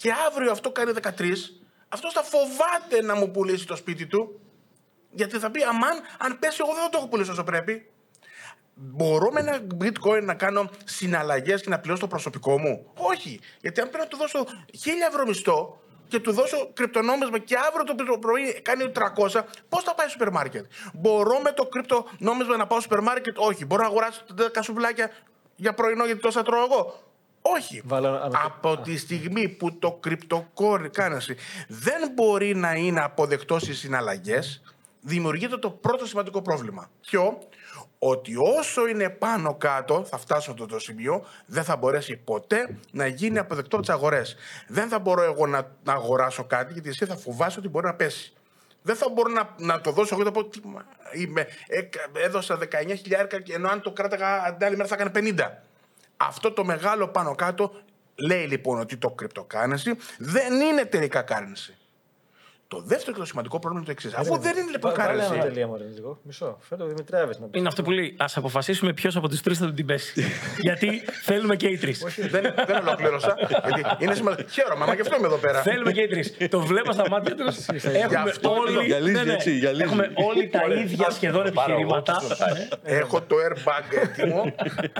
και 0.00 0.12
αύριο 0.26 0.50
αυτό 0.50 0.70
κάνει 0.70 0.92
13, 1.02 1.10
αυτός 1.88 2.12
θα 2.12 2.22
φοβάται 2.22 3.02
να 3.02 3.14
μου 3.14 3.30
πουλήσει 3.30 3.66
το 3.66 3.76
σπίτι 3.76 4.06
του. 4.06 4.40
Γιατί 5.10 5.38
θα 5.38 5.50
πει, 5.50 5.62
αμάν, 5.62 6.00
αν 6.18 6.38
πέσει, 6.38 6.56
εγώ 6.60 6.74
δεν 6.74 6.82
θα 6.82 6.88
το 6.88 6.98
έχω 6.98 7.08
πουλήσει 7.08 7.30
όσο 7.30 7.44
πρέπει. 7.44 7.90
Μπορώ 8.74 9.30
με 9.32 9.40
ένα 9.40 9.60
bitcoin 9.80 10.22
να 10.22 10.34
κάνω 10.34 10.70
συναλλαγές 10.84 11.62
και 11.62 11.68
να 11.68 11.78
πληρώσω 11.78 12.00
το 12.02 12.08
προσωπικό 12.08 12.58
μου; 12.58 12.92
Όχι. 12.94 13.40
Γιατί 13.60 13.80
αν 13.80 13.88
πρέπει 13.88 14.04
να 14.04 14.10
του 14.10 14.16
δώσω 14.16 14.46
1000 14.72 15.08
ευρώ 15.08 15.26
μισθό 15.26 15.80
και 16.08 16.18
του 16.20 16.32
δώσω 16.32 16.70
κρυπτονόμισμα 16.72 17.38
και 17.38 17.56
αύριο 17.56 17.84
το 17.84 18.18
πρωί 18.18 18.60
κάνει 18.62 18.92
300, 18.94 19.42
πώς 19.68 19.82
θα 19.82 19.94
πάει 19.94 20.08
στο 20.08 20.08
σούπερ 20.08 20.30
μάρκετ. 20.30 20.64
Μπορώ 20.94 21.40
με 21.40 21.52
το 21.52 21.66
κρυπτονόμισμα 21.66 22.56
να 22.56 22.66
πάω 22.66 22.80
στο 22.80 22.88
σούπερ 22.88 23.00
μάρκετ. 23.00 23.38
Όχι. 23.38 23.64
Μπορώ 23.64 23.82
να 23.82 23.88
αγοράσω 23.88 24.22
10 24.38 24.42
σουβλάκια 24.62 25.10
για 25.56 25.74
πρωινό 25.74 26.04
γιατί 26.04 26.20
τόσα 26.20 26.42
τρώω 26.42 26.64
εγώ; 26.64 27.09
Όχι. 27.42 27.82
Από 28.44 28.78
τη 28.78 28.98
στιγμή 28.98 29.48
που 29.48 29.78
το 29.78 29.92
κρυπτοκόρνηση 29.92 31.36
δεν 31.68 32.10
μπορεί 32.14 32.54
να 32.54 32.72
είναι 32.72 33.00
αποδεκτό 33.00 33.58
στις 33.58 33.78
συναλλαγές, 33.78 34.62
δημιουργείται 35.00 35.56
το 35.56 35.70
πρώτο 35.70 36.06
σημαντικό 36.06 36.42
πρόβλημα. 36.42 36.90
Ποιο; 37.00 37.38
Ότι 38.02 38.36
όσο 38.58 38.86
είναι 38.86 39.10
πάνω 39.10 39.54
κάτω, 39.54 40.04
θα 40.04 40.18
φτάσω 40.18 40.50
αυτό 40.50 40.66
το 40.66 40.78
σημείο, 40.78 41.24
δεν 41.46 41.64
θα 41.64 41.76
μπορέσει 41.76 42.16
ποτέ 42.16 42.78
να 42.90 43.06
γίνει 43.06 43.38
αποδεκτό 43.38 43.76
από 43.76 43.84
τις 43.84 43.94
αγορές. 43.94 44.36
Δεν 44.68 44.88
θα 44.88 44.98
μπορώ 44.98 45.22
εγώ 45.22 45.46
να, 45.46 45.76
να 45.84 45.92
αγοράσω 45.92 46.44
κάτι, 46.44 46.72
γιατί 46.72 46.88
εσύ 46.88 47.06
θα 47.06 47.16
φοβάσαι 47.16 47.58
ότι 47.58 47.68
μπορεί 47.68 47.86
να 47.86 47.94
πέσει. 47.94 48.32
Δεν 48.82 48.96
θα 48.96 49.08
μπορώ 49.08 49.32
να, 49.32 49.54
να 49.56 49.80
το 49.80 49.90
δώσω 49.90 50.14
εγώ 50.14 50.24
το 50.24 50.30
πω. 50.30 50.48
Είμαι, 51.12 51.46
ε, 51.66 51.80
έδωσα 52.24 52.58
19.000 52.58 53.50
ενώ 53.50 53.68
αν 53.68 53.80
το 53.80 53.92
κράταγα 53.92 54.54
την 54.56 54.66
άλλη 54.66 54.76
μέρα 54.76 54.88
θα 54.88 54.94
έκανε 54.94 55.10
50. 55.14 55.69
Αυτό 56.22 56.52
το 56.52 56.64
μεγάλο 56.64 57.08
πάνω 57.08 57.34
κάτω 57.34 57.72
λέει 58.14 58.46
λοιπόν 58.46 58.78
ότι 58.80 58.96
το 58.96 59.14
cryptocurrency 59.22 59.92
δεν 60.18 60.60
είναι 60.60 60.84
τελικά 60.84 61.24
currency. 61.28 61.74
Το 62.70 62.82
δεύτερο 62.84 63.12
και 63.12 63.18
το 63.18 63.26
σημαντικό 63.26 63.58
πρόβλημα 63.58 63.84
είναι 63.84 63.94
το 63.94 64.06
εξής. 64.06 64.20
Αφού 64.20 64.38
δεν 64.38 64.56
είναι 64.56 64.70
λοιπόν 64.70 64.94
Βάλε 64.96 65.22
ένα 65.22 65.34
currency. 65.34 65.40
τελεία 65.40 65.66
μου, 65.66 65.76
λίγο. 65.94 66.18
Μισό. 66.22 66.58
Φέρω 66.60 66.86
Δημητράβες 66.86 67.38
να 67.38 67.46
πει. 67.46 67.58
Είναι 67.58 67.68
αυτό 67.68 67.82
που 67.82 67.90
λέει. 67.90 68.14
Α 68.18 68.26
αποφασίσουμε 68.34 68.92
ποιος 68.92 69.16
από 69.16 69.28
τους 69.28 69.40
τρεις 69.40 69.58
θα 69.58 69.72
την 69.72 69.86
πέσει. 69.86 70.24
Γιατί 70.66 71.02
θέλουμε 71.22 71.56
και 71.56 71.66
οι 71.66 71.78
τρεις. 71.78 72.04
δεν, 72.30 72.54
δεν 72.66 72.76
ολοκλήρωσα. 72.86 73.34
γιατί 73.74 74.04
είναι 74.04 74.14
σημαντικό. 74.14 74.48
Χαίρομαι, 74.48 74.86
μα 74.86 74.94
και 74.94 75.00
αυτό 75.00 75.16
είμαι 75.16 75.26
εδώ 75.26 75.36
πέρα. 75.36 75.62
Θέλουμε 75.62 75.92
και 75.92 76.00
οι 76.00 76.06
τρεις. 76.06 76.36
Το 76.50 76.60
βλέπω 76.60 76.92
στα 76.92 77.08
μάτια 77.08 77.34
τους. 77.34 77.66
Έχουμε 77.84 78.30
αυτό 78.30 78.50
όλοι. 78.50 78.84
Γυαλίζει 78.84 79.12
ναι, 79.12 79.22
ναι. 79.22 79.32
έτσι, 79.32 79.58
γυαλίζει. 79.58 79.82
Έχουμε 79.82 80.12
όλοι 80.14 80.48
τα 80.48 80.60
ίδια 80.74 81.10
σχεδόν 81.10 81.46
επιχειρήματα. 81.46 82.22
Έχω 82.82 83.20
το 83.20 83.36
airbag 83.36 83.96
έτοιμο, 84.02 84.54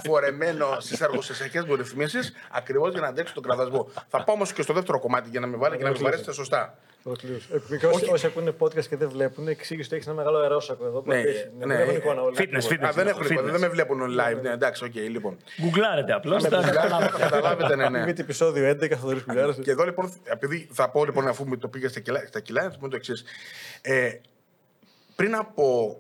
φορεμένο 0.05 0.77
στις 0.79 1.01
εργοσιακέ 1.01 1.63
μου 1.67 1.77
ρυθμίσει, 1.77 2.19
ακριβώς 2.51 2.93
για 2.93 3.01
να 3.01 3.07
αντέξει 3.07 3.35
τον 3.35 3.43
κραδασμό. 3.43 3.89
Θα 4.09 4.25
πάω 4.25 4.35
όμως 4.35 4.53
και 4.53 4.63
στο 4.63 4.73
δεύτερο 4.73 5.01
κομμάτι 5.01 5.29
για 5.31 5.41
να 5.41 5.47
με 5.47 5.57
βάλει 5.57 5.77
και 5.77 5.85
να 5.85 5.91
με 5.91 5.99
βαρέσετε 6.01 6.33
σωστά. 6.33 6.75
Ολοκλήρωσε. 7.03 7.47
Ε, 7.71 7.77
και 7.77 7.87
όσοι, 7.87 8.11
όσοι 8.11 8.27
ακούνε 8.27 8.55
podcast 8.59 8.85
και 8.87 8.97
δεν 8.97 9.09
βλέπουν, 9.09 9.49
εξήγησε 9.49 9.87
ότι 9.87 9.95
έχεις 9.97 10.07
ένα 10.07 10.17
μεγάλο 10.17 10.39
αερόσακο 10.39 10.85
εδώ. 10.87 11.01
που 11.01 11.11
Ναι, 11.11 11.19
έχει- 11.19 11.51
ναι. 11.59 11.67
δεν 11.67 11.71
έχουν 11.81 11.97
εικόνα 11.97 12.23
όλοι. 12.23 12.37
Fitness, 12.39 12.73
fitness. 12.73 12.85
Α, 12.89 12.93
δεν 12.93 13.07
έχουν 13.07 13.25
εικόνα, 13.25 13.41
Fitness. 13.49 13.51
δεν 13.51 13.61
με 13.61 13.69
βλέπουν 13.69 14.01
live. 14.03 14.41
Ναι, 14.43 14.51
εντάξει, 14.51 14.85
οκ, 14.85 14.95
λοιπόν. 14.95 15.37
Γκουγκλάρετε 15.63 16.13
απλώς. 16.13 16.43
Θα 16.45 17.11
καταλάβετε, 17.19 17.77
ναι, 17.77 17.89
ναι. 17.89 18.05
Μύτη 18.05 18.21
επεισόδιο 18.21 18.69
11, 18.69 18.97
Θοδωρής 18.97 19.23
Κουλιάρας. 19.23 19.57
Και 19.63 19.71
εδώ 19.71 19.85
λοιπόν, 19.85 20.13
επειδή 20.25 20.69
θα 20.73 20.91
πω 20.91 21.05
λοιπόν 21.05 21.29
αφού 21.29 21.47
με 21.49 21.57
το 21.57 21.69
πήγα 21.69 21.89
στα 21.89 22.01
κοιλά, 22.01 22.25
στα 22.27 22.41
κοιλά 22.41 22.63
να 22.63 22.71
πούμε 22.71 22.89
το 22.89 22.97
εξής. 22.97 23.25
Ε, 23.83 24.11
πριν 25.17 25.35
από 25.35 25.97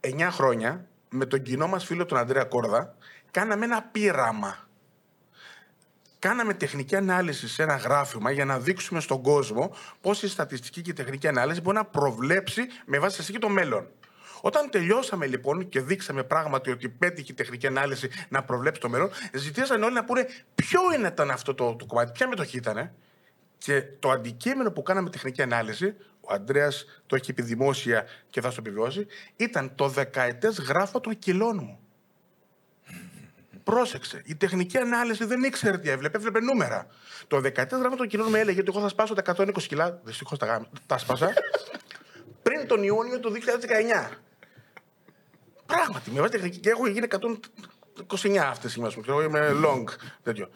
9 0.00 0.30
χρόνια, 0.30 0.86
με 1.08 1.26
τον 1.26 1.42
κοινό 1.42 1.66
μας 1.66 1.84
φίλο 1.84 2.04
τον 2.06 2.18
Αντρέα 2.18 2.44
Κόρδα, 2.44 2.94
κάναμε 3.30 3.64
ένα 3.64 3.82
πείραμα. 3.92 4.68
Κάναμε 6.20 6.54
τεχνική 6.54 6.96
ανάλυση 6.96 7.48
σε 7.48 7.62
ένα 7.62 7.76
γράφημα 7.76 8.30
για 8.30 8.44
να 8.44 8.58
δείξουμε 8.58 9.00
στον 9.00 9.22
κόσμο 9.22 9.74
πώς 10.00 10.22
η 10.22 10.28
στατιστική 10.28 10.82
και 10.82 10.90
η 10.90 10.92
τεχνική 10.92 11.28
ανάλυση 11.28 11.60
μπορεί 11.60 11.76
να 11.76 11.84
προβλέψει 11.84 12.66
με 12.86 12.98
βάση 12.98 13.12
στατιστική 13.12 13.38
το 13.38 13.48
μέλλον. 13.48 13.88
Όταν 14.40 14.70
τελειώσαμε 14.70 15.26
λοιπόν 15.26 15.68
και 15.68 15.80
δείξαμε 15.80 16.22
πράγματι 16.22 16.70
ότι 16.70 16.88
πέτυχε 16.88 17.32
η 17.32 17.34
τεχνική 17.34 17.66
ανάλυση 17.66 18.10
να 18.28 18.42
προβλέψει 18.42 18.80
το 18.80 18.88
μέλλον, 18.88 19.10
ζητήσαν 19.32 19.82
όλοι 19.82 19.94
να 19.94 20.04
πούνε 20.04 20.26
ποιο 20.54 20.80
είναι 20.96 21.08
ήταν 21.08 21.30
αυτό 21.30 21.54
το, 21.54 21.76
το 21.76 21.86
κομμάτι, 21.86 22.12
ποια 22.12 22.28
μετοχή 22.28 22.56
ήταν. 22.56 22.92
Και 23.58 23.82
το 23.98 24.10
αντικείμενο 24.10 24.70
που 24.70 24.82
κάναμε 24.82 25.10
τεχνική 25.10 25.42
ανάλυση, 25.42 25.94
ο 26.20 26.32
Αντρέα 26.32 26.68
το 27.06 27.16
έχει 27.16 27.32
πει 27.32 27.42
δημόσια 27.42 28.04
και 28.30 28.40
θα 28.40 28.50
στο 28.50 28.60
επιβιώσει, 28.60 29.06
ήταν 29.36 29.74
το 29.74 29.88
δεκαετές 29.88 30.58
γράφο 30.58 31.00
των 31.00 31.18
κιλών 31.18 31.58
μου. 31.62 31.79
Πρόσεξε. 33.64 34.22
Η 34.24 34.34
τεχνική 34.36 34.78
ανάλυση 34.78 35.24
δεν 35.24 35.42
ήξερε 35.42 35.78
τι 35.78 35.90
έβλεπε, 35.90 36.16
έβλεπε 36.16 36.40
νούμερα. 36.40 36.86
Το 37.26 37.40
δεκαετέ 37.40 37.76
γράφο 37.76 37.96
των 37.96 38.06
κιλών 38.08 38.26
μου 38.30 38.34
έλεγε 38.34 38.60
ότι 38.60 38.70
εγώ 38.74 38.80
θα 38.80 38.88
σπάσω 38.88 39.14
τα 39.14 39.34
120 39.36 39.62
κιλά. 39.62 40.00
Δυστυχώς 40.04 40.38
τα, 40.38 40.46
γάμ- 40.46 40.66
τα 40.86 40.98
σπάσα. 40.98 41.32
πριν 42.42 42.66
τον 42.66 42.82
Ιούνιο 42.82 43.20
του 43.20 43.32
2019. 43.32 44.10
Πράγματι, 45.66 46.10
με 46.10 46.20
βάση 46.20 46.32
τεχνική. 46.32 46.58
Και 46.58 46.70
έχω 46.70 46.86
γίνει 46.88 47.06
129 47.10 48.36
αυτές 48.36 48.58
τι 48.62 48.68
στιγμέ 48.68 48.90
μου. 48.96 49.02
και 49.02 49.10
Εγώ 49.10 49.22
είμαι 49.22 49.50
long 49.64 49.84
τέτοιο. 50.22 50.50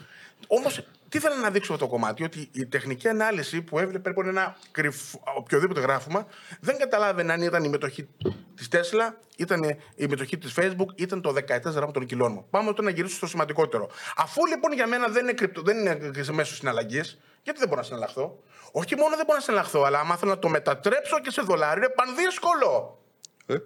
Όμως, 0.46 0.86
τι 1.14 1.20
ήθελα 1.20 1.36
να 1.36 1.50
δείξω 1.50 1.72
αυτό 1.72 1.84
το 1.84 1.90
κομμάτι, 1.90 2.24
ότι 2.24 2.48
η 2.52 2.66
τεχνική 2.66 3.08
ανάλυση 3.08 3.62
που 3.62 3.78
έβλεπε 3.78 4.08
λοιπόν 4.08 4.28
ένα 4.28 4.56
κρυφ, 4.70 4.96
οποιοδήποτε 5.36 5.80
γράφημα, 5.80 6.26
δεν 6.60 6.78
καταλάβαινε 6.78 7.32
αν 7.32 7.42
ήταν 7.42 7.64
η 7.64 7.68
μετοχή 7.68 8.08
της 8.54 8.68
Tesla, 8.72 9.12
ήταν 9.36 9.62
η 9.94 10.06
μετοχή 10.06 10.38
της 10.38 10.54
Facebook, 10.56 10.86
ήταν 10.94 11.20
το 11.20 11.34
14 11.48 11.62
γράμμα 11.62 11.92
των 11.92 12.06
κιλών 12.06 12.32
μου. 12.32 12.46
Πάμε 12.50 12.70
τώρα 12.70 12.82
να 12.82 12.90
γυρίσω 12.90 13.16
στο 13.16 13.26
σημαντικότερο. 13.26 13.90
Αφού 14.16 14.46
λοιπόν 14.46 14.72
για 14.72 14.86
μένα 14.86 15.08
δεν 15.08 15.22
είναι, 15.22 15.32
κρυπτο, 15.32 15.62
δεν 15.62 15.78
είναι 15.78 16.12
μέσω 16.32 16.54
συναλλαγής, 16.54 17.20
γιατί 17.42 17.58
δεν 17.58 17.68
μπορώ 17.68 17.80
να 17.80 17.86
συναλλαχθώ. 17.86 18.38
Όχι 18.72 18.96
μόνο 18.96 19.16
δεν 19.16 19.24
μπορώ 19.26 19.38
να 19.38 19.44
συναλλαχθώ, 19.44 19.82
αλλά 19.82 19.98
άμα 19.98 20.16
θέλω 20.16 20.30
να 20.30 20.38
το 20.38 20.48
μετατρέψω 20.48 21.20
και 21.20 21.30
σε 21.30 21.42
δολάριο, 21.42 21.84
είναι 21.84 21.92
πανδύσκολο. 21.94 22.98
Ε, 23.46 23.56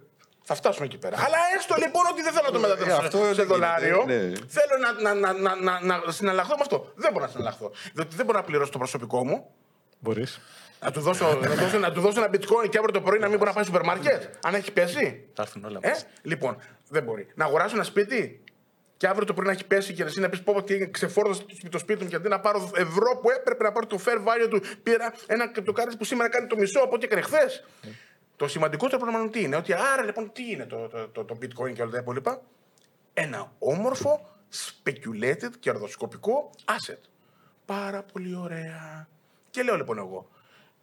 Θα 0.51 0.55
φτάσουμε 0.55 0.87
εκεί 0.87 0.99
πέρα. 0.99 1.17
Αλλά 1.27 1.37
έστω 1.57 1.75
λοιπόν 1.79 2.03
ότι 2.13 2.23
δεν 2.23 2.33
θέλω 2.33 2.47
να 2.47 2.53
το 2.53 2.59
μετατρέψω 2.59 2.95
Ε, 3.03 3.05
αυτό 3.07 3.19
σε 3.19 3.25
δεν 3.25 3.33
γίνεται, 3.33 3.45
δολάριο. 3.53 4.05
ναι. 4.07 4.21
Θέλω 4.57 4.75
να, 4.85 5.15
να, 5.15 5.33
να, 5.35 5.55
να, 5.57 5.81
να, 5.81 5.97
να 6.07 6.13
συναλλαχθώ 6.13 6.55
με 6.55 6.61
αυτό. 6.61 6.93
Δεν 6.95 7.13
μπορώ 7.13 7.25
να 7.25 7.31
συναλλαχθώ. 7.31 7.71
Διότι 7.95 8.17
δεν 8.17 8.25
μπορώ 8.27 8.39
να 8.39 8.45
πληρώσω 8.45 8.71
το 8.71 8.79
προσωπικό 8.79 9.25
μου. 9.27 9.51
Μπορείς. 9.99 10.41
Να 10.81 10.91
του 10.91 11.01
δώσω, 11.01 11.39
να 11.41 11.49
του 11.49 11.55
δώσω, 11.55 11.79
να 11.79 11.93
του 11.93 12.01
δώσω 12.01 12.21
ένα 12.23 12.31
bitcoin 12.35 12.69
και 12.71 12.79
αύριο 12.79 12.93
το 12.93 13.01
πρωί 13.01 13.19
να 13.19 13.29
μην 13.29 13.37
μπορεί 13.39 13.49
να 13.51 13.55
πάει 13.57 13.65
στο 13.65 13.73
σούπερ 13.73 13.87
μάρκετ. 13.97 14.23
Αν 14.43 14.55
έχει 14.55 14.73
πέσει. 14.73 15.29
Θα 15.35 15.43
έρθουν 15.43 15.65
όλα 15.65 15.79
Ε, 15.83 15.89
μαζί. 15.89 16.05
λοιπόν, 16.23 16.57
δεν 16.89 17.03
μπορεί. 17.03 17.27
Να 17.35 17.45
αγοράσω 17.45 17.75
ένα 17.75 17.85
σπίτι. 17.85 18.43
Και 18.97 19.07
αύριο 19.07 19.27
το 19.27 19.35
πρωί 19.35 19.47
να 19.47 19.53
έχει 19.53 19.65
πέσει 19.65 19.93
και 19.93 20.03
εσύ 20.03 20.21
να 20.21 20.29
πει: 20.29 20.39
Πω, 20.39 20.63
τι 20.63 20.91
ξεφόρτωσα 20.91 21.43
το 21.71 21.79
σπίτι 21.79 22.03
μου 22.05 22.11
και 22.11 22.17
αντί 22.17 22.29
να 22.29 22.41
πάρω 22.41 22.71
ευρώ 22.75 23.19
που 23.23 23.31
έπρεπε 23.31 23.63
να 23.65 23.73
πάρω 23.73 23.87
το 23.87 23.99
fair 24.05 24.17
value 24.19 24.49
του, 24.51 24.61
πήρα 24.83 25.15
ένα 25.27 25.49
κρυπτοκάρτη 25.49 25.97
που 25.97 26.05
σήμερα 26.05 26.29
κάνει 26.29 26.47
το 26.47 26.57
μισό 26.57 26.81
από 26.81 26.95
ό,τι 26.95 27.05
έκανε 27.05 27.21
χθες. 27.23 27.65
Το 28.39 28.49
σημαντικότερο 28.49 29.01
πράγμα 29.01 29.29
τι 29.29 29.43
είναι, 29.43 29.57
ότι 29.57 29.73
άρα 29.73 30.05
λοιπόν 30.05 30.33
τι 30.33 30.51
είναι 30.51 30.67
το, 30.67 30.89
το, 30.89 31.09
το, 31.09 31.25
το 31.25 31.39
bitcoin 31.43 31.73
και 31.73 31.83
όλα 31.83 31.91
τα 31.91 31.99
υπόλοιπα; 31.99 32.43
Ένα 33.13 33.53
όμορφο, 33.59 34.29
speculated, 34.51 35.51
κερδοσκοπικό 35.61 36.51
asset. 36.65 36.99
Πάρα 37.65 38.03
πολύ 38.03 38.37
ωραία. 38.37 39.09
Και 39.51 39.63
λέω 39.63 39.77
λοιπόν 39.77 39.99
εγώ, 39.99 40.29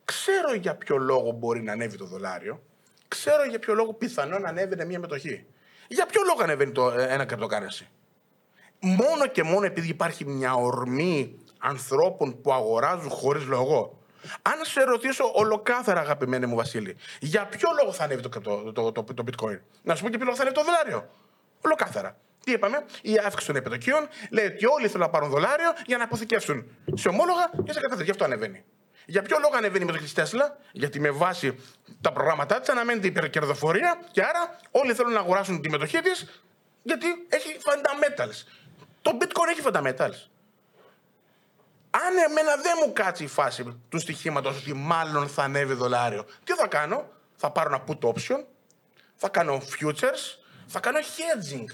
ξέρω 0.06 0.53
για 0.53 0.76
ποιο 0.76 0.97
λόγο 0.97 1.32
μπορεί 1.32 1.62
να 1.62 1.72
ανέβει 1.72 1.97
το 1.97 2.06
δολάριο, 2.06 2.64
ξέρω 3.08 3.45
για 3.45 3.60
ποιο 3.60 3.74
λόγο 3.74 3.93
πιθανόν 3.93 4.41
να 4.41 4.49
ανέβαινε 4.49 4.86
μια 4.86 4.99
μετοχή. 4.99 5.45
Για 5.88 6.06
ποιο 6.06 6.22
λόγο 6.26 6.43
ανεβαίνει 6.43 6.72
το, 6.72 6.91
ε, 6.91 7.14
ένα 7.14 7.26
cryptocurrency; 7.30 7.86
Μόνο 8.80 9.28
και 9.32 9.43
μόνο 9.43 9.66
επειδή 9.66 9.88
υπάρχει 9.88 10.26
μια 10.26 10.53
ορμή 10.53 11.39
ανθρώπων 11.60 12.41
που 12.41 12.53
αγοράζουν 12.53 13.10
χωρίς 13.10 13.45
λόγο. 13.45 13.99
Αν 14.42 14.54
σε 14.62 14.84
ρωτήσω 14.84 15.32
ολοκάθαρα, 15.34 16.00
αγαπημένη 16.00 16.46
μου 16.46 16.56
Βασίλη, 16.56 16.96
για 17.20 17.46
ποιο 17.46 17.70
λόγο 17.80 17.94
θα 17.94 18.04
ανέβει 18.04 18.22
το, 18.22 18.30
το, 18.30 18.72
το, 18.72 18.92
το, 18.92 19.04
το 19.04 19.24
bitcoin; 19.28 19.60
Να 19.84 19.96
σου 19.96 20.04
πω 20.04 20.10
και 20.10 20.18
ποιο 20.18 20.26
λόγο 20.26 20.36
θα 20.38 20.42
ανέβει 20.42 20.58
το 20.58 20.64
δολάριο. 20.64 21.10
Ολοκάθαρα. 21.62 22.18
Τι 22.44 22.52
είπαμε, 22.52 22.86
η 23.02 23.18
αύξηση 23.18 23.48
των 23.48 23.56
επιτοκίων 23.56 24.08
λέει 24.32 24.46
ότι 24.46 24.66
όλοι 24.66 24.88
θέλουν 24.88 25.02
να 25.02 25.10
πάρουν 25.10 25.30
δολάριο 25.30 25.74
για 25.86 25.98
να 25.98 26.04
αποθηκεύσουν 26.04 26.66
σε 26.94 27.08
ομόλογα 27.08 27.50
και 27.64 27.74
σε 27.74 27.80
καταθέσει. 27.80 28.04
Γι' 28.04 28.12
αυτό 28.12 28.24
ανεβαίνει. 28.24 28.64
Για 29.06 29.22
ποιο 29.22 29.38
λόγο 29.42 29.56
ανεβαίνει 29.56 29.84
η 29.84 29.86
μετοχή 29.86 30.06
τη 30.06 30.14
Τέσλα, 30.14 30.58
Γιατί 30.72 31.00
με 31.00 31.10
βάση 31.10 31.60
τα 32.02 32.12
προγράμματά 32.12 32.60
της 32.60 32.70
αναμένεται 32.70 33.08
υπερκερδοφορία 33.08 34.00
και 34.12 34.22
άρα 34.22 34.58
όλοι 34.72 34.94
θέλουν 34.94 35.12
να 35.12 35.20
αγοράσουν 35.20 35.62
τη 35.62 35.70
μετοχή 35.70 36.00
της 36.00 36.44
γιατί 36.84 37.08
έχει 37.30 37.58
fundamentals. 37.64 38.44
Το 39.02 39.18
bitcoin 39.22 39.50
έχει 39.50 39.62
fundamentals. 39.64 40.35
Αν 42.04 42.18
εμένα 42.30 42.56
δεν 42.56 42.74
μου 42.86 42.93
κάτσει 42.93 43.24
η 43.24 43.28
φάση 43.28 43.64
του 43.89 44.00
στοιχήματος 44.00 44.58
ότι 44.58 44.74
μάλλον 44.74 45.28
θα 45.28 45.43
ανέβει 45.43 45.74
δολάριο, 45.74 46.26
τι 46.43 46.54
θα 46.54 46.68
κάνω, 46.68 47.10
θα 47.36 47.50
πάρω 47.52 47.70
ένα 47.74 47.84
put 47.88 48.10
option, 48.10 48.43
θα 49.16 49.30
κάνω 49.30 49.62
futures, 49.62 50.39
θα 50.68 50.80
κάνω 50.80 50.98
hedging 51.00 51.70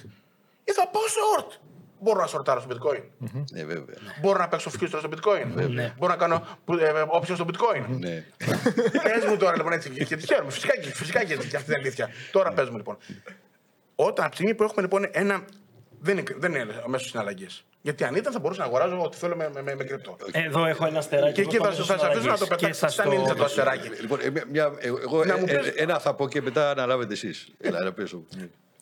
ή 0.63 0.71
θα 0.71 0.87
πάω 0.87 1.01
short. 1.03 1.57
Μπορώ 1.99 2.19
να 2.21 2.27
σορτάρω 2.27 2.59
στο 2.61 2.69
bitcoin. 2.75 3.03
Ναι, 3.51 3.63
βέβαια. 3.65 3.95
Μπορώ 4.21 4.37
να 4.39 4.47
παίξω 4.47 4.71
futures 4.73 4.87
στο 4.99 5.09
bitcoin. 5.09 5.67
Ναι. 5.69 5.93
Μπορώ 5.97 6.11
να 6.13 6.17
κάνω 6.17 6.47
ε, 6.79 7.03
option 7.19 7.33
στο 7.33 7.45
bitcoin. 7.47 7.85
Ναι. 7.87 8.25
Πες 9.03 9.25
μου 9.27 9.37
τώρα 9.37 9.55
λοιπόν 9.55 9.71
έτσι 9.71 9.89
και 9.89 10.15
τη 10.15 10.25
χαίρομαι. 10.25 10.51
Φυσικά, 10.51 10.77
και- 10.77 10.93
φυσικά 10.93 11.23
και 11.23 11.35
και 11.35 11.55
αυτή 11.55 11.71
είναι 11.71 11.79
αλήθεια. 11.81 12.09
Τώρα 12.31 12.51
πες 12.53 12.69
μου 12.69 12.77
λοιπόν. 12.77 12.97
Όταν 13.95 14.19
από 14.25 14.29
τη 14.29 14.35
στιγμή 14.35 14.55
που 14.55 14.63
έχουμε 14.63 14.81
λοιπόν 14.81 15.07
ένα. 15.11 15.45
Δεν 16.03 16.17
είναι, 16.17 16.23
δεν 16.37 16.53
είναι 16.55 16.65
μέσω 16.85 17.05
συναλλαγή. 17.07 17.47
Γιατί 17.81 18.03
αν 18.03 18.15
ήταν 18.15 18.33
θα 18.33 18.39
μπορούσα 18.39 18.59
να 18.61 18.65
αγοράζω 18.67 19.01
ό,τι 19.01 19.17
θέλω 19.17 19.35
με, 19.35 19.49
με, 19.53 19.61
με, 19.61 19.75
με 19.75 19.83
κρυπτό. 19.83 20.17
Εδώ 20.31 20.65
έχω 20.65 20.85
ένα 20.85 20.97
αστεράκι. 20.97 21.33
Και 21.33 21.41
εκεί 21.41 21.57
θα, 21.57 21.71
θα, 21.71 21.97
θα 21.97 22.07
αφήσω 22.07 22.29
να 22.29 22.37
το 22.37 22.45
πετάξω 22.47 22.73
σας 22.79 22.93
σαν 22.93 23.11
είναι 23.11 23.33
το 23.33 23.43
αστεράκι. 23.43 23.87
Λοιπόν, 24.01 24.19
ε, 24.21 24.29
μια- 24.29 24.45
μια, 24.49 24.73
ε, 24.79 24.87
εγώ 24.87 25.25
Να 25.25 25.37
μου 25.37 25.45
ε, 25.47 25.53
πεις- 25.57 25.67
ε, 25.67 25.81
ένα 25.81 25.99
θα 25.99 26.13
πω 26.13 26.27
και 26.27 26.41
μετά 26.41 26.69
αναλάβετε 26.69 27.13
εσείς. 27.13 27.47
Έλα, 27.59 27.83
να 27.83 27.93
πέσω. 27.93 28.23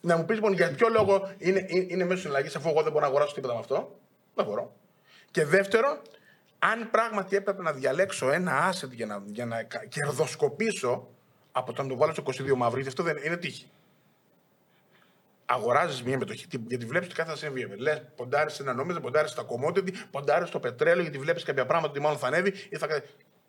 Να 0.02 0.18
μου 0.18 0.26
πεις 0.26 0.36
λοιπόν 0.36 0.54
για 0.54 0.72
ποιο 0.72 0.88
λόγο 0.90 1.32
είναι, 1.38 1.66
είναι, 1.68 1.86
είναι 1.90 2.06
μέσω 2.06 2.20
συναλλαγής 2.22 2.56
αφού 2.56 2.70
εγώ 2.70 2.82
δεν 2.82 2.92
μπορώ 2.92 3.04
να 3.04 3.10
αγοράσω 3.10 3.34
τίποτα 3.34 3.54
με 3.54 3.60
αυτό; 3.60 3.96
Δεν 4.36 4.46
μπορώ. 4.46 4.74
Και 5.32 5.46
δεύτερον, 5.46 5.98
αν 6.60 6.90
πράγματι 6.92 7.36
έπρεπε 7.36 7.62
να 7.62 7.72
διαλέξω 7.72 8.32
ένα 8.32 8.72
asset 8.74 8.90
για 8.92 9.06
να, 9.06 9.24
για 9.26 9.46
να 9.46 9.64
κα- 9.64 9.86
κερδοσκοπήσω 9.86 11.08
από 11.52 11.74
το 11.74 11.84
να 11.84 11.90
το 11.90 11.96
βάλω 11.98 12.12
στο 12.14 12.24
22 12.26 12.56
μαύρο, 12.56 12.80
γιατί 12.80 12.88
αυτό 12.88 13.04
δεν 13.04 13.18
είναι 13.26 13.38
τύχη. 13.38 13.70
Αγοράζεις 15.52 16.04
μια 16.04 16.18
μετοχή 16.18 16.48
τι- 16.48 16.62
γιατί 16.68 16.86
βλέπεις 16.86 17.08
ότι 17.08 17.16
κάθε 17.18 17.30
θα 17.30 17.36
συμβεί. 17.38 17.68
Λες, 17.78 18.02
ποντάρεις 18.16 18.54
σε 18.54 18.62
ένα 18.62 18.74
νόμισμα, 18.74 19.02
ποντάρεις 19.02 19.32
στα 19.32 19.46
commodity, 19.46 19.90
ποντάρεις 20.12 20.48
στο 20.48 20.60
πετρέλαιο, 20.60 21.02
γιατί 21.02 21.18
βλέπεις 21.18 21.44
κάποια 21.44 21.66
πράγματα 21.66 21.92
ότι 21.92 22.02
μάλλον 22.02 22.18
θα 22.18 22.28
ανέβει. 22.28 22.54
Ή 22.70 22.78
θα... 22.78 22.88
κα- 22.88 23.04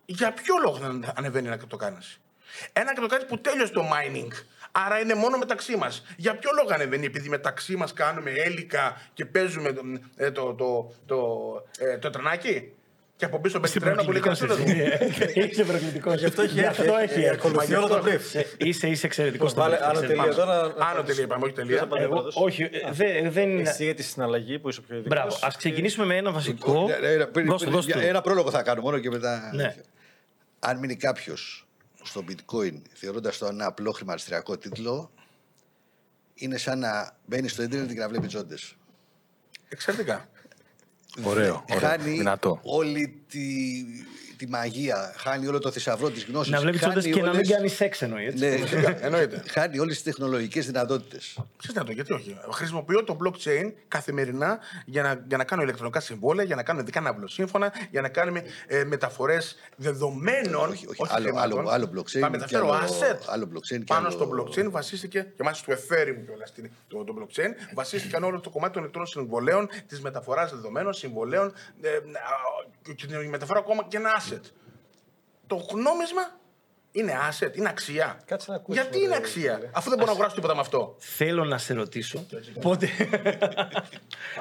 Για 0.04 0.32
ποιο 0.32 0.54
λόγο 0.64 0.76
θα 0.76 1.12
ανεβαίνει 1.16 1.46
ένα 1.46 1.56
κρυπτοκάρνηση. 1.56 2.20
Ένα 2.72 2.86
κρυπτοκάρνηση 2.94 3.28
που 3.28 3.40
τέλειωσε 3.40 3.72
το 3.72 3.82
mining. 3.92 4.28
Άρα 4.72 4.98
είναι 5.00 5.14
μόνο 5.14 5.38
μεταξύ 5.38 5.76
μας. 5.76 6.04
Για 6.16 6.36
ποιο 6.38 6.50
λόγο 6.56 6.68
ανεβαίνει, 6.74 7.06
επειδή 7.06 7.28
μεταξύ 7.28 7.76
μας 7.76 7.92
κάνουμε 7.92 8.30
έλικα 8.30 9.00
και 9.14 9.24
παίζουμε 9.24 9.72
το, 9.72 9.82
ε, 10.16 10.30
το, 10.30 10.54
το, 10.54 10.92
το, 11.06 11.18
ε, 11.78 11.98
το 11.98 12.10
τρενάκι; 12.10 12.72
Και 13.20 13.26
από 13.26 13.40
πίσω 13.40 13.58
μπαίνει 13.58 13.74
τρένο 13.74 14.04
πολύ 14.04 14.20
κρασίδα. 14.20 14.54
Είσαι 15.34 15.64
προκλητικός. 15.64 16.18
Γι' 16.20 16.24
αυτό 16.26 16.42
έχει 16.42 16.60
έρθει. 16.60 16.82
έχει 16.82 16.90
Ε, 16.92 17.02
έρθει. 17.04 17.28
ακολουθεί 17.28 17.74
όλο 17.74 17.86
το 17.88 18.02
brief. 18.04 18.20
Ε, 18.34 18.42
Είσαι, 18.58 18.86
είσαι 18.88 19.06
εξαιρετικός. 19.06 19.54
Βάλε 19.54 19.78
άνω 19.86 20.00
τελεία 20.00 20.24
εδώ 20.28 20.44
να- 20.44 20.84
Άνω 20.86 21.02
τελεία 21.02 21.22
είπαμε, 21.24 21.44
όχι 21.44 21.54
τελεία. 21.54 21.76
Ποιος 21.76 21.88
θα 21.98 22.02
Εγώ, 22.02 22.14
πρώτος; 22.14 22.36
όχι, 22.36 22.62
ε, 22.62 22.68
δε- 22.90 23.30
δεν 23.30 23.50
είναι. 23.50 23.68
Εσύ 23.68 23.84
για 23.84 23.94
τη 23.94 24.02
συναλλαγή 24.02 24.58
που 24.58 24.68
είσαι 24.68 24.80
πιο 24.80 24.96
ειδικός. 24.96 25.18
Μπράβο. 25.18 25.34
Α 25.46 25.48
ξεκινήσουμε 25.56 26.06
με 26.06 26.16
ένα 26.16 26.30
βασικό. 26.32 26.86
Ναι, 26.86 27.08
ναι, 27.08 27.16
ναι, 27.16 27.26
πριν- 27.26 27.46
Δώσ' 27.46 27.62
του, 27.62 27.68
πριν- 27.70 27.82
δώσ' 27.82 27.86
του. 27.92 27.98
Ένα 27.98 28.20
πρόλογο 28.20 28.50
θα 28.50 28.62
κάνω 28.62 28.80
μόνο 28.80 28.98
και 28.98 29.10
μετά. 29.10 29.50
Ναι. 29.54 29.74
Αν 30.58 30.78
μείνει 30.78 30.96
κάποιος 30.96 31.66
στο 32.02 32.24
bitcoin 32.28 32.82
θεωρώντας 32.92 33.38
το 33.38 33.46
ένα 33.46 33.66
απλό 33.66 33.90
χρηματιστηριακό 33.90 34.58
τίτλο, 34.58 35.10
είναι 36.34 36.56
σαν 36.56 36.78
να 36.78 37.16
μπαίνεις 37.26 37.52
στο 37.52 37.62
ίντερνετ 37.62 37.92
και 37.92 37.98
να 37.98 38.08
βλέπεις 38.08 38.28
τζόντες. 38.28 38.74
Εξαιρετικά. 39.68 40.28
Ωραίο. 41.22 41.64
ωραίο. 41.70 41.88
Χάνει 41.88 42.10
Δυνατό. 42.10 42.60
όλη 42.62 43.22
τη, 43.28 43.40
τη 44.40 44.48
μαγεία, 44.48 45.14
χάνει 45.16 45.46
όλο 45.46 45.58
το 45.58 45.70
θησαυρό 45.70 46.10
της 46.10 46.24
γνώσης. 46.24 46.52
Να 46.52 46.60
βλέπεις 46.60 46.82
όντω 46.86 47.00
και 47.00 47.22
να 47.22 47.34
μην 47.34 47.46
κάνεις 47.48 47.72
σεξ 47.74 48.02
εννοείς. 48.02 48.42
έτσι. 48.42 48.74
Ναι, 48.76 48.96
Εννοείται. 49.06 49.42
χάνει 49.50 49.78
όλες 49.78 49.94
τις 49.94 50.02
τεχνολογικές 50.02 50.66
δυνατότητες. 50.66 51.38
Ξέρετε 51.56 51.78
να 51.80 51.84
το, 51.86 51.92
γιατί 51.92 52.12
όχι. 52.12 52.36
Χρησιμοποιώ 52.52 53.04
το 53.04 53.16
blockchain 53.24 53.72
καθημερινά 53.88 54.58
για 54.84 55.02
να, 55.02 55.24
για 55.28 55.36
να 55.36 55.44
κάνω 55.44 55.62
ηλεκτρονικά 55.62 56.00
συμβόλαια, 56.00 56.44
για 56.44 56.56
να 56.56 56.62
κάνω 56.62 56.80
ειδικά 56.80 57.00
ναυλοσύμφωνα, 57.00 57.72
για 57.90 58.00
να 58.00 58.08
κάνουμε 58.08 58.42
ε, 58.66 58.84
μεταφορές 58.84 59.56
δεδομένων. 59.76 60.68
Όχι, 60.70 60.86
όχι, 60.86 61.02
όχι 61.02 61.12
άλλο- 61.14 61.24
χρημάτων. 61.26 61.58
άλλο- 61.58 61.68
άλλο 61.70 61.90
blockchain 61.94 62.18
Θα 62.20 62.26
και 62.26 62.28
μεταφέρω 62.30 62.72
άλλο- 62.72 62.86
asset. 62.88 63.18
άλλο 63.26 63.48
blockchain 63.54 63.78
και 63.78 63.84
Πάνω 63.86 64.06
άλλο- 64.06 64.10
στο 64.16 64.30
blockchain 64.34 64.70
βασίστηκε, 64.70 65.32
και 65.36 65.42
μάλιστα 65.42 65.74
στο 65.76 65.82
Ethereum 65.94 66.16
κιόλας 66.26 66.52
το, 66.88 67.04
το 67.04 67.14
blockchain, 67.18 67.74
βασίστηκαν 67.74 68.24
όλο 68.24 68.40
το 68.40 68.50
κομμάτι 68.50 68.72
των 68.72 68.82
ηλεκτρών 68.82 69.06
συμβολέων, 69.06 69.68
της 69.86 70.00
μεταφοράς 70.00 70.50
δεδομένων, 70.50 70.92
συμβολέων 70.92 71.52
ε, 71.80 71.88
α, 72.90 72.94
και 72.94 73.06
τη 73.06 73.28
μεταφορά 73.28 73.58
ακόμα 73.58 73.84
και 73.88 73.96
ένα 73.96 74.10
asset. 74.20 74.40
Το 75.46 75.56
νόμισμα 75.76 76.38
είναι 76.92 77.12
asset, 77.30 77.56
είναι 77.56 77.68
αξία. 77.68 78.20
Κάτσε 78.24 78.50
να 78.50 78.56
ακούσεις, 78.56 78.82
Γιατί 78.82 78.98
είναι 78.98 79.06
μωρέ, 79.08 79.20
αξία, 79.20 79.54
φίλε. 79.54 79.70
αφού 79.72 79.88
δεν 79.88 79.98
μπορώ 79.98 80.06
να 80.06 80.12
αγοράσω 80.12 80.34
τίποτα 80.34 80.54
με 80.54 80.60
αυτό. 80.60 80.96
Θέλω 80.98 81.44
να 81.44 81.58
σε 81.58 81.74
ρωτήσω 81.74 82.26
πότε. 82.60 82.88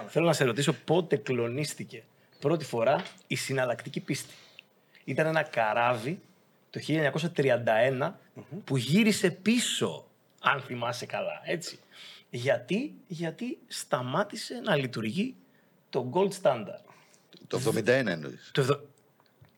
Θέλω 0.08 0.26
να 0.26 0.34
σε 0.34 0.44
ρωτήσω 0.44 0.74
πότε 0.74 1.16
κλονίστηκε 1.18 2.04
πρώτη 2.40 2.66
φορά 2.66 3.04
η 3.28 3.36
συναλλακτική 3.36 4.00
πίστη. 4.00 4.34
Ήταν 5.04 5.26
ένα 5.26 5.44
καράβι 5.44 6.22
το 6.70 6.80
1931 6.88 8.12
που 8.64 8.78
γύρισε 8.78 9.32
πίσω, 9.32 10.06
αν 10.42 10.62
θυμάσαι 10.62 11.06
καλά, 11.06 11.42
έτσι. 11.44 11.80
Γιατί, 12.30 12.94
γιατί 13.08 13.58
σταμάτησε 13.68 14.62
να 14.64 14.76
λειτουργεί 14.76 15.36
το 15.90 16.12
gold 16.14 16.42
standard. 16.42 16.89
Το 17.50 17.60
71 17.76 17.88
εννοείς. 17.88 18.50
Το, 18.54 18.62
ευδο- 18.62 18.80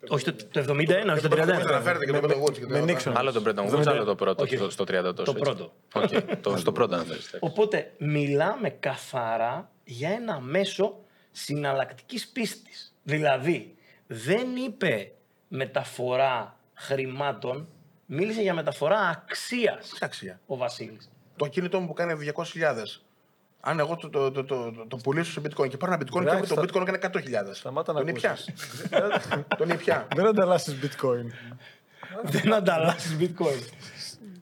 όχι 0.08 0.24
το, 0.32 0.34
το 0.52 0.60
71, 0.74 1.12
όχι 1.14 1.22
το 1.28 1.36
Δεν 1.36 1.46
31. 1.48 1.50
αναφέρεται 1.50 2.06
και 2.06 2.12
το 2.12 2.18
Bretton 2.24 2.44
Woods 2.44 2.54
και 2.58 2.66
Με 2.68 2.80
το- 2.80 2.86
Νίξον. 2.86 3.18
Άλλο 3.18 3.32
το 3.32 3.44
Bretton 3.46 3.70
Woods, 3.70 3.88
άλλο 3.88 4.04
το 4.04 4.16
πρώτο, 4.16 4.44
Όχι. 4.44 4.56
στο, 4.56 4.70
στο 4.70 4.84
30 4.84 4.88
τόσο. 5.16 5.24
Το 5.24 5.34
πρώτο. 5.34 5.74
το, 6.42 6.58
στο 6.58 6.72
πρώτο 6.72 6.96
αναφέρεστε. 6.96 7.38
Οπότε 7.42 7.94
μιλάμε 7.98 8.70
καθαρά 8.70 9.72
για 9.84 10.10
ένα 10.10 10.40
μέσο 10.40 11.00
συναλλακτικής 11.32 12.28
πίστης. 12.28 12.94
Δηλαδή, 13.04 13.76
δεν 14.08 14.56
είπε 14.56 15.12
μεταφορά 15.48 16.60
χρημάτων, 16.74 17.68
μίλησε 18.06 18.42
για 18.42 18.54
μεταφορά 18.54 18.98
αξίας 19.00 19.90
Τι 19.90 19.98
αξία. 20.02 20.40
ο 20.46 20.58
Βασίλης. 20.58 21.10
Το 21.36 21.48
κινητό 21.48 21.80
μου 21.80 21.88
που 21.88 21.94
κάνει 21.94 22.14
200.000. 22.36 23.02
Αν 23.64 23.80
εγώ 23.80 23.96
το, 23.96 24.10
το, 24.10 24.32
το, 24.32 24.44
το, 24.44 24.72
το, 24.72 24.86
το 24.88 24.98
πουλήσω 24.98 25.32
σε 25.32 25.42
bitcoin 25.44 25.70
και 25.70 25.78
πάρω 25.78 25.94
ένα 25.94 26.02
bitcoin 26.04 26.24
και 26.24 26.30
Εντάξει, 26.30 26.54
το 26.54 26.56
θα- 26.56 26.62
bitcoin 26.62 26.88
έκανε 26.88 27.00
100.000. 27.48 27.50
Σταμάτα 27.54 27.94
να 27.94 28.00
Τον 28.00 28.08
ήπια. 28.08 28.30
ακούσεις. 28.30 28.54
Τον 29.58 29.70
ήπια. 29.70 30.08
Δεν 30.16 30.26
ανταλλάσσεις 30.26 30.76
bitcoin. 30.82 31.26
δεν 32.24 32.54
ανταλλάσσεις 32.54 33.18
bitcoin. 33.20 33.62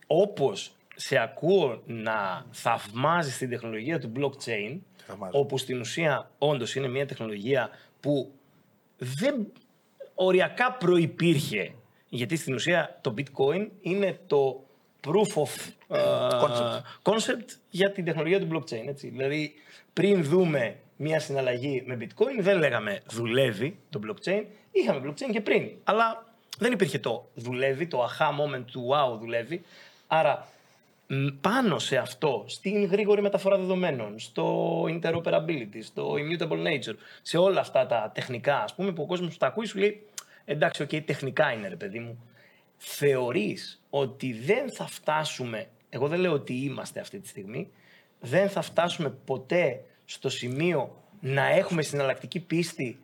Όπως 0.08 0.72
σε 0.96 1.18
ακούω 1.18 1.82
να 1.86 2.46
θαυμάζεις 2.52 3.38
την 3.38 3.50
τεχνολογία 3.50 4.00
του 4.00 4.12
blockchain, 4.16 4.78
θαυμάζω. 5.06 5.40
όπου 5.40 5.58
στην 5.58 5.80
ουσία 5.80 6.32
όντως 6.38 6.76
είναι 6.76 6.88
μια 6.88 7.06
τεχνολογία 7.06 7.70
που 8.00 8.32
δεν 8.98 9.52
οριακά 10.16 10.72
προϋπήρχε, 10.74 11.74
γιατί 12.10 12.36
στην 12.36 12.54
ουσία 12.54 12.98
το 13.02 13.14
bitcoin 13.18 13.68
είναι 13.82 14.20
το 14.28 14.64
proof 15.08 15.42
of 15.44 15.50
ε, 15.88 16.00
Concept. 16.42 16.82
concept 17.12 17.58
για 17.70 17.92
την 17.92 18.06
τεχνολογία 18.06 18.40
του 18.40 18.48
blockchain. 18.54 18.88
Έτσι. 18.88 19.08
Δηλαδή, 19.08 19.54
πριν 19.94 20.24
δούμε 20.24 20.76
μια 20.96 21.20
συναλλαγή 21.20 21.84
με 21.86 21.98
bitcoin, 22.02 22.40
δεν 22.42 22.58
λέγαμε 22.58 23.02
δουλεύει 23.10 23.78
το 23.90 24.00
blockchain. 24.08 24.44
Είχαμε 24.72 25.02
blockchain 25.10 25.30
και 25.32 25.42
πριν. 25.42 25.70
Αλλά 25.84 26.26
δεν 26.58 26.72
υπήρχε 26.72 27.00
το 27.00 27.30
δουλεύει, 27.34 27.88
το 27.88 28.06
aha 28.06 28.28
moment 28.28 28.64
του 28.72 28.90
wow 28.90 29.20
δουλεύει. 29.20 29.62
Άρα, 30.08 30.48
μ, 31.08 31.28
πάνω 31.42 31.80
σε 31.80 31.98
αυτό, 31.98 32.44
στην 32.48 32.86
γρήγορη 32.86 33.22
μεταφορά 33.22 33.58
δεδομένων, 33.58 34.20
στο 34.20 34.84
interoperability, 34.84 35.80
στο 35.84 36.14
immutable 36.14 36.68
nature, 36.68 36.96
σε 37.22 37.38
όλα 37.38 37.60
αυτά 37.60 37.86
τα 37.86 38.12
τεχνικά, 38.14 38.58
ας 38.64 38.76
πούμε, 38.76 38.92
που 38.92 39.02
ο 39.02 39.06
κόσμος 39.06 39.38
τα 39.38 39.48
ακούει, 39.48 39.66
σου 39.66 39.78
λέει, 39.78 40.06
εντάξει, 40.46 40.82
οκ, 40.82 40.90
τεχνικά 41.06 41.52
είναι, 41.52 41.68
ρε 41.68 41.76
παιδί 41.76 42.00
μου. 42.00 42.24
Θεωρείς 42.82 43.82
ότι 43.90 44.34
δεν 44.34 44.72
θα 44.72 44.88
φτάσουμε, 44.88 45.68
εγώ 45.90 46.08
δεν 46.08 46.20
λέω 46.20 46.32
ότι 46.32 46.54
είμαστε 46.54 47.00
αυτή 47.00 47.20
τη 47.20 47.28
στιγμή, 47.28 47.70
δεν 48.20 48.50
θα 48.50 48.62
φτάσουμε 48.62 49.10
ποτέ 49.26 49.82
στο 50.06 50.30
σημείο 50.30 51.04
να 51.20 51.46
έχουμε 51.50 51.82
συναλλακτική 51.82 52.40
πίστη 52.40 53.00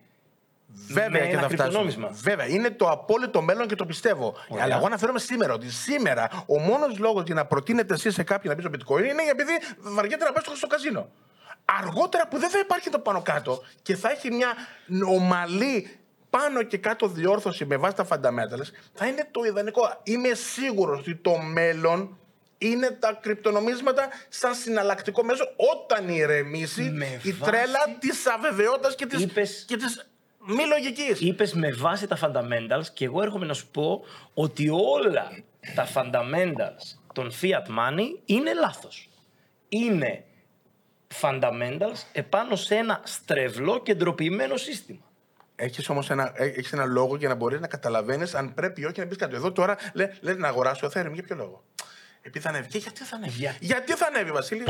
Βέβαια 0.68 1.10
με 1.10 1.18
και 1.18 1.32
ένα 1.32 1.40
θα 1.40 1.48
φτάσουμε. 1.48 1.56
κρυπτονόμισμα. 1.62 2.08
Βέβαια, 2.12 2.46
είναι 2.46 2.70
το 2.70 2.90
απόλυτο 2.90 3.42
μέλλον 3.42 3.66
και 3.68 3.74
το 3.74 3.86
πιστεύω. 3.86 4.34
Ωραία. 4.48 4.64
Αλλά 4.64 4.76
εγώ 4.76 4.86
αναφέρομαι 4.86 5.18
σήμερα 5.18 5.52
ότι 5.54 5.70
σήμερα 5.70 6.44
ο 6.46 6.58
μόνος 6.58 6.98
λόγος 6.98 7.22
για 7.26 7.34
να 7.34 7.44
προτείνετε 7.46 7.94
εσείς 7.94 8.14
σε 8.14 8.22
κάποιον 8.22 8.56
να 8.56 8.68
μπει 8.68 8.78
στο 8.78 8.94
bitcoin 8.94 8.98
είναι 9.00 9.22
επειδή 9.30 9.52
βαριέται 9.78 10.24
να 10.24 10.32
πάει 10.32 10.42
στο- 10.44 10.56
στο 10.56 10.66
καζίνο. 10.66 11.08
Αργότερα 11.64 12.28
που 12.28 12.38
δεν 12.38 12.50
θα 12.50 12.58
υπάρχει 12.58 12.90
το 12.90 12.98
πάνω 12.98 13.22
κάτω 13.22 13.62
και 13.82 13.96
θα 13.96 14.10
έχει 14.10 14.30
μια 14.30 14.54
ομαλή 15.14 15.98
πάνω 16.38 16.62
και 16.62 16.76
κάτω 16.78 17.08
διόρθωση 17.08 17.64
με 17.64 17.76
βάση 17.76 17.94
τα 17.96 18.06
fundamentals, 18.10 18.70
θα 18.94 19.06
είναι 19.06 19.28
το 19.30 19.44
ιδανικό. 19.44 20.00
Είμαι 20.02 20.34
σίγουρος 20.34 20.98
ότι 21.00 21.14
το 21.16 21.36
μέλλον 21.38 22.18
είναι 22.58 22.90
τα 22.90 23.18
κρυπτονομίσματα 23.22 24.08
σαν 24.28 24.54
συναλλακτικό 24.54 25.22
μέσο 25.24 25.44
όταν 25.82 26.08
ηρεμήσει 26.08 26.82
Με 26.82 27.04
η 27.22 27.32
βάση- 27.32 27.52
τρέλα 27.52 27.96
της 27.98 28.26
αβεβαιότητας 28.26 28.94
και 28.94 29.06
τη 29.06 29.22
Είπες- 29.22 29.64
και 29.66 29.76
της 29.76 30.08
μη 30.38 30.66
λογικής. 30.66 31.20
Είπες 31.20 31.52
με 31.54 31.72
βάση 31.72 32.06
τα 32.06 32.18
fundamentals 32.22 32.84
και 32.92 33.04
εγώ 33.04 33.22
έρχομαι 33.22 33.46
να 33.46 33.54
σου 33.54 33.66
πω 33.68 34.04
ότι 34.34 34.68
όλα 34.68 35.30
τα 35.74 35.88
fundamentals 35.94 36.98
των 37.12 37.32
fiat 37.42 37.66
money 37.78 38.18
είναι 38.24 38.54
λάθος. 38.54 39.08
Είναι 39.68 40.24
fundamentals 41.20 42.02
επάνω 42.12 42.56
σε 42.56 42.74
ένα 42.74 43.00
στρεβλό 43.04 43.82
και 43.82 43.94
ντροπημένο 43.94 44.56
σύστημα. 44.56 45.00
Έχεις 45.56 45.88
όμως 45.88 46.10
ένα, 46.10 46.32
ε, 46.34 46.44
έχεις 46.46 46.72
ένα 46.72 46.84
λόγο 46.84 47.16
για 47.16 47.28
να 47.28 47.34
μπορείς 47.34 47.60
να 47.60 47.66
καταλαβαίνεις 47.66 48.34
αν 48.34 48.54
πρέπει 48.54 48.80
ή 48.80 48.84
όχι 48.84 49.00
να 49.00 49.06
πεις 49.06 49.16
κάτι. 49.16 49.34
Εδώ 49.34 49.52
τώρα 49.52 49.76
λέ, 49.94 50.10
λέει 50.20 50.34
να 50.34 50.48
αγοράσω 50.48 50.86
Ethereum. 50.86 51.10
Για 51.12 51.22
ποιο 51.22 51.36
λόγο; 51.36 51.64
Επειδή 52.22 52.44
θα 52.44 52.48
ανέβει. 52.48 52.68
Και 52.68 52.78
γιατί 52.78 53.02
θα 53.04 53.16
ανέβει; 53.16 53.32
Για- 53.38 53.56
Γιατί 53.60 53.92
θα 53.92 54.06
ανέβει, 54.06 54.30
Βασίλη. 54.30 54.64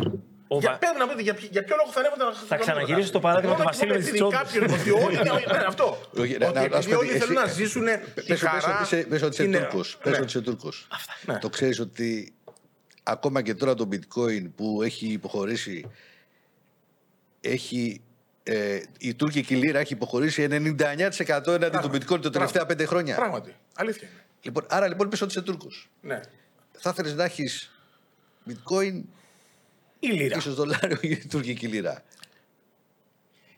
Ο 0.49 0.59
για, 0.59 0.71
Βα- 0.71 0.79
πες 0.79 0.91
να 0.99 1.09
πείτε, 1.09 1.23
για, 1.23 1.35
ποιο- 1.35 1.49
για 1.51 1.65
ποιο 1.65 1.77
λόγο 1.79 1.91
θα 1.93 2.01
ανέβει 2.01 2.15
όταν 2.21 2.35
Θα 2.49 2.57
ξαναγυρίσω 2.57 3.07
στο 3.07 3.21
παράδειγμα 3.21 3.57
του 3.57 3.63
Βασίλη 3.63 3.93
με 3.93 3.99
τις 3.99 4.13
τσόντες. 4.13 4.39
Κάποιον 4.39 4.65
ότι 4.71 4.91
όλοι. 4.91 5.17
ναι, 5.17 5.23
ναι, 5.23 5.65
αυτό. 5.67 6.01
Όχι, 6.19 6.39
να- 6.39 6.47
Ότι 6.49 6.55
να- 6.55 6.61
να 6.61 6.77
επειδή 6.77 6.83
σου 6.83 6.89
πω 6.91 6.97
όλοι 6.99 7.09
ότι 7.09 7.19
θέλουν 7.19 7.37
εσύ- 7.37 7.47
να 7.47 7.53
ζήσουν 7.53 7.85
Πες 7.85 8.01
τη 8.15 8.23
πες 8.23 8.43
ότι 8.43 8.51
χαρά. 8.51 8.81
είσαι- 8.83 9.07
πες 9.07 9.23
ότι 9.23 9.33
είσαι 9.35 9.43
είναι- 9.45 9.59
Τούρκος. 9.59 9.99
ναι. 10.05 10.11
Πες 10.11 10.19
ότι 10.21 10.29
είσαι 10.29 10.41
Τούρκος. 10.41 10.89
Ναι. 11.27 11.39
Το 11.39 11.49
ξέρεις 11.49 11.81
ότι 11.81 12.35
ακόμα 13.03 13.43
και 13.43 13.55
τώρα 13.55 13.75
το 13.75 13.89
bitcoin 13.93 14.51
που 14.57 14.83
έχει 14.83 15.07
υποχωρήσει 15.07 15.91
έχει 17.41 18.01
ε, 18.49 18.81
η 18.99 19.15
τουρκική 19.15 19.55
λίρα 19.57 19.79
έχει 19.79 19.93
υποχωρήσει 19.93 20.47
99% 20.51 21.47
έναντι 21.47 21.79
του 21.79 21.91
bitcoin 21.93 22.21
τα 22.23 22.31
τελευταία 22.31 22.67
πέντε 22.67 22.85
χρόνια. 22.87 23.15
Πράγματι. 23.17 23.57
Αλήθεια 23.75 24.09
είναι. 24.09 24.21
Λοιπόν, 24.43 24.65
άρα 24.69 24.89
λοιπόν 24.89 25.09
πες 25.09 25.21
ότι 25.21 25.31
είσαι 25.31 25.43
Τούρκος. 25.43 25.91
Ναι. 26.01 26.21
Θα 26.79 26.91
ήθελες 26.91 27.15
να 27.15 27.25
έχεις 27.25 27.71
bitcoin 28.49 29.03
Η 29.99 30.07
λίρα. 30.09 30.37
ίσως 30.37 30.55
δολάριο 30.55 30.99
ή 31.01 31.17
τουρκική 31.27 31.67
λίρα. 31.67 32.03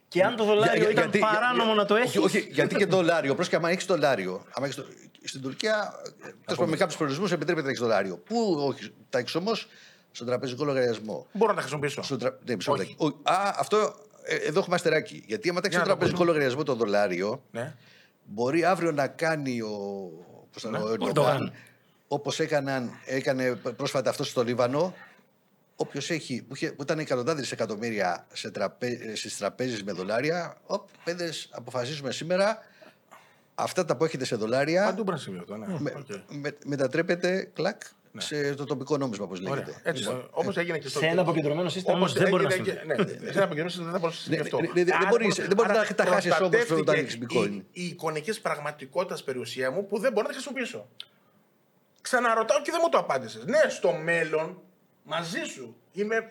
Και 0.07 0.23
αν 0.23 0.35
το 0.35 0.43
δολάριο 0.43 0.71
Για- 0.73 0.81
για- 0.81 0.89
ήταν 0.91 1.03
γιατί- 1.03 1.19
παράνομο 1.19 1.63
για- 1.63 1.73
να 1.73 1.85
το 1.85 1.95
έχεις. 1.95 2.09
Όχι, 2.17 2.37
όχι, 2.37 2.47
γιατί 2.51 2.75
και 2.75 2.85
δολάριο. 2.85 3.35
Πρόσεχε, 3.35 3.55
άμα 3.55 3.69
έχεις 3.69 3.85
δολάριο. 3.85 4.45
Άμα 4.51 4.65
έχεις 4.65 4.75
το... 4.77 4.85
Στην 5.23 5.41
Τουρκία, 5.41 5.91
τέλος 6.21 6.35
πάντων, 6.45 6.69
με 6.69 6.77
κάποιους 6.77 6.97
προορισμούς 6.97 7.31
επιτρέπεται 7.31 7.65
να 7.65 7.69
έχεις 7.71 7.81
δολάριο. 7.81 8.17
Πού 8.17 8.55
όχι, 8.67 8.91
τα 9.09 9.19
έχεις 9.19 9.35
όμως 9.35 9.67
στον 10.11 10.27
τραπεζικό 10.27 10.65
λογαριασμό. 10.65 11.27
Μπορώ 11.33 11.49
να 11.49 11.55
τα 11.55 11.61
χρησιμοποιήσω. 11.61 12.01
Στο 12.01 12.17
τρα... 12.17 12.37
ναι, 12.45 12.55
μισό 12.55 12.71
Όχι. 12.71 12.81
λεπτάκι. 12.81 13.03
Ο- 13.25 13.31
Α, 13.31 13.53
αυτό 13.57 13.77
ε, 13.77 13.91
εδώ 14.29 14.59
έχουμε 14.59 14.75
αστεράκι. 14.75 15.23
Γιατί 15.27 15.49
άμα 15.49 15.61
τα 15.61 15.67
έχει 15.67 15.75
Για 15.75 15.85
στον 15.85 15.93
να 15.93 15.99
το 15.99 16.05
τραπεζικό 16.05 16.23
λογαριασμό 16.23 16.63
το 16.63 16.75
δολάριο, 16.75 17.43
Ναι. 17.51 17.75
μπορεί 18.25 18.65
αύριο 18.65 18.91
να 18.91 19.07
κάνει 19.07 19.61
ο. 19.61 20.11
Πώς 20.53 20.63
Ναι, 20.63 20.77
θα 20.77 20.83
το 20.97 21.05
Ερντογάν. 21.05 21.53
Όπως 22.07 22.39
έκανε 23.05 23.55
πρόσφατα 23.75 24.09
αυτό 24.09 24.23
στο 24.23 24.43
Λίβανο, 24.43 24.93
Όποιος 25.81 26.09
έχει, 26.09 26.43
που, 26.47 26.55
είχε, 26.55 26.71
που 26.71 26.81
ήταν 26.81 26.99
εκατοντάδες 26.99 27.51
εκατομμύρια 27.51 28.25
σε 28.33 28.51
τραπέ, 28.51 29.15
στις 29.15 29.37
τραπέζες 29.37 29.83
με 29.83 29.91
δολάρια, 29.91 30.57
οπ, 30.65 30.87
παίδες, 31.03 31.49
αποφασίζουμε 31.51 32.11
σήμερα 32.11 32.57
αυτά 33.55 33.85
τα 33.85 33.95
που 33.95 34.03
έχετε 34.05 34.25
σε 34.25 34.35
δολάρια 34.35 34.83
Παντού 34.83 35.03
μπορεί 35.03 35.15
να 35.15 35.21
συμβεί 35.21 35.39
αυτό. 35.39 35.55
Ναι. 35.55 35.65
με, 35.79 35.93
Οκ. 35.97 36.05
με- 36.29 36.57
μετατρέπεται 36.65 37.49
κλακ 37.53 37.81
σε 38.17 38.53
το 38.53 38.63
τοπικό 38.65 38.97
νόμισμα, 38.97 39.25
όπως 39.25 39.39
Ωραία. 39.39 39.53
λέγεται. 39.55 39.79
Έτσι. 39.83 40.21
Όπως 40.31 40.57
έγινε 40.57 40.77
και 40.77 40.87
στο. 40.87 40.99
Σε 40.99 41.05
ένα 41.05 41.21
αποκεντρωμένο 41.21 41.69
σύστημα 41.69 41.95
Όπως 41.97 42.09
όμως 42.09 42.21
δεν 42.21 42.29
μπορεί 42.29 42.43
να 42.45 42.53
έγινε 42.53 42.69
συμβεί. 42.85 42.95
και- 43.05 43.19
Ναι, 43.19 43.31
σε 43.31 43.37
ένα 43.37 43.43
αποκεντρωμένο 43.43 43.69
σύστημα 43.69 43.91
δεν 43.91 43.99
μπορείς 43.99 44.15
να 44.15 44.21
συμβεί 44.21 44.35
Ναι, 44.37 44.41
αυτό. 44.43 44.61
ναι, 44.61 44.67
ναι, 44.73 44.83
δεν 44.83 44.95
Άρα, 44.95 45.07
μπορείς- 45.09 45.35
δεν 45.35 45.55
μπορείς 45.55 45.71
άρα 45.71 45.85
να 45.89 45.95
τα 45.95 46.05
χάσεις 46.05 46.31
όμως 46.31 46.37
προστατεύτηκε 46.49 46.79
όταν 46.81 46.95
έχεις 46.95 47.17
bitcoin. 47.21 47.49
Η, 47.51 47.83
η 47.83 47.85
εικονική 47.85 48.41
πραγματικότητας 48.41 49.23
περιουσία 49.23 49.71
μου 49.71 49.85
που 49.87 49.99
δεν 49.99 50.11
μπορώ 50.11 50.21
να 50.27 50.33
τη 50.33 50.33
χρησιμοποιήσω. 50.39 50.87
Ξαναρωτάω 52.01 52.61
και 52.61 52.71
δεν 52.71 52.79
μου 52.83 52.89
το 52.89 52.97
απάντησες. 52.97 53.45
Ναι, 53.45 53.59
στο 53.69 53.91
μέλλον 53.93 54.61
μαζί 55.09 55.43
σου. 55.53 55.75
Είμαι, 55.91 56.15
ε, 56.15 56.21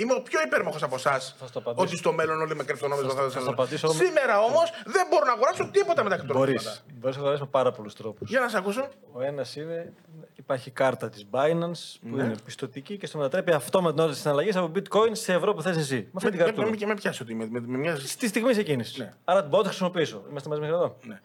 είμαι 0.00 0.14
ο 0.14 0.22
πιο 0.22 0.40
υπέρμαχος 0.44 0.82
από 0.82 0.94
εσάς. 0.94 1.34
Θα 1.38 1.46
στο 1.46 1.58
απαντήσω. 1.58 1.84
Ότι 1.86 1.96
στο 1.96 2.12
μέλλον 2.12 2.40
όλοι 2.40 2.54
με 2.56 2.64
κρυπτονόμισμα 2.64 3.12
θα, 3.14 3.28
θα 3.30 3.40
στο 3.40 3.50
απαντήσω 3.50 3.88
όμως. 3.88 4.00
Σήμερα 4.06 4.40
όμως 4.40 4.70
δεν 4.84 5.06
μπορώ 5.10 5.24
να 5.24 5.32
αγοράσω 5.32 5.70
τίποτα 5.70 6.02
με 6.02 6.08
τα 6.08 6.16
Μπορείς. 6.16 6.24
κρυπτονόμισματα. 6.24 6.80
Μπορείς 7.00 7.16
να 7.16 7.20
αγοράσεις 7.22 7.44
με 7.44 7.50
πάρα 7.50 7.72
πολλούς 7.72 7.94
τρόπους. 7.94 8.28
Για 8.30 8.40
να 8.40 8.48
σε 8.48 8.56
ακούσω. 8.56 8.88
Ο 9.12 9.22
ένας 9.22 9.56
είναι, 9.56 9.92
υπάρχει 10.34 10.70
κάρτα 10.70 11.08
της 11.08 11.26
Binance 11.30 11.98
που 12.10 12.16
Ναι. 12.16 12.22
είναι 12.24 12.34
πιστοτική 12.44 12.96
και 12.96 13.06
στο 13.06 13.18
μετατρέπει 13.18 13.52
αυτό 13.52 13.82
με 13.82 13.90
την 13.92 14.00
ώρα 14.00 14.10
της 14.12 14.20
συναλλαγής 14.20 14.56
από 14.56 14.70
bitcoin 14.74 15.10
σε 15.12 15.32
ευρώ 15.32 15.54
που 15.54 15.62
θες 15.62 15.76
εσύ. 15.76 15.96
Με 15.96 16.10
αυτή 16.14 16.28
την 16.30 16.38
Με, 16.38 16.44
κάρτα. 16.44 16.62
με, 16.62 16.76
με, 16.80 16.86
με 16.86 16.94
πιάσει 16.94 17.22
ότι 17.22 17.34
με, 17.34 17.46
με, 17.50 17.60
με 17.60 17.78
μια. 17.78 17.96
Στη 17.96 18.28
στιγμή 18.28 18.50
εκείνης. 18.50 18.96
Ναι. 18.98 19.14
Άρα 19.24 19.42
μπορώ 19.42 19.56
να 19.56 19.62
το 19.62 19.68
χρησιμοποιήσω. 19.68 20.22
Είμαστε 20.30 20.48
μαζί 20.48 20.60
μέχρι 20.60 20.76
εδώ. 20.76 20.96
Ναι. 21.04 21.20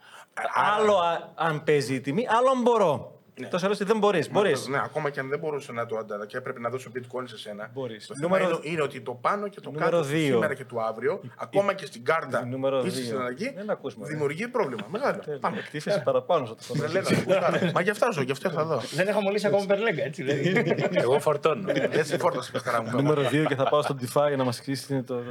Άλλο 0.76 0.96
α- 0.96 1.32
αν 1.34 1.64
παίζει 1.64 1.94
η 1.94 2.00
τιμή, 2.00 2.26
άλλο 2.30 2.48
αν 2.50 2.62
μπορώ. 2.62 3.16
Ναι. 3.40 3.46
Τόσο 3.46 3.66
άλλο 3.66 3.74
δεν 3.74 3.98
μπορείς. 3.98 4.30
Μπορείς. 4.30 4.66
Ναι, 4.68 4.78
ακόμα 4.84 5.10
και 5.10 5.20
αν 5.20 5.28
δεν 5.28 5.38
μπορούσε 5.38 5.72
να 5.72 5.86
το 5.86 5.96
ανταλλα 5.96 6.26
και 6.26 6.36
έπρεπε 6.36 6.60
να 6.60 6.68
δώσω 6.68 6.90
bitcoin 6.94 7.22
σε 7.24 7.38
σένα. 7.38 7.70
Μπορείς. 7.74 8.06
Το 8.06 8.14
θέμα 8.14 8.28
Νούμερο- 8.28 8.60
είναι, 8.62 8.72
είναι 8.72 8.82
ότι 8.82 9.00
το 9.00 9.12
πάνω 9.14 9.48
και 9.48 9.60
το 9.60 9.70
Νούμερο 9.70 9.90
κάτω 9.90 10.02
δύο. 10.02 10.24
σήμερα 10.24 10.54
και 10.54 10.64
το 10.64 10.80
αύριο, 10.80 11.20
ακόμα 11.38 11.72
και 11.74 11.86
στην 11.86 12.04
κάρτα 12.04 12.46
Νούμερο 12.46 12.78
ή 12.84 12.90
στη 12.90 13.00
δύο. 13.00 13.08
συναλλαγή, 13.08 13.52
Δεν 13.56 13.70
ακούς, 13.70 13.94
μωρέ. 13.94 14.10
δημιουργεί 14.10 14.48
πρόβλημα. 14.48 14.82
Μεγάλο. 14.90 15.18
Πάμε. 15.40 15.58
Εκτίθεση 15.58 16.02
παραπάνω 16.02 16.46
σε 16.46 16.54
αυτό. 16.58 16.74
Τρελαίνω, 16.74 17.08
γουστάρω. 17.26 17.70
Μα 17.74 17.80
γι' 17.80 17.90
αυτά 17.90 18.10
ζω, 18.10 18.22
γι' 18.22 18.32
αυτό 18.32 18.50
θα 18.50 18.64
δω. 18.64 18.80
Δεν 18.94 19.08
έχω 19.08 19.20
μολύσει 19.20 19.46
ακόμα 19.46 19.66
περλέγκα, 19.66 20.04
έτσι 20.04 20.22
δεν 20.22 20.44
είναι. 20.44 20.74
Εγώ 21.04 21.20
φορτώνω. 21.20 21.68
Έτσι 21.90 22.18
φόρτασε 22.18 22.50
παιχταρά 22.52 22.82
μου. 22.82 22.90
Νούμερο 23.02 23.22
2 23.22 23.44
και 23.48 23.54
θα 23.54 23.68
πάω 23.68 23.82
στο 23.82 23.96
DeFi 24.00 24.36
να 24.36 24.44
μας 24.44 24.58
εξηγήσει 24.58 24.86
τι 24.86 24.92
είναι 24.94 25.02
το. 25.02 25.22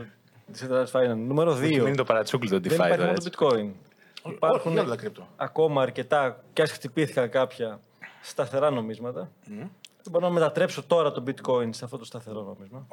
Decentralized 0.53 0.91
Finance. 1.01 1.15
Νούμερο 1.17 1.57
2. 1.57 1.71
Είναι 1.71 1.95
το 1.95 2.03
παρατσούκλι 2.03 2.49
το 2.49 2.59
Δεν 2.59 2.71
DeFi 2.71 2.73
υπάρχει 2.73 2.91
τώρα. 2.95 3.05
μόνο 3.05 3.17
έτσι. 3.17 3.29
το 3.29 3.47
bitcoin. 3.47 3.69
Όχι, 4.23 4.35
Υπάρχουν 4.35 4.71
όλα 4.77 4.89
τα 4.89 4.95
κρυπτο. 4.95 5.27
ακόμα 5.35 5.81
αρκετά, 5.81 6.43
και 6.53 6.61
ας 6.61 6.71
χτυπήθηκαν 6.71 7.29
κάποια 7.29 7.79
σταθερά 8.21 8.69
νομίσματα. 8.69 9.31
Δεν 10.03 10.11
μπορώ 10.11 10.27
να 10.27 10.33
μετατρέψω 10.33 10.83
τώρα 10.83 11.11
το 11.11 11.23
bitcoin 11.27 11.67
σε 11.69 11.85
αυτό 11.85 11.97
το 11.97 12.05
σταθερό 12.05 12.41
νόμισμα. 12.41 12.87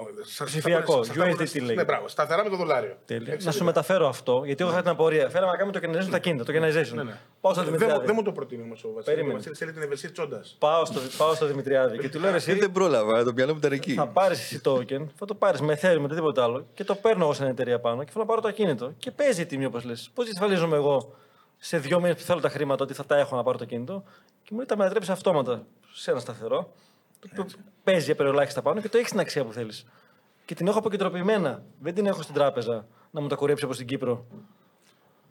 Ψηφιακό, 0.44 1.00
USDT 1.00 1.38
λέγεται. 1.38 1.74
Ναι, 1.74 1.84
μπράβο. 1.84 2.08
Σταθερά 2.08 2.44
με 2.44 2.50
το 2.50 2.56
δολάριο. 2.56 2.96
Τέλεια. 3.04 3.36
Να 3.42 3.50
σου 3.52 3.64
μεταφέρω 3.64 4.08
αυτό, 4.08 4.42
γιατί 4.44 4.62
εγώ 4.62 4.72
είχα 4.72 4.80
την 4.80 4.90
απορία. 4.90 5.28
Φέραμε 5.30 5.50
να 5.52 5.56
κάνουμε 5.58 5.80
το 5.80 5.88
tokenization 5.88 6.10
τα 6.10 6.18
κίνητα. 6.18 6.44
Το 6.44 6.52
tokenization. 6.52 6.94
Ναι, 6.94 7.02
ναι. 7.02 7.16
Πάω 7.40 7.52
στο 7.52 7.62
Δεν 7.62 7.70
μου- 7.72 7.78
Δημητριάδη. 7.78 8.06
δεν 8.06 8.14
μου 8.14 8.22
το 8.22 8.32
προτείνει 8.32 8.62
όμως 8.62 8.84
ο 8.84 8.88
Βασίλης. 8.88 9.06
Ο 9.06 9.10
Περίμενε. 9.10 9.32
Βασίλης 9.34 9.58
θέλει 9.58 9.72
την 9.72 9.82
ευαισθησία 9.82 10.12
τσόντα. 10.12 10.42
Πάω 10.58 10.84
στο, 10.84 11.00
πάω 11.16 11.34
στο 11.34 11.46
Δημητριάδη 11.46 11.98
και 11.98 12.08
του 12.08 12.18
λέω 12.20 12.30
ρε, 12.30 12.36
εσύ 12.36 12.52
Δεν 12.54 12.72
πρόλαβα, 12.72 13.24
το 13.24 13.32
μυαλό 13.32 13.52
μου 13.52 13.58
ήταν 13.58 13.72
εκεί. 13.72 13.92
θα 13.94 14.06
πάρεις 14.06 14.38
εσύ 14.40 14.60
token, 14.64 15.06
θα 15.16 15.24
το 15.26 15.34
πάρεις 15.34 15.60
με 15.60 15.78
Ethereum 15.82 15.98
με 16.00 16.08
τίποτα 16.08 16.42
άλλο 16.42 16.66
και 16.74 16.84
το 16.84 16.94
παίρνω 16.94 17.24
εγώ 17.24 17.32
σε 17.32 17.42
μια 17.42 17.50
εταιρεία 17.50 17.80
πάνω 17.80 18.04
και 18.04 18.10
θέλω 18.10 18.24
να 18.24 18.28
πάρω 18.30 18.40
το 18.40 18.48
ακίνητο. 18.48 18.92
Και 18.98 19.10
παίζει 19.10 19.40
η 19.40 19.46
τιμή 19.46 19.64
όπως 19.64 19.84
λες. 19.84 20.10
Πώς 20.14 20.24
διασφαλίζομαι 20.24 20.76
εγώ 20.76 21.14
σε 21.58 21.78
δύο 21.78 22.00
μήνες 22.00 22.16
που 22.16 22.22
θέλω 22.22 22.40
τα 22.40 22.48
χρήματα 22.48 22.84
ότι 22.84 22.94
θα 22.94 23.04
τα 23.06 23.16
έχω 23.16 23.36
να 23.36 23.42
πάρω 23.42 23.58
το 23.58 23.64
κινητό 23.64 24.02
και 24.42 24.48
μου 24.50 24.56
λέει 24.56 24.66
τα 24.66 24.76
μετατρέψει 24.76 25.10
αυτόματα 25.12 25.66
σε 25.92 26.10
ένα 26.10 26.20
σταθερό. 26.20 26.72
Το 27.20 27.28
οποίο 27.32 27.44
παίζει 27.84 28.10
απεριολάχιστα 28.10 28.62
πάνω 28.62 28.80
και 28.80 28.88
το 28.88 28.98
έχεις 28.98 29.10
την 29.10 29.20
αξία 29.20 29.44
που 29.44 29.52
θέλεις. 29.52 29.86
Και 30.44 30.54
την 30.54 30.66
έχω 30.66 30.78
αποκεντρωποιημένα. 30.78 31.62
Δεν 31.80 31.94
την 31.94 32.06
έχω 32.06 32.22
στην 32.22 32.34
τράπεζα 32.34 32.86
να 33.10 33.20
μου 33.20 33.28
τα 33.28 33.36
κουρέψει 33.36 33.64
όπως 33.64 33.76
στην 33.76 33.88
Κύπρο. 33.88 34.26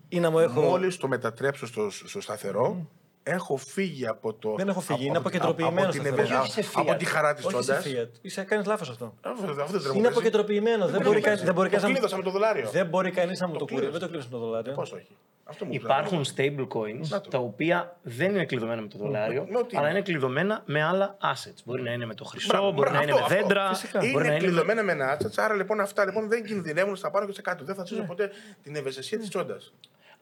Ή 0.09 0.19
να 0.19 0.29
μου 0.29 0.39
έχω. 0.39 0.61
Μόλις 0.61 0.97
το 0.97 1.07
μετατρέψω 1.07 1.65
στο, 1.65 1.89
στο 1.89 2.21
σταθερό, 2.21 2.87
έχω 3.23 3.57
φύγει 3.57 4.07
από 4.07 4.33
το. 4.33 4.53
Δεν 4.57 4.67
έχω 4.67 4.79
φύγει, 4.79 4.93
από- 4.93 5.03
είναι 5.07 5.17
από- 5.17 5.27
αποκεντροποιημένος 5.27 5.83
από 5.83 5.91
την 5.91 6.01
σταθερό. 6.01 6.21
ευαισθησία- 6.21 6.61
Όχι 6.61 6.63
σε 6.63 6.79
fiat. 6.79 6.81
Από 6.91 6.99
τη 6.99 7.05
χαρά 7.05 7.33
της 7.33 7.45
Όχι 7.45 7.63
σε 7.63 7.79
τσόντα. 7.79 8.01
fiat. 8.03 8.09
Είσαι 8.21 8.43
κάνεις 8.43 8.65
λάθος 8.65 8.89
αυτό. 8.89 9.13
Αυτό 9.21 9.53
δεν 9.53 9.67
τρέχει. 9.81 9.97
Είναι 9.97 10.07
αποκεντρωποιημένο. 10.07 10.87
Δεν 10.87 11.01
μπορεί 11.01 11.21
κανεί 11.21 11.41
δεν 11.41 11.53
μπορεί 11.53 11.69
Το 11.69 11.75
κανείς 11.75 11.81
να 11.81 11.87
μου- 11.87 11.93
κλείδωσα 11.93 12.17
με 12.17 12.23
το 12.23 12.29
δολάριο. 12.31 12.69
Δεν 12.69 12.87
μπορεί 12.87 13.11
κανείς 13.11 13.39
να 13.39 13.47
μου 13.47 13.57
το 13.57 13.65
κλείδωσα. 13.65 13.89
κουρέψει. 13.89 13.99
Δεν 13.99 14.07
το 14.07 14.13
κλείσει 14.13 14.27
με 14.31 14.39
το 14.39 14.45
δολάριο. 14.45 14.73
Πώς 14.73 14.91
όχι. 14.91 15.15
Αυτό 15.49 15.65
μου 15.65 15.71
Υπάρχουν 15.73 16.25
stable 16.35 16.67
coins 16.67 17.07
Να 17.09 17.21
το. 17.21 17.29
τα 17.29 17.37
οποία 17.37 17.97
δεν 18.01 18.29
είναι 18.29 18.45
κλειδωμένα 18.45 18.81
με 18.81 18.87
το 18.87 18.97
δολάριο, 18.97 19.47
με 19.49 19.57
ό,τι 19.57 19.77
αλλά 19.77 19.87
είναι. 19.87 19.97
είναι 19.97 20.05
κλειδωμένα 20.07 20.61
με 20.65 20.83
άλλα 20.83 21.17
assets. 21.21 21.61
Μπορεί 21.65 21.81
να 21.81 21.91
είναι 21.91 22.05
με 22.05 22.13
το 22.13 22.23
χρυσό, 22.25 22.47
Μπράβο, 22.51 22.71
μπορεί 22.71 22.91
να 22.91 22.97
μπράβο, 23.03 23.03
είναι 23.09 23.13
με 23.19 23.21
αυτό, 23.25 23.35
δέντρα, 23.35 23.67
φυσικά. 23.73 23.99
μπορεί 23.99 24.11
να 24.13 24.19
Είναι 24.19 24.27
είναι. 24.27 24.33
με- 24.33 24.47
κλειδωμένα 24.47 24.83
με 24.83 24.91
ένα 24.91 25.17
assets, 25.17 25.33
άρα 25.35 25.53
λοιπόν 25.53 25.79
αυτά 25.79 26.05
λοιπόν 26.05 26.27
δεν 26.29 26.43
κινδυνεύουν 26.43 26.95
στα 26.95 27.11
πάνω 27.11 27.25
και 27.25 27.31
στα 27.31 27.41
κάτω. 27.41 27.63
Δεν 27.63 27.75
θα 27.75 27.85
ζήσω 27.85 28.03
ποτέ 28.03 28.31
την 28.63 28.75
ευαισθησία 28.75 29.17
της 29.19 29.29
τσόντας. 29.29 29.73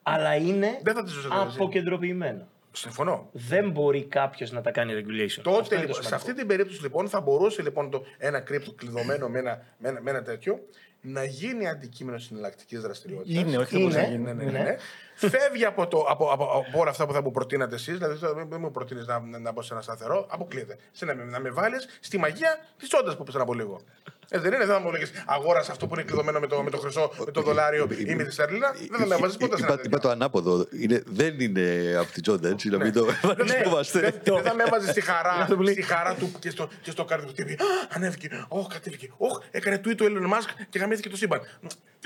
Αλλά 0.04 0.36
είναι 0.36 0.80
Δεν 0.84 0.94
θα 0.96 1.04
τη 1.04 1.10
ζήσω 1.10 1.22
την 1.22 1.32
ευαισθησία. 1.32 1.62
αποκεντρωποιημένα. 1.64 2.48
Συμφωνώ. 2.72 3.30
Δεν 3.32 3.70
μπορεί 3.72 4.04
κάποιος 4.06 4.52
να 4.52 4.62
τα 4.62 4.72
κάνει 4.72 4.94
regulation. 4.94 5.26
Αυτό 5.38 5.42
Τότε, 5.42 5.58
είναι 5.58 5.68
το 5.70 5.76
λοιπόν, 5.76 5.94
σε 5.96 6.02
σημαντικό. 6.02 6.16
αυτή 6.16 6.34
την 6.34 6.48
περίπτωση 6.48 6.82
λοιπόν 6.82 7.10
θα 7.10 7.22
μπορούσε 7.22 7.62
λοιπόν 7.62 7.90
το, 7.90 8.06
ένα 8.18 8.40
κρύπτο 8.40 8.72
κλειδωμένο 8.74 9.28
με 9.30 9.40
ένα, 9.40 9.62
με, 9.78 9.90
ένα, 9.90 10.02
με 10.02 10.10
ένα 10.10 10.22
τέτοιο 10.22 10.60
να 11.06 11.24
γίνει 11.24 11.68
αντικείμενο 11.70 12.18
συναλλακτικής 12.18 12.82
δραστηριότητας. 12.82 13.42
Είναι, 13.44 13.58
όχι 13.58 13.72
δεν 13.78 13.82
μπορεί 13.82 13.94
να 13.94 14.02
γίνει. 14.04 14.24
Ναι, 14.24 14.34
ναι, 14.34 14.44
ναι, 14.44 14.60
ναι. 14.60 14.78
Φεύγει 15.16 15.66
από, 15.66 15.88
το, 15.88 15.98
από, 16.10 16.32
από, 16.32 16.44
από 16.44 16.80
όλα 16.80 16.90
αυτά 16.90 17.06
που 17.06 17.14
θα 17.14 17.22
μου 17.22 17.32
προτείνατε 17.32 17.76
εσείς, 17.76 17.98
δηλαδή 17.98 18.18
δεν 18.20 18.48
δεν 18.50 18.60
μου 18.60 18.72
προτείνεις 18.72 19.06
να, 19.08 19.20
να, 19.20 19.40
να 19.40 19.52
μπω 19.52 19.62
σε 19.62 19.74
ένα 19.74 19.82
σταθερό, 19.82 20.26
αποκλείεται. 20.30 20.78
Σε 20.92 21.06
να, 21.06 21.16
με- 21.16 21.24
να 21.24 21.40
με 21.40 21.50
βάλεις 21.50 21.88
στη 22.00 22.18
μαγεία 22.18 22.58
της 22.78 22.94
όντας 22.94 23.18
που 23.18 23.24
πέσανε 23.24 23.44
από 23.44 23.54
λίγο. 23.54 23.82
Ε, 24.30 24.40
δεν 24.40 24.54
είναι, 24.54 24.66
δεν 24.66 24.68
θα 24.76 24.80
μου 24.80 24.92
λέγε 24.92 25.06
αγόρασε 25.26 25.72
αυτό 25.72 25.88
που 25.88 25.94
είναι 25.94 26.04
κλειδωμένο 26.04 26.40
με 26.40 26.48
το, 26.48 26.62
με 26.64 26.70
το 26.70 26.78
χρυσό, 26.78 27.12
με 27.26 27.32
το 27.32 27.42
δολάριο 27.42 27.88
ή 28.06 28.16
με 28.16 28.24
τη 28.24 28.32
στερλίνα. 28.32 28.72
Δεν 28.90 29.00
θα 29.00 29.06
με 29.08 29.16
βάζεις 29.16 29.38
ποτέ 29.38 29.58
σε 29.58 29.64
ένα 29.64 29.74
Είπα, 29.74 29.82
είπα 29.86 29.90
το 29.90 29.92
τέτοιο. 29.98 30.10
ανάποδο. 30.10 30.66
Είναι, 30.72 31.04
δεν 31.06 31.40
είναι 31.40 31.96
από 32.00 32.12
τη 32.12 32.22
Τζόντα, 32.22 32.50
έτσι, 32.50 32.70
να 32.70 32.78
μην 32.78 32.94
το 32.94 33.06
Ναι, 33.06 33.14
παρασκευάστε. 33.22 34.00
δεν 34.00 34.14
δεν 34.24 34.44
θα 34.44 34.54
με 34.54 34.64
έβαζες 34.64 34.90
στη 34.90 35.02
χαρά, 35.02 35.48
στη 35.72 35.82
χαρά 35.82 36.14
του 36.14 36.32
και 36.40 36.50
στο, 36.50 36.70
και 36.82 36.92
στο 36.92 37.06
κάρδι 37.06 37.26
του 37.26 37.34
τύπη. 37.34 37.54
«Α, 37.54 37.66
Ανέβηκε. 37.90 38.46
Όχ, 38.48 38.68
κατέβηκε. 38.68 39.10
Όχ, 39.18 39.40
έκανε 39.52 39.82
tweet 39.86 39.96
του 39.98 40.06
Elon 40.06 40.34
Musk 40.34 40.66
και 40.70 40.80
γαμήθηκε 40.80 41.10
το 41.10 41.18
σύμπαν. 41.18 41.42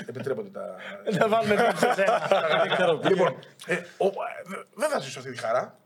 Επιτρέπονται 0.06 0.48
τα. 0.48 0.74
Να 1.18 1.28
βάλουμε 1.28 1.54
το 1.54 1.76
σε 1.78 1.92
σένα. 1.94 3.08
λοιπόν, 3.08 3.36
ε, 3.66 3.74
ο- 3.74 4.06
ε, 4.06 4.10
δε- 4.44 4.56
δεν 4.74 4.88
θα 4.88 4.98
ζήσω 4.98 5.18
αυτή 5.18 5.30
τη 5.30 5.38
χαρά. 5.38 5.78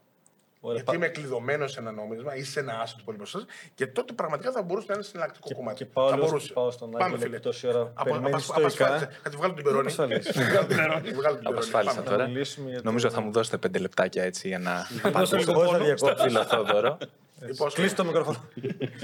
Ωραία, 0.66 0.74
γιατί 0.74 0.84
πα- 0.90 0.94
είμαι 0.94 1.08
κλειδωμένος 1.08 1.72
σε 1.72 1.80
ένα 1.80 1.92
νόμισμα 1.92 2.34
ή 2.36 2.42
σε 2.42 2.60
ένα 2.60 2.80
άσο 2.80 2.94
του 2.98 3.04
πολύπωστα 3.04 3.44
και 3.74 3.86
τότε 3.86 4.12
πραγματικά 4.12 4.52
θα 4.52 4.62
μπορούσε 4.62 4.86
να 4.88 4.94
είναι 4.94 5.02
συναλλακτικό 5.02 5.48
Και- 5.48 5.54
κομμάτι. 5.54 5.76
και 5.76 5.84
πάω 5.84 6.08
θα 6.08 6.14
λίγο- 6.14 6.26
μπορούσε. 6.26 6.52
πάω 6.52 6.70
στον 6.70 6.90
Πάμε, 6.90 7.04
Άγγελο 7.04 7.20
φίλε. 7.22 7.36
που 7.36 7.42
τόση 7.42 7.66
ώρα 7.66 7.80
Απο- 7.80 8.02
περιμένεις 8.10 8.28
απασ- 8.28 8.44
στοικά. 8.44 8.60
απασφάλισε. 8.86 9.18
Θα 9.22 9.30
τη 9.30 9.36
βγάλω 9.36 9.54
την 9.54 9.64
περώνη. 9.64 9.86
Ασφαλής. 9.86 10.30
Βγάλω 10.50 10.66
την 10.66 10.76
περώνη. 10.76 11.10
Βγάλω 11.10 11.10
την 11.10 11.18
περώνη. 11.20 11.40
Απασφάλισα 11.46 11.94
Πάμε. 11.94 12.10
τώρα. 12.10 12.26
μιλήσουμε 12.26 12.68
για 12.70 12.78
το- 12.78 12.84
Νομίζω 12.84 13.10
θα 13.10 13.20
μου 13.20 13.32
δώσετε 13.32 13.56
πέντε 13.56 13.78
λεπτάκια 13.78 14.22
έτσι 14.24 14.48
για 14.48 14.58
να 14.58 14.70
Εγώ 14.70 14.98
θα 15.00 15.08
απαντήσω 15.08 15.36
διακόψω. 15.36 15.96
στον 15.96 16.16
φίλο 16.28 16.44
Θόδωρο. 16.44 16.98
Λοιπόν, 17.46 17.70
Κλείσει 17.70 17.94
το 17.94 18.04
μικρόφωνο. 18.04 18.38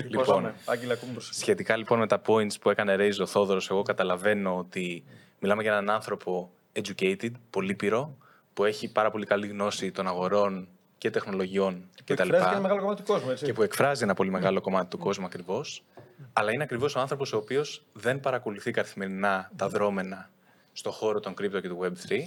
Λοιπόν, 0.08 0.52
Άγγελα, 0.64 0.92
ακούμε 0.92 1.12
προς 1.12 1.30
Σχετικά 1.32 1.76
λοιπόν 1.76 1.98
με 1.98 2.06
τα 2.06 2.20
points 2.26 2.60
που 2.60 2.70
έκανε 2.70 2.96
raise 2.98 3.20
ο 3.20 3.26
Θόδωρος, 3.26 3.70
εγώ 3.70 3.82
καταλαβαίνω 3.82 4.56
ότι 4.58 5.04
μιλάμε 5.38 5.62
για 5.62 5.72
έναν 5.72 5.90
άνθρωπο 5.90 6.50
educated, 6.72 7.30
πολύπειρο, 7.50 8.16
που 8.54 8.64
έχει 8.64 8.92
πάρα 8.92 9.10
πολύ 9.10 9.26
καλή 9.26 9.46
γνώση 9.46 9.90
των 9.90 10.06
αγορών 10.06 10.68
και 11.00 11.10
τεχνολογιών 11.10 11.90
Και 12.04 12.14
κτλ. 12.14 12.22
εκφράζει 12.22 12.44
και 12.44 12.50
ένα 12.50 12.60
μεγάλο 12.60 12.80
κομμάτι 12.80 13.02
του 13.02 13.12
κόσμου, 13.12 13.30
έτσι. 13.30 13.44
Και 13.44 13.52
που 13.52 13.62
εκφράζει 13.62 14.02
ένα 14.02 14.14
πολύ 14.14 14.30
μεγάλο 14.30 14.60
κομμάτι 14.60 14.88
του 14.88 14.98
κόσμου 14.98 15.24
ακριβώς. 15.26 15.84
Αλλά 16.32 16.52
είναι 16.52 16.62
ακριβώς 16.62 16.94
ο 16.94 17.00
άνθρωπος 17.00 17.32
ο 17.32 17.36
οποίος 17.36 17.84
δεν 17.92 18.20
παρακολουθεί 18.20 18.70
καθημερινά 18.70 19.50
τα 19.56 19.68
δρόμενα 19.68 20.30
στον 20.72 20.92
χώρο 20.92 21.20
των 21.20 21.32
crypto 21.32 21.60
και 21.60 21.68
του 21.68 21.78
Web3. 21.82 22.18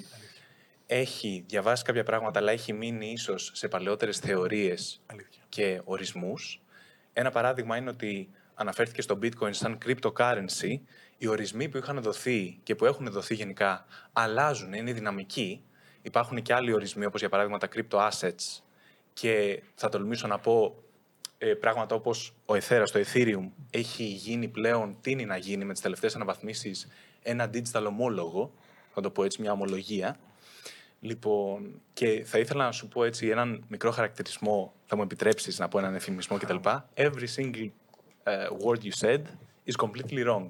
Έχει 0.86 1.44
διαβάσει 1.48 1.84
κάποια 1.84 2.04
πράγματα, 2.04 2.40
αλλά 2.40 2.52
έχει 2.52 2.74
μείνει 2.74 3.12
ίσως 3.12 3.52
σε 3.54 3.68
παλαιότερες 3.68 4.18
θεωρίες 4.18 5.02
και 5.50 5.82
ορισμούς. 5.84 6.62
Ένα 7.14 7.32
παράδειγμα 7.32 7.78
είναι 7.78 7.90
ότι 7.90 8.30
αναφέρθηκε 8.54 9.02
στο 9.02 9.20
bitcoin 9.22 9.54
σαν 9.54 9.78
cryptocurrency. 9.86 10.80
Οι 11.18 11.28
ορισμοί 11.28 11.70
που 11.70 11.78
είχαν 11.78 12.02
δοθεί 12.02 12.60
και 12.64 12.76
που 12.76 12.86
έχουν 12.86 13.12
δοθεί 13.12 13.36
γενικά 13.36 13.86
αλλάζουν, 14.14 14.74
είναι 14.74 14.94
δυναμικοί. 14.94 15.64
Υπάρχουν 16.02 16.42
και 16.42 16.54
άλλοι 16.54 16.74
ορισμοί, 16.74 17.06
όπως 17.06 17.20
για 17.20 17.30
παράδειγμα 17.30 17.58
τα 17.58 17.68
crypto 17.76 18.10
assets. 18.10 18.63
Και 19.14 19.62
θα 19.76 19.90
τολμήσω 19.90 20.28
να 20.28 20.40
πω 20.40 20.84
ε, 21.38 21.54
πράγματα 21.54 21.96
όπως 21.96 22.34
ο 22.46 22.54
Ethereum, 22.54 22.86
το 22.92 23.04
Ethereum 23.14 23.50
έχει 23.70 24.04
γίνει 24.04 24.48
πλέον, 24.48 24.98
τίνει 25.02 25.26
να 25.26 25.38
γίνει 25.38 25.66
με 25.66 25.74
τις 25.74 25.82
τελευταίες 25.82 26.16
αναβαθμίσεις 26.16 26.88
ένα 27.22 27.50
digital 27.54 27.86
ομόλογο, 27.88 28.54
θα 28.94 29.02
το 29.02 29.10
πω 29.10 29.24
έτσι, 29.24 29.42
μια 29.42 29.52
ομολογία. 29.52 30.20
Λοιπόν, 31.00 31.82
και 31.94 32.24
θα 32.26 32.40
ήθελα 32.40 32.66
να 32.66 32.72
σου 32.72 32.88
πω 32.88 33.04
έτσι 33.04 33.28
έναν 33.28 33.64
μικρό 33.68 33.92
χαρακτηρισμό, 33.92 34.74
θα 34.86 34.96
μου 34.96 35.02
επιτρέψεις 35.02 35.60
να 35.60 35.68
πω 35.68 35.80
έναν 35.80 35.96
εφημισμό 35.96 36.38
κτλ. 36.38 36.56
Every 36.96 37.28
single 37.36 37.70
uh, 38.24 38.48
word 38.66 38.84
you 38.84 39.08
said 39.08 39.22
is 39.66 39.76
completely 39.86 40.28
wrong. 40.28 40.48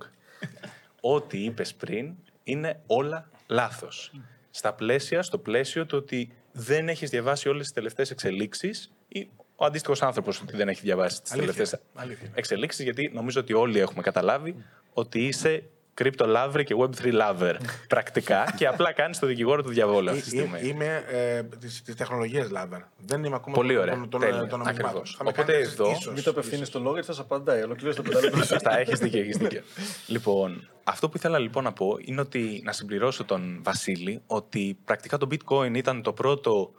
Ό,τι 1.02 1.44
είπες 1.44 1.74
πριν 1.74 2.16
είναι 2.44 2.82
όλα 2.88 3.30
λάθος. 3.48 4.12
Στα 4.50 4.74
πλαίσια, 4.74 5.22
στο 5.22 5.38
πλαίσιο 5.38 5.86
του 5.86 5.98
ότι 5.98 6.32
δεν 6.54 6.90
έχεις 6.90 7.10
διαβάσει 7.10 7.50
όλες 7.50 7.64
τις 7.64 7.74
τελευταίες 7.74 8.12
εξελίξεις 8.12 8.92
ή 9.08 9.30
ο 9.56 9.66
αντίστοιχος 9.66 10.02
άνθρωπος 10.02 10.42
ότι 10.42 10.56
δεν 10.56 10.70
έχει 10.70 10.82
διαβάσει 10.82 11.22
τις 11.22 11.32
Αλήθεια, 11.32 11.54
τελευταίες 11.54 11.82
αλήθεια. 11.94 12.30
εξελίξεις, 12.34 12.84
γιατί 12.84 13.12
νομίζω 13.14 13.40
ότι 13.40 13.54
όλοι 13.54 13.80
έχουμε 13.80 14.02
καταλάβει 14.02 14.56
ότι 14.94 15.28
είσαι 15.28 15.64
crypto 16.02 16.26
lover 16.36 16.64
και 16.64 16.76
web3 16.80 17.04
lover 17.22 17.54
πρακτικά 17.88 18.54
και 18.58 18.68
απλά 18.68 18.92
κάνεις 18.92 19.20
το 19.20 19.28
δικηγόρο 19.28 19.64
του 19.64 19.70
διαβόλου 19.70 20.10
αυτή 20.10 20.22
τη 20.22 20.38
Ε, 20.38 20.40
στιγμή. 20.40 20.60
ε, 20.62 20.68
Είμαι 20.68 21.04
ε, 21.12 21.44
τη 21.86 21.96
τεχνολογία 21.96 22.48
Λάβερ. 22.52 22.80
Δεν 22.98 23.24
είμαι 23.24 23.36
ακόμα 23.36 23.56
Πολύ 23.56 23.74
των- 23.74 23.82
ωραία. 23.82 23.94
των- 23.94 24.10
των- 24.10 24.20
Τέλεια. 24.20 24.48
των 24.48 24.60
νομισμάτων. 24.60 24.86
Ακριβώς. 24.86 25.16
Θα 25.18 25.24
με 25.24 25.30
Οπότε 25.30 25.52
κάνετε 25.52 25.72
εδώ- 25.72 25.92
ίσως, 25.92 26.14
Μην 26.14 26.24
το 26.24 26.30
απευθύνεις 26.30 26.58
ίσως. 26.60 26.68
στο 26.68 26.80
λόγο 26.80 26.92
γιατί 26.94 27.08
θα 27.08 27.14
σας 27.14 27.24
απαντάει. 27.24 27.64
Ολοκλήρωσε 27.64 28.02
το 28.02 28.10
πεντάλεπτο. 28.10 28.44
Σωστά, 28.54 28.78
έχεις 28.80 29.00
δίκιο, 29.00 29.20
έχεις 29.20 29.38
δίκιο. 29.38 29.62
λοιπόν, 30.08 30.70
αυτό 30.84 31.10
που 31.10 31.18
ήθελα 31.18 31.40
λοιπόν 31.40 31.64
να 31.64 31.72
πω 31.74 31.98
είναι 32.02 32.22
ότι 32.22 32.62
να 32.66 32.72
συμπληρώσω 32.72 33.24
τον 33.24 33.60
Βασίλη 33.64 34.22
ότι 34.28 34.78
πρακτικά 34.86 35.18
το 35.18 35.28
bitcoin 35.32 35.72
ήταν 35.76 36.02
το 36.02 36.14
πρώτο 36.14 36.72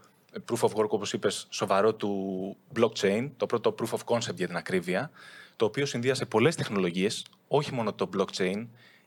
proof 0.51 0.69
of 0.69 0.71
work, 0.75 0.89
όπως 0.89 1.13
είπες, 1.13 1.47
σοβαρό 1.51 1.95
του 1.95 2.57
blockchain, 2.81 3.31
το 3.37 3.47
πρώτο 3.47 3.75
proof 3.79 3.89
of 3.99 4.15
concept 4.17 4.35
για 4.35 4.47
την 4.47 4.57
ακρίβεια, 4.57 5.11
το 5.57 5.65
οποίο 5.65 5.87
συνδύασε 5.87 6.25
πολλές 6.27 6.57
τεχνολογίες, 6.57 7.25
όχι 7.49 7.73
μόνο 7.73 7.93
το 7.93 8.09
blockchain. 8.17 8.67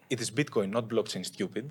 It 0.09 0.19
is 0.19 0.39
bitcoin, 0.39 0.71
not 0.73 0.83
blockchain 0.93 1.21
stupid. 1.37 1.63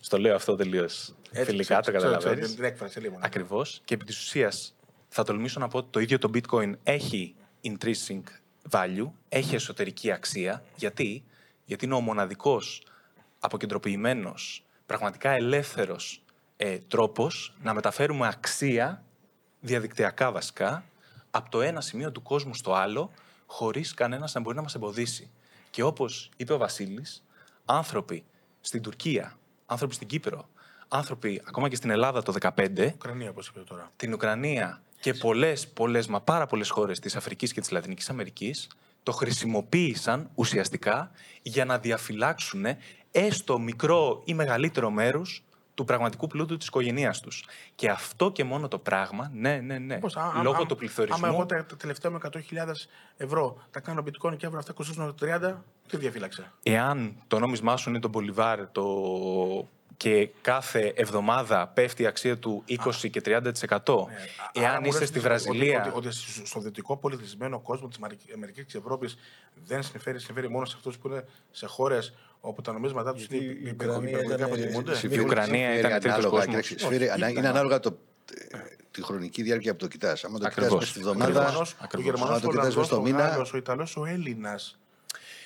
Στο 0.00 0.18
λέω 0.18 0.34
αυτό 0.34 0.56
τελείως 0.56 1.14
Έτσι, 1.30 1.50
φιλικά, 1.50 1.74
το 1.74 1.80
ξέρω, 1.80 1.96
ξέρω, 1.98 2.12
καταλαβαίνεις. 2.12 2.44
ξέρω, 2.44 2.54
Την 2.54 2.64
έκφραση 2.64 3.00
λίγο. 3.00 3.14
ναι. 3.14 3.20
Ακριβώς. 3.26 3.80
Και 3.84 3.94
επί 3.94 4.04
της 4.04 4.18
ουσίας, 4.20 4.74
θα 5.08 5.24
τολμήσω 5.24 5.60
να 5.60 5.68
πω 5.68 5.78
ότι 5.78 5.88
το 5.90 6.00
ίδιο 6.00 6.18
το 6.18 6.30
bitcoin 6.34 6.72
έχει 6.82 7.34
intrinsic 7.64 8.22
value, 8.70 9.10
έχει 9.28 9.54
εσωτερική 9.54 10.10
αξία. 10.12 10.62
Γιατί, 10.76 11.24
Γιατί 11.64 11.84
είναι 11.84 11.94
ο 11.94 12.00
μοναδικός 12.00 12.82
αποκεντρωποιημένο, 13.38 14.34
πραγματικά 14.86 15.30
ελεύθερος 15.30 16.22
ε, 16.56 16.78
τρόπος 16.78 17.54
να 17.62 17.74
μεταφέρουμε 17.74 18.26
αξία 18.26 19.04
διαδικτυακά 19.60 20.32
βασικά 20.32 20.84
από 21.30 21.50
το 21.50 21.60
ένα 21.60 21.80
σημείο 21.80 22.12
του 22.12 22.22
κόσμου 22.22 22.54
στο 22.54 22.72
άλλο, 22.74 23.10
χωρίς 23.46 23.94
κανένας 23.94 24.34
να 24.34 24.40
μπορεί 24.40 24.56
να 24.56 24.62
μας 24.62 24.74
εμποδίσει. 24.74 25.30
Και 25.70 25.82
όπως 25.82 26.30
είπε 26.36 26.52
ο 26.52 26.58
Βασίλης, 26.58 27.24
άνθρωποι 27.64 28.24
στην 28.60 28.82
Τουρκία, 28.82 29.38
άνθρωποι 29.66 29.94
στην 29.94 30.06
Κύπρο, 30.06 30.48
άνθρωποι 30.88 31.42
ακόμα 31.44 31.68
και 31.68 31.76
στην 31.76 31.90
Ελλάδα 31.90 32.22
το 32.22 32.34
2015, 32.40 32.92
Ουκρανία, 32.94 33.30
όπως 33.30 33.48
είπε 33.48 33.60
τώρα. 33.60 33.92
την 33.96 34.12
Ουκρανία 34.12 34.82
και 35.00 35.14
πολλές, 35.14 35.68
πολλές, 35.68 36.06
μα 36.06 36.20
πάρα 36.20 36.46
πολλές 36.46 36.70
χώρες 36.70 37.00
της 37.00 37.16
Αφρικής 37.16 37.52
και 37.52 37.60
της 37.60 37.70
Λατινικής 37.70 38.10
Αμερικής 38.10 38.68
το 39.02 39.12
χρησιμοποίησαν 39.12 40.30
ουσιαστικά 40.34 41.10
για 41.42 41.64
να 41.64 41.78
διαφυλάξουν 41.78 42.64
έστω 43.10 43.58
μικρό 43.58 44.22
ή 44.24 44.34
μεγαλύτερο 44.34 44.90
μέρος 44.90 45.43
του 45.74 45.84
πραγματικού 45.84 46.26
πλούτου 46.26 46.56
της 46.56 46.66
οικογένειάς 46.66 47.20
τους. 47.20 47.44
Και 47.74 47.88
αυτό 47.90 48.32
και 48.32 48.44
μόνο 48.44 48.68
το 48.68 48.78
πράγμα, 48.78 49.30
ναι, 49.34 49.56
ναι, 49.56 49.78
ναι, 49.78 49.98
Πώς, 49.98 50.16
α- 50.16 50.32
α- 50.36 50.42
λόγω 50.42 50.62
α- 50.62 50.66
του 50.66 50.76
πληθωρισμού... 50.76 51.26
Άμα 51.26 51.34
εγώ 51.34 51.46
τα, 51.46 51.64
τα 51.66 51.76
τελευταία 51.76 52.10
μου 52.10 52.18
100.000 52.22 52.38
ευρώ 53.16 53.56
τα 53.70 53.80
κάνω 53.80 54.00
bitcoin 54.06 54.36
και 54.36 54.46
αύριο 54.46 54.58
αυτά 54.58 54.72
κοστίζουν 54.72 55.14
30, 55.20 55.54
τι 55.88 55.96
διαφύλαξα; 55.96 56.52
Εάν 56.62 57.14
το 57.26 57.38
νόμισμά 57.38 57.76
σου 57.76 57.88
είναι 57.88 57.98
το 58.00 58.08
Μπολιβάρ 58.08 58.70
το... 58.70 58.84
και 59.96 60.28
κάθε 60.40 60.92
εβδομάδα 60.96 61.66
πέφτει 61.68 62.02
η 62.02 62.06
αξία 62.06 62.38
του 62.38 62.64
20 62.68 63.10
και 63.10 63.22
30%, 63.24 63.30
Ναι, 63.30 63.40
Άρα 63.40 63.80
εάν 64.52 64.78
μου 64.82 64.88
είσαι 64.88 64.98
λες 64.98 65.08
στη 65.08 65.18
ότι- 65.18 65.20
Βραζιλία... 65.26 65.80
Ότι, 65.80 65.88
ότι, 65.88 66.06
ότι 66.06 66.46
στο 66.46 66.60
δυτικό 66.60 66.96
πολιτισμένο 66.96 67.60
κόσμο 67.60 67.88
της 67.88 67.98
Αμερική 68.34 68.58
και 68.60 68.64
της 68.64 68.74
Ευρώπης 68.74 69.16
δεν 69.64 69.82
συμφέρει, 69.82 70.20
συμφέρει 70.20 70.50
μόνο 70.50 70.64
σε 70.64 70.74
αυτούς 70.76 70.98
που 70.98 71.08
είναι 71.08 71.24
σε 71.50 71.66
χώρες 71.66 72.14
όπου 72.46 72.62
τα 72.62 72.72
νομίσματά 72.72 73.12
τους 73.12 73.24
Γιατί 73.26 73.44
η 73.44 73.58
είναι 73.60 73.70
Ουκρανία 73.70 74.10
υπερβολικά 74.10 74.34
ήταν- 74.34 74.42
αποτιμούνται. 74.52 74.92
Η 75.10 75.18
Ουκρανία 75.18 75.66
Συμφέρει 75.66 75.78
ήταν 75.78 75.90
τρίτος 75.90 76.10
ανάλογα, 76.12 76.28
κόσμος. 76.28 76.44
κοίταξε, 76.46 76.78
συμφέρει 76.78 77.02
Όχι, 77.04 77.12
ανα- 77.12 77.28
ήταν- 77.28 77.36
είναι 77.36 77.48
ανάλογα 77.48 77.80
το, 77.80 77.98
ε, 78.50 78.58
τη 78.90 79.02
χρονική 79.02 79.42
διάρκεια 79.42 79.72
που 79.72 79.78
το 79.78 79.88
κοιτάς. 79.88 80.24
Αν 80.24 80.30
το 80.32 80.38
κοιτάς 80.38 80.52
Ακριβώς. 80.52 80.74
μέσα 80.78 80.86
στη 80.90 80.98
Ο 80.98 81.08
εβδομάδα. 81.08 81.32
Γερμανός, 81.32 81.72
ο 81.72 81.76
Ακριβώς. 81.80 82.04
Γερμανός, 82.10 82.34
Αν 82.34 82.40
το 82.40 82.46
ο 82.46 82.50
κοιτάς 82.50 82.64
Ολλανδός, 82.64 82.76
μέσα 82.76 82.86
στο 82.94 82.96
ο 82.96 83.02
μήνα- 83.04 83.28
Γάλλος, 83.28 83.52
ο 83.52 83.56
Ιταλός, 83.56 83.96
ο 83.96 84.04
Έλληνας. 84.04 84.78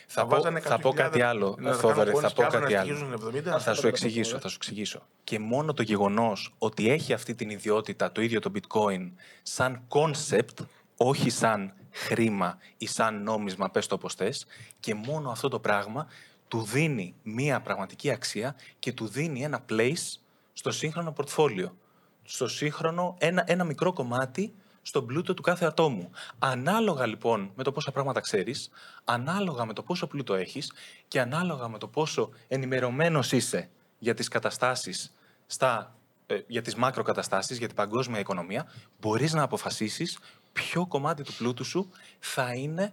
Θα 0.06 0.22
πω, 0.26 0.28
βάζανε 0.28 0.60
θα 0.60 0.78
πω 0.78 0.88
100.000 0.90 0.94
κάτι 1.02 1.20
άλλο, 1.22 1.56
να 1.58 1.70
τα 1.70 1.76
Θόδωρε, 1.76 2.12
κάνουν 2.12 2.20
θα 2.20 2.28
πω 2.28 2.34
πόνες 2.34 2.50
και 2.50 2.58
κάτι 2.58 2.74
αύριο 2.76 2.78
άλλο. 2.78 2.88
να 2.88 2.94
στοιχίζουν 2.94 3.12
70. 3.12 3.58
Θα 3.60 3.74
σου 3.74 3.86
εξηγήσω, 3.86 4.38
θα 4.38 4.48
σου 4.48 4.56
εξηγήσω. 4.56 5.06
Και 5.24 5.38
μόνο 5.38 5.72
το 5.72 5.82
γεγονός 5.82 6.54
ότι 6.58 6.90
έχει 6.90 7.12
αυτή 7.12 7.34
την 7.34 7.50
ιδιότητα 7.50 8.12
το 8.12 8.20
ίδιο 8.20 8.40
το 8.40 8.50
bitcoin 8.54 9.10
σαν 9.42 9.82
concept, 9.88 10.64
όχι 10.96 11.30
σαν 11.30 11.72
χρήμα 11.90 12.58
ή 12.78 12.86
σαν 12.86 13.22
νόμισμα, 13.22 13.70
πες 13.70 13.86
το 13.86 13.94
όπως 13.94 14.14
θες, 14.14 14.46
και 14.80 14.94
μόνο 14.94 15.30
αυτό 15.30 15.48
το 15.48 15.58
πράγμα 15.60 16.06
του 16.48 16.62
δίνει 16.62 17.14
μία 17.22 17.60
πραγματική 17.60 18.10
αξία 18.10 18.56
και 18.78 18.92
του 18.92 19.06
δίνει 19.06 19.42
ένα 19.42 19.64
place 19.68 20.18
στο 20.52 20.70
σύγχρονο 20.70 21.12
πορτφόλιο. 21.12 21.76
Στο 22.22 22.48
σύγχρονο, 22.48 23.16
ένα, 23.18 23.44
ένα 23.46 23.64
μικρό 23.64 23.92
κομμάτι 23.92 24.54
στον 24.82 25.06
πλούτο 25.06 25.34
του 25.34 25.42
κάθε 25.42 25.64
ατόμου. 25.64 26.10
Ανάλογα 26.38 27.06
λοιπόν 27.06 27.50
με 27.54 27.62
το 27.62 27.72
πόσα 27.72 27.92
πράγματα 27.92 28.20
ξέρεις, 28.20 28.70
ανάλογα 29.04 29.64
με 29.64 29.72
το 29.72 29.82
πόσο 29.82 30.06
πλούτο 30.06 30.34
έχεις 30.34 30.72
και 31.08 31.20
ανάλογα 31.20 31.68
με 31.68 31.78
το 31.78 31.88
πόσο 31.88 32.30
ενημερωμένος 32.48 33.32
είσαι 33.32 33.70
για 33.98 34.14
τις 34.14 34.28
καταστάσεις 34.28 35.12
στα 35.46 35.98
ε, 36.30 36.38
για 36.46 36.62
τις 36.62 36.74
μακροκαταστάσεις, 36.74 37.58
για 37.58 37.66
την 37.66 37.76
παγκόσμια 37.76 38.18
οικονομία, 38.18 38.66
μπορείς 39.00 39.32
να 39.32 39.42
αποφασίσεις 39.42 40.18
ποιο 40.52 40.86
κομμάτι 40.86 41.22
του 41.22 41.32
πλούτου 41.32 41.64
σου 41.64 41.90
θα 42.18 42.54
είναι 42.54 42.82
ε, 42.82 42.92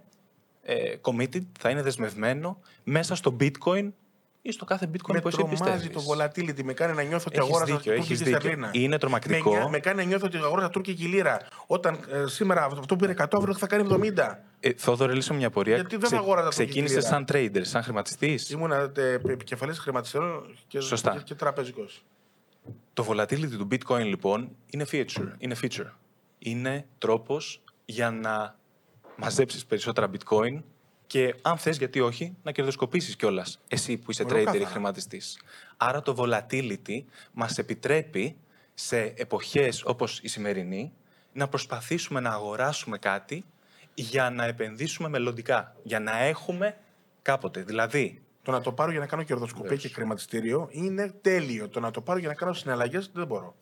committed, 1.02 1.42
θα 1.58 1.70
είναι 1.70 1.82
δεσμευμένο 1.82 2.60
μέσα 2.84 3.14
στο 3.14 3.36
bitcoin 3.40 3.90
ή 4.42 4.52
στο 4.52 4.64
κάθε 4.64 4.90
bitcoin 4.92 5.12
Με 5.12 5.20
που 5.20 5.28
εσύ 5.28 5.36
τρομάζει 5.36 5.62
πιστεύεις. 5.62 5.90
το 6.06 6.14
volatility. 6.14 6.62
Με 6.62 6.72
κάνει 6.72 6.94
να 6.94 7.02
νιώθω 7.02 7.24
ότι 7.28 7.38
Έχεις 7.38 7.48
αγόρασα 7.50 7.76
δίκιο, 7.76 7.92
τουρκική 7.92 8.12
έχεις 8.12 8.18
δίκιο. 8.24 8.40
στερλίνα. 8.40 8.70
Είναι 8.72 8.98
τρομακτικό. 8.98 9.50
Με, 9.52 9.58
νιά- 9.58 9.68
με 9.70 9.78
κάνει 9.78 9.96
να 9.96 10.02
νιώθω 10.04 10.26
ότι 10.26 10.36
αγόρασα 10.36 10.70
τουρκική 10.70 11.04
λίρα. 11.04 11.40
Όταν 11.66 11.94
ε, 12.12 12.26
σήμερα 12.26 12.64
αυτό 12.64 12.80
αυτό 12.80 12.96
που 12.96 13.06
πήρε 13.06 13.14
100 13.30 13.38
ευρώ 13.38 13.54
θα 13.54 13.66
κάνει 13.66 13.88
70. 14.16 14.38
Ε, 14.60 14.72
Θόδωρε, 14.76 15.12
λύσω 15.14 15.34
μια 15.34 15.50
πορεία. 15.50 15.74
Γιατί 15.74 15.96
δεν 15.96 16.14
αγόραζα 16.14 16.44
το 16.44 16.50
Ξεκίνησε 16.50 16.94
κινητήρα. 16.94 17.00
σαν 17.14 17.24
trader, 17.28 17.60
σαν 17.62 17.82
χρηματιστής. 17.82 18.50
Ήμουν 18.50 18.72
επικεφαλής 19.28 19.78
χρηματιστήρων 19.78 20.56
και, 20.68 20.80
Σωστά. 20.80 21.12
και, 21.12 21.20
και 21.24 21.34
τραπεζικός. 21.34 22.04
Το 22.94 23.06
volatility 23.08 23.48
του 23.58 23.68
bitcoin 23.70 24.04
λοιπόν 24.04 24.48
είναι 24.70 24.86
feature. 24.92 25.28
Είναι, 25.38 25.56
feature. 25.62 25.90
είναι 26.38 26.86
τρόπος 26.98 27.62
για 27.84 28.10
να 28.10 28.56
μαζέψεις 29.16 29.66
περισσότερα 29.66 30.10
bitcoin 30.10 30.62
και 31.06 31.34
αν 31.42 31.58
θες 31.58 31.78
γιατί 31.78 32.00
όχι 32.00 32.36
να 32.42 32.52
κερδοσκοπήσεις 32.52 33.16
κιόλας. 33.16 33.60
Εσύ 33.68 33.96
που 33.96 34.10
είσαι 34.10 34.22
trader 34.22 34.30
ή 34.30 34.32
Ολοκάθαρα. 34.32 34.66
χρηματιστής. 34.66 35.40
Άρα 35.76 36.02
το 36.02 36.14
volatility 36.18 37.04
μας 37.32 37.58
επιτρέπει 37.58 38.36
σε 38.74 38.98
εποχές 39.16 39.84
όπως 39.84 40.20
η 40.22 40.28
σημερινή 40.28 40.92
να 41.32 41.48
προσπαθήσουμε 41.48 42.20
να 42.20 42.30
αγοράσουμε 42.30 42.98
κάτι 42.98 43.44
για 43.94 44.30
να 44.30 44.44
επενδύσουμε 44.44 45.08
μελλοντικά. 45.08 45.76
Για 45.82 46.00
να 46.00 46.18
έχουμε 46.18 46.76
κάποτε. 47.22 47.62
Δηλαδή, 47.62 48.20
Το 48.42 48.52
να 48.52 48.60
το 48.60 48.72
πάρω 48.72 48.90
για 48.90 49.00
να 49.00 49.06
κάνω 49.06 49.22
κερδοσκοπία 49.22 49.76
και 49.76 49.88
χρηματιστήριο 49.88 50.68
είναι 50.70 51.14
τέλειο. 51.20 51.68
Το 51.68 51.80
να 51.80 51.90
το 51.90 52.00
πάρω 52.00 52.18
για 52.18 52.28
να 52.28 52.34
κάνω 52.34 52.52
συναλλαγές 52.52 53.10
δεν 53.14 53.26
μπορώ. 53.26 53.54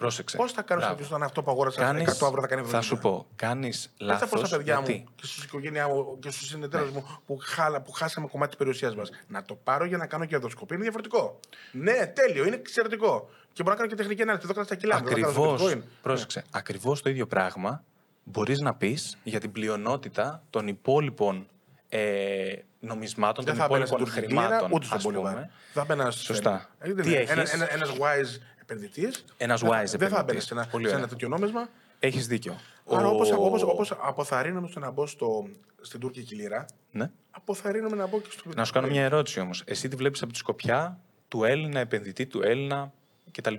Πρόσεξε. 0.00 0.36
Πώς 0.36 0.52
θα 0.52 0.62
κάνω 0.62 0.80
Μπράβο. 0.80 0.94
κάποιο 0.96 1.08
όταν 1.14 1.26
αυτό 1.26 1.42
που 1.42 1.50
αγόρασα 1.50 1.80
100 1.82 1.84
Κάνεις, 1.84 2.08
ευρώ 2.22 2.40
θα 2.40 2.46
κάνει 2.46 2.62
70. 2.62 2.70
θα 2.70 2.80
σου 2.80 2.98
πω, 2.98 3.26
κάνεις 3.36 3.92
Δεν 3.98 4.08
θα 4.18 4.26
πω 4.26 4.34
λάθος 4.36 4.48
στα 4.48 4.56
παιδιά 4.56 4.74
γιατί; 4.74 4.92
μου 5.04 5.12
και 5.16 5.26
στην 5.26 5.42
οικογένειά 5.44 5.88
μου 5.88 6.18
και 6.18 6.30
στους 6.30 6.48
συνεταίρους 6.48 6.90
μου 6.90 7.20
που, 7.26 7.38
χάλα, 7.42 7.80
που 7.80 7.92
χάσαμε 7.92 8.26
κομμάτι 8.26 8.48
της 8.50 8.58
περιουσίας 8.58 8.94
μας. 8.94 9.10
Να 9.28 9.42
το 9.42 9.54
πάρω 9.54 9.84
για 9.84 9.96
να 9.96 10.06
κάνω 10.06 10.24
κερδοσκοπία 10.24 10.76
είναι 10.76 10.84
διαφορετικό. 10.84 11.40
Ναι, 11.72 12.06
τέλειο, 12.06 12.46
είναι 12.46 12.56
εξαιρετικό. 12.56 13.28
Και 13.52 13.62
μπορώ 13.62 13.74
να 13.74 13.80
κάνω 13.80 13.88
και 13.90 13.96
τεχνική 14.02 14.22
ανάλυση. 14.22 14.42
Το 14.46 14.48
έκανα 14.52 14.66
στα 14.66 14.74
κιλά 14.74 14.98
μου. 15.00 15.04
δεν 15.04 15.12
το 15.14 15.18
έκανα 15.18 15.32
στο 15.32 15.42
Ακριβώς, 15.52 15.72
bitcoin. 15.72 15.82
πρόσεξε, 16.02 16.44
ακριβώς 16.50 17.02
το 17.02 17.10
ίδιο 17.10 17.26
πράγμα 17.26 17.82
μπορείς 18.24 18.58
να 18.60 18.74
πεις 18.74 19.16
για 19.22 19.40
την 19.40 19.52
πλειονότητα 19.52 20.42
των 20.50 20.66
υπόλοιπων 20.68 21.46
ε, 21.88 22.52
νομισμάτων, 22.80 23.44
Δεν 23.44 23.54
των 23.54 23.62
θα 23.62 23.68
μπαίνα 23.68 23.86
στην 23.86 23.96
υπόλοιπων 23.98 24.14
τουρκική 24.22 24.32
λίρα, 24.42 24.46
χρημάτων, 24.46 24.70
ούτε 24.72 24.84
στον 24.84 24.96
ας 24.96 25.02
Πολυβάρ. 25.04 25.32
πούμε. 25.32 25.50
Θα 25.72 25.84
μπαίνα 25.84 26.10
Σωστά. 26.10 26.68
Ε, 26.78 26.92
Τι 26.92 27.14
ένα, 27.14 27.20
έχεις; 27.40 27.52
ένα, 27.52 27.72
ένας 27.72 27.90
wise 27.90 28.40
επενδυτής. 28.70 29.24
Ένας 29.36 29.62
wise 29.62 29.66
Δεν 29.68 29.84
θα 29.88 29.96
μπαίνα 29.96 30.18
επενδυτής. 30.18 30.44
σε 30.44 30.54
ένα, 30.54 30.66
Πολύ 30.66 30.84
σε 30.84 30.90
ωραία. 30.90 31.02
ένα 31.02 31.08
τέτοιο 31.12 31.28
νόμισμα. 31.28 31.68
Έχεις 31.98 32.26
δίκιο. 32.26 32.56
Άρα, 32.90 33.06
Ο- 33.08 33.10
όπως, 33.14 33.30
όπως, 33.32 33.62
όπως 33.62 33.90
αποθαρρύνομαι 34.00 34.68
στο 34.68 34.80
να 34.80 34.90
μπω 34.90 35.06
στο, 35.06 35.48
στην 35.80 36.00
τουρκική 36.00 36.34
λίρα, 36.34 36.66
Ναι. 36.90 37.10
αποθαρρύνομαι 37.30 37.96
να 37.96 38.06
μπω 38.06 38.20
και 38.20 38.28
στο 38.30 38.50
Να 38.56 38.64
σου 38.64 38.72
κάνω 38.72 38.86
μια 38.86 39.02
ερώτηση 39.04 39.40
όμως. 39.40 39.62
Εσύ 39.66 39.88
τη 39.88 39.96
βλέπεις 39.96 40.22
από 40.22 40.32
τη 40.32 40.38
σκοπιά 40.38 41.00
του 41.28 41.44
Έλληνα 41.44 41.80
επενδυτή, 41.80 42.26
του 42.26 42.42
Έλληνα 42.42 42.92
κτλ. 43.30 43.54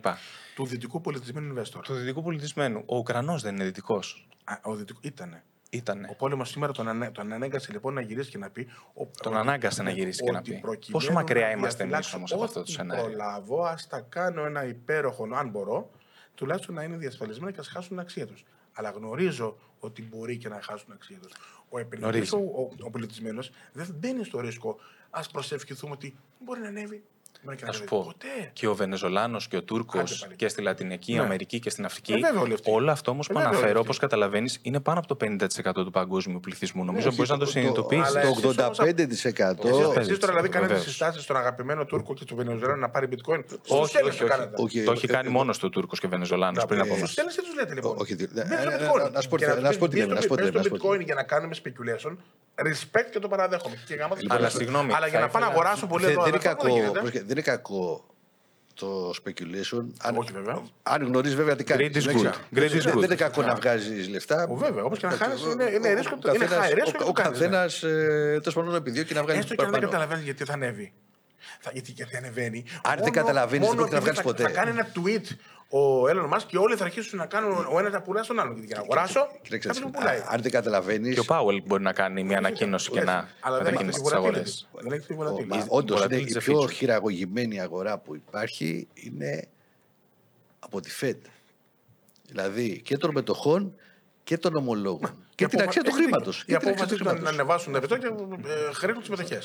του 0.55 0.65
δυτικού 0.65 1.01
πολιτισμένου 1.01 1.55
investor. 1.55 1.79
Του 1.83 1.93
δυτικού 1.93 2.23
πολιτισμένου. 2.23 2.83
Ο 2.85 2.97
Ουκρανός 2.97 3.41
δεν 3.41 3.55
είναι 3.55 3.63
δυτικός. 3.63 4.27
Α, 4.43 4.53
ο 4.63 4.75
δυτικό, 4.75 4.99
ήτανε. 5.03 5.43
Ήτανε. 5.73 6.07
Ο 6.11 6.15
πόλεμος 6.15 6.49
σήμερα 6.49 6.71
τον, 6.73 6.87
ανε, 6.87 7.11
τον 7.11 7.31
ανέγκασε 7.33 7.71
λοιπόν 7.71 7.93
να 7.93 8.01
γυρίσει 8.01 8.29
και 8.29 8.37
να 8.37 8.49
πει. 8.49 8.67
Ο, 8.93 9.05
Τον 9.21 9.37
ανάγκασε 9.37 9.83
να 9.83 9.89
γυρίσει 9.91 10.23
και 10.23 10.31
να 10.31 10.37
ότι 10.39 10.51
πει. 10.51 10.59
προκειμένου 10.59 11.03
Πόσο 11.03 11.11
μακριά 11.13 11.45
να 11.45 11.51
είμαστε 11.51 11.83
εμείς 11.83 11.95
διαφυλάξω 11.95 12.17
όμως 12.17 12.31
από 12.33 12.43
αυτό 12.43 12.53
το 12.53 12.59
ό,τι 12.59 12.71
σενάριο; 12.71 13.03
προλάβω, 13.03 13.63
ας 13.63 13.87
τα 13.87 13.99
κάνω 14.09 14.45
ένα 14.45 14.65
υπέροχο, 14.65 15.27
αν 15.33 15.49
μπορώ, 15.49 15.89
τουλάχιστον 16.35 16.75
να 16.75 16.83
είναι 16.83 16.97
διασφαλισμένα 16.97 17.51
και 17.51 17.59
ας 17.59 17.67
χάσουν 17.67 17.89
την 17.89 17.99
αξία 17.99 18.25
τους. 18.27 18.43
Αλλά 18.73 18.89
γνωρίζω 18.89 19.57
ότι 19.79 20.01
μπορεί 20.01 20.37
και 20.37 20.49
να 20.49 20.61
χάσουν 20.61 20.85
την 20.85 20.93
αξία 20.93 21.17
τους. 21.21 21.31
Ο 21.69 21.79
επενδυτής, 21.79 22.29
Γνωρίζει. 22.29 22.35
ο, 22.35 22.61
ο, 22.61 22.85
ο 22.85 22.89
πολιτισμένος, 22.89 23.51
δεν 23.73 23.87
μπαίνει 23.99 24.23
στο 24.23 24.39
ρίσκο. 24.39 24.77
Α 25.09 25.21
προσευχηθούμε 25.31 25.93
ότι 25.93 26.15
μπορεί 26.39 26.59
να 26.61 26.67
ανέβει. 26.67 27.03
Μπορεί 27.43 27.55
και 27.57 27.65
Να 27.65 27.71
σου 27.71 27.77
ανέβει. 27.77 27.95
πω. 27.95 28.03
Ποτέ. 28.05 28.49
Και 28.53 28.67
ο 28.67 28.75
Βενεζολάνος 28.75 29.47
και 29.47 29.57
ο 29.57 29.63
Τούρκος 29.63 30.01
Άντε 30.01 30.15
πάλι. 30.21 30.35
και 30.35 30.47
στη 30.47 30.61
Λατινική 30.61 31.13
Ναι. 31.13 31.19
Αμερική 31.19 31.59
και 31.59 31.69
στην 31.69 31.85
Αφρική. 31.85 32.13
Ε, 32.13 32.17
βέβαια 32.17 32.41
όλοι 32.41 32.53
αυτοί. 32.53 32.71
όλο 32.71 32.91
αυτό 32.91 33.11
όμως 33.11 33.25
Ε, 33.29 33.31
που 33.31 33.33
βέβαια 33.37 33.49
όλοι 33.51 33.57
αναφέρω, 33.59 33.79
αυτοί. 33.79 33.91
όπω 33.91 33.99
καταλαβαίνεις, 34.05 34.59
είναι 34.61 34.79
πάνω 34.79 34.99
από 34.99 35.07
το 35.07 35.15
50% 35.15 35.83
του 35.83 35.91
παγκόσμιου 35.91 36.39
πληθυσμού. 36.39 36.83
Νομίζω 36.85 37.07
όχι, 37.07 37.15
μπορείς 37.15 37.31
να 37.31 37.37
το 37.37 37.45
το- 37.45 37.51
συνειδητοποιήσεις. 37.51 38.07
αλλά 38.07 38.19
εσείς 38.19 38.31
Το 38.41 38.47
όμως- 38.47 38.57
85% 38.57 39.67
Εσείς, 39.67 39.93
παίζει, 39.93 39.99
εσείς 40.09 40.19
τώρα 40.19 40.31
δηλαδή 40.33 40.49
κάνετε 40.49 40.73
βεβαίως. 40.73 40.87
συστάσεις 40.89 41.23
στον 41.23 41.35
αγαπημένο 41.37 41.85
Τούρκο 41.85 42.13
και 42.13 42.25
του 42.25 42.35
Βενεζουέλα 42.35 42.75
να 42.75 42.89
πάρει 42.89 43.07
bitcoin. 43.11 43.43
Στους 43.47 43.59
Όχι, 43.79 43.97
Έλληνες 43.97 44.13
όχι, 44.15 44.17
το 44.17 44.23
όχι. 44.25 44.33
κάνατε. 44.33 44.61
Όχι, 44.63 44.83
Το 44.83 44.91
έχει 44.91 45.05
ε, 45.05 45.13
κάνει 45.13 45.27
ε, 45.27 45.31
μόνος 45.31 45.57
του 45.57 45.69
Τούρκος 45.69 45.99
και 45.99 46.07
Βενεζολάνος 46.07 46.65
πριν 46.65 46.79
από 46.79 46.93
Ε, 46.93 46.95
εμά. 46.97 47.05
Στους 47.05 47.17
Έλληνες 47.17 47.35
τι 47.37 47.43
τους 47.45 47.55
λέτε 47.55 47.73
λοιπόν. 47.73 47.95
Όχι, 47.99 48.15
δε- 48.15 48.27
Μπες 48.27 48.43
στο 48.59 48.69
ε, 48.69 48.73
ε, 48.73 48.77
bitcoin. 48.77 49.11
να 49.11 49.21
σου 49.21 49.29
πω 49.29 49.37
Και 49.37 49.45
τι- 49.45 49.51
τους 49.53 49.61
να 49.63 49.71
σου 49.71 49.77
πω 49.79 49.87
πεις, 49.87 49.93
τι 49.93 50.01
λέμε, 50.01 50.07
μπες 50.07 50.15
να 50.15 50.21
σου 50.21 50.27
πω 50.27 50.35
τι 50.35 50.41
στο- 50.41 50.45
λέμε, 50.45 50.51
μπες 50.51 50.53
να 50.53 50.63
σου 50.63 50.69
πω 50.69 50.75
τι 50.75 50.79
στο 50.79 50.87
bitcoin 50.87 50.91
λέμε. 50.91 51.03
για 51.03 51.15
να 51.15 51.23
κάνουμε 51.23 51.53
speculation. 51.63 52.13
Respect 52.67 53.07
και 53.11 53.19
το 53.19 53.27
παραδέχομαι. 53.27 53.75
Και 53.87 53.95
γάμα 53.95 54.15
τις 54.15 54.25
Αλλά 54.29 54.39
πες. 54.39 54.53
συγγνώμη, 54.53 54.93
Αλλά 54.93 55.07
για 55.07 55.19
θα 55.19 55.25
να 55.25 55.31
πάνε 55.31 55.45
να 55.45 55.51
ήθελα- 55.51 55.61
αγοράσουν 55.61 55.87
πολύ 55.89 56.03
Δεν, 56.05 56.11
εδώ. 56.13 56.23
δεν, 56.23 56.33
είναι 56.33 56.37
αυτό 56.47 56.49
κακό, 56.63 56.67
γίνεται. 56.75 56.99
πρόσεχε, 56.99 57.23
δεν 57.33 57.43
είναι 57.43 57.55
κακό 57.55 58.05
το 58.73 59.09
speculation. 59.09 59.85
Αν, 60.01 60.15
Όχι, 60.17 60.31
βέβαια. 60.31 60.61
αν 60.83 61.03
γνωρίζεις 61.05 61.35
βέβαια 61.37 61.55
τι 61.55 61.63
κάνεις. 61.63 61.87
Great 61.93 61.97
is 61.99 62.15
good. 62.15 62.25
Great 62.57 62.69
is 62.69 62.69
Δεν, 62.69 62.79
good. 62.79 62.83
δεν 62.93 63.03
είναι 63.03 63.15
κακό 63.15 63.41
να 63.41 63.55
βγάζεις 63.55 64.09
λεφτά. 64.09 64.47
Ο, 64.49 64.55
βέβαια, 64.55 64.83
όπως 64.83 64.99
και 64.99 65.05
να 65.07 65.11
χάνεις, 65.11 65.41
είναι- 65.41 65.63
είναι 65.63 65.89
Ο- 65.89 65.93
ρίσκο- 65.95 66.17
ο 66.25 66.29
είναι 66.35 66.45
καθένας- 66.45 66.69
high 66.69 66.73
risk 66.73 66.83
και 66.91 66.97
Ο, 66.97 67.03
το 67.03 67.07
ο 67.07 67.11
κάνεις, 67.11 67.39
καθένας 67.39 67.79
τέλος 67.79 68.53
πάντων 68.53 68.75
επιδιώκει 68.75 69.13
να 69.13 69.21
βγάλεις 69.23 69.41
Έστω 69.43 69.55
και 69.55 69.61
αν 69.63 69.71
δεν 69.71 69.79
παραπάνω. 69.79 69.91
καταλαβαίνεις 69.91 70.23
γιατί 70.23 70.43
θα 70.45 70.53
ανέβει. 70.53 70.93
Θα, 71.59 71.69
γιατί, 71.73 71.91
γιατί 71.91 72.17
ανεβαίνει. 72.17 72.63
Αν 72.83 72.91
δεν 72.95 72.99
Μόνο- 72.99 73.11
καταλαβαίνεις, 73.11 73.67
μόνο 73.67 73.81
δεν 73.81 73.89
πρόκειται 73.89 74.11
να 74.13 74.19
επειδή 74.21 74.21
βγάλεις 74.21 74.39
θα- 74.39 74.43
ποτέ. 74.43 74.43
Θα 74.43 74.49
κάνει 74.49 74.69
ένα 74.71 74.87
tweet 74.95 75.35
ο 75.73 76.07
Έλλον 76.07 76.33
Musk 76.33 76.41
και 76.47 76.57
όλοι 76.57 76.75
θα 76.75 76.83
αρχίσουν 76.83 77.19
να 77.19 77.25
κάνουν 77.25 77.67
ο 77.71 77.79
ένας 77.79 77.91
να 77.91 78.01
πουλά 78.01 78.23
στον 78.23 78.39
άλλον. 78.39 78.51
Γιατί 78.53 78.67
για 78.67 78.75
να 78.75 78.81
αγοράσω, 78.81 79.27
Κοίταξε, 79.41 79.67
κάποιος 79.67 79.85
μου 79.85 79.91
πουλάει. 79.91 80.21
αν 80.27 80.41
δεν 80.41 80.51
καταλαβαίνει. 80.51 81.13
Και 81.13 81.19
ο 81.19 81.23
Πάουελ 81.25 81.61
μπορεί 81.65 81.83
να 81.83 81.93
κάνει 81.93 82.23
μια 82.23 82.37
ανακοίνωση 82.37 82.89
και 82.91 83.01
να 83.01 83.29
Αλλά 83.39 83.57
δεν 83.57 83.73
έχει 83.73 83.83
μετακινήσει 83.83 83.97
τη 83.99 84.03
τις 84.03 84.13
αγορές. 84.13 84.67
volatility. 84.73 84.81
Δεν 84.81 84.91
έχεις 84.91 85.05
τη 85.05 85.15
volatility. 85.19 85.65
Όντως 85.67 86.03
είναι 86.05 86.15
volatility 86.17 86.27
η 86.29 86.33
is 86.33 86.37
a 86.37 86.39
πιο 86.39 86.59
feature. 86.61 86.71
χειραγωγημένη 86.71 87.61
αγορά 87.61 87.97
που 87.97 88.15
υπάρχει 88.15 88.87
είναι 88.93 89.47
από 90.59 90.79
τη 90.81 90.89
Fed. 91.01 91.17
Δηλαδή 92.27 92.81
και 92.81 92.97
των 92.97 93.11
μετοχών 93.13 93.75
και 94.23 94.37
των 94.37 94.55
ομολόγων. 94.55 95.25
και 95.35 95.47
την 95.47 95.61
αποφα- 95.61 95.63
αξία 95.63 95.81
του 95.83 95.87
έχει 95.89 95.97
δίκιο. 95.97 96.11
χρήματος. 96.11 96.43
Η 96.47 96.53
απόφαση 96.55 96.95
του 96.95 97.03
να 97.03 97.29
ανεβάσουν 97.29 97.71
τα 97.71 97.77
επιτόκια 97.77 98.09
ε, 98.69 98.73
χρήζουν 98.73 99.01
τι 99.03 99.09
μετοχέ. 99.09 99.41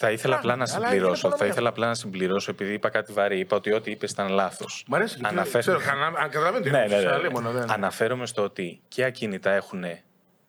Θα 0.00 0.10
ήθελα 0.10 0.36
απλά 0.36 0.56
να 0.56 0.64
Πράγματι, 0.64 0.84
αλλά 0.84 0.88
συμπληρώσω. 0.94 1.10
είναι 1.10 1.20
Θα 1.20 1.26
οικονομία. 1.28 1.52
ήθελα 1.52 1.68
απλά 1.68 1.86
να 1.86 1.94
συμπληρώσω, 1.94 2.50
επειδή 2.50 2.72
είπα 2.72 2.88
κάτι 2.88 3.12
βαρύ. 3.12 3.38
Είπα 3.38 3.56
ότι 3.56 3.72
ό,τι 3.72 3.90
είπες 3.90 4.10
ήταν 4.10 4.28
λάθος. 4.28 4.84
Μ' 4.88 4.94
αρέσει 4.94 5.18
γιατί 5.20 5.58
ξέρω, 5.58 5.78
κανα- 5.80 6.06
αν 6.06 6.30
καταλαβαίνετε. 6.30 6.70
Ναι, 6.70 6.76
είναι 6.78 6.86
ναι, 6.88 6.94
ναι, 6.94 7.00
σε 7.00 7.06
ναι. 7.06 7.12
αλίμονο, 7.14 7.50
δεν- 7.50 7.70
Αναφέρομαι 7.70 8.26
στο 8.26 8.42
ότι 8.42 8.80
και 8.88 9.04
ακίνητα 9.04 9.50
έχουν 9.50 9.84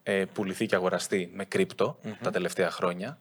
ε, 0.03 0.25
πουληθεί 0.33 0.65
και 0.65 0.75
αγοραστεί 0.75 1.31
με 1.33 1.45
κρυπτο 1.45 1.99
τα 2.21 2.31
τελευταία 2.31 2.71
χρόνια 2.71 3.17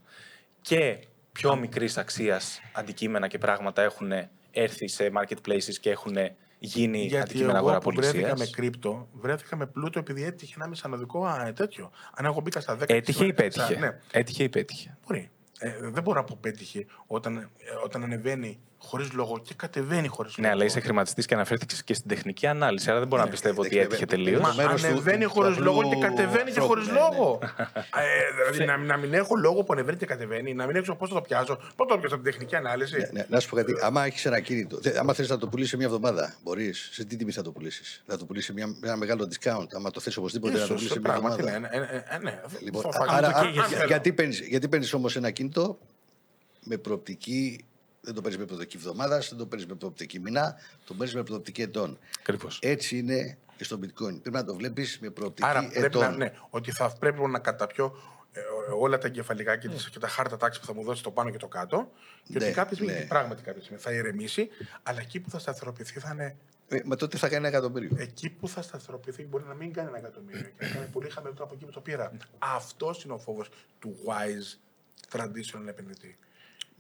και 0.61 0.99
πιο 1.33 1.57
μικρής 1.57 1.97
αξίας 1.99 2.61
αντικείμενα 2.72 3.29
και 3.29 3.39
πράγματα 3.39 3.83
έχουν 3.83 4.12
έρθει 4.51 4.89
σε 4.89 5.11
marketplaces 5.18 5.74
και 5.81 5.91
έχουν 5.91 6.16
γίνει 6.59 6.99
Γιατί 6.99 7.16
αντικείμενα 7.18 7.51
εγώ 7.59 7.59
αγορά 7.59 7.79
που 7.79 7.91
βρέθηκα 7.91 8.26
πολιτεία. 8.29 8.47
με 8.47 8.51
κρύπτο, 8.53 9.09
βρέθηκα 9.12 9.57
με 9.57 9.66
πλούτο 9.66 9.99
επειδή 9.99 10.24
έτυχε 10.24 10.55
να 10.59 10.64
είμαι 10.66 10.74
σαν 10.74 10.93
οδικό 10.93 11.24
α, 11.24 11.53
τέτοιο. 11.53 11.91
Αν 12.14 12.24
εγώ 12.24 12.41
μπήκα 12.41 12.61
στα 12.61 12.76
10. 12.76 12.83
Έτυχε 12.87 13.24
ή 13.24 13.33
στα- 13.33 13.43
πέτυχε; 13.43 13.79
Ναι, 13.79 13.99
Έτυχε 14.12 14.43
ή 14.43 14.49
πέτυχε; 14.49 14.97
μπορεί. 15.07 15.31
Ε, 15.59 15.77
δεν 15.81 16.03
μπορώ 16.03 16.21
να 16.21 16.25
πω 16.27 16.39
πέτυχε 16.41 16.87
όταν, 17.07 17.37
ε, 17.37 17.49
όταν 17.85 18.03
ανεβαίνει 18.03 18.59
χωρίς 18.79 19.12
λόγο 19.12 19.39
και 19.39 19.55
κατεβαίνει 19.55 20.09
χωρίς 20.09 20.37
λόγο. 20.37 20.49
Ναι, 20.49 20.55
αλλά 20.55 20.64
είσαι 20.64 20.81
χρηματιστής 20.81 21.26
και 21.26 21.35
αναφέρθηκες 21.35 21.85
και 21.85 21.95
στην 21.95 22.09
τεχνική 22.09 22.47
ανάλυση. 22.47 22.91
Άρα 22.91 22.99
δεν 22.99 23.09
μπορώ 23.09 23.22
να 23.22 23.29
πιστεύω 23.29 23.61
ότι 23.61 23.68
δεν- 23.74 23.79
έτυχε 23.85 23.99
δεν- 23.99 24.09
τελείως. 24.09 24.41
Μα 24.41 24.49
το 24.51 24.55
μέρος 24.57 24.81
του- 24.81 24.87
ανεβαίνει 24.87 25.24
του 25.24 25.31
χωρίς 25.31 25.53
απλού 25.53 25.64
λόγο 25.64 25.89
και 25.89 25.97
κατεβαίνει 26.01 26.33
και 26.53 26.61
ανθρώπου, 26.61 26.66
χωρίς 26.66 26.87
ναι, 26.87 26.93
λόγο. 26.93 27.39
Ε, 27.76 28.35
δηλαδή 28.37 28.64
να, 28.64 28.76
να 28.76 28.97
μην 28.97 29.14
έχω 29.14 29.35
λόγο 29.37 29.62
που 29.64 29.72
ανεβαίνει 29.72 29.97
και 29.99 30.07
κατεβαίνει, 30.07 30.55
να 30.55 30.66
μην 30.66 30.76
έχω 30.76 30.95
πώς 30.95 31.09
θα 31.09 31.14
το 31.14 31.20
πιάσω. 31.20 31.57
Πώς 31.57 31.87
θα 31.89 31.95
το 31.95 31.99
πιάσω 31.99 32.14
από 32.14 32.22
την 32.24 32.33
τεχνική 32.33 32.57
ανάλυση. 32.57 32.97
Ναι, 32.97 33.09
ναι, 33.12 33.26
να 33.29 33.41
σου 33.41 33.49
πω 33.49 33.57
κάτι. 33.57 33.72
Άμα 33.83 34.05
έχεις 34.05 34.24
ένα 34.24 34.41
κίνητο, 34.41 34.79
θε- 34.83 34.97
άμα 34.97 35.12
θες 35.12 35.29
να 35.29 35.39
το 35.39 35.47
πουλήσεις 35.49 35.70
σε 35.70 35.76
μια 35.76 35.87
εβδομάδα, 35.87 36.35
μπορείς. 36.43 36.89
Σε 36.93 37.05
τι 37.05 37.16
τιμή 37.16 37.33
θα 37.33 37.43
το 37.43 37.51
πουλήσεις; 37.51 38.03
Θα 38.07 38.16
το 38.18 38.24
πουλήσεις 38.24 38.47
σε 38.47 38.53
μια, 38.53 38.76
ένα 38.83 38.97
μεγάλο 38.97 39.29
discount. 39.33 39.66
Άμα 39.74 39.91
το 39.91 40.01
θες 40.01 40.16
οπωσδήποτε 40.16 40.53
να 40.53 40.61
το 40.61 40.66
πουλήσεις 40.66 40.87
Ίσως, 40.87 40.93
σε 40.97 41.01
μια 41.01 41.11
πράγματι, 41.11 41.43
ναι, 41.43 41.51
εβδομάδα; 41.51 41.76
ναι, 41.79 41.87
ναι, 41.87 42.18
ναι, 42.18 42.31
ναι. 42.31 42.41
Λοιπόν, 42.62 42.83
Θα- 42.83 42.91
θα- 42.91 43.05
άρα, 43.09 43.31
θα- 43.31 43.37
α- 43.39 43.41
αν 43.41 43.51
για- 43.53 43.62
θέλω. 43.64 43.87
γιατί 43.87 44.12
παίρνεις, 44.12 44.41
γιατί 44.41 44.68
παίρνεις 44.68 44.93
όμως 44.93 45.16
ένα 45.16 45.31
κινητό 45.31 45.79
με 46.64 46.76
προοπτική, 46.76 47.64
δεν 48.01 48.14
το 48.14 48.20
παίρνεις 48.20 48.38
με 48.38 48.44
προοπτική 48.44 48.76
εβδομάδας, 48.76 49.28
δεν 49.28 49.38
το 49.38 49.46
παίρνεις 49.46 49.66
με 49.66 49.74
προοπτική 49.74 50.18
μηνά, 50.18 50.57
το 50.84 50.94
παίρνεις 50.94 51.14
με 51.14 51.22
προοπτική 51.22 51.62
ετών. 51.62 51.99
Ακριβώς. 52.20 52.59
Έτσι 52.62 52.99
είναι 52.99 53.38
και 53.57 53.64
στο 53.64 53.76
bitcoin. 53.82 54.20
Πρέπει 54.20 54.30
να 54.30 54.44
το 54.44 54.55
βλέπεις 54.55 54.99
με 55.01 55.11
προοπτική 55.11 55.49
Άρα 55.49 55.61
πρέπει 55.68 55.84
ετών. 55.84 56.01
να, 56.03 56.11
ναι, 56.11 56.32
ότι 56.51 56.72
θα 56.72 56.92
πρέπει 56.99 57.20
να 57.20 57.38
καταπιώ 57.38 57.96
ε, 58.32 58.40
όλα 58.78 58.99
τα 58.99 59.07
εγκεφαλικά 59.07 59.57
και, 59.57 59.68
τις- 59.68 59.90
και 59.90 59.99
τα 59.99 60.09
χάρτα 60.09 60.36
τάξη 60.36 60.61
που 60.61 60.66
θα 60.66 60.74
μου 60.74 60.82
δώσει 60.84 61.03
το 61.03 61.11
πάνω 61.11 61.30
και 61.30 61.36
το 61.38 61.49
κάτω. 61.49 61.90
Και 62.24 62.38
Ναι, 62.38 62.44
ότι 62.44 62.55
κάποια 62.55 62.76
στιγμή, 62.76 62.92
ναι. 62.94 63.05
πράγματι 63.05 63.42
κάποια 63.42 63.62
στιγμή 63.62 63.80
θα 63.80 63.92
ηρεμήσει, 63.92 64.49
αλλά 64.82 65.01
εκεί 65.01 65.20
που 65.20 65.30
θα 65.30 65.38
σταθεροποιηθεί 65.38 66.01
θα 66.01 66.11
είναι. 66.12 66.36
Ε, 66.68 66.80
μα 66.84 66.96
τότε 66.96 67.16
θα 67.16 67.26
κάνει 67.28 67.46
ένα 67.46 67.49
εκατομμύριο. 67.57 67.90
Εκεί 67.99 68.30
που 68.30 68.49
θα 68.49 68.62
σταθεροποιηθεί 68.62 69.22
μπορεί 69.22 69.44
να 69.49 69.55
μην 69.55 69.72
κάνει 69.72 69.88
ένα 69.88 69.99
εκατομμύριο 69.99 70.42
και 70.59 70.64
να 70.64 70.68
κάνει 70.68 70.86
πολύ 70.86 71.11
χαμηλότερο 71.11 71.44
από 71.44 71.55
εκεί 71.55 71.64
που 71.64 71.70
το 71.70 71.80
πήρα. 71.80 72.12
Αυτός 72.38 73.05
είναι 73.05 73.12
ο 73.12 73.18
φόβος 73.18 73.49
του 73.78 73.96
wise 74.07 74.59
traditional 75.16 75.66
επενδυτή. 75.66 76.18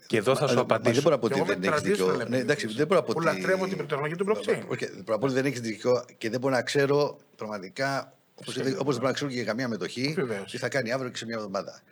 Και 0.06 0.16
εδώ 0.16 0.34
θα 0.34 0.40
Μα- 0.40 0.46
σου 0.48 0.54
μα- 0.54 0.60
μα 0.60 0.74
απαντήσω. 0.74 0.92
Δεν 0.94 1.02
μπορώ 1.02 1.14
να 1.14 1.20
πω 1.20 1.28
Και 1.28 1.34
ότι 1.34 1.42
εγώ 1.42 1.52
δεν 1.52 1.62
είμαι 1.62 1.76
έχεις 1.76 1.88
δίκιο. 1.88 2.06
traditional 2.06 2.16
Ναι, 2.16 2.22
εντάξει, 2.22 2.40
επενδυτής, 2.42 2.74
δεν 2.76 2.86
μπορώ 2.86 3.00
να 3.00 3.06
πω 3.06 3.12
που 3.12 3.20
ότι. 3.26 3.36
λατρεύω 3.36 3.66
την 3.66 3.86
τεχνολογία 3.86 4.16
του 4.16 4.26
blockchain. 4.28 4.62
Όχι, 4.68 4.86
Πρώτα 4.90 5.14
απ' 5.14 5.22
όλα 5.22 5.32
δεν 5.32 5.44
έχεις 5.44 5.60
δίκιο 5.60 6.04
και 6.18 6.30
δεν 6.30 6.40
μπορώ 6.40 6.54
να 6.54 6.62
ξέρω 6.62 7.18
πραγματικά, 7.36 8.12
όπως 8.34 8.54
δεν 8.54 8.72
μπορώ 8.82 8.94
να 9.06 9.12
ξέρω 9.12 9.30
και 9.30 9.36
για 9.36 9.44
καμία 9.44 9.68
μετοχή, 9.68 10.12
Βεβαίως. 10.16 10.50
τι 10.50 10.58
θα 10.58 10.68
κάνει 10.68 10.92
αύριο 10.92 11.10
και 11.10 11.16
σε 11.16 11.24
μια 11.24 11.36
εβδομάδα. 11.36 11.82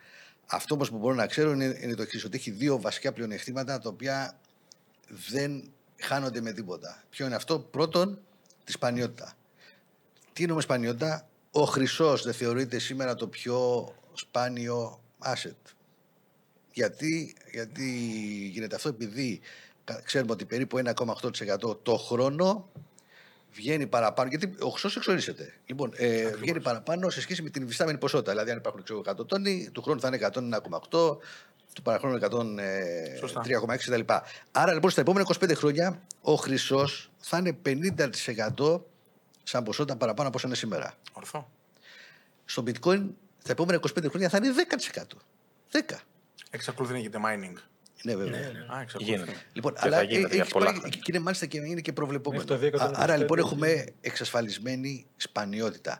Αυτό 0.45 0.73
όμως 0.75 0.89
που 0.89 0.97
μπορώ 0.97 1.15
να 1.15 1.25
ξέρω 1.27 1.51
είναι, 1.51 1.77
είναι 1.81 1.95
το 1.95 2.01
εξής: 2.01 2.23
Ότι 2.25 2.37
έχει 2.37 2.51
δύο 2.51 2.79
βασικά 2.81 3.11
πλεονεκτήματα 3.11 3.79
τα 3.79 3.89
οποία 3.89 4.39
δεν 5.29 5.71
χάνονται 6.01 6.41
με 6.41 6.51
τίποτα. 6.51 7.03
Ποιο 7.09 7.25
είναι 7.25 7.35
αυτό, 7.35 7.59
πρώτον, 7.59 8.19
τη 8.63 8.71
σπανιότητα. 8.71 9.33
Τι 10.33 10.41
εννοούμε 10.41 10.61
σπανιότητα, 10.63 11.27
ο 11.51 11.63
χρυσός 11.63 12.23
δεν 12.23 12.33
θεωρείται 12.33 12.79
σήμερα 12.79 13.15
το 13.15 13.27
πιο 13.27 13.87
σπάνιο 14.13 15.01
asset. 15.23 15.55
Γιατί, 16.77 17.35
γιατί 17.51 17.89
γίνεται 18.53 18.75
αυτό, 18.75 18.89
επειδή 18.89 19.39
κα- 19.83 20.01
ξέρουμε 20.03 20.31
ότι 20.31 20.45
περίπου 20.45 20.77
1,8% 20.77 21.77
το 21.83 21.97
χρόνο 21.97 22.69
βγαίνει 23.53 23.87
παραπάνω. 23.87 24.29
Γιατί 24.29 24.55
ο 24.59 24.69
χρυσό 24.69 24.99
εξορίσεται. 24.99 25.53
Λοιπόν, 25.65 25.91
ε, 25.95 26.29
βγαίνει 26.35 26.61
παραπάνω 26.61 27.09
σε 27.09 27.21
σχέση 27.21 27.41
με 27.41 27.49
την 27.49 27.63
υφιστάμενη 27.63 27.97
ποσότητα. 27.97 28.31
Δηλαδή, 28.31 28.51
αν 28.51 28.57
υπάρχουν 28.57 28.83
ξέρω, 28.83 28.99
100 28.99 29.25
τόνοι, 29.27 29.69
του 29.71 29.81
χρόνου 29.81 29.99
θα 29.99 30.07
είναι 30.07 30.17
101,8, 30.17 31.17
του 31.73 31.81
παραχρόνου 31.83 32.15
103,6 32.15 33.85
κτλ. 33.85 34.13
Άρα 34.51 34.73
λοιπόν 34.73 34.91
στα 34.91 35.01
επόμενα 35.01 35.25
25 35.39 35.51
χρόνια 35.55 36.01
ο 36.21 36.35
χρυσός 36.35 37.11
θα 37.19 37.37
είναι 37.37 37.57
50% 37.65 38.81
σαν 39.43 39.63
ποσότητα 39.63 39.95
παραπάνω 39.97 40.27
από 40.27 40.37
όσο 40.37 40.47
είναι 40.47 40.55
σήμερα. 40.55 40.93
Ορθό. 41.13 41.51
Στο 42.45 42.63
bitcoin 42.67 43.03
τα 43.43 43.51
επόμενα 43.51 43.79
25 43.79 44.09
χρόνια 44.09 44.29
θα 44.29 44.37
είναι 44.37 44.53
10%. 44.53 45.01
10. 45.71 45.95
Εξακολουθεί 46.51 46.93
να 46.93 46.99
γίνεται 46.99 47.19
mining. 47.25 47.53
Ναι, 48.03 48.15
βέβαια. 48.15 48.39
Α, 48.75 48.81
εξακολουθεί. 48.81 49.11
Γίνεται. 49.15 49.31
Λοιπόν, 49.53 49.73
Και 49.73 49.79
αλλά 49.83 49.97
θα 49.97 50.03
γίνεται 50.03 50.31
ε, 50.31 50.33
για 50.33 50.43
έχει 50.43 50.51
πολλά 50.51 50.65
πάει- 50.65 50.75
χρόνια. 50.75 50.97
και 50.97 51.11
είναι 51.11 51.19
μάλιστα 51.19 51.45
και 51.45 51.57
είναι 51.57 51.81
και 51.81 51.93
προβλεπόμενο. 51.93 52.43
Μέχρι 52.49 52.69
το 52.71 52.77
225 52.77 52.81
Α- 52.97 53.03
Άρα 53.03 53.17
λοιπόν 53.17 53.37
έχει. 53.37 53.47
έχουμε 53.47 53.85
εξασφαλισμένη 54.01 55.05
σπανιότητα. 55.15 55.99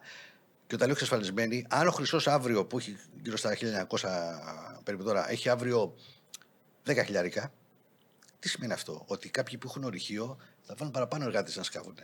Και 0.67 0.75
όταν 0.75 0.87
λέω 0.87 0.95
εξασφαλισμένη, 0.95 1.65
αν 1.69 1.87
ο 1.87 1.91
χρυσός 1.91 2.27
αύριο 2.27 2.65
που 2.65 2.77
έχει 2.77 2.97
γύρω 3.21 3.37
στα 3.37 3.55
1900 3.55 4.81
περίπου 4.83 5.03
τώρα, 5.03 5.31
έχει 5.31 5.49
αύριο 5.49 5.95
10 6.85 7.03
χιλιάρικα, 7.05 7.53
τι 8.39 8.49
σημαίνει 8.49 8.73
αυτό, 8.73 9.03
Ότι 9.07 9.29
κάποιοι 9.29 9.57
που 9.57 9.67
έχουν 9.69 9.83
ορυχείο 9.83 10.37
θα 10.61 10.75
βάλουν 10.77 10.93
παραπάνω 10.93 11.23
εργάτες 11.25 11.55
να 11.55 11.63
σκάβουν. 11.63 11.95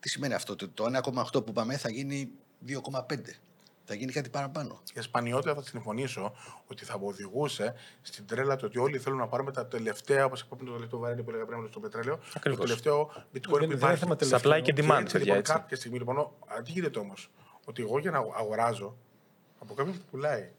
Τι 0.00 0.08
σημαίνει 0.08 0.34
αυτό, 0.34 0.52
Ότι 0.52 0.68
το 0.68 0.84
1,8 0.84 1.44
που 1.44 1.50
είπαμε 1.50 1.76
θα 1.76 1.90
γίνει 1.90 2.30
2,5. 2.66 3.40
Θα 3.84 3.94
γίνει 3.94 4.12
κάτι 4.12 4.28
παραπάνω. 4.30 4.82
Για 4.92 5.02
σπανιότητα 5.02 5.54
θα 5.54 5.62
συμφωνήσω 5.62 6.32
ότι 6.66 6.84
θα 6.84 6.98
οδηγούσε 7.02 7.74
στην 8.02 8.26
τρέλα 8.26 8.56
του 8.56 8.64
ότι 8.66 8.78
όλοι 8.78 8.98
θέλουν 8.98 9.18
να 9.18 9.26
πάρουμε 9.28 9.52
τα 9.52 9.66
τελευταία, 9.66 10.24
όπως 10.24 10.40
είπαμε 10.40 10.64
το 10.64 10.72
τελευταίο 10.72 10.98
βαρέλι 10.98 11.22
που 11.22 11.30
έλεγα 11.30 11.44
πριν 11.46 11.66
στο 11.70 11.80
πετρέλαιο, 11.80 12.20
Ακριβώς. 12.34 12.58
το 12.58 12.64
τελευταίο 12.64 13.02
bitcoin 13.10 13.24
Δεν- 13.32 13.40
που 13.42 13.52
δεν 13.54 13.62
είναι 13.62 13.74
υπάρχει. 13.74 14.00
θέμα 14.02 14.16
τελευταίο. 14.16 14.52
Supply 14.52 14.62
και 14.62 14.72
Και 14.72 14.82
demand, 14.82 15.00
έτσι, 15.00 15.12
παιδιά, 15.12 15.18
λοιπόν, 15.20 15.36
έτσι. 15.38 15.52
κάποια 15.52 15.76
στιγμή 15.76 15.98
λοιπόν, 15.98 16.18
ο- 16.18 16.36
α, 16.46 16.62
τι 16.62 16.70
γίνεται 16.70 16.98
όμως, 16.98 17.30
ότι 17.64 17.82
εγώ 17.82 17.98
για 17.98 18.10
να 18.10 18.18
αγοράζω 18.18 18.96
από 19.58 19.74
κάποιον 19.74 19.96
που 19.98 20.04
πουλάει 20.10 20.50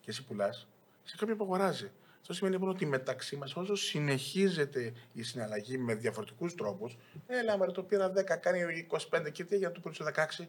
και 0.00 0.10
εσύ 0.10 0.24
πουλάς, 0.24 0.68
σε 1.04 1.16
κάποιον 1.16 1.36
που 1.38 1.44
αγοράζει. 1.44 1.90
Αυτό 2.20 2.32
σημαίνει 2.34 2.54
λοιπόν 2.54 2.70
ότι 2.70 2.86
μεταξύ 2.86 3.36
μας, 3.36 3.56
όσο 3.56 3.74
συνεχίζεται 3.76 4.92
η 5.12 5.22
συναλλαγή 5.22 5.78
με 5.78 5.94
διαφορετικούς 5.94 6.54
τρόπους, 6.54 6.96
έλα, 7.26 7.56
μα 7.56 7.66
το 7.66 7.82
πήρα 7.82 8.10
10, 8.10 8.36
κάνει 8.36 8.86
25 8.90 9.30
και 9.30 9.44
τι 9.44 9.56
για 9.56 9.68
να 9.68 9.74
του 9.74 9.80
πουλήσω 9.80 10.04
16. 10.04 10.48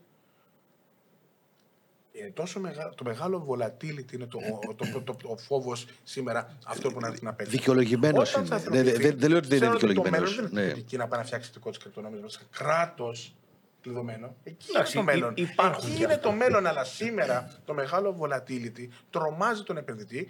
Είναι 2.20 2.30
τόσο 2.34 2.60
μεγάλο, 2.60 2.94
το 2.96 3.04
μεγάλο 3.04 3.48
volatility 3.50 4.12
είναι 4.14 4.26
το, 4.26 4.38
ο, 4.70 4.76
το, 4.76 4.86
το, 4.92 5.02
το, 5.14 5.18
ο 5.30 5.38
φόβος 5.38 5.86
σήμερα 6.04 6.58
αυτό 6.66 6.92
που 6.92 7.00
να 7.00 7.08
έρθει 7.08 7.24
να 7.24 7.34
παίξει. 7.34 7.52
Δικαιολογημένος 7.52 8.30
Όταν 8.30 8.46
είναι. 8.46 8.56
σταθεροποιηθεί, 8.60 8.92
Δεν- 8.92 9.02
δεν- 9.10 9.20
δεν 9.20 9.30
λέω 9.30 9.38
ότι 9.38 9.48
δεν 9.48 9.58
είναι 9.58 9.68
ξέρω 9.76 9.78
δικαιολογημένος. 9.88 10.36
Το 10.36 10.42
μέλλον 10.42 10.54
δεν 10.56 10.64
είναι 10.64 10.74
Ναι. 10.74 10.80
εκεί 10.80 10.98
να 10.98 11.08
πάει 11.08 11.20
να 11.20 11.26
φτιάξει 11.26 11.50
δικό 11.54 11.70
τη 11.70 11.80
κρυπτονόμισμα. 11.80 12.30
Σε 12.30 12.40
κράτος 12.52 13.34
κλειδωμένο. 13.82 14.36
Εκεί 14.44 14.68
Εντάξει, 14.70 14.98
είναι 14.98 15.06
το 15.06 15.12
μέλλον. 15.12 15.34
υ- 15.36 15.50
υπάρχουν 15.52 15.88
εκεί 15.88 15.96
και 15.98 16.04
είναι 16.04 16.14
αυτά. 16.14 16.30
το 16.30 16.36
μέλλον, 16.36 16.66
αλλά 16.68 16.84
σήμερα 16.84 17.52
το 17.66 17.74
μεγάλο 17.74 18.18
volatility 18.22 18.88
τρομάζει 19.10 19.64
τον 19.64 19.78
επενδυτή 19.78 20.28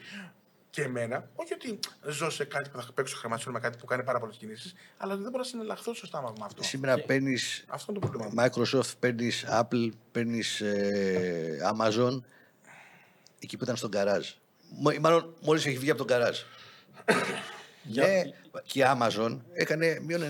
και 0.70 0.82
εμένα. 0.82 1.30
Όχι 1.36 1.54
ότι 1.54 1.80
ζω 2.10 2.30
σε 2.30 2.46
κάτι 2.46 2.70
που 2.70 2.82
θα 2.82 2.92
παίξω 2.94 3.16
χρηματισμό 3.16 3.52
με 3.52 3.60
κάτι 3.60 3.78
που 3.78 3.86
κάνει 3.86 4.04
πάρα 4.04 4.20
πολλές 4.20 4.36
κινήσεις, 4.38 4.74
αλλά 4.98 5.14
ότι 5.14 5.22
δεν 5.22 5.32
μπορώ 5.32 5.44
να 5.44 5.50
συναλλαχθώ 5.50 5.94
σωστά 5.94 6.22
με 6.22 6.28
αυτό. 6.44 6.64
Σήμερα 6.64 7.00
παίρνεις 7.00 7.64
Αυτό 7.68 7.92
είναι 7.92 8.00
το 8.00 8.08
πρόβλημα. 8.08 8.44
μου. 8.44 8.50
Microsoft, 8.52 8.92
παίρνεις 9.00 9.46
Apple, 9.50 9.90
παίρνεις 10.12 10.62
Amazon, 11.74 12.22
εκεί 13.40 13.58
που 13.58 13.64
ήταν 13.64 13.76
στον 13.76 13.92
καράζ. 13.92 14.28
Μ- 14.70 15.00
Μάλλον 15.00 15.34
μόλις 15.42 15.66
έχει 15.66 15.78
βγει 15.78 15.90
από 15.90 15.98
τον 15.98 16.08
καράζ. 16.08 16.38
Ναι, 17.84 18.22
και 18.64 18.80
η 18.80 18.84
Amazon 18.86 19.38
έκανε 19.54 20.00
μείον 20.06 20.22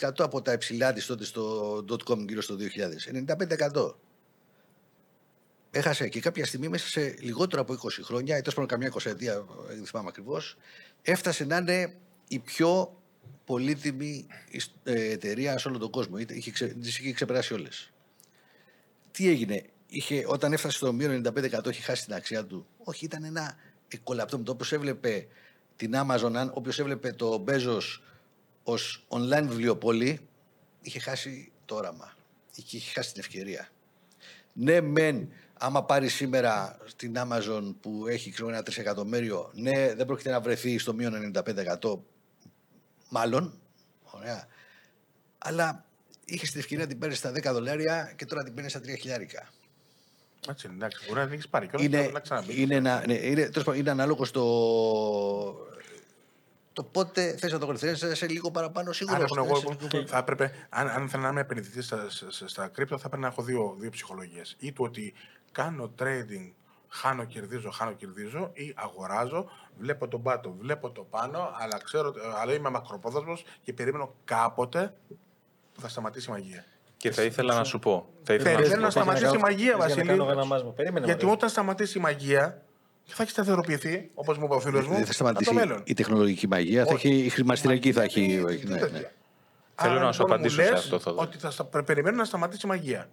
95% 0.00 0.10
από 0.18 0.42
τα 0.42 0.52
υψηλά 0.52 0.92
της 0.92 1.06
τότε 1.06 1.24
στο 1.24 1.84
.com 2.04 2.18
γύρω 2.28 2.40
στο 2.42 2.56
2000. 2.56 3.08
95%. 3.72 3.94
Έχασε 5.70 6.08
και 6.08 6.20
κάποια 6.20 6.46
στιγμή 6.46 6.68
μέσα 6.68 6.88
σε 6.88 7.14
λιγότερο 7.20 7.62
από 7.62 7.72
20 7.74 7.76
χρόνια, 8.02 8.36
ή 8.36 8.40
τέλο 8.40 8.54
πάντων 8.54 8.66
καμιά 8.68 8.92
20 8.92 9.10
ετία, 9.10 9.44
δεν 9.68 9.84
θυμάμαι 9.86 10.08
ακριβώς, 10.08 10.56
έφτασε 11.02 11.44
να 11.44 11.56
είναι 11.56 11.96
η 12.28 12.38
πιο 12.38 13.00
πολύτιμη 13.44 14.26
ισ- 14.50 14.74
ε, 14.84 15.10
εταιρεία 15.10 15.58
σε 15.58 15.68
όλο 15.68 15.78
τον 15.78 15.90
κόσμο. 15.90 16.18
Είτε- 16.18 16.34
Είχε, 16.34 16.50
ξε, 16.50 16.66
τις 16.66 16.98
είχε 16.98 17.12
ξεπεράσει 17.12 17.54
όλες. 17.54 17.92
Τι 19.10 19.28
έγινε, 19.28 19.64
είχε, 19.88 20.24
όταν 20.26 20.52
έφτασε 20.52 20.76
στο 20.76 20.92
μείον 20.92 21.10
95% 21.10 21.70
είχε 21.70 21.82
χάσει 21.82 22.04
την 22.04 22.14
αξία 22.14 22.44
του. 22.46 22.66
Όχι, 22.84 23.04
ήταν 23.04 23.24
ένα 23.24 23.56
εκολαπτώμητο. 23.88 24.52
Όπως 24.52 24.72
έβλεπε 24.72 25.26
την 25.76 25.92
Amazon, 25.96 26.32
αν 26.34 26.50
όποιος 26.54 26.78
έβλεπε 26.78 27.12
το 27.12 27.44
Bezos 27.48 28.00
ως 28.62 29.06
online 29.08 29.44
βιβλιοπόλη, 29.48 30.20
είχε 30.82 30.98
χάσει 30.98 31.52
το 31.64 31.74
όραμα. 31.74 32.16
Είχε, 32.54 32.76
είχε 32.76 32.90
χάσει 32.92 33.12
την 33.12 33.20
ευκαιρία. 33.20 33.68
Ναι, 34.52 34.80
μεν, 34.80 35.28
άμα 35.58 35.84
πάρει 35.84 36.08
σήμερα 36.08 36.78
στην 36.84 37.14
Amazon 37.16 37.74
που 37.80 38.06
έχει 38.08 38.30
ξέρω, 38.30 38.48
ένα 38.48 38.62
τρισεκατομμύριο, 38.62 39.50
ναι, 39.54 39.94
δεν 39.94 40.06
πρόκειται 40.06 40.30
να 40.30 40.40
βρεθεί 40.40 40.78
στο 40.78 40.94
μείον 40.94 41.32
95%. 41.80 41.98
Μάλλον. 43.08 43.60
Ωραία. 44.02 44.46
Αλλά 45.38 45.84
είχες 46.24 46.50
την 46.50 46.60
ευκαιρία 46.60 46.84
να 46.84 46.90
την 46.90 46.98
παίρνεις 46.98 47.18
στα 47.18 47.30
10 47.30 47.52
δολάρια 47.52 48.12
και 48.16 48.24
τώρα 48.24 48.42
την 48.42 48.54
παίρνεις 48.54 48.72
στα 48.72 48.80
3 48.80 48.84
χιλιάρικα. 48.98 49.48
Έτσι 50.48 50.66
είναι, 50.66 50.76
εντάξει. 50.76 51.04
Μπορεί 51.06 51.18
να 51.18 51.24
την 51.24 51.32
έχεις 51.32 51.48
πάρει 51.48 51.66
και 51.66 51.76
όλα 51.76 51.84
Είναι, 51.84 52.10
να 52.12 52.20
ξαναμπεί. 52.20 52.62
είναι, 52.62 52.74
ένα, 52.74 53.04
ναι, 53.06 53.14
είναι, 53.14 53.48
τέλος 53.48 53.64
πάντων, 53.64 53.80
είναι 53.80 53.90
ανάλογο 53.90 54.24
στο. 54.24 54.42
Το 56.72 56.84
πότε 56.84 57.36
θες 57.36 57.52
να 57.52 57.58
το 57.58 57.66
κορυφθέσει, 57.66 58.10
είσαι 58.10 58.26
λίγο 58.26 58.50
παραπάνω 58.50 58.92
σίγουρος. 58.92 59.18
Άρα, 59.18 59.42
λοιπόν, 59.42 59.60
εγώ 59.60 59.76
λοιπόν, 59.80 60.06
θα 60.06 60.18
έπρεπε, 60.18 60.52
αν, 60.68 60.88
αν 60.88 61.08
θέλω 61.08 61.22
να 61.22 61.28
είμαι 61.28 61.40
επενδυτής 61.40 61.84
στα, 61.84 62.06
στα, 62.10 62.48
στα 62.48 62.68
κρύπτο, 62.68 62.98
θα 62.98 63.08
πρέπει 63.08 63.22
να 63.22 63.28
έχω 63.28 63.42
δύο, 63.42 63.76
δύο 63.78 63.90
ψυχολογίες. 63.90 64.56
Ή 64.58 64.72
το 64.72 64.82
ότι 64.82 65.14
κάνω 65.52 65.92
trading, 65.98 66.52
χάνω, 66.88 67.24
κερδίζω, 67.24 67.70
χάνω, 67.70 67.92
κερδίζω, 67.92 68.50
ή 68.52 68.72
αγοράζω, 68.76 69.50
βλέπω 69.78 70.08
τον 70.08 70.22
πάτο, 70.22 70.54
βλέπω 70.60 70.90
το 70.90 71.02
πάνω, 71.10 71.50
αλλά, 71.58 71.80
ξέρω, 71.84 72.14
αλλά 72.40 72.52
είμαι 72.54 72.70
μακροπρόθεσμος 72.70 73.44
και 73.62 73.72
περιμένω 73.72 74.14
κάποτε 74.24 74.94
που 75.74 75.80
θα 75.80 75.88
σταματήσει 75.88 76.28
η 76.28 76.32
μαγεία. 76.32 76.64
Και 76.96 77.10
θα 77.10 77.22
ήθελα 77.22 77.54
να 77.54 77.64
σου 77.64 77.78
πω. 77.78 78.08
Θα 78.22 78.34
ήθελα 78.34 78.50
να 78.50 78.56
σου 78.56 78.62
Περιμένω 78.62 78.80
να 78.80 78.86
πω. 78.86 79.00
σταματήσει 79.00 79.34
η 79.34 79.38
μαγεία, 79.38 79.64
Για 79.64 79.72
να 79.72 79.78
Βασίλη. 79.78 80.06
κάνω 80.06 80.30
ένα 80.30 80.44
μάσμα. 80.44 80.70
Περίμενε, 80.70 81.06
Γιατί 81.06 81.24
μωρέ. 81.24 81.36
όταν 81.36 81.48
σταματήσει 81.48 81.98
η 81.98 82.00
μαγεία, 82.00 82.62
θα 83.04 83.22
έχει 83.22 83.30
σταθεροποιηθεί, 83.32 84.10
όπως 84.14 84.38
μου 84.38 84.44
είπε 84.44 84.54
ο 84.54 84.60
φίλος 84.60 84.86
μου, 84.86 84.92
Δεν 84.92 85.00
θα 85.00 85.06
το 85.06 85.12
σταματήσει 85.12 85.54
μέλλον. 85.54 85.82
η 85.84 85.94
τεχνολογική 85.94 86.48
μαγεία, 86.48 86.84
θα 86.86 86.94
Όχι. 86.94 87.08
έχει 87.08 87.24
η 87.24 87.28
χρηματιστηριακή 87.28 87.92
θα 87.92 88.02
έχει. 88.02 88.26
Τι 88.26 88.66
ναι, 88.66 88.74
ναι. 88.74 88.78
τέτοια. 88.78 89.12
Θέλω 89.80 89.92
Άρα, 89.92 90.04
να 90.04 90.12
σου 90.12 90.20
λοιπόν, 90.20 90.34
απαντήσω 90.36 90.60
μου 90.60 90.66
σε 90.66 90.70
λες 90.72 90.80
αυτό, 90.80 90.98
Θόδωρε. 90.98 91.26
Ότι 91.26 91.38
θα 91.38 91.50
στα... 91.50 91.64
πρε- 91.64 91.84
περιμένω 91.84 92.16
να 92.16 92.24
σταματήσει 92.24 92.66
η 92.66 92.68
μαγεία. 92.68 93.08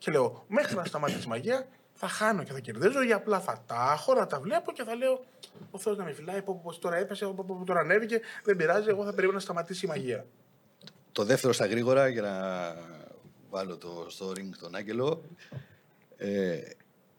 Και 0.00 0.10
λέω, 0.10 0.44
μέχρι 0.48 0.76
να 0.76 0.84
σταματήσει 0.84 1.24
η 1.24 1.28
μαγεία, 1.28 1.68
θα 1.92 2.08
χάνω 2.08 2.42
και 2.42 2.52
θα 2.52 2.60
κερδίζω 2.60 3.02
ή 3.02 3.12
απλά 3.12 3.40
θα 3.40 3.62
τα 3.66 3.92
έχω, 3.98 4.14
να 4.14 4.26
τα 4.26 4.40
βλέπω 4.40 4.72
και 4.72 4.82
θα 4.82 4.94
λέω, 4.94 5.24
ο 5.70 5.78
Θεός 5.78 5.96
να 5.96 6.04
με 6.04 6.12
φυλάει, 6.12 6.42
πω, 6.42 6.54
πω, 6.54 6.60
πως 6.64 6.78
τώρα 6.78 6.96
έπεσε, 6.96 7.24
πω, 7.24 7.34
πω, 7.36 7.44
πω, 7.58 7.64
τώρα 7.64 7.80
ανέβηκε, 7.80 8.20
δεν 8.44 8.56
πειράζει, 8.56 8.88
εγώ 8.88 9.04
θα 9.04 9.10
περιμένω 9.10 9.32
να 9.32 9.40
σταματήσει 9.40 9.84
η 9.84 9.88
μαγεία. 9.88 10.26
Το 11.12 11.24
δεύτερο 11.24 11.52
στα 11.52 11.66
γρήγορα 11.66 12.08
για 12.08 12.22
να 12.22 12.34
βάλω 13.50 13.76
το, 13.76 14.06
στο 14.08 14.30
ring 14.30 14.50
τον 14.60 14.74
Άγγελο. 14.74 15.22
Ε, 16.16 16.60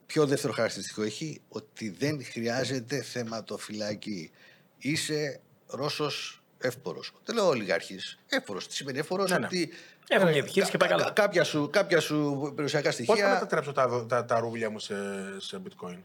ποιο 0.05 0.25
δεύτερο 0.25 0.53
χαρακτηριστικό 0.53 1.01
έχει 1.01 1.41
ότι 1.49 1.89
δεν 1.89 2.25
χρειάζεται 2.25 3.01
θεματοφυλακή. 3.01 4.31
Είσαι 4.77 5.39
Ρώσος 5.67 6.43
εύπορος. 6.57 7.13
Δεν 7.25 7.35
λέω 7.35 7.47
ολιγάρχης. 7.47 8.19
Εύπορος. 8.29 8.67
Τι 8.67 8.73
σημαίνει 8.73 8.99
εύπορος; 8.99 9.29
Ναι, 9.29 9.37
ναι. 9.37 9.45
ότι 9.45 9.69
Έχω 10.15 10.23
μια 10.25 10.35
ε, 10.35 10.39
επιχείρηση 10.39 10.71
και 10.71 10.77
κα- 10.77 10.87
πάει 10.87 10.97
κα- 10.97 11.03
καλά. 11.03 11.13
κάποια, 11.15 11.43
σου, 11.43 11.69
κάποια 11.71 11.99
σου 11.99 12.51
περιουσιακά 12.55 12.87
Πώς 12.89 12.97
θα 12.97 13.03
στοιχεία. 13.03 13.29
μετατρέψω 13.33 13.71
τα, 13.71 14.05
τα, 14.05 14.25
τα 14.25 14.39
ρούβλια 14.39 14.69
μου 14.69 14.79
σε, 14.79 14.95
σε 15.37 15.61
bitcoin; 15.67 15.97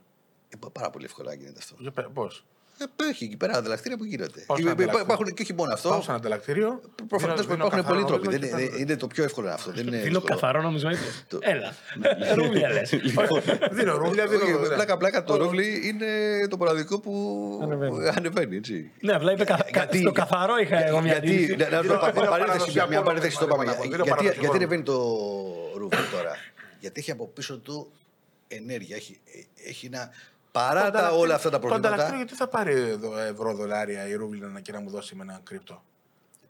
Ε, 0.48 0.56
πα- 0.58 0.70
πάρα 0.70 0.90
πολύ 0.90 1.04
εύκολα 1.04 1.34
γίνεται 1.34 1.58
αυτό. 1.58 1.74
Για 1.78 1.92
πε- 2.78 2.88
Πώς. 2.96 3.06
Ε, 3.06 3.10
Έχει 3.10 3.24
εκεί 3.24 3.36
πέρα 3.36 3.52
ανταλλακτήρια 3.56 3.96
που 3.96 4.04
γίνονται. 4.04 4.40
Πάω 4.46 4.56
στο 4.56 4.66
Υπά- 4.70 4.72
ανταλλακτήριο; 4.72 5.04
Υπάρχουν 5.04 5.34
και 5.34 5.42
όχι 5.42 5.54
μόνο 5.54 5.72
αυτό. 5.72 5.88
Πάω 5.88 6.00
σε 6.02 6.06
ένα 6.10 6.18
ανταλλακτήριο; 6.18 6.80
Προφανώς 7.08 7.40
δίνω- 7.40 7.52
δίνω 7.52 7.66
υπάρχουν 7.66 7.84
πολλοί 7.90 8.02
καθαρός 8.02 8.20
τρόποι. 8.22 8.28
Δεν 8.28 8.40
νόμισμα 8.40 8.60
είναι, 8.60 8.76
και 8.76 8.82
είναι 8.82 8.96
το 8.96 9.06
πιο 9.06 9.24
εύκολο 9.24 9.48
αυτό. 9.50 9.70
Δεν 9.72 9.86
είναι 9.86 9.96
Δίνω 9.96 10.08
δύσκολο. 10.18 10.34
καθαρό 10.40 10.60
νομισματικό. 10.62 11.02
Το- 11.28 11.38
Έλα. 11.42 11.74
Ρούβλια 12.34 12.68
λες. 12.72 12.88
θα- 13.14 13.68
Δίνω 13.72 13.96
ρούβλια, 13.96 14.26
δίνω. 14.26 14.42
Όχι, 14.42 14.52
δίνω- 14.52 14.74
Πλάκα, 14.74 14.96
πλάκα, 14.96 15.24
το 15.24 15.36
ρούβλι 15.36 15.80
είναι 15.88 16.06
το 16.50 16.56
μοναδικό 16.56 17.00
που 17.00 17.12
Ανεβαίνει. 17.62 18.08
ανεβαίνει. 18.16 18.56
έτσι. 18.56 18.90
Ναι, 19.00 19.12
απλά 19.12 19.32
είπε 19.32 19.44
κα- 19.44 19.66
Γιατί- 19.72 19.98
στο 19.98 20.12
καθαρό 20.12 20.56
είχα 20.56 20.86
εγώ 20.86 21.00
μια 21.00 21.12
Γιατί, 21.12 21.28
αντίρρηση. 21.28 21.56
να- 21.56 21.68
να- 21.68 21.80
Δίνω- 21.80 21.98
πα- 21.98 22.10
δίνω 22.10 22.24
παρένθεση, 22.26 22.46
παραδοσιακό 22.56 22.88
μια 22.88 23.02
παρένθεση 23.02 23.38
το 23.38 23.46
νόμισμα, 23.46 23.72
πάμε. 23.72 23.82
δίνω 23.82 23.94
Γιατί, 24.04 24.08
παραδοσιακό 24.10 24.40
γιατί 24.40 24.64
νόμισμα. 24.64 24.64
ανεβαίνει 24.64 24.82
το 24.82 25.78
ρούβλι 25.78 25.98
τώρα; 26.12 26.32
Γιατί 26.80 27.00
έχει 27.00 27.10
από 27.10 27.26
πίσω 27.26 27.58
του 27.58 27.92
ενέργεια. 28.48 28.96
Έχει, 28.96 29.20
έχει 29.66 29.88
να 29.88 30.10
παρά 30.56 30.90
τα 30.90 31.10
όλα 31.10 31.34
αυτά 31.34 31.50
τα 31.50 31.58
Το 31.58 31.66
ανταλλακτήριο 31.66 31.96
προβλήματα. 31.96 32.16
γιατί 32.16 32.34
θα 32.34 32.48
πάρει 32.48 32.72
εδώ 32.72 33.18
ευρώ, 33.18 33.54
δολάρια 33.54 34.06
ή 34.08 34.14
ρούβλια 34.14 34.60
και 34.62 34.72
να 34.72 34.80
μου 34.80 34.90
δώσει 34.90 35.14
με 35.14 35.22
ένα 35.22 35.40
κρύπτο; 35.42 35.82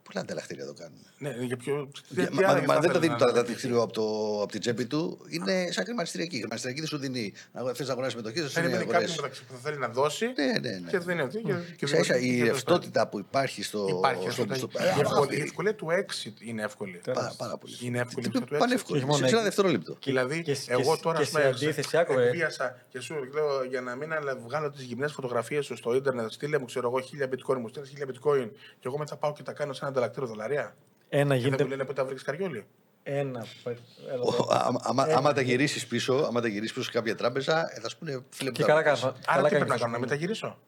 Πολλά 0.06 0.20
ανταλλακτήρια 0.20 0.62
εδώ 0.64 0.74
κάνουν. 0.74 0.98
Ναι, 1.18 1.30
για 1.40 1.56
ποιο. 1.56 1.90
Για- 2.08 2.26
τι 2.26 2.34
Μα, 2.34 2.48
άλλο 2.48 2.62
μα 2.66 2.74
θα 2.74 2.80
δεν 2.80 2.90
το 2.90 2.98
θέλει 2.98 2.98
δίνει 3.00 3.12
να 3.12 3.18
το 3.18 3.24
αναπτύξει. 3.24 3.66
ανταλλακτήριο 3.66 3.82
από, 3.82 3.92
το, 3.92 4.02
από 4.42 4.50
την 4.52 4.60
τσέπη 4.60 4.86
του. 4.86 5.18
Είναι 5.28 5.68
σαν 5.70 5.84
χρηματιστηριακή. 5.84 6.34
Η 6.36 6.38
χρηματιστηριακή 6.38 6.80
δεν 6.80 6.88
σου 6.90 6.98
δίνει. 6.98 7.32
Θες 7.74 7.86
να 7.86 7.92
αγοράσει 7.92 8.16
μετοχές, 8.16 8.40
δεν 8.40 8.48
σου 8.48 8.54
Θα 8.54 8.60
είναι 8.60 8.68
δίνει 8.68 8.80
κάποιο 8.84 8.96
αγορές. 8.98 9.16
μεταξύ 9.16 9.44
που 9.44 9.52
θα 9.52 9.58
θέλει 9.58 9.78
να 9.78 9.88
δώσει. 9.88 10.26
Ναι, 10.36 10.44
ναι, 10.70 10.78
ναι. 10.78 10.90
Και 10.90 10.98
δεν 10.98 11.14
είναι 11.14 11.22
αυτή. 11.26 11.38
και- 11.42 11.52
και 11.76 11.84
Ίσα 11.84 11.98
ίσα 11.98 12.14
δημιουργεί 12.14 12.34
η 12.34 12.38
και 12.38 12.44
το 12.46 12.50
ρευστότητα 12.52 13.08
που 13.08 13.18
υπάρχει 13.18 13.62
στο. 13.62 13.86
Υπάρχει 13.88 14.30
στο, 14.30 14.42
αυτό. 14.42 14.54
στο- 14.54 14.68
Η 14.72 14.78
αυτό 14.86 15.00
ευκολία- 15.00 15.20
Η 15.32 15.34
αυτή. 15.34 15.42
ευκολία 15.42 15.74
του 15.74 15.86
exit 15.90 16.32
είναι 16.40 16.62
εύκολη. 16.62 17.00
Πάρα, 17.12 17.34
πάρα 17.36 17.56
πολύ. 17.56 17.74
Είναι 17.80 17.98
εύκολη 17.98 18.28
Τι- 18.28 18.38
αυτό 18.38 18.50
το 18.50 18.56
Πανεύκολη. 18.58 18.98
Και 19.00 19.04
όχι 19.04 19.12
μόνο 19.12 19.16
Σε 19.26 19.28
ένα 19.28 19.36
εκεί. 19.36 19.44
δευτερόλεπτο. 19.44 19.96
Δηλαδή, 20.04 20.42
Και- 20.42 20.52
και- 20.52 20.60
εγώ 20.72 20.94
και- 20.96 21.02
τώρα 21.02 21.16
και 21.16 21.22
ας 21.22 21.28
πούμε, 21.30 21.42
σε 21.42 21.48
αντίθεση, 21.48 21.96
άκου, 21.96 22.12
ε. 22.18 22.24
εκβίασα 22.26 22.76
και 22.88 23.00
σου 23.00 23.14
λέω 23.34 23.64
για 23.64 23.80
να 23.80 23.94
μην 23.94 24.12
αλε- 24.12 24.38
βγάλω 24.46 24.70
τις 24.70 24.82
γυμνές 24.82 25.12
φωτογραφίες 25.12 25.64
σου 25.64 25.76
στο 25.76 25.94
ίντερνετ, 25.94 26.30
στείλε 26.30 26.58
μου 26.58 26.64
ξέρω 26.64 26.88
εγώ 26.88 26.98
1000 27.00 27.28
bitcoin, 27.28 27.56
μου 27.60 27.68
στείλει 27.68 27.86
1000 27.86 28.06
bitcoin 28.06 28.50
και 28.80 28.86
εγώ 28.88 28.98
μετά 28.98 29.16
πάω 29.16 29.32
και 29.32 29.42
τα 29.42 29.52
κάνω 29.52 29.72
σε 29.72 29.80
ένα 29.84 29.92
ανταλλακτήριο 29.96 30.28
δολαρία. 30.28 30.74
Ένα 31.08 31.22
Και 31.22 31.28
δεν 31.28 31.38
γίνεται. 31.38 31.62
του 31.62 31.68
λένε 31.68 31.84
πού 31.84 31.92
τα 31.92 32.04
βρήκες 32.04 32.22
καριόλι. 32.22 32.66
Ένα. 33.02 33.46
Έλα, 33.64 34.20
Ο- 34.20 34.32
εδώ. 34.34 34.48
άμα- 34.50 34.80
άμα- 34.82 35.06
Άμα 35.16 35.32
τα 35.32 35.40
γυρίσεις 35.40 35.86
πίσω, 35.86 36.14
άμα 36.28 36.40
τα 36.40 36.48
γυρίσεις 36.48 36.72
πίσω 36.72 36.84
σε 36.84 36.90
κάποια 36.98 37.14
τράπεζα, 37.16 37.66
ε, 37.76 37.80
θα 37.80 37.88
σου 37.88 37.98
πούνε 37.98 38.20
φίλε 38.30 38.48
μου. 38.50 38.54
Και 38.56 38.62
τα 38.62 38.66
καλά 38.68 38.82
βρήκες. 38.82 39.00
κάνω. 39.00 39.12
Άρα 39.12 39.24
καλά 39.36 39.42
τι 39.42 39.54
πρέπει 39.54 39.60
να 39.62 39.66
κάνεις. 39.68 39.80
κάνω, 39.82 39.92
να 39.92 39.98
μεταγυρίσω. 39.98 40.58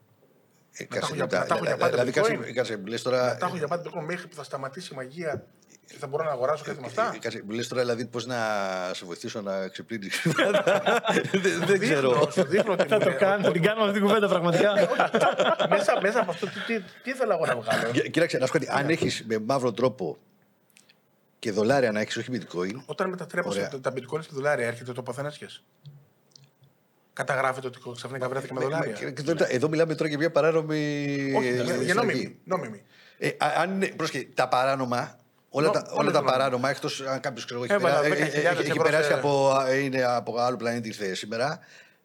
Ε, 0.73 0.85
τα 0.85 0.95
κάτσε, 0.95 0.99
έχω 0.99 1.15
για- 1.15 1.23
λεπτά. 1.25 1.39
να 1.39 1.47
τα 1.47 1.55
έχω 1.55 1.65
για 1.65 1.77
πάντα 1.77 1.91
Δηλαδή, 2.05 2.11
bitcoin. 2.11 2.37
κάτσε, 2.39 2.53
κάτσε, 2.53 2.77
μου 2.77 2.87
λες 2.87 3.03
τώρα. 3.03 3.37
Τα 3.37 3.47
έχω 3.47 3.57
για 3.57 3.69
πάντα 3.69 3.83
bitcoin 3.91 4.05
μέχρι 4.07 4.27
που 4.29 4.35
θα 4.35 4.43
σταματήσει 4.43 4.91
η 4.93 4.97
μαγεία 4.97 5.45
και 5.91 5.97
θα 5.99 6.07
μπορώ 6.07 6.25
να 6.25 6.31
αγοράσω 6.31 6.65
κάτι 6.65 6.81
με 6.81 6.87
αυτά. 6.87 7.13
Ε, 7.15 7.19
Κάτσε, 7.19 7.43
μου 7.47 7.51
λες 7.51 7.69
τώρα 7.69 7.83
δηλαδή 7.83 8.07
πώς 8.07 8.27
να 8.27 8.37
σε 8.93 9.05
βοηθήσω 9.05 9.41
να 9.41 9.69
ξεπλύνεις 9.69 10.15
χρήματα. 10.17 10.83
Δεν- 11.43 11.65
Δεν 11.67 11.79
ξέρω. 11.81 12.11
Δείχνω, 12.11 12.31
σου 12.31 12.45
δείχνω 12.45 12.73
ότι 12.73 12.87
Θα 12.89 12.95
μου 12.97 13.03
το 13.03 13.09
λέει, 13.09 13.19
κάνω, 13.19 13.43
θα 13.45 13.51
την 13.53 13.63
κάνουμε 13.63 13.87
αυτή 13.87 13.99
την 13.99 14.07
κουβέντα 14.07 14.29
πραγματικά. 14.29 14.73
μέσα, 15.69 15.99
μέσα 16.03 16.21
από 16.21 16.31
αυτό 16.31 16.47
τι, 16.47 16.53
τι, 16.67 16.81
τι 17.03 17.11
ήθελα 17.11 17.35
εγώ 17.35 17.47
να 17.47 17.57
βγάλω; 17.57 17.91
Κοί- 17.93 18.11
Κοίταξε, 18.11 18.39
να 18.39 18.47
σου 18.47 18.53
πω 18.53 18.59
κάτι. 18.59 18.71
Αν 18.81 18.89
έχεις 18.89 19.25
με 19.29 19.39
μαύρο 19.39 19.73
τρόπο 19.73 20.19
και 21.39 21.53
δολάρια 21.53 21.93
να 21.93 22.01
έχεις, 22.01 22.17
όχι 22.17 22.31
bitcoin, 22.33 22.83
Όταν 22.87 23.09
μετατρέπω 23.09 23.49
Ωραία. 23.49 23.71
σε- 23.71 23.79
τα 23.79 23.93
bitcoin 23.93 24.23
σε 24.23 24.29
δολάρια, 24.33 24.67
έρχεται 24.67 24.93
το 24.93 25.03
ποθενέσχες. 25.03 25.63
Καταγράφεται 27.13 27.67
ότι 27.67 27.79
ξαφνικά 27.95 28.29
βρέθηκε 28.29 28.53
με 28.53 28.59
με- 28.61 28.65
δολάρια. 28.67 28.93
και- 28.93 29.11
και 29.11 29.23
τώρα- 29.23 29.53
εδώ 29.53 29.69
μιλάμε 29.69 29.95
τώρα 29.95 30.09
για 30.09 30.19
μια 30.19 30.31
παράνομη. 30.31 31.05
Όχι, 31.37 31.47
ε, 31.49 31.53
για 31.55 31.65
στρατηγική. 31.65 31.93
νόμιμη. 31.95 32.37
νόμιμη. 32.45 32.83
Ε, 33.19 33.29
α- 33.29 33.53
αν 33.61 33.71
είναι, 33.75 33.87
πρόσεχε, 33.87 34.29
τα 34.35 34.49
παράνομα, 34.49 35.18
όλα, 35.51 35.67
Νο- 35.67 35.73
τα, 35.73 35.81
όλα 35.91 35.93
όλα 36.01 36.11
τα 36.11 36.19
νόμιμα. 36.21 36.33
παράνομα, 36.33 36.71
εκτός 36.71 37.01
αν 37.01 37.21
κάποιος 37.21 37.45
ξέρω, 37.45 37.63
εγώ, 37.65 37.73
έχει, 37.75 37.85
Έβαλα 37.85 38.01
περά- 38.01 38.27
10.000 38.27 38.35
ε, 38.35 38.49
ε, 38.49 38.51
έχει 38.61 38.71
ευρώ 38.71 38.83
περάσει 38.83 39.09
σε- 39.09 39.15
από, 39.15 39.55
είναι 39.83 40.03
από 40.05 40.39
άλλο 40.39 40.57
πλανήτη 40.57 40.89
ήρθε 40.89 41.15
σήμερα, 41.15 41.59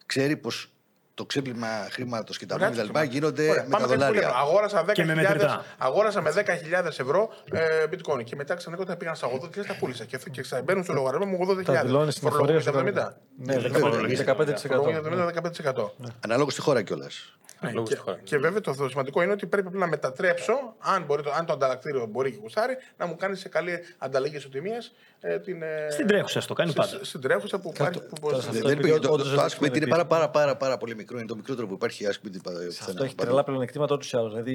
ξέρει 0.05 0.37
πως 0.37 0.71
το 1.15 1.25
ξέπλυμα 1.25 1.67
χρήματος 1.91 2.37
και 2.37 2.45
τα 2.45 2.55
Ωραία, 2.55 2.69
νόμια 2.69 2.83
το 2.85 2.91
κτλ. 2.91 3.01
γίνονται 3.03 3.49
Ωραία, 3.49 3.63
με 3.63 3.69
πάμε 3.69 3.87
τα 3.87 3.93
κάτι 3.95 4.03
πολύ 4.05 4.17
απλό. 4.17 4.21
δολάρια. 4.21 4.39
Αγόρασα 4.41 4.85
10.000 4.85 4.91
Και 4.93 5.03
με 5.05 5.15
μετρητά. 5.15 5.65
αγόρασα 5.77 6.21
με 6.21 6.31
10.000 6.35 6.85
ευρώ 6.85 7.29
ε, 7.51 7.83
bitcoin 7.91 8.23
και 8.23 8.35
μετά 8.35 8.55
ξαφνικά 8.55 8.81
όταν 8.83 8.97
πήγαν 8.97 9.15
στα 9.15 9.27
80.000 9.41 9.65
τα 9.67 9.75
πούλησα 9.79 10.05
και, 10.05 10.17
και 10.31 10.41
ξαμπαίνουν 10.41 10.83
στο 10.83 10.93
λογαριασμό 10.93 11.25
μου 11.37 11.47
80.000. 11.49 11.63
Τα 11.63 11.81
δηλώνεις 11.83 12.13
στην 12.13 12.27
εφορία 12.27 12.59
σου. 12.61 12.71
Φορολογούνται 12.71 13.01
70. 13.37 13.61
Ναι, 13.61 13.69
φορολογείς 13.79 14.23
15%. 14.27 14.53
Φορολογούνται 14.67 15.33
15%. 15.65 15.85
Ανάλογα 16.19 16.49
στη 16.49 16.61
χώρα 16.61 16.81
κιόλας. 16.81 17.37
Ναι, 17.59 17.71
Λόγω 17.71 17.85
και, 17.87 17.93
στη 17.93 18.01
χώρα. 18.03 18.19
και 18.23 18.37
βέβαια 18.37 18.61
το, 18.61 18.75
το 18.75 18.89
σημαντικό 18.89 19.21
είναι 19.21 19.31
ότι 19.31 19.45
πρέπει 19.45 19.77
να 19.77 19.87
μετατρέψω, 19.87 20.53
αν, 20.79 21.03
μπορεί, 21.03 21.23
το, 21.23 21.31
αν 21.31 21.45
το 21.45 21.53
ανταλλακτήριο 21.53 22.05
μπορεί 22.05 22.31
και 22.31 22.37
κουστάρει, 22.37 22.77
να 22.97 23.05
μου 23.05 23.15
κάνεις 23.15 23.39
σε 23.39 23.49
καλή 23.49 23.79
ανταλλαγή 23.97 24.35
ισοτιμίας 24.35 24.93
ε, 25.25 25.39
την. 25.39 25.61
ε, 25.61 25.87
Στην 25.91 26.07
τρέχουσα 26.07 26.41
το 26.45 26.53
κάνει 26.53 26.69
στη- 26.71 26.79
πάντα. 26.79 26.99
Στην 27.01 27.21
τρέχουσα 27.21 27.59
που 27.59 27.71
υπάρχει. 27.73 27.99
Που 27.99 28.15
μπορεί 28.21 28.35
τώρα 28.35 28.37
να- 28.37 28.41
σε 28.43 28.49
Δεν, 28.51 28.55
Αυτό 28.57 28.67
δεν, 28.67 28.77
επειδή 28.77 28.99
το, 28.99 29.11
όντως 29.13 29.29
το, 29.29 29.35
δεν 29.35 29.43
το 29.43 29.49
το 29.49 29.55
Ask 29.55 29.63
Me 29.63 29.67
είναι 29.67 29.77
έχουμε 29.77 29.89
πάρα, 29.89 30.05
πάρα, 30.05 30.29
πάρα, 30.29 30.29
πάρα, 30.45 30.57
πάρα 30.57 30.77
πολύ 30.77 30.95
μικρό. 30.95 31.17
Είναι 31.17 31.27
το 31.27 31.35
μικρότερο 31.35 31.67
που 31.67 31.73
υπάρχει 31.73 32.05
Ask 32.07 32.27
Me. 32.27 32.29
Σε 32.67 32.83
αυτό 32.87 33.03
έχει 33.03 33.15
τρελά 33.15 33.43
πλεονεκτήματα 33.43 33.93
ούτω 33.95 34.05
ή 34.05 34.17
άλλω. 34.17 34.29
Δηλαδή 34.29 34.51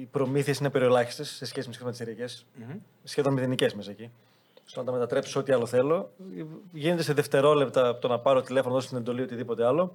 οι 0.00 0.08
προμήθειες 0.10 0.58
είναι 0.58 0.70
περιολάχιστες 0.70 1.28
σε 1.28 1.44
σχέση 1.44 1.60
με 1.60 1.68
τις 1.68 1.76
χρηματιστηριακές. 1.76 2.46
Σχεδόν 3.04 3.32
μηδενικές 3.32 3.74
μέσα 3.74 3.90
εκεί. 3.90 4.10
Στο 4.64 4.80
να 4.80 4.86
τα 4.86 4.92
μετατρέψω 4.92 5.40
ό,τι 5.40 5.52
άλλο 5.52 5.66
θέλω. 5.66 6.12
Γίνεται 6.72 7.02
σε 7.02 7.12
δευτερόλεπτα 7.12 7.88
από 7.88 8.00
το 8.00 8.08
να 8.08 8.18
πάρω 8.18 8.42
τηλέφωνο, 8.42 8.74
δώσω 8.74 8.88
την 8.88 8.96
εντολή 8.96 9.22
οτιδήποτε 9.22 9.66
άλλο. 9.66 9.94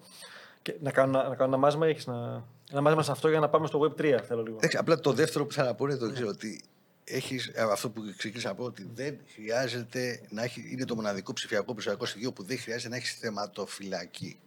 Και 0.62 0.76
να 0.82 0.92
κάνω, 0.92 1.12
να 1.12 1.36
κάνω 1.36 1.44
ένα 1.44 1.58
μάζμα, 1.58 1.88
έχεις 1.88 2.06
να. 2.08 2.44
Ένα 2.72 2.82
μάζμα 2.82 3.04
σε 3.04 3.12
αυτό 3.12 3.30
για 3.30 3.40
να 3.40 3.50
πάμε 3.50 3.68
στο 3.68 3.80
Web 3.80 4.02
3, 4.02 4.20
θέλω 4.28 4.42
λίγο. 4.44 4.56
Εντάξει, 4.58 4.78
απλά 4.78 5.00
το 5.00 5.12
δεύτερο 5.14 5.46
που 5.46 5.54
θέλω 5.54 5.68
να 5.68 5.74
πω 5.76 5.86
είναι 5.86 5.96
το 5.96 6.06
εξή, 6.06 6.24
ότι 6.24 6.64
έχεις, 7.10 7.48
ε, 7.54 7.62
αυτό 7.62 7.90
που 7.90 8.02
ξεκίνησα 8.18 8.48
να 8.48 8.56
πω, 8.56 8.64
ότι 8.64 8.90
δεν 8.94 9.18
χρειάζεται 9.34 10.22
να 10.30 10.44
έχει, 10.44 10.70
είναι 10.72 10.86
το 10.86 10.96
μοναδικό 10.96 11.34
ψηφιακό 11.34 11.74
ψηφιακό 11.74 12.06
στοιχείο 12.06 12.32
που 12.34 12.44
δεν 12.44 12.60
χρειάζεται 12.60 12.90
να 12.90 12.96
έχεις 12.96 13.14
θεματοφυλακή. 13.14 14.40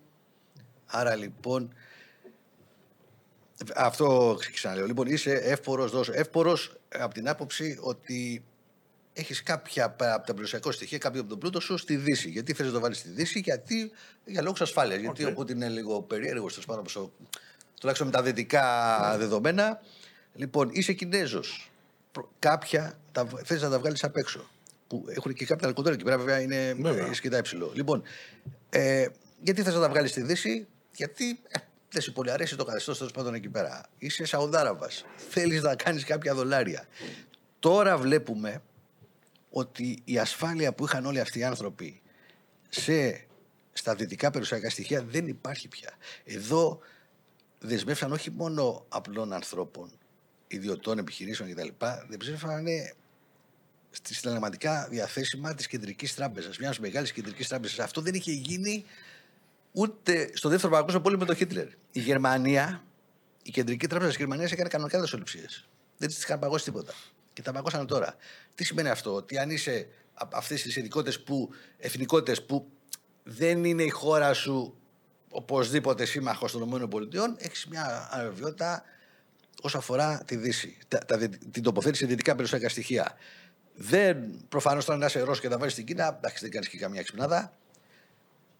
Άρα 0.87 1.15
λοιπόν, 1.15 1.75
αυτό 3.75 4.35
ξεκίνησα 4.39 4.69
να 4.69 4.75
λέω. 4.75 4.87
Λοιπόν, 4.87 5.07
είσαι 5.07 5.33
εύπορος 5.33 5.91
δόσο. 5.91 6.13
Εύπορος 6.15 6.77
από 6.89 7.15
την 7.15 7.29
άποψη 7.29 7.79
ότι 7.81 8.45
έχεις 9.13 9.43
κάποια 9.43 9.91
πέρα 9.91 10.15
από 10.15 10.27
τα 10.27 10.33
περιουσιακά 10.33 10.73
στοιχεία, 10.73 10.99
κάποιο 10.99 11.21
από 11.21 11.29
τον 11.31 11.39
πλούτο 11.39 11.61
σου 11.61 11.77
στη 11.77 11.97
Δύση. 11.97 12.29
Γιατί 12.31 12.53
θες 12.53 12.67
να 12.67 12.73
το 12.73 12.81
βάλεις 12.81 12.99
στη 12.99 13.09
Δύση, 13.09 13.39
γιατί 13.39 13.91
για 14.25 14.43
λόγους 14.43 14.61
ασφάλειας. 14.61 15.01
Γιατί 15.01 15.25
ο 15.25 15.33
Πούτιν 15.35 15.57
είναι 15.57 15.69
λίγο 15.69 16.03
περίεργο, 16.03 16.47
τέλο 16.49 16.63
πάντων, 16.67 16.81
όπως 16.81 16.97
ο- 16.97 17.13
τουλάχιστον 17.81 18.09
με 18.09 18.13
τα 18.17 18.23
δυτικά 18.23 19.15
δεδομένα. 19.19 19.81
Λοιπόν, 20.35 20.69
είσαι 20.73 20.93
Κινέζος. 20.93 21.70
Κάποια 22.39 22.99
τα, 23.13 23.29
θες 23.45 23.63
να 23.63 23.71
τα 23.71 23.79
βγάλεις 23.79 24.05
απ' 24.05 24.17
έξω. 24.17 24.51
Που 24.87 25.05
έχουν 25.09 25.33
και 25.33 25.47
κάποια 25.47 25.69
αλκοτέρα 25.69 25.95
εκεί 25.95 26.05
πέρα, 26.05 26.19
βέβαια 26.19 26.41
είναι 26.41 26.75
Βέβαια. 26.81 27.13
σκητά 27.13 27.39
υψηλό. 27.39 27.71
Λοιπόν, 27.75 28.03
ε, 28.71 29.07
γιατί 29.43 29.63
θες 29.63 29.75
να 29.75 29.81
τα 29.81 29.89
βγάλεις 29.89 30.11
στη 30.11 30.23
Δύση, 30.23 30.67
γιατί 30.93 31.41
ε, 31.49 31.59
δεν 31.91 32.03
σου 32.03 32.13
πολύ 32.13 32.31
αρέσει 32.31 32.57
το 32.57 32.65
καθεστώς 32.65 32.99
τέλος 32.99 33.13
πάντων 33.13 33.35
εκεί 33.35 33.49
πέρα. 33.49 33.87
Είσαι 33.99 34.25
Σαουδάραβας. 34.25 35.05
Θέλεις 35.31 35.63
να 35.63 35.77
κάνεις 35.77 36.05
κάποια 36.05 36.35
δολάρια. 36.35 36.87
Τώρα 37.59 37.97
βλέπουμε 37.97 38.63
ότι 39.51 40.03
η 40.05 40.19
ασφάλεια 40.19 40.73
που 40.73 40.85
είχαν 40.85 41.07
όλοι 41.07 41.21
αυτοί 41.21 41.39
οι 41.39 41.45
άνθρωποι 41.45 42.01
σε, 42.69 43.27
στα 43.73 43.95
δυτικά 43.95 44.31
περιουσιακά 44.31 44.71
στοιχεία 44.71 45.03
δεν 45.03 45.27
υπάρχει 45.27 45.69
πια. 45.69 45.91
Εδώ 46.25 46.79
δεσμεύσαν 47.59 48.13
όχι 48.13 48.31
μόνο 48.31 48.85
απλών 48.89 49.33
ανθρώπων, 49.33 49.91
ιδιωτών 50.51 50.99
επιχειρήσεων 50.99 51.55
κτλ. 51.55 51.69
Δεσμεύσαν 52.09 52.67
στη 53.91 54.15
συναλλαγματικά 54.15 54.89
διαθέσιμα 54.91 55.55
της 55.55 55.67
κεντρικής 55.67 56.15
τράπεζας, 56.15 56.59
μιας 56.59 56.79
μεγάλης 56.79 57.13
κεντρικής 57.13 57.49
τράπεζας. 57.49 57.79
Αυτό 57.79 58.01
δεν 58.01 58.15
είχε 58.15 58.33
γίνει 58.33 58.85
ούτε 59.73 60.31
στο 60.35 60.49
δεύτερο 60.49 60.73
παγκόσμιο 60.73 61.01
πόλεμο 61.01 61.21
με 61.21 61.27
τον 61.27 61.37
Χίτλερ. 61.37 61.67
Η 61.93 62.01
Γερμανία, 62.01 62.85
η 63.43 63.51
κεντρική 63.51 63.87
τράπεζα 63.87 64.09
της 64.09 64.19
Γερμανίας 64.19 64.53
έκανε 64.53 64.69
κανονικά 64.69 64.99
δασοληψίες. 64.99 65.69
Δεν 65.97 66.09
της 66.09 66.23
είχαν 66.23 66.39
παγώσει 66.39 66.65
τίποτα. 66.65 66.93
Και 67.33 67.43
τα 67.43 67.53
παγώσανε 67.53 67.85
τώρα. 67.85 68.17
Τι 68.55 68.65
σημαίνει 68.65 68.89
αυτό, 68.89 69.15
ότι 69.15 69.39
αν 69.39 69.51
είσαι 69.51 69.89
αυτές 70.33 70.63
τις 70.63 70.77
ειδικότητες 70.77 71.21
που, 71.23 71.51
εθνικότητες 71.79 72.45
που 72.45 72.71
δεν 73.23 73.65
είναι 73.65 73.83
η 73.83 73.89
χώρα 73.89 74.33
σου 74.33 74.75
οπωσδήποτε 75.29 76.05
σύμμαχος 76.05 76.53
των 76.53 76.83
ΗΠΑ, 76.83 77.35
έχεις 77.39 77.67
μια 77.67 78.09
αβεβαιότητα 78.11 78.85
όσο 79.61 79.79
αφορά 79.79 80.23
τη 80.25 80.37
Δύση, 80.37 80.79
τα, 80.89 80.99
τα, 80.99 81.19
την 81.51 81.63
τοποθέτηση 81.63 82.03
σε 82.03 82.09
δυτικά 82.09 82.33
περιουσιακά 82.33 82.69
στοιχεία. 82.69 83.15
Δεν, 83.75 84.45
προφανώς, 84.49 84.85
τώρα 84.85 84.99
να 84.99 85.07
είσαι 85.07 85.21
Ρώσος 85.21 85.41
και 85.41 85.49
να 85.49 85.59
βάλεις 85.59 85.73
στην 85.73 85.87
Κίνα, 85.87 86.17
εντάξει, 86.17 86.39
δεν 86.43 86.51
κάνεις 86.51 86.69
και 86.69 86.79
καμία 86.79 87.03
ξυπνάδα. 87.03 87.53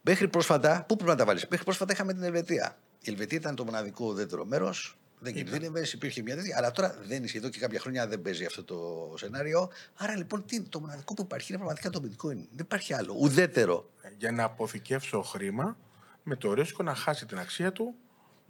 Μέχρι 0.03 0.29
πρόσφατα, 0.29 0.85
πού 0.89 0.97
πρέπει 0.97 1.11
να 1.11 1.17
τα 1.17 1.25
βάλεις, 1.25 1.47
Μέχρι 1.49 1.65
πρόσφατα 1.65 1.93
είχαμε 1.93 2.13
την 2.13 2.23
Ελβετία. 2.23 2.79
Η 3.01 3.11
Ελβετία 3.11 3.39
ήταν 3.39 3.55
το 3.55 3.65
μοναδικό 3.65 4.05
ουδέτερο 4.07 4.45
μέρος. 4.45 4.99
Δεν 5.23 5.35
κινδύνευε, 5.35 5.87
υπήρχε 5.93 6.23
μια 6.23 6.37
τέτοια. 6.37 6.55
Αλλά 6.59 6.73
τώρα 6.73 6.97
δεν 7.03 7.25
ισχύει. 7.25 7.37
Εδώ 7.37 7.49
και 7.49 7.59
κάποια 7.59 7.81
χρόνια 7.81 8.07
δεν 8.07 8.23
παίζει 8.23 8.45
αυτό 8.45 8.65
το 8.65 9.13
σενάριο. 9.17 9.71
Άρα 9.95 10.17
λοιπόν 10.17 10.45
τι, 10.45 10.61
το 10.61 10.81
μοναδικό 10.81 11.15
που 11.15 11.23
υπάρχει 11.23 11.53
είναι 11.53 11.63
πραγματικά 11.63 11.91
το 11.91 12.01
bitcoin. 12.05 12.37
Δεν 12.37 12.61
υπάρχει 12.61 12.95
άλλο. 12.95 13.17
Ουδέτερο. 13.19 13.91
Για 14.19 14.33
να 14.33 14.45
αποθηκεύσω 14.45 15.23
χρήμα 15.23 15.77
με 16.23 16.37
το 16.37 16.53
ρίσκο 16.53 16.83
να 16.83 16.95
χάσει 16.95 17.27
την 17.27 17.39
αξία 17.39 17.73
του 17.73 17.95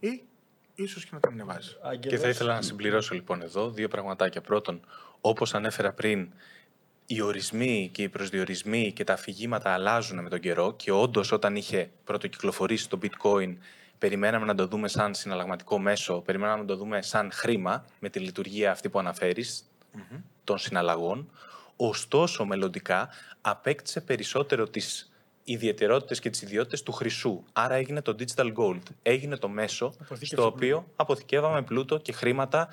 ή 0.00 0.22
ίσως 0.82 1.04
και 1.04 1.10
να 1.12 1.20
την 1.20 1.30
ανεβάζει. 1.32 1.70
Και 2.00 2.18
θα 2.18 2.28
ήθελα 2.28 2.54
να 2.54 2.62
συμπληρώσω 2.62 3.14
λοιπόν 3.14 3.42
εδώ 3.42 3.70
δύο 3.70 3.88
πραγματάκια. 3.88 4.40
Πρώτον, 4.40 4.80
όπως 5.20 5.54
ανέφερα 5.54 5.92
πριν, 5.92 6.28
οι 7.06 7.20
ορισμοί 7.20 7.90
και 7.92 8.02
οι 8.02 8.08
προσδιορισμοί 8.08 8.92
και 8.92 9.04
τα 9.04 9.12
αφηγήματα 9.12 9.70
αλλάζουν 9.70 10.22
με 10.22 10.28
τον 10.28 10.40
καιρό 10.40 10.74
και 10.76 10.92
όντως 10.92 11.32
όταν 11.32 11.56
είχε 11.56 11.90
πρωτοκυκλοφορήσει 12.04 12.88
το 12.88 12.98
bitcoin 13.02 13.54
περιμέναμε 14.00 14.46
να 14.46 14.54
το 14.54 14.66
δούμε 14.66 14.88
σαν 14.88 15.14
συναλλαγματικό 15.14 15.78
μέσο, 15.78 16.20
περιμέναμε 16.20 16.60
να 16.60 16.66
το 16.66 16.76
δούμε 16.76 17.02
σαν 17.02 17.30
χρήμα 17.32 17.84
με 17.98 18.08
τη 18.08 18.18
λειτουργία 18.18 18.70
αυτή 18.70 18.88
που 18.88 18.98
αναφερεις 18.98 19.64
των 20.44 20.58
συναλλαγών. 20.58 21.30
Ωστόσο, 21.76 22.44
μελλοντικά 22.44 23.08
απέκτησε 23.40 24.00
περισσότερο 24.00 24.68
τις 24.68 25.09
ιδιαιτερότητες 25.52 26.20
και 26.20 26.30
τις 26.30 26.42
ιδιότητες 26.42 26.82
του 26.82 26.92
χρυσού. 26.92 27.42
Άρα 27.52 27.74
έγινε 27.74 28.02
το 28.02 28.14
digital 28.18 28.52
gold. 28.54 28.82
Έγινε 29.02 29.36
το 29.36 29.48
μέσο 29.48 29.92
στο 30.20 30.46
οποίο 30.46 30.86
αποθηκεύαμε 30.96 31.62
πλούτο 31.62 31.98
και 31.98 32.12
χρήματα 32.12 32.68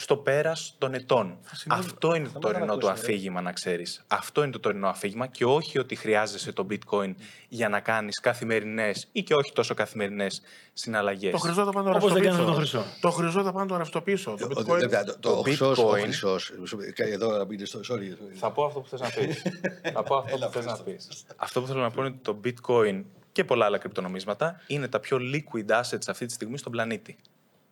στο 0.00 0.16
πέρας 0.16 0.74
των 0.78 0.94
ετών. 0.94 1.38
Αυτό 1.68 2.14
είναι 2.14 2.28
το 2.32 2.38
τωρινό 2.38 2.76
του 2.76 2.88
αφήγημα, 2.90 3.40
να 3.40 3.52
ξέρεις. 3.52 4.04
Αυτό 4.06 4.42
είναι 4.42 4.52
το 4.52 4.60
τωρινό 4.60 4.88
αφήγημα 4.88 5.26
και 5.26 5.44
όχι 5.44 5.78
ότι 5.78 5.94
χρειάζεσαι 5.94 6.52
το 6.52 6.66
bitcoin 6.70 7.14
για 7.48 7.68
να 7.68 7.80
κάνεις 7.80 8.20
καθημερινές 8.20 9.08
ή 9.12 9.22
και 9.22 9.34
όχι 9.34 9.52
τόσο 9.52 9.74
καθημερινές 9.74 10.42
συναλλαγές. 10.72 11.32
Το 11.32 11.38
χρυσό 11.38 11.64
θα 11.64 11.70
πάνε 11.72 11.90
το 11.90 11.96
Όπως 11.96 12.12
δεν 12.12 12.22
κάνουμε 12.22 12.44
ρευστοποιήσω. 12.44 12.76
το 12.78 12.82
χρυσό. 12.82 12.98
Το 13.00 13.10
χρυσό 13.10 13.42
θα 13.42 13.52
πάνε 13.52 13.68
το 13.68 13.76
ρευστοποιήσω. 13.76 14.34
Το 14.38 14.44
Ο- 14.44 14.48
bitcoin. 14.60 14.78
βέβαια, 14.78 15.04
Το 15.04 15.18
το 15.20 15.30
ο 15.30 15.40
χρυσός, 15.42 15.78
ο 15.78 15.88
bitcoin- 15.90 16.00
χρυσός. 16.02 16.52
Εδώ 16.96 17.36
να 17.36 17.44
μπείτε 17.44 17.64
στο. 17.66 17.80
Sorry. 17.90 18.16
Θα 18.34 18.50
πω 18.50 18.64
αυτό 18.64 18.80
που 18.80 18.88
θες 18.88 19.00
να 19.00 19.08
πεις. 19.10 19.42
Θα 19.94 20.02
πω 20.02 20.16
αυτό 20.16 20.36
που 20.38 20.52
θες 20.52 20.64
να 20.64 20.78
πεις. 20.78 21.08
Αυτό 21.36 21.60
που 21.60 21.66
θέλω 21.66 21.80
να 21.80 21.90
πω 21.90 22.04
είναι 22.04 22.14
ότι 22.14 22.18
το 22.22 22.40
bitcoin 22.44 23.02
και 23.32 23.44
πολλά 23.44 23.64
άλλα 23.64 23.78
κρυπτονομίσματα 23.78 24.60
είναι 24.66 24.88
τα 24.88 25.00
πιο 25.00 25.18
liquid 25.34 25.70
assets 25.80 26.06
αυτή 26.06 26.26
τη 26.26 26.32
στιγμή 26.32 26.58
στον 26.58 26.72
πλανήτη. 26.72 27.16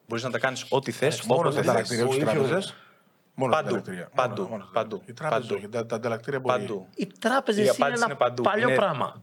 Μπορείς 0.09 0.25
να 0.25 0.31
τα 0.31 0.39
κάνεις 0.39 0.67
ό,τι 0.69 0.91
θες, 0.91 1.23
Μόνο 1.23 1.41
όποτε 1.41 1.53
στα 1.53 1.61
θες. 1.63 1.71
ανταλλακτήρια, 1.71 2.05
όχι 2.05 2.15
στι 2.15 2.25
τράπεζες. 2.25 2.75
Μόνο 3.39 3.53
στα 3.53 3.63
Παντού, 3.63 3.77
ανταλλακτήρια. 3.77 4.09
παντού, 4.15 4.35
Μόνο- 4.43 4.49
μόνο 4.51 4.63
στα 4.65 4.73
παντού, 4.73 5.03
Οι 5.07 5.13
τράπεζες 5.13 5.47
παντού. 5.47 5.59
όχι. 5.59 5.69
Τα 5.69 5.87
τα 5.87 5.97
ανταλλακτήρια 5.97 6.41
μπορεί. 6.41 6.61
Παντού. 6.61 6.87
Οι 6.95 7.07
τράπεζες 7.19 7.61
Η 7.61 7.63
είναι 7.63 7.71
απάντηση 7.77 8.03
ένα 8.03 8.13
είναι 8.13 8.19
παντού. 8.25 8.43
παλιό 8.43 8.69
Είναι- 8.69 8.77
πράγμα. 8.77 9.21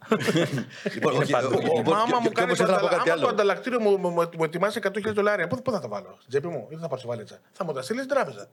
Λοιπόν, 0.94 1.12
Είναι 1.14 1.24
όχι, 1.24 1.32
παντού. 1.32 1.48
ο- 1.48 1.58
Ο- 1.58 1.78
λοιπόν, 1.78 1.94
Μα 1.94 2.02
άμα 2.02 2.06
και- 2.12 2.16
μου 2.22 2.28
και 2.28 2.34
κάνεις 2.34 2.44
όμως 2.44 2.58
το, 2.58 2.64
ήθελα 2.64 2.72
να 2.72 2.80
πω 2.80 2.86
ανταλλα- 2.86 2.98
κάτι 2.98 3.10
άμα 3.10 3.20
το 3.20 3.26
άλλο. 3.28 3.34
ανταλλακτήριο 3.36 3.80
μου, 3.80 3.98
μου, 3.98 4.10
μου, 4.10 4.30
μου 4.38 4.44
ετοιμάσει 4.44 4.78
100.000 4.84 5.14
δολάρια, 5.14 5.48
πού, 5.48 5.62
πού 5.62 5.72
θα 5.72 5.80
τα 5.80 5.88
βάλω, 5.88 6.12
στην 6.18 6.30
τσέπη 6.30 6.48
μου 6.48 6.68
ή 6.70 6.76
θα 6.76 6.82
τα 6.82 6.88
πάρω 6.88 7.00
στη 7.00 7.08
βαλίτσα; 7.08 7.38
Θα 7.52 7.66
μου 7.66 7.74
τα 7.74 7.82
στείλεις 7.82 8.04
στην 8.04 8.16
τράπεζα. 8.16 8.48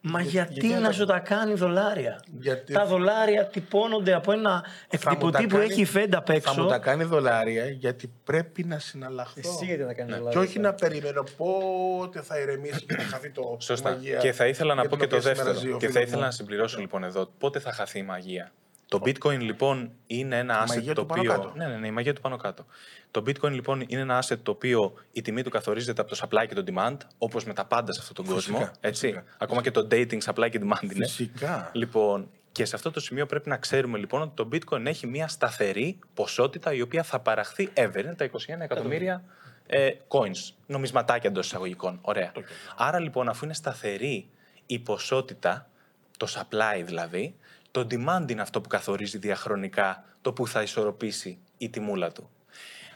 Μα 0.00 0.20
γιατί, 0.20 0.52
γιατί 0.52 0.68
να 0.68 0.80
να- 0.80 0.92
σου 0.92 1.04
τα 1.04 1.18
κάνει 1.18 1.54
δολάρια; 1.54 2.20
Γιατί- 2.38 2.72
Τα 2.72 2.86
δολάρια 2.86 3.44
τυπώνονται 3.46 4.14
από 4.14 4.32
ένα 4.32 4.50
Θα 4.62 4.70
μου 4.70 4.88
εκτυπωτή 4.90 5.32
τα 5.32 5.42
που 5.48 5.56
κάνει- 5.56 5.70
έχει 5.72 5.80
η 5.80 5.88
Fed 5.94 6.08
απ' 6.12 6.26
Θα 6.26 6.32
μου 6.32 6.36
έξω. 6.36 6.66
τα 6.66 6.78
κάνει 6.78 7.04
δολάρια 7.04 7.66
γιατί 7.66 8.12
πρέπει 8.24 8.64
να 8.64 8.78
συναλλαχθώ. 8.78 9.40
Εσύ 9.40 9.64
γιατί 9.64 9.82
να 9.82 9.92
κάνεις 9.94 10.16
Και 10.30 10.38
όχι 10.38 10.58
να 10.58 10.74
περιμένω 10.74 11.24
πότε 11.36 12.20
θα 12.20 12.38
ηρεμήσει 12.38 12.84
και 12.86 12.94
θα 12.94 13.02
χαθεί 13.02 13.30
το 13.30 13.56
η 13.60 13.62
Σωστά. 13.62 13.90
μαγεία 13.90 14.18
Και 14.18 14.32
θα 14.32 14.46
ήθελα 14.46 14.74
να 14.74 14.80
για 14.80 14.90
πω 14.90 14.96
την 14.96 15.04
και 15.04 15.10
το 15.10 15.16
οποία 15.20 15.34
σήμερα 15.34 15.52
δεύτερο. 15.52 15.70
ζει 15.70 15.74
ο 15.76 15.78
Και 15.78 15.86
θα 15.86 15.92
φίλος 15.92 16.06
ήθελα 16.06 16.20
μου. 16.20 16.24
να 16.26 16.30
συμπληρώσω 16.30 16.78
λοιπόν 16.80 17.04
εδώ 17.04 17.30
πότε 17.38 17.58
θα 17.58 17.72
χαθεί 17.72 17.98
η 17.98 18.02
μαγεία; 18.02 18.52
Το 18.88 19.00
bitcoin 19.04 19.38
λοιπόν 19.38 19.90
είναι 20.06 20.38
ένα 20.38 20.64
asset 20.64 20.68
μαγεία 20.68 20.94
το 20.94 21.00
του 21.00 21.06
πάνω 21.06 21.20
οποίο. 21.20 21.32
κάτω. 21.32 21.52
Ναι, 21.56 21.66
ναι, 21.66 21.76
ναι, 21.76 21.86
η 21.86 21.90
μαγεία 21.90 22.14
του 22.14 22.20
πάνω 22.20 22.36
κάτω. 22.36 22.66
Το 23.10 23.22
bitcoin 23.26 23.50
λοιπόν 23.50 23.84
είναι 23.86 24.00
ένα 24.00 24.22
asset 24.22 24.38
το 24.42 24.50
οποίο 24.50 24.94
η 25.12 25.22
τιμή 25.22 25.42
του 25.42 25.50
καθορίζεται 25.50 26.00
από 26.00 26.10
το 26.10 26.20
supply 26.22 26.46
και 26.48 26.54
το 26.54 26.64
demand, 26.66 26.96
όπως 27.18 27.44
με 27.44 27.52
τα 27.52 27.64
πάντα 27.64 27.92
σε 27.92 28.00
αυτόν 28.02 28.24
τον 28.24 28.34
Φυσικά, 28.34 28.52
κόσμο. 28.52 28.70
Έτσι. 28.80 29.06
φυσικά. 29.06 29.24
Ακόμα 29.38 29.62
και 29.62 29.70
το 29.70 29.88
dating 29.90 30.18
supply 30.24 30.48
και 30.50 30.60
demand 30.62 30.82
είναι. 30.92 31.06
Φυσικά. 31.06 31.70
Λοιπόν, 31.72 32.28
και 32.52 32.64
σε 32.64 32.76
αυτό 32.76 32.90
το 32.90 33.00
σημείο 33.00 33.26
πρέπει 33.26 33.48
να 33.48 33.56
ξέρουμε 33.56 33.98
λοιπόν 33.98 34.22
ότι 34.22 34.32
το 34.34 34.48
bitcoin 34.52 34.86
έχει 34.86 35.06
μια 35.06 35.28
σταθερή 35.28 35.98
ποσότητα 36.14 36.72
η 36.72 36.80
οποία 36.80 37.02
θα 37.02 37.20
παραχθεί 37.20 37.68
ever. 37.74 37.96
Είναι 37.98 38.14
τα 38.14 38.30
21 38.30 38.38
εκατομμύρια 38.60 39.24
ε, 39.66 39.90
coins, 40.08 40.52
νομισματάκια 40.66 41.30
εντός 41.30 41.46
εισαγωγικών. 41.46 41.98
Ωραία. 42.00 42.32
Άρα 42.76 42.98
λοιπόν, 42.98 43.28
αφού 43.28 43.44
είναι 43.44 43.54
σταθερή 43.54 44.28
η 44.66 44.78
ποσότητα, 44.78 45.70
το 46.16 46.26
supply 46.30 46.82
δηλαδή, 46.84 47.34
το 47.84 47.86
demand 47.90 48.30
είναι 48.30 48.40
αυτό 48.42 48.60
που 48.60 48.68
καθορίζει 48.68 49.18
διαχρονικά 49.18 50.04
το 50.20 50.32
που 50.32 50.46
θα 50.46 50.62
ισορροπήσει 50.62 51.38
η 51.58 51.70
τιμούλα 51.70 52.12
του. 52.12 52.30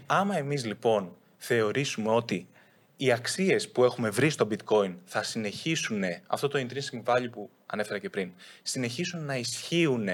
Άμα 0.07 0.37
εμείς 0.37 0.65
λοιπόν 0.65 1.17
θεωρήσουμε 1.37 2.11
ότι 2.11 2.49
οι 2.97 3.13
αξίες 3.13 3.71
που 3.71 3.85
έχουμε 3.85 4.11
βρει 4.11 4.31
στο 4.31 4.49
bitcoin 4.51 4.95
θα 5.05 5.23
συνεχίσουν, 5.23 6.03
αυτό 6.27 6.49
το 6.49 6.59
intrinsic 6.59 7.03
value 7.05 7.31
που 7.33 7.51
ανέφερα 7.67 7.99
και 7.99 8.11
πριν, 8.11 8.33
συνεχίσουν 8.63 9.25
να 9.25 9.37
ισχύουν 9.37 10.09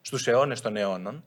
στους 0.00 0.26
αιώνες 0.26 0.60
των 0.60 0.76
αιώνων, 0.76 1.24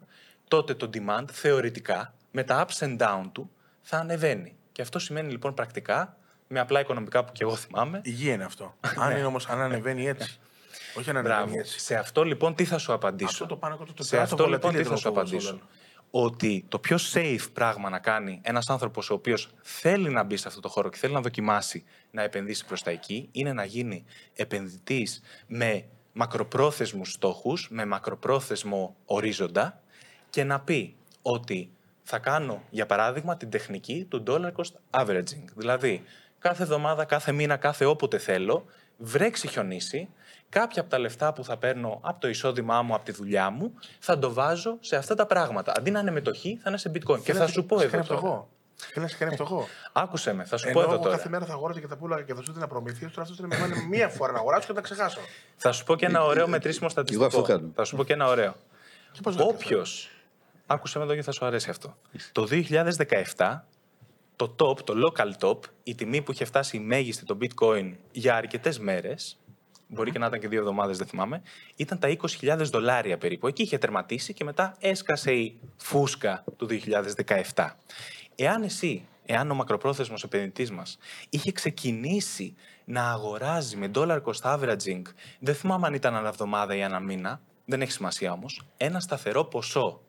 τότε 0.48 0.74
το 0.74 0.90
demand 0.94 1.26
θεωρητικά 1.32 2.14
με 2.32 2.44
τα 2.44 2.66
ups 2.66 2.86
and 2.86 2.98
down 2.98 3.24
του 3.32 3.52
θα 3.82 3.98
ανεβαίνει. 3.98 4.56
Και 4.72 4.82
αυτό 4.82 5.00
σημαίνει 5.00 5.32
λοιπόν 5.32 5.54
πρακτικά, 5.54 6.18
με 6.48 6.60
απλά 6.60 6.80
οικονομικά 6.80 7.26
που 7.26 7.32
και 7.32 7.44
εγώ 7.44 7.56
θυμάμαι, 7.56 8.02
Υγεία 8.04 8.34
είναι 8.34 8.44
αυτό. 8.44 8.76
αν 8.96 9.12
είναι 9.18 9.26
όμως, 9.26 9.48
αν 9.48 9.62
ανεβαίνει 9.62 10.08
έτσι. 10.08 10.40
Όχι 10.98 11.10
αν 11.10 11.18
ανεβαίνει 11.18 11.44
Μπράβο. 11.44 11.60
έτσι. 11.60 11.80
Σε 11.80 11.96
αυτό 11.96 12.24
λοιπόν 12.24 12.56
τι 12.56 12.66
θα 12.66 12.78
σου 12.78 12.94
απαντήσω; 12.94 13.30
Αυτό 13.30 13.46
το 13.46 13.56
πάνω 13.56 13.78
κάτω 13.78 13.94
το 13.94 14.04
Σε 14.04 14.10
τεράστιο 14.10 14.38
αυτό 14.38 14.50
λοιπόν 14.50 14.72
volatility 14.72 14.78
τι 14.78 14.84
θα 14.84 14.90
των 14.90 14.98
σου 14.98 15.08
κόβων 15.08 15.22
απαντήσω; 15.24 15.50
όλων. 15.50 15.62
Ότι 16.12 16.66
το 16.68 16.80
πιο 16.80 16.98
safe 17.14 17.48
πράγμα 17.54 17.90
να 17.90 18.00
κάνει 18.00 18.40
ένας 18.44 18.70
άνθρωπος 18.70 19.10
ο 19.10 19.14
οποίος 19.14 19.50
θέλει 19.62 20.10
να 20.10 20.24
μπει 20.24 20.38
σε 20.38 20.48
αυτό 20.48 20.60
το 20.60 20.70
χώρο 20.70 20.90
και 20.90 20.98
θέλει 20.98 21.14
να 21.14 21.22
δοκιμάσει 21.22 21.84
να 22.12 22.22
επενδύσει 22.22 22.66
προς 22.66 22.84
τα 22.84 22.92
εκεί 22.92 23.30
είναι 23.32 23.54
να 23.54 23.66
γίνει 23.66 24.06
επενδυτής 24.34 25.22
με 25.48 25.86
μακροπρόθεσμους 26.14 27.12
στόχους, 27.12 27.68
με 27.72 27.86
μακροπρόθεσμο 27.86 28.96
ορίζοντα 29.06 29.82
και 30.30 30.44
να 30.44 30.60
πει 30.60 30.96
ότι 31.22 31.70
θα 32.04 32.20
κάνω, 32.20 32.64
για 32.70 32.86
παράδειγμα, 32.86 33.38
την 33.38 33.50
τεχνική 33.50 34.06
του 34.10 34.24
dollar 34.28 34.52
cost 34.52 35.02
averaging. 35.02 35.46
Δηλαδή, 35.56 36.04
κάθε 36.40 36.64
εβδομάδα, 36.64 37.06
κάθε 37.06 37.32
μήνα, 37.32 37.58
κάθε 37.58 37.86
όποτε 37.86 38.18
θέλω, 38.18 38.66
βρέξει 38.98 39.48
χιονίσει, 39.48 40.10
κάποια 40.50 40.82
από 40.82 40.90
τα 40.92 41.00
λεφτά 41.00 41.34
που 41.34 41.44
θα 41.44 41.58
παίρνω 41.58 42.00
από 42.04 42.20
το 42.20 42.28
εισόδημά 42.28 42.82
μου, 42.82 42.94
από 42.96 43.06
τη 43.06 43.12
δουλειά 43.12 43.50
μου, 43.50 43.74
θα 44.00 44.20
το 44.20 44.34
βάζω 44.34 44.78
σε 44.80 44.96
αυτά 44.96 45.16
τα 45.16 45.26
πράγματα. 45.26 45.74
Αντί 45.78 45.92
να 45.92 46.00
είναι 46.00 46.12
μετοχή, 46.12 46.60
θα 46.64 46.70
είναι 46.70 46.78
σε 46.78 46.92
bitcoin. 46.96 47.22
Και 47.24 47.34
θα 47.34 47.48
σου 47.48 47.66
πω 47.66 47.78
Σε 47.78 47.84
εδώ 47.84 47.92
κάνει 47.92 48.08
τώρα. 48.08 48.20
φτωχό. 48.20 48.50
Θέλει 48.78 49.06
να 49.06 49.12
σε 49.12 49.18
κάνει 49.18 49.34
φτωχό. 49.34 49.68
Άκουσε 49.92 50.34
με, 50.34 50.44
θα 50.44 50.58
σου 50.58 50.68
Ενώ 50.68 50.74
πω 50.80 50.82
εδώ 50.86 50.94
εγώ 50.94 51.04
τώρα. 51.04 51.16
κάθε 51.16 51.30
μέρα 51.30 51.46
θα 51.46 51.54
αγόραζα 51.54 51.80
και 51.80 51.88
τα 51.88 51.98
πούλαγα 51.98 52.22
και 52.22 52.34
θα 52.34 52.42
σου 52.42 52.48
έδινα 52.52 52.68
προμήθειες. 52.68 53.10
Τώρα 53.12 53.22
αυτός 53.22 53.38
θέλει 53.38 53.50
να 53.50 53.56
με 53.58 53.62
βάλει 53.62 53.88
μία 53.88 54.10
φορά 54.10 54.32
να 54.32 54.40
αγοράσω 54.40 54.62
και 54.68 54.74
να 54.74 54.82
τα 54.82 54.82
ξεχάσω. 54.82 55.20
Θα 55.56 55.72
σου 55.72 55.84
πω 55.84 55.96
και 55.96 56.06
ένα 56.06 56.24
ωραίο 56.24 56.48
μετρήσιμο 56.48 56.86
αυτό 56.88 57.02
στατιστικό. 57.02 57.42
κάνω. 57.42 57.72
Θα 57.76 57.84
σου 57.84 57.96
πω 57.96 58.04
και 58.04 58.14
ένα 58.14 58.28
ωραίο. 58.28 58.56
Και 59.12 59.20
πώς 59.24 59.36
να 59.36 59.44
Όποιο. 59.44 59.86
Άκουσε 60.68 60.98
με 60.98 61.04
εδώ 61.04 61.16
και 61.16 61.22
θα 61.22 61.32
σου 61.32 61.46
αρέσει 61.46 61.70
αυτό. 61.70 61.98
Το 62.32 62.48
2017, 63.38 63.66
το 64.36 64.56
top, 64.60 64.78
το 64.80 64.94
local 65.08 65.48
top, 65.48 65.60
η 65.84 65.96
τιμή 65.96 66.22
που 66.22 66.32
είχε 66.32 66.46
φτάσει 66.46 66.78
η 66.78 66.80
μέγιστη 66.80 67.26
το 67.26 67.38
bitcoin 67.42 67.92
για 68.12 68.36
αρκετές 68.36 68.80
μέρες, 68.80 69.38
μπορεί 69.88 70.12
και 70.12 70.20
να 70.20 70.26
ήταν 70.26 70.40
και 70.40 70.48
δύο 70.48 70.60
εβδομάδες, 70.60 70.98
δεν 70.98 71.08
θυμάμαι, 71.08 71.42
ήταν 71.76 72.00
τα 72.00 72.18
20.000 72.42 72.58
δολάρια 72.58 73.18
περίπου. 73.18 73.48
Εκεί 73.48 73.62
είχε 73.62 73.78
τερματίσει 73.78 74.34
και 74.34 74.44
μετά 74.44 74.76
έσκασε 74.80 75.32
η 75.32 75.60
φούσκα 75.78 76.44
του 76.58 76.68
2017. 77.54 77.70
Εάν 78.36 78.64
εσύ, 78.64 79.06
εάν 79.26 79.52
ο 79.52 79.56
μακροπρόθεσμος 79.56 80.24
επενδυτής 80.24 80.72
μας 80.72 80.98
είχε 81.30 81.52
ξεκινήσει 81.52 82.56
να 82.86 83.10
αγοράζει 83.10 83.76
με 83.76 83.92
dollar 83.96 84.22
cost 84.22 84.42
averaging, 84.42 85.02
δεν 85.40 85.56
θυμάμαι 85.56 85.88
αν 85.88 85.94
ήταν 85.94 86.16
ανά 86.16 86.28
εβδομάδα 86.28 86.76
ή 86.76 86.84
ανά 86.84 87.00
μήνα, 87.00 87.42
δεν 87.66 87.82
έχει 87.82 87.92
σημασία 87.92 88.32
όμως, 88.32 88.66
ένα 88.78 89.00
σταθερό 89.00 89.44
ποσό 89.44 90.02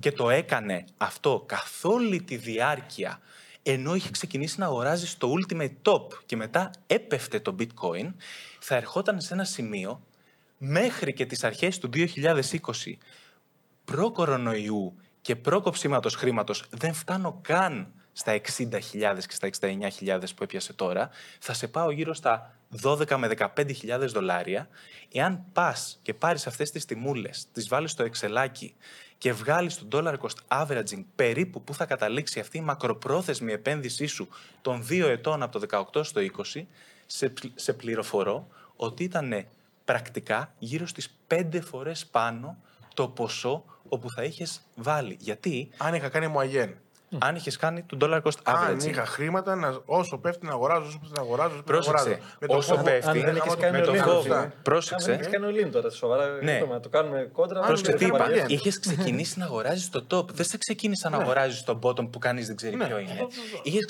και 0.00 0.12
το 0.12 0.30
έκανε 0.30 0.84
αυτό 0.96 1.44
καθ' 1.46 1.84
όλη 1.84 2.22
τη 2.22 2.36
διάρκεια 2.36 3.20
ενώ 3.66 3.94
είχε 3.94 4.10
ξεκινήσει 4.10 4.60
να 4.60 4.66
αγοράζει 4.66 5.06
στο 5.06 5.32
ultimate 5.38 5.72
top 5.82 6.06
και 6.26 6.36
μετά 6.36 6.70
έπεφτε 6.86 7.40
το 7.40 7.56
bitcoin, 7.58 8.12
θα 8.66 8.74
ερχόταν 8.74 9.20
σε 9.20 9.34
ένα 9.34 9.44
σημείο 9.44 10.02
μέχρι 10.58 11.12
και 11.12 11.26
τις 11.26 11.44
αρχές 11.44 11.78
του 11.78 11.90
2020 11.92 12.58
προ-κορονοϊού 13.84 14.96
και 15.20 15.36
προ-κοψίματος 15.36 16.14
χρήματος 16.14 16.64
δεν 16.70 16.92
φτάνω 16.92 17.38
καν 17.42 17.92
στα 18.12 18.40
60.000 18.58 18.80
και 19.26 19.34
στα 19.34 19.50
69.000 19.60 20.20
που 20.36 20.42
έπιασε 20.42 20.72
τώρα, 20.72 21.10
θα 21.38 21.52
σε 21.52 21.68
πάω 21.68 21.90
γύρω 21.90 22.14
στα 22.14 22.58
12 22.82 23.16
με 23.16 23.30
15.000 23.56 24.06
δολάρια. 24.08 24.68
Εάν 25.12 25.44
πας 25.52 25.98
και 26.02 26.14
πάρεις 26.14 26.46
αυτές 26.46 26.70
τις 26.70 26.84
τιμούλες, 26.84 27.46
τις 27.52 27.68
βάλεις 27.68 27.90
στο 27.90 28.02
εξελάκι 28.02 28.74
και 29.18 29.32
βγάλεις 29.32 29.78
το 29.78 29.86
dollar 29.92 30.14
cost 30.18 30.62
averaging 30.62 31.04
περίπου 31.14 31.62
που 31.62 31.74
θα 31.74 31.86
καταλήξει 31.86 32.40
αυτή 32.40 32.58
η 32.58 32.60
μακροπρόθεσμη 32.60 33.52
επένδυσή 33.52 34.06
σου 34.06 34.28
των 34.62 34.84
δύο 34.84 35.08
ετών 35.08 35.42
από 35.42 35.58
το 35.58 35.86
18 35.94 36.04
στο 36.04 36.20
20, 36.54 36.62
σε, 37.16 37.28
πλ- 37.28 37.52
σε 37.54 37.72
πληροφορώ 37.72 38.46
ότι 38.76 39.04
ήταν 39.04 39.46
πρακτικά 39.84 40.54
γύρω 40.58 40.86
στις 40.86 41.16
5 41.34 41.60
φορές 41.64 42.06
πάνω 42.06 42.56
το 42.94 43.08
ποσό 43.08 43.64
όπου 43.88 44.10
θα 44.10 44.22
είχες 44.22 44.60
βάλει. 44.74 45.16
Γιατί; 45.20 45.68
Αν 45.76 45.94
είχα 45.94 46.08
κάνει 46.08 46.26
μουαγέν. 46.28 46.74
αν 47.18 47.36
είχες 47.36 47.56
κάνει 47.56 47.82
τον 47.82 47.98
dollar 48.02 48.22
cost 48.22 48.38
Αν 48.42 48.56
averaging. 48.80 48.86
είχα 48.88 49.06
χρήματα, 49.06 49.54
να, 49.54 49.78
όσο 49.86 50.18
πέφτει 50.18 50.46
να 50.46 50.52
αγοράζω, 50.52 50.86
όσο 50.86 50.98
πέφτει 50.98 51.14
να 51.16 51.22
αγοράζω, 51.22 51.52
όσο 51.54 51.62
πέφτει 51.62 51.72
να 51.72 51.80
Πρόσεξε, 51.80 52.08
αγοράζω. 52.10 52.36
Με 52.40 52.46
το 52.46 52.54
όσο 52.56 52.68
φόβο- 52.74 52.84
πέφτει, 52.84 53.06
Αν 53.08 53.12
δεν 53.14 53.22
με 53.22 53.30
έχεις 53.38 53.52
το- 53.52 53.56
κάνει 53.60 53.78
με 53.78 53.84
το 53.84 53.90
ολίγο. 53.90 54.04
φόβο. 54.10 54.34
Αν 54.34 54.40
δεν 54.40 54.52
Πρόσεξε. 54.62 55.12
έχεις 55.12 55.28
κάνει 55.28 55.44
ολίγο 55.46 55.68
τώρα, 55.70 55.90
σοβαρά. 55.90 56.26
Ναι. 56.26 56.40
Ναι. 56.52 56.66
Να 56.70 56.80
το 56.80 56.88
κάνουμε 56.88 57.28
κόντρα. 57.32 57.60
αν 57.60 57.66
Πρόσεξε 57.66 57.90
δεν 57.92 58.00
τι 58.00 58.06
θα 58.06 58.16
είπα. 58.16 58.24
πάρει. 58.38 58.44
Είχες 58.54 58.78
ξεκινήσει 58.80 59.38
να 59.38 59.44
αγοράζεις 59.44 59.90
το 59.90 60.06
top. 60.10 60.28
Δεν 60.28 60.44
σε 60.46 60.58
ξεκίνησα 60.58 61.08
να 61.08 61.16
αγοράζεις 61.16 61.62
το 61.64 61.78
bottom 61.82 62.10
που 62.10 62.18
κανείς 62.18 62.46
δεν 62.46 62.56
ξέρει 62.56 62.76
Ναι. 62.76 62.86
ποιο 62.86 62.98
είναι. 62.98 63.26
Είχες 63.62 63.84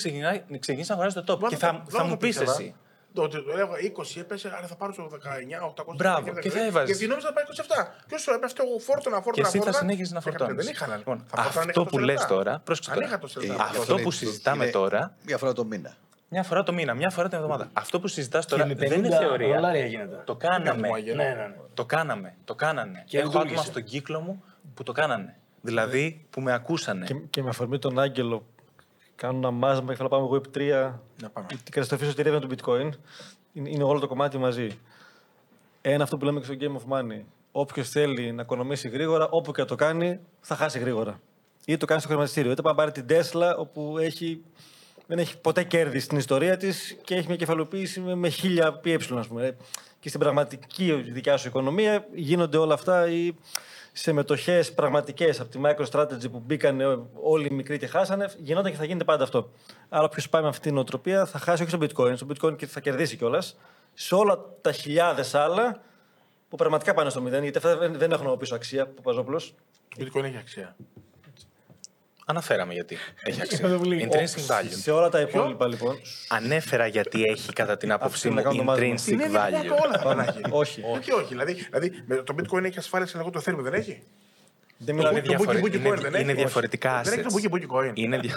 ξεκινήσει 0.59 0.89
να 0.89 0.93
αγοράζεις 0.93 1.23
το 1.23 1.33
top. 1.33 1.37
Δώνα 1.39 1.49
Και 1.49 1.55
το- 1.57 1.65
θα, 1.65 1.71
δώνα 1.71 1.85
θα 1.89 1.97
το 1.97 2.05
μου 2.05 2.17
πεις 2.17 2.27
πίστευα. 2.37 2.51
εσύ. 2.51 2.75
Το, 3.15 3.27
το, 3.27 3.43
το, 3.43 3.51
έλεγα 3.51 3.69
20 3.97 4.19
έπεσε, 4.19 4.47
άρα 4.57 4.67
θα 4.67 4.75
πάρω 4.75 4.93
στο 4.93 5.07
19, 5.11 5.83
800. 5.91 5.95
Μπράβο, 5.95 6.33
και 6.39 6.49
θα 6.49 6.65
έβαζες. 6.65 6.89
Γιατί 6.89 7.07
νόμιζα 7.07 7.27
θα 7.27 7.33
πάει 7.33 7.43
27. 7.47 8.05
Και 8.07 8.15
όσο 8.15 8.33
έπεφτε, 8.33 8.63
εγώ 8.63 8.79
φόρτωνα, 8.79 9.17
Και 9.17 9.23
φόρτωνα. 9.23 9.47
εσύ 9.47 9.57
θα 9.57 9.63
φόρτωνα, 9.63 9.77
συνέχιζες 9.83 10.11
να 10.11 10.19
έκανα- 10.19 10.37
φορτώνεις. 10.37 10.65
Δεν 10.65 10.73
είχα 10.73 10.97
λοιπόν. 10.97 11.23
Θα 11.27 11.37
Αυτό 11.41 11.51
φορτώνω 11.51 11.85
που 11.89 11.97
100 11.97 11.99
λες 11.99 12.07
λεπτά. 12.19 12.27
τώρα, 12.35 12.61
πρόσεξε 12.63 12.89
τώρα. 12.91 13.01
Ανέχατο 13.05 13.27
σε 13.27 13.39
Ε, 13.39 13.45
λεπτά. 13.47 13.63
αυτό 13.63 13.93
είναι- 13.93 14.01
που 14.03 14.11
συζητάμε 14.11 14.63
είναι 14.63 14.71
τώρα- 14.73 15.15
Μια 15.25 15.37
φορά 15.37 15.53
το 15.53 15.65
μήνα. 15.65 15.93
Μια 16.29 16.43
φορά 16.43 16.63
το 16.63 16.73
μήνα, 16.73 16.93
μια 16.93 17.09
φορά 17.09 17.27
την 17.29 17.37
εβδομάδα. 17.37 17.69
Αυτό 17.73 17.99
που 17.99 18.07
συζητάς 18.07 18.45
Και 18.45 18.51
τώρα 18.51 18.65
με 18.65 18.73
δεν 18.73 18.91
είναι 18.91 19.07
50 19.07 19.17
θεωρία. 19.17 19.55
δολάρια 19.55 19.85
γίνεται. 19.85 20.21
Το 20.25 20.35
κάναμε. 20.35 20.87
μου, 20.87 20.93
αγγέλο. 20.95 21.15
Ναι, 21.15 21.23
ναι, 21.29 21.33
ναι. 21.33 21.55
Το 21.73 21.85
κάναμε. 21.85 22.35
Το 22.45 22.55
κάνανε. 22.55 23.03
Και 23.07 23.17
Έχω 23.17 23.27
άτομα 23.27 23.43
λειτουργήσε. 23.43 23.71
στον 23.71 23.83
κύκλο 23.83 24.19
μου 24.19 24.43
που 24.73 24.83
το 24.83 24.91
κάνανε. 24.91 25.35
Δηλαδή 25.61 26.25
που 26.29 26.41
με 26.41 26.53
ακούσανε. 26.53 27.05
Και, 27.05 27.13
και 27.29 27.43
με 27.43 27.49
αφορμή 27.49 27.79
τον 27.79 27.99
Άγγελο, 27.99 28.45
κάνω 29.15 29.37
ένα 29.37 29.51
μάζεμα 29.51 29.89
και 29.89 29.95
θέλω 29.95 30.09
να 30.11 30.17
πάμε 30.17 30.27
Web3. 30.31 30.91
Να 31.21 31.29
πάμε. 31.29 31.47
Την 31.47 31.71
καταστροφή 31.71 32.05
στη 32.09 32.21
ρεύμα 32.21 32.39
του 32.39 32.49
Bitcoin. 32.55 32.89
Είναι, 33.53 33.69
είναι 33.69 33.83
όλο 33.83 33.99
το 33.99 34.07
κομμάτι 34.07 34.37
μαζί. 34.37 34.69
Ένα 35.81 36.03
αυτό 36.03 36.17
που 36.17 36.25
λέμε 36.25 36.39
και 36.39 36.45
στο 36.45 36.55
Game 36.59 36.75
of 36.75 36.97
Money. 36.97 37.21
Όποιος 37.51 37.89
θέλει 37.89 38.31
να 38.31 38.41
οικονομήσει 38.41 38.89
γρήγορα, 38.89 39.27
όπου 39.29 39.51
και 39.51 39.61
να 39.61 39.67
το 39.67 39.75
κάνει, 39.75 40.19
θα 40.41 40.55
χάσει 40.55 40.79
γρήγορα. 40.79 41.19
Είτε 41.65 41.77
το 41.77 41.85
κάνει 41.85 41.99
στο 41.99 42.09
χρηματιστήριο, 42.09 42.51
είτε 42.51 42.61
πάει 42.61 42.73
να 42.73 42.79
πάρει 42.79 42.91
την 42.91 43.05
Tesla, 43.09 43.53
όπου 43.57 43.97
έχει, 43.97 44.43
δεν 45.07 45.19
έχει 45.19 45.37
ποτέ 45.37 45.63
κέρδη 45.63 45.99
στην 45.99 46.17
ιστορία 46.17 46.57
της 46.57 46.97
και 47.03 47.15
έχει 47.15 47.27
μια 47.27 47.35
κεφαλοποίηση 47.35 47.99
με, 47.99 48.15
με 48.15 48.29
χίλια 48.29 48.73
ΠΕ, 48.73 48.93
ας 48.93 49.27
πούμε. 49.27 49.57
Και 49.99 50.09
στην 50.09 50.19
πραγματική 50.19 50.93
δικιά 50.93 51.37
σου 51.37 51.47
οικονομία 51.47 52.07
γίνονται 52.13 52.57
όλα 52.57 52.73
αυτά 52.73 53.09
ή 53.09 53.33
σε 53.97 54.11
μετοχέ 54.11 54.63
πραγματικές 54.75 55.39
από 55.39 55.49
τη 55.49 55.59
MicroStrategy 55.63 56.31
που 56.31 56.43
μπήκαν 56.45 56.79
ε, 56.81 56.85
όλοι 57.13 57.47
οι 57.51 57.53
μικροί 57.53 57.77
και 57.77 57.87
χάσανε, 57.87 58.29
γινόταν 58.37 58.71
και 58.71 58.77
θα 58.77 58.85
γίνεται 58.85 59.03
πάντα 59.03 59.23
αυτό. 59.23 59.51
Άρα, 59.89 60.03
όποιος 60.03 60.29
πάει 60.29 60.41
με 60.41 60.47
αυτή 60.47 60.69
την 60.69 60.77
οτροπία 60.77 61.25
θα 61.25 61.39
χάσει 61.39 61.63
όχι 61.63 61.71
στο 61.71 61.79
Bitcoin, 61.81 62.15
στο 62.15 62.27
Bitcoin 62.29 62.57
και 62.57 62.65
θα 62.65 62.79
κερδίσει 62.79 63.17
κιόλας. 63.17 63.57
Σε 63.93 64.15
όλα 64.15 64.39
τα 64.61 64.71
χιλιάδες 64.71 65.35
άλλα 65.35 65.81
που 66.49 66.55
πραγματικά 66.55 66.93
πάνε 66.93 67.09
στο 67.09 67.21
μηδέν, 67.21 67.43
γιατί 67.43 67.57
αυτά 67.57 67.77
δεν, 67.77 67.97
δεν 67.97 68.11
έχουν 68.11 68.25
από 68.27 68.37
πίσω 68.37 68.55
αξία, 68.55 68.87
που 68.87 69.01
Παζόπουλο. 69.01 69.39
Το 69.97 70.05
bitcoin 70.05 70.23
έχει 70.23 70.37
αξία. 70.37 70.75
Αναφέραμε 72.27 72.73
γιατί 72.73 72.97
έχει 73.23 73.41
αξία. 73.41 73.65
Αυτό 73.65 73.77
που 73.77 73.83
λέει, 73.83 74.09
Intrinsic 74.11 74.51
value. 74.51 74.67
Σε 74.69 74.91
όλα 74.91 75.09
τα 75.09 75.19
υπόλοιπα 75.19 75.67
λοιπόν. 75.67 75.99
Ανέφερα 76.29 76.87
γιατί 76.87 77.23
έχει 77.23 77.53
κατά 77.53 77.77
την 77.77 77.91
άποψή 77.91 78.15
Αυτό 78.15 78.29
μου 78.29 78.33
είναι 78.39 78.49
να 78.49 78.63
κάνω 78.65 78.75
το 78.75 78.81
intrinsic 78.81 79.11
Είναι 79.11 79.23
ίδια 79.25 79.49
value. 79.49 79.65
από 79.71 79.75
όλα 79.85 79.99
θα 79.99 80.15
να 80.15 80.23
έχει. 80.23 80.39
Όχι. 80.49 80.81
Όχι, 80.97 81.11
όχι. 81.13 81.25
Δηλαδή, 81.27 81.53
δηλαδή 81.53 82.03
με 82.05 82.15
το 82.15 82.35
bitcoin 82.37 82.63
έχει 82.63 82.77
ασφάλεια 82.79 83.07
σε 83.07 83.17
το 83.17 83.41
Ethereum, 83.45 83.57
δεν 83.59 83.73
έχει; 83.73 84.03
Δεν 84.77 84.87
Το 84.87 84.93
μιλάμε 84.93 85.19
bookie- 85.19 85.23
διαφορε- 85.27 85.59
bookie 85.63 85.73
είναι- 85.75 85.89
coin 85.89 85.97
δεν 86.01 86.13
έχει; 86.13 86.23
είναι 86.23 86.33
διαφορετικά 86.33 87.01
Δεν 87.03 87.13
έχει 87.13 87.21
το 87.21 87.29
assets. 87.35 87.37
bookie 87.37 87.53
bookie 87.55 87.89
coin. 87.89 87.91
Είναι 87.93 88.17
δια... 88.19 88.35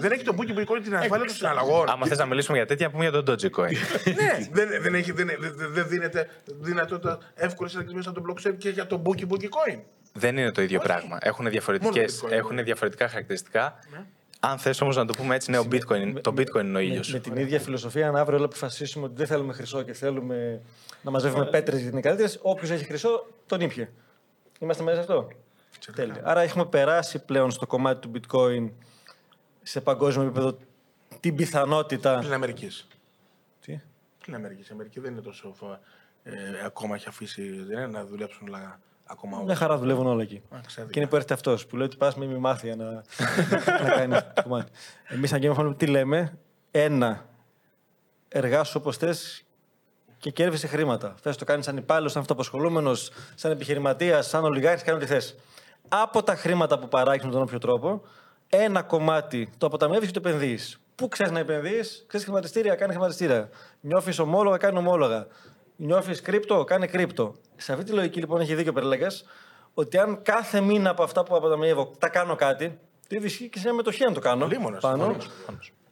Δεν 0.00 0.12
έχει 0.12 0.22
το 0.24 0.34
bookie 0.38 0.58
bookie 0.58 0.64
coin 0.76 0.80
την 0.82 0.96
ασφάλεια 0.96 1.26
των 1.26 1.34
συναλλαγών. 1.34 1.88
Άμα 1.88 2.06
θες 2.06 2.18
να 2.18 2.26
μιλήσουμε 2.26 2.56
για 2.56 2.66
τέτοια, 2.66 2.90
πούμε 2.90 3.08
για 3.08 3.22
τον 3.22 3.34
Dogecoin. 3.34 3.72
Ναι, 4.04 4.48
δεν, 4.52 4.68
δεν, 4.82 4.94
έχει, 4.94 5.12
δεν, 5.12 5.26
δεν, 5.38 5.54
δεν 5.72 5.88
δίνεται 5.88 6.28
δυνατότητα 6.60 7.18
εύκολης 7.34 7.72
συναλλαγή 7.72 7.96
μέσα 7.96 8.10
από 8.10 8.20
το 8.20 8.32
blockchain 8.32 8.54
και 8.58 8.68
για 8.68 8.86
το 8.86 9.02
bookie 9.06 9.22
bookie 9.32 9.48
coin. 9.48 9.78
Δεν 10.16 10.36
είναι 10.36 10.50
το 10.50 10.62
ίδιο 10.62 10.80
πράγμα. 10.80 11.18
Έχουν, 11.20 11.48
διαφορετικές, 11.50 12.12
Μόνο 12.12 12.22
το 12.22 12.36
bitcoin 12.36 12.38
έχουν 12.38 12.52
είναι. 12.52 12.62
διαφορετικά 12.62 13.08
χαρακτηριστικά. 13.08 13.78
Αν 14.40 14.58
θες 14.58 14.80
όμως 14.80 14.96
να 14.96 15.04
το 15.06 15.12
πούμε 15.12 15.34
έτσι, 15.34 15.50
ναι, 15.50 15.58
ο 15.58 15.64
bitcoin, 15.72 16.14
το 16.22 16.30
bitcoin 16.36 16.60
είναι 16.60 16.68
ο 16.68 16.72
με, 16.72 16.82
ήλιο. 16.82 17.00
με 17.12 17.18
την 17.18 17.36
ίδια 17.36 17.60
φιλοσοφία, 17.60 18.08
αν 18.08 18.16
αύριο 18.16 18.36
όλοι 18.36 18.44
αποφασίσουμε 18.46 19.04
ότι 19.04 19.14
δεν 19.16 19.26
θέλουμε 19.26 19.52
χρυσό 19.52 19.82
και 19.82 19.92
θέλουμε 19.92 20.60
να 21.02 21.10
μαζεύουμε 21.10 21.44
πέτρες 21.46 21.80
για 21.80 21.90
την 21.90 22.00
καλύτερε, 22.00 22.32
όποιος 22.42 22.70
έχει 22.70 22.84
χρυσό, 22.84 23.26
τον 23.46 23.60
ήπια. 23.60 23.88
Είμαστε 24.58 24.82
μέσα 24.82 24.96
σε 24.96 25.00
αυτό. 25.00 25.28
Τέλεια. 25.94 26.20
Άρα 26.24 26.40
έχουμε 26.40 26.66
περάσει 26.66 27.24
πλέον 27.24 27.50
στο 27.50 27.66
κομμάτι 27.66 28.08
του 28.08 28.20
bitcoin 28.20 28.70
σε 29.62 29.80
παγκόσμιο 29.80 30.24
επίπεδο 30.26 30.58
την 31.20 31.34
πιθανότητα. 31.36 32.18
Πλην 32.18 32.32
Αμερική. 32.32 32.68
Τι; 33.60 33.80
Πλην 34.24 34.36
Αμερική. 34.36 34.60
Η 34.62 34.66
Αμερική 34.72 35.00
δεν 35.00 35.12
είναι 35.12 35.20
τόσο. 35.20 35.54
φα- 35.58 35.80
Ε, 36.26 36.32
ακόμα 36.64 36.94
έχει 36.94 37.08
αφήσει 37.08 37.50
δεν 37.50 37.78
είναι, 37.78 37.86
να 37.86 38.04
δουλέψουν 38.04 38.48
όλα 38.48 38.80
ακόμα 39.06 39.36
όλα. 39.36 39.44
Μια 39.44 39.54
χαρά 39.54 39.78
δουλεύουν 39.78 40.06
όλα 40.06 40.22
εκεί. 40.22 40.42
Α, 40.54 40.58
ξάδικα. 40.66 40.92
Και 40.92 40.98
είναι 40.98 41.08
που 41.08 41.14
έρχεται 41.14 41.34
αυτός 41.34 41.66
που 41.66 41.76
λέει 41.76 41.86
ότι 41.86 41.96
πας 41.96 42.14
με 42.14 42.26
μη 42.26 42.38
μάθεια 42.38 42.76
να, 42.76 42.84
να 43.82 43.90
κάνει 43.90 44.14
αυτό 44.14 44.32
το 44.34 44.42
κομμάτι. 44.42 44.70
Εμείς, 45.08 45.30
σαν 45.30 45.40
Game 45.42 45.54
of 45.54 45.56
Thrones, 45.56 45.78
τι 45.78 45.86
λέμε, 45.86 46.38
ένα, 46.70 47.26
εργάσου 48.28 48.78
όπως 48.78 48.96
θες 48.96 49.44
και 50.18 50.30
κέρδισε 50.30 50.66
χρήματα. 50.66 51.14
Θες 51.20 51.36
το 51.36 51.44
κάνεις 51.44 51.64
σαν 51.64 51.76
υπάλληλος, 51.76 52.12
σαν 52.12 52.20
αυτοαπασχολούμενος, 52.20 53.10
σαν 53.34 53.50
επιχειρηματίας, 53.50 54.26
σαν 54.26 54.44
ολιγάρχης, 54.44 54.82
κάνει 54.82 54.98
ό,τι 54.98 55.06
θες. 55.06 55.36
Από 55.88 56.22
τα 56.22 56.34
χρήματα 56.34 56.78
που 56.78 56.88
παράγει 56.88 57.24
με 57.24 57.32
τον 57.32 57.42
όποιο 57.42 57.58
τρόπο, 57.58 58.02
ένα 58.48 58.82
κομμάτι 58.82 59.50
το 59.58 59.66
αποταμιεύεις 59.66 60.10
και 60.10 60.20
το 60.20 60.28
επενδύεις. 60.28 60.78
Πού 60.94 61.08
ξέρει 61.08 61.30
να 61.30 61.38
επενδύεις, 61.38 62.04
ξέρεις 62.06 62.26
χρηματιστήρια, 62.26 62.74
κάνει 62.74 62.92
χρηματιστήρια. 62.92 63.48
Νιώθεις 63.80 64.18
ομόλογα, 64.18 64.56
κάνει 64.56 64.78
ομόλογα. 64.78 65.26
Νιώθεις 65.76 66.20
κρύπτο, 66.20 66.64
κάνει 66.64 66.86
κρύπτο. 66.86 67.34
Σε 67.56 67.72
αυτή 67.72 67.84
τη 67.84 67.92
λογική 67.92 68.20
λοιπόν 68.20 68.40
έχει 68.40 68.54
δίκιο 68.54 68.70
ο 68.70 68.74
Περλέγκας 68.74 69.24
ότι 69.74 69.98
αν 69.98 70.22
κάθε 70.22 70.60
μήνα 70.60 70.90
από 70.90 71.02
αυτά 71.02 71.22
που 71.22 71.36
αποταμιεύω 71.36 71.92
τα 71.98 72.08
κάνω 72.08 72.34
κάτι, 72.34 72.78
το 73.08 73.16
ίδιο 73.16 73.26
ισχύει 73.26 73.48
και 73.48 73.58
σε 73.58 73.64
μια 73.64 73.74
μετοχή 73.74 74.04
αν 74.04 74.14
το 74.14 74.20
κάνω. 74.20 74.46
Λίμωνας, 74.46 74.82
πάνω, 74.82 74.96
λίμωνας, 74.96 75.30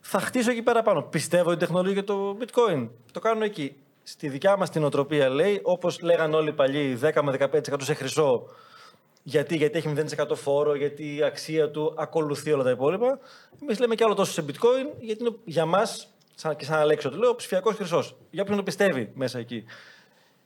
θα 0.01 0.21
χτίσω 0.21 0.51
εκεί 0.51 0.63
πέρα 0.63 0.83
πάνω. 0.83 1.03
Πιστεύω 1.03 1.51
την 1.51 1.59
τεχνολογία 1.59 2.01
και 2.01 2.07
το 2.07 2.37
bitcoin. 2.41 2.89
Το 3.13 3.21
κάνω 3.21 3.45
εκεί. 3.45 3.77
Στη 4.03 4.29
δικιά 4.29 4.57
μας 4.57 4.71
την 4.71 4.85
οτροπία 4.85 5.29
λέει, 5.29 5.61
όπως 5.63 6.01
λέγανε 6.01 6.37
όλοι 6.37 6.49
οι 6.49 6.53
παλιοί, 6.53 6.99
10 7.03 7.23
με 7.23 7.31
15% 7.31 7.83
σε 7.83 7.95
χρυσό. 7.95 8.47
Γιατί, 9.23 9.57
γιατί 9.57 9.79
έχει 9.79 9.93
0% 9.97 10.35
φόρο, 10.35 10.75
γιατί 10.75 11.17
η 11.17 11.23
αξία 11.23 11.71
του 11.71 11.95
ακολουθεί 11.99 12.53
όλα 12.53 12.63
τα 12.63 12.71
υπόλοιπα. 12.71 13.19
Εμείς 13.63 13.79
λέμε 13.79 13.95
και 13.95 14.05
άλλο 14.05 14.15
τόσο 14.15 14.33
σε 14.33 14.45
bitcoin, 14.47 14.97
γιατί 15.01 15.25
είναι 15.25 15.37
για 15.45 15.67
μας, 15.67 16.12
σαν, 16.43 16.57
και 16.57 16.65
σαν 16.65 16.79
Αλέξιο 16.79 17.11
το 17.11 17.17
λέω, 17.17 17.35
ψηφιακός 17.35 17.75
χρυσός. 17.75 18.17
Για 18.31 18.43
όποιον 18.43 18.57
το 18.57 18.63
πιστεύει 18.63 19.11
μέσα 19.15 19.39
εκεί. 19.39 19.65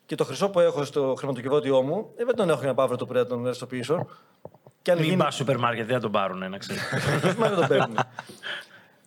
Και 0.07 0.15
το 0.15 0.25
χρυσό 0.25 0.51
που 0.51 0.61
έχω 0.61 0.85
στο 0.85 1.15
χρηματοκιβώτιό 1.19 1.83
μου, 1.83 2.11
ε, 2.17 2.25
δεν 2.25 2.35
τον 2.35 2.49
έχω 2.49 2.59
για 2.59 2.69
να 2.69 2.75
πάω 2.75 2.85
αύριο 2.85 2.99
το 2.99 3.07
πρωί 3.07 3.23
να 3.23 3.29
τον 3.29 3.45
ρευστοποιήσω. 3.45 4.07
Και 4.83 4.91
αν 4.91 4.99
Μην 4.99 5.07
γίνει. 5.07 5.23
πας 5.23 5.35
στο 5.35 5.45
σούπερ 5.45 5.59
μάρκετ, 5.59 5.87
δεν 5.87 5.95
θα 5.95 6.01
τον 6.01 6.11
πάρουν, 6.11 6.51
να 6.51 6.59
ξέρεις. 6.59 6.83
Μα 7.39 7.49
δεν 7.49 7.61
το 7.61 7.67
παίρνουν. 7.67 7.97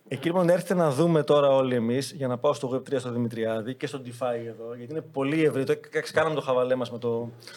Εκεί 0.07 0.27
λοιπόν 0.27 0.49
έρχεται 0.49 0.73
να 0.73 0.91
δούμε 0.91 1.23
τώρα 1.23 1.47
όλοι 1.47 1.75
εμείς 1.75 2.11
για 2.11 2.27
να 2.27 2.37
πάω 2.37 2.53
στο 2.53 2.69
Web3 2.73 2.99
στο 2.99 3.11
Δημητριάδη 3.11 3.75
και 3.75 3.87
στο 3.87 4.01
DeFi 4.05 4.45
εδώ, 4.47 4.73
γιατί 4.77 4.91
είναι 4.91 5.01
πολύ 5.01 5.43
ευρύ. 5.43 5.63
Το 5.63 5.73
κάναμε 6.13 6.35
το 6.35 6.41
χαβαλέ 6.41 6.75
μας 6.75 6.91
με 6.91 6.97
το, 6.97 7.29
ε, 7.29 7.47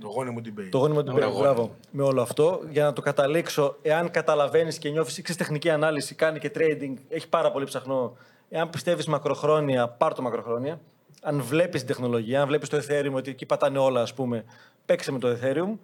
Το 0.00 0.08
γόνιμο 0.08 0.40
debate. 0.44 0.68
το 0.70 0.78
γόνιμο 0.78 1.02
του 1.02 1.10
γόνιμο. 1.10 1.38
Μπράβο. 1.38 1.74
Με 1.90 2.02
όλο 2.02 2.22
αυτό, 2.22 2.60
για 2.70 2.84
να 2.84 2.92
το 2.92 3.00
καταλήξω, 3.00 3.76
εάν 3.82 4.10
καταλαβαίνεις 4.10 4.78
και 4.78 4.88
νιώθεις, 4.88 5.14
ξέρεις 5.14 5.36
τεχνική 5.36 5.70
ανάλυση, 5.70 6.14
κάνει 6.14 6.38
και 6.38 6.50
trading, 6.54 6.94
έχει 7.08 7.28
πάρα 7.28 7.50
πολύ 7.50 7.64
ψαχνό. 7.64 8.16
Εάν 8.48 8.70
πιστεύεις 8.70 9.06
μακροχρόνια, 9.06 9.88
πάρ 9.88 10.14
το 10.14 10.22
μακροχρόνια. 10.22 10.80
Αν 11.22 11.42
βλέπεις 11.42 11.80
την 11.80 11.88
τεχνολογία, 11.88 12.40
αν 12.40 12.46
βλέπεις 12.46 12.68
το 12.68 12.76
Ethereum 12.76 13.12
ότι 13.12 13.30
εκεί 13.30 13.46
πατάνε 13.46 13.78
όλα, 13.78 14.00
ας 14.00 14.14
πούμε, 14.14 14.44
παίξε 14.84 15.12
με 15.12 15.18
το 15.18 15.28
Ethereum. 15.28 15.78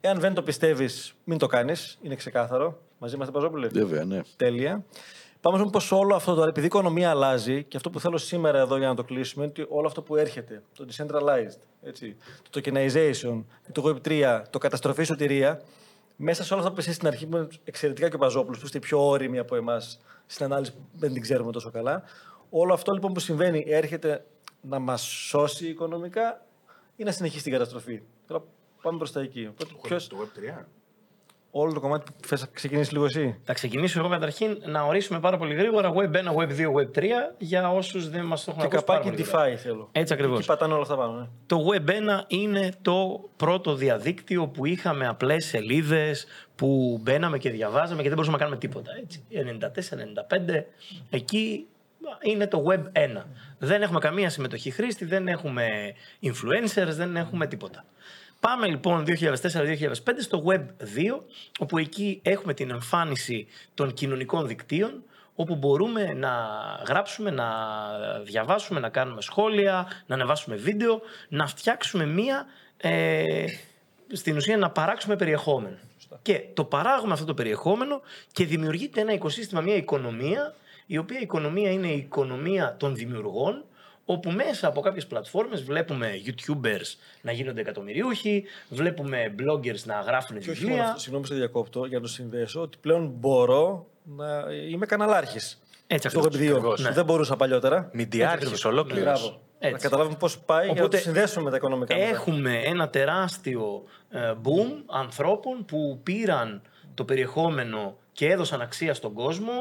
Εάν 0.00 0.20
δεν 0.20 0.34
το 0.34 0.42
πιστεύεις, 0.42 1.14
μην 1.24 1.38
το 1.38 1.46
κάνεις. 1.46 1.98
Είναι 2.02 2.14
ξεκάθαρο. 2.14 2.78
Μαζί 2.98 3.14
είμαστε, 3.14 3.32
Παζόπουλε. 3.32 3.68
Βέβαια, 3.68 4.04
ναι. 4.04 4.20
Τέλεια. 4.36 4.84
Πάμε 5.40 5.58
να 5.58 5.70
πω 5.70 5.96
όλο 5.96 6.14
αυτό 6.14 6.34
τώρα, 6.34 6.48
επειδή 6.48 6.64
η 6.64 6.68
οικονομία 6.68 7.10
αλλάζει 7.10 7.64
και 7.64 7.76
αυτό 7.76 7.90
που 7.90 8.00
θέλω 8.00 8.18
σήμερα 8.18 8.58
εδώ 8.58 8.76
για 8.76 8.88
να 8.88 8.94
το 8.94 9.04
κλείσουμε 9.04 9.44
είναι 9.44 9.52
ότι 9.56 9.66
όλο 9.74 9.86
αυτό 9.86 10.02
που 10.02 10.16
έρχεται, 10.16 10.62
το 10.76 10.86
decentralized, 10.90 11.58
έτσι, 11.82 12.16
το 12.50 12.60
tokenization, 12.60 13.44
το 13.72 13.82
Web3, 13.84 14.42
το 14.50 14.58
καταστροφή 14.58 15.04
σωτηρία, 15.04 15.62
μέσα 16.16 16.44
σε 16.44 16.52
όλα 16.52 16.62
αυτά 16.62 16.74
που 16.74 16.80
εσύ 16.80 16.92
στην 16.92 17.06
αρχή 17.06 17.26
που 17.26 17.36
είναι 17.36 17.48
εξαιρετικά 17.64 18.08
και 18.08 18.14
ο 18.14 18.18
Παζόπουλος, 18.18 18.58
που 18.58 18.66
είστε 18.66 18.78
πιο 18.78 19.08
όριμοι 19.08 19.38
από 19.38 19.56
εμάς 19.56 20.00
στην 20.26 20.44
ανάλυση 20.44 20.72
που 20.72 20.78
δεν 20.92 21.12
την 21.12 21.22
ξέρουμε 21.22 21.52
τόσο 21.52 21.70
καλά. 21.70 22.02
Όλο 22.50 22.72
αυτό 22.72 22.92
λοιπόν 22.92 23.12
που 23.12 23.20
συμβαίνει 23.20 23.64
έρχεται 23.66 24.24
να 24.60 24.78
μας 24.78 25.02
σώσει 25.02 25.68
οικονομικά 25.68 26.46
ή 26.96 27.04
να 27.04 27.12
συνεχίσει 27.12 27.42
την 27.42 27.52
καταστροφή. 27.52 28.02
Τώρα 28.26 28.42
πάμε 28.82 28.98
προς 28.98 29.12
τα 29.12 29.20
εκεί. 29.20 29.46
Οπότε, 29.50 29.72
ποιος, 29.82 30.06
Το 30.06 30.16
Web3. 30.20 30.64
Όλο 31.60 31.72
το 31.72 31.80
κομμάτι 31.80 32.12
που 32.12 32.28
θες 32.28 32.40
να 32.40 32.46
ξεκινήσεις 32.52 32.92
λίγο 32.92 33.04
εσύ. 33.04 33.40
Θα 33.44 33.52
ξεκινήσω 33.52 33.98
εγώ 34.00 34.08
καταρχήν 34.08 34.62
να 34.66 34.82
ορίσουμε 34.82 35.20
πάρα 35.20 35.36
πολύ 35.36 35.54
γρήγορα 35.54 35.92
Web 35.94 36.16
1, 36.16 36.34
Web 36.34 36.48
2, 36.48 36.72
Web 36.72 36.98
3 36.98 37.02
για 37.38 37.70
όσους 37.70 38.10
δεν 38.10 38.24
μας 38.24 38.44
το 38.44 38.50
έχουν 38.50 38.62
Και 38.62 38.68
ακούσει. 38.68 38.84
πάρα 38.84 38.98
καπάκι 38.98 39.16
πολύ 39.16 39.22
γρήγορα. 39.22 39.54
DeFi 39.54 39.56
θέλω. 39.56 39.88
Έτσι 39.92 40.12
ακριβώς. 40.12 40.38
Εκεί 40.38 40.46
πατάνε 40.46 40.72
όλα 40.72 40.82
αυτά 40.82 40.96
πάνω. 40.96 41.12
Ναι. 41.12 41.26
Το 41.46 41.56
Web 41.72 41.88
1 41.90 41.92
είναι 42.26 42.72
το 42.82 43.28
πρώτο 43.36 43.74
διαδίκτυο 43.74 44.46
που 44.46 44.66
είχαμε 44.66 45.06
απλές 45.06 45.44
σελίδες 45.44 46.26
που 46.56 46.98
μπαίναμε 47.02 47.38
και 47.38 47.50
διαβάζαμε 47.50 48.02
και 48.02 48.08
δεν 48.08 48.16
μπορούσαμε 48.16 48.36
να 48.36 48.38
κάνουμε 48.38 48.58
τίποτα. 48.60 48.90
Έτσι. 49.02 49.24
94-95, 50.50 50.64
εκεί 51.10 51.66
είναι 52.22 52.46
το 52.46 52.64
Web 52.68 52.82
1. 53.18 53.22
Δεν 53.58 53.82
έχουμε 53.82 53.98
καμία 53.98 54.30
συμμετοχή 54.30 54.70
χρήστη, 54.70 55.04
δεν 55.04 55.28
έχουμε 55.28 55.66
influencers, 56.22 56.90
δεν 56.90 57.16
έχουμε 57.16 57.46
τίποτα. 57.46 57.84
Πάμε 58.40 58.66
λοιπόν 58.66 59.04
2004-2005 59.06 59.12
στο 60.18 60.44
Web 60.46 60.60
2, 60.60 61.20
όπου 61.58 61.78
εκεί 61.78 62.20
έχουμε 62.22 62.54
την 62.54 62.70
εμφάνιση 62.70 63.46
των 63.74 63.94
κοινωνικών 63.94 64.46
δικτύων, 64.46 65.02
όπου 65.34 65.54
μπορούμε 65.54 66.12
να 66.12 66.30
γράψουμε, 66.88 67.30
να 67.30 67.46
διαβάσουμε, 68.24 68.80
να 68.80 68.88
κάνουμε 68.88 69.20
σχόλια, 69.20 69.86
να 70.06 70.14
ανεβάσουμε 70.14 70.56
βίντεο, 70.56 71.00
να 71.28 71.46
φτιάξουμε 71.46 72.06
μία, 72.06 72.46
ε, 72.76 73.24
στην 74.12 74.36
ουσία 74.36 74.56
να 74.56 74.70
παράξουμε 74.70 75.16
περιεχόμενο. 75.16 75.76
Και 76.22 76.44
το 76.54 76.64
παράγουμε 76.64 77.12
αυτό 77.12 77.24
το 77.24 77.34
περιεχόμενο 77.34 78.00
και 78.32 78.44
δημιουργείται 78.44 79.00
ένα 79.00 79.12
οικοσύστημα, 79.12 79.60
μια 79.60 79.76
οικονομία, 79.76 80.54
η 80.86 80.98
οποία 80.98 81.20
οικονομία 81.20 81.70
είναι 81.70 81.86
η 81.86 81.96
οικονομία 81.96 82.76
των 82.78 82.94
δημιουργών, 82.94 83.64
όπου 84.10 84.30
μέσα 84.30 84.68
από 84.68 84.80
κάποιες 84.80 85.06
πλατφόρμες 85.06 85.62
βλέπουμε 85.62 86.10
YouTubers 86.26 86.94
να 87.22 87.32
γίνονται 87.32 87.60
εκατομμυριούχοι, 87.60 88.44
βλέπουμε 88.68 89.34
bloggers 89.38 89.82
να 89.84 90.00
γράφουν 90.00 90.38
Και 90.38 90.50
όχι 90.50 90.60
μόνο 90.60 90.66
βιβλία. 90.74 90.84
αυτό, 90.88 91.00
συγγνώμη 91.00 91.26
σε 91.26 91.34
διακόπτω 91.34 91.84
για 91.84 91.96
να 91.96 92.02
το 92.02 92.08
συνδέσω, 92.10 92.60
ότι 92.60 92.78
πλέον 92.80 93.12
μπορώ 93.18 93.86
να 94.02 94.44
είμαι 94.70 94.86
καναλάρχης. 94.86 95.62
Έτσι 95.86 96.08
Το 96.08 96.18
έχω 96.18 96.26
ακριβώς. 96.26 96.48
επειδή 96.56 96.68
Ακριβώς. 96.72 96.94
δεν 96.94 97.04
μπορούσα 97.04 97.36
παλιότερα. 97.36 97.90
Μηντιάρχης 97.92 98.64
ολόκληρος. 98.64 99.02
Μπράβο. 99.20 99.40
Να 99.60 99.68
Έτσι. 99.68 99.82
καταλάβουμε 99.82 100.16
πώς 100.18 100.38
πάει 100.38 100.64
για 100.64 100.74
να 100.74 100.80
Οπότε, 100.80 100.96
το 100.96 101.02
συνδέσουμε 101.02 101.44
με 101.44 101.50
τα 101.50 101.56
οικονομικά. 101.56 101.96
μετά. 101.96 102.08
Έχουμε 102.08 102.60
ένα 102.64 102.88
τεράστιο 102.88 103.84
ε, 104.10 104.32
boom 104.44 104.82
ανθρώπων 104.86 105.64
που 105.64 106.00
πήραν 106.02 106.62
το 106.94 107.04
περιεχόμενο 107.04 107.96
και 108.12 108.28
έδωσαν 108.28 108.60
αξία 108.60 108.94
στον 108.94 109.12
κόσμο 109.12 109.52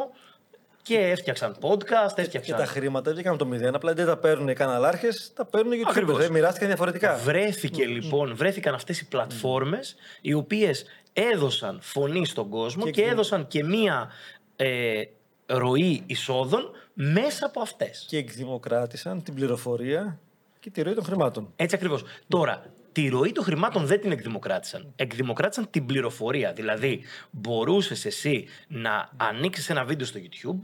και 0.88 0.98
έφτιαξαν 1.00 1.56
podcast, 1.62 2.14
Και 2.16 2.22
έφτιαξαν... 2.22 2.58
τα 2.58 2.66
χρήματα 2.66 3.12
βγήκαν 3.12 3.34
από 3.34 3.44
το 3.44 3.50
μηδέν. 3.50 3.76
Απλά 3.76 3.94
δεν 3.94 4.06
τα 4.06 4.18
παίρνουν 4.18 4.48
οι 4.48 4.54
καναλάρχες, 4.54 5.32
τα 5.36 5.46
παίρνουν 5.46 5.72
οι 5.74 5.78
YouTubers. 5.80 5.90
Ακριβώς. 5.90 6.18
Δεν 6.18 6.32
μοιράστηκαν 6.32 6.68
διαφορετικά. 6.68 7.16
Βρέθηκε 7.16 7.86
λοιπόν, 7.86 8.36
βρέθηκαν 8.36 8.74
αυτές 8.74 9.00
οι 9.00 9.08
πλατφόρμες 9.08 9.96
οι 10.22 10.34
οποίες 10.34 10.86
έδωσαν 11.14 11.80
φωνή 11.82 12.26
στον 12.26 12.50
κόσμο 12.50 12.84
Και 12.84 12.92
και, 12.92 13.00
εκδη- 13.02 13.14
έδωσαν 13.14 13.48
και 13.48 13.64
μία 13.64 14.12
ε, 14.56 15.04
ροή 15.46 16.04
εισόδων 16.06 16.72
μέσα 16.94 17.46
από 17.46 17.62
αυτές. 17.62 18.06
Και 18.08 18.18
εκδημοκράτησαν 18.18 19.24
την 19.24 19.34
πληροφορία 19.34 20.20
και 20.60 20.70
τη 20.70 20.82
ροή 20.82 20.94
των 20.94 21.04
χρημάτων. 21.04 21.54
Έτσι 21.56 21.76
ακριβώς. 21.76 22.04
Τώρα, 22.28 22.66
τη 22.92 23.08
ροή 23.08 23.32
των 23.32 23.44
χρημάτων 23.44 23.86
δεν 23.86 24.02
την 24.02 24.12
εκδημοκράτησαν. 24.12 24.94
Εκδημοκράτησαν 24.96 25.68
την 25.70 25.86
πληροφορία. 25.86 26.54
Δηλαδή, 26.54 27.02
μπορούσες 27.32 28.06
εσύ 28.06 28.46
να 28.68 29.10
ανοίξεις 29.18 29.70
ένα 29.70 29.84
βίντεο 29.86 30.06
στο 30.08 30.20
YouTube 30.20 30.60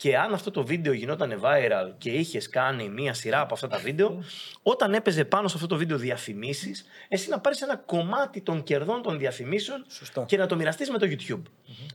και 0.00 0.16
αν 0.16 0.32
αυτό 0.32 0.50
το 0.50 0.64
βίντεο 0.64 0.92
γινόταν 0.92 1.40
viral 1.42 1.92
και 1.98 2.10
είχες 2.10 2.48
κάνει 2.48 2.88
μία 2.88 3.14
σειρά 3.14 3.40
από 3.40 3.54
αυτά 3.54 3.68
τα 3.68 3.78
βίντεο, 3.78 4.24
όταν 4.62 4.94
έπαιζε 4.94 5.24
πάνω 5.24 5.48
σε 5.48 5.54
αυτό 5.54 5.66
το 5.66 5.76
βίντεο 5.76 5.96
διαφημίσεις, 5.96 6.84
εσύ 7.08 7.28
να 7.28 7.40
πάρεις 7.40 7.62
ένα 7.62 7.76
κομμάτι 7.76 8.40
των 8.40 8.62
κερδών 8.62 9.02
των 9.02 9.18
διαφημίσεων 9.18 9.84
Σωστά. 9.88 10.24
και 10.24 10.36
να 10.36 10.46
το 10.46 10.56
μοιραστείς 10.56 10.90
με 10.90 10.98
το 10.98 11.06
YouTube. 11.10 11.42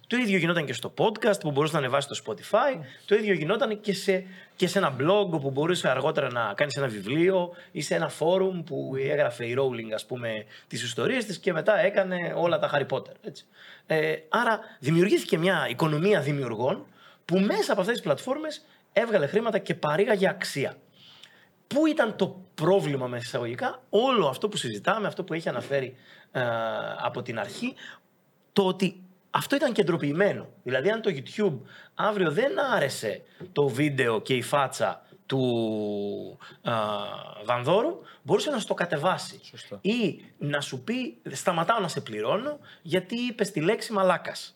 Το 0.07 0.17
ίδιο 0.17 0.37
γινόταν 0.37 0.65
και 0.65 0.73
στο 0.73 0.93
podcast 0.97 1.39
που 1.39 1.51
μπορούσες 1.51 1.73
να 1.73 1.79
ανεβάσεις 1.79 2.17
στο 2.17 2.33
Spotify. 2.33 2.79
Το 3.05 3.15
ίδιο 3.15 3.33
γινόταν 3.33 3.79
και 3.81 3.93
σε, 3.93 4.25
και 4.55 4.67
σε 4.67 4.77
ένα 4.77 4.95
blog 4.99 5.41
που 5.41 5.51
μπορούσες 5.51 5.85
αργότερα 5.85 6.31
να 6.31 6.53
κάνεις 6.55 6.75
ένα 6.75 6.87
βιβλίο 6.87 7.53
ή 7.71 7.81
σε 7.81 7.95
ένα 7.95 8.11
forum 8.19 8.63
που 8.65 8.93
έγραφε 9.11 9.45
η 9.45 9.55
Rowling, 9.59 9.91
ας 9.93 10.05
πούμε, 10.05 10.45
τις 10.67 10.83
ιστορίες 10.83 11.25
της 11.25 11.37
και 11.37 11.53
μετά 11.53 11.79
έκανε 11.79 12.33
όλα 12.35 12.59
τα 12.59 12.69
Harry 12.73 12.95
Potter. 12.95 13.13
Έτσι. 13.23 13.45
Ε, 13.87 14.15
άρα 14.29 14.59
δημιουργήθηκε 14.79 15.37
μια 15.37 15.67
οικονομία 15.69 16.19
δημιουργών 16.21 16.85
που 17.25 17.39
μέσα 17.39 17.71
από 17.71 17.81
αυτές 17.81 17.95
τις 17.95 18.03
πλατφόρμες 18.03 18.65
έβγαλε 18.93 19.27
χρήματα 19.27 19.57
και 19.57 19.75
παρήγαγε 19.75 20.29
αξία. 20.29 20.77
Πού 21.67 21.85
ήταν 21.85 22.15
το 22.15 22.41
πρόβλημα 22.55 23.07
μέσα 23.07 23.23
εισαγωγικά, 23.25 23.81
όλο 23.89 24.27
αυτό 24.27 24.49
που 24.49 24.57
συζητάμε, 24.57 25.07
αυτό 25.07 25.23
που 25.23 25.33
έχει 25.33 25.49
αναφέρει 25.49 25.95
ε, 26.31 26.41
από 26.97 27.21
την 27.21 27.39
αρχή, 27.39 27.73
το 28.53 28.65
ότι 28.65 29.03
αυτό 29.29 29.55
ήταν 29.55 29.73
κεντροποιημένο. 29.73 30.47
Δηλαδή, 30.63 30.89
αν 30.89 31.01
το 31.01 31.11
YouTube 31.13 31.59
αύριο 31.95 32.31
δεν 32.31 32.59
άρεσε 32.59 33.21
το 33.51 33.67
βίντεο 33.67 34.21
και 34.21 34.33
η 34.33 34.41
φάτσα 34.41 35.04
του 35.25 36.37
ε, 36.61 36.71
Βανδόρου, 37.45 38.01
μπορούσε 38.21 38.49
να 38.49 38.59
στο 38.59 38.73
κατεβάσει. 38.73 39.39
Σωστά. 39.43 39.79
Ή 39.81 40.21
να 40.37 40.61
σου 40.61 40.83
πει, 40.83 41.17
σταματάω 41.31 41.79
να 41.79 41.87
σε 41.87 42.01
πληρώνω 42.01 42.59
γιατί 42.81 43.15
είπες 43.15 43.51
τη 43.51 43.61
λέξη 43.61 43.93
μαλάκας. 43.93 44.55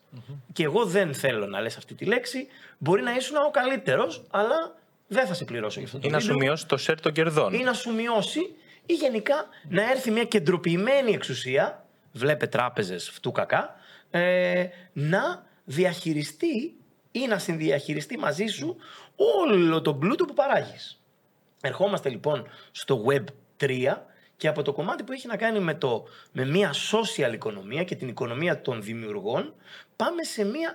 Και 0.52 0.62
εγώ 0.62 0.84
δεν 0.84 1.14
θέλω 1.14 1.46
να 1.46 1.60
λες 1.60 1.76
αυτή 1.76 1.94
τη 1.94 2.04
λέξη. 2.04 2.46
Μπορεί 2.78 3.02
να 3.02 3.14
ήσουν 3.14 3.36
ο 3.36 3.50
καλύτερος, 3.50 4.24
αλλά 4.30 4.74
δεν 5.06 5.26
θα 5.26 5.34
σε 5.34 5.44
πληρώσω 5.44 5.78
για 5.80 5.88
αυτό 5.88 5.98
το 5.98 6.08
Ή 6.08 6.10
να 6.10 6.18
βίντεο 6.18 6.34
σου 6.34 6.40
μειώσει 6.40 6.66
το 6.66 6.76
share 6.86 6.96
των 7.02 7.12
κερδών. 7.12 7.52
ή 7.52 7.62
να 7.62 7.72
σου 7.72 7.94
μειώσει 7.94 8.40
ή 8.86 8.94
γενικά 8.94 9.48
να 9.68 9.90
έρθει 9.90 10.10
μια 10.10 10.24
κεντροποιημένη 10.24 11.12
εξουσία, 11.12 11.84
βλέπε 12.12 12.46
τράπεζες 12.46 13.10
φτού 13.10 13.32
κακά, 13.32 13.74
ε, 14.10 14.66
να 14.92 15.46
διαχειριστεί 15.64 16.74
ή 17.12 17.26
να 17.26 17.38
συνδιαχειριστεί 17.38 18.18
μαζί 18.18 18.46
σου 18.46 18.76
όλο 19.20 19.82
τον 19.82 19.98
πλούτο 19.98 20.24
που 20.24 20.34
παράγεις. 20.34 21.00
Ερχόμαστε 21.60 22.08
λοιπόν 22.08 22.46
στο 22.70 23.04
Web 23.08 23.24
3 23.60 23.96
και 24.36 24.48
από 24.48 24.62
το 24.62 24.72
κομμάτι 24.72 25.02
που 25.02 25.12
έχει 25.12 25.26
να 25.26 25.36
κάνει 25.36 25.60
με, 25.60 25.74
το, 25.74 26.04
με 26.32 26.44
μια 26.44 26.74
social 26.92 27.32
οικονομία 27.32 27.84
και 27.84 27.94
την 27.94 28.08
οικονομία 28.08 28.60
των 28.62 28.82
δημιουργών 28.82 29.54
πάμε 29.96 30.22
σε 30.22 30.44
μια 30.44 30.74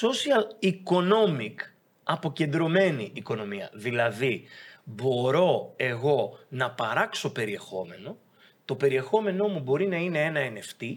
social 0.00 0.66
economic 0.66 1.54
αποκεντρωμένη 2.02 3.10
οικονομία. 3.14 3.70
Δηλαδή 3.72 4.44
μπορώ 4.84 5.72
εγώ 5.76 6.38
να 6.48 6.70
παράξω 6.70 7.32
περιεχόμενο, 7.32 8.16
το 8.64 8.74
περιεχόμενό 8.74 9.48
μου 9.48 9.60
μπορεί 9.60 9.86
να 9.86 9.96
είναι 9.96 10.24
ένα 10.24 10.40
NFT 10.40 10.96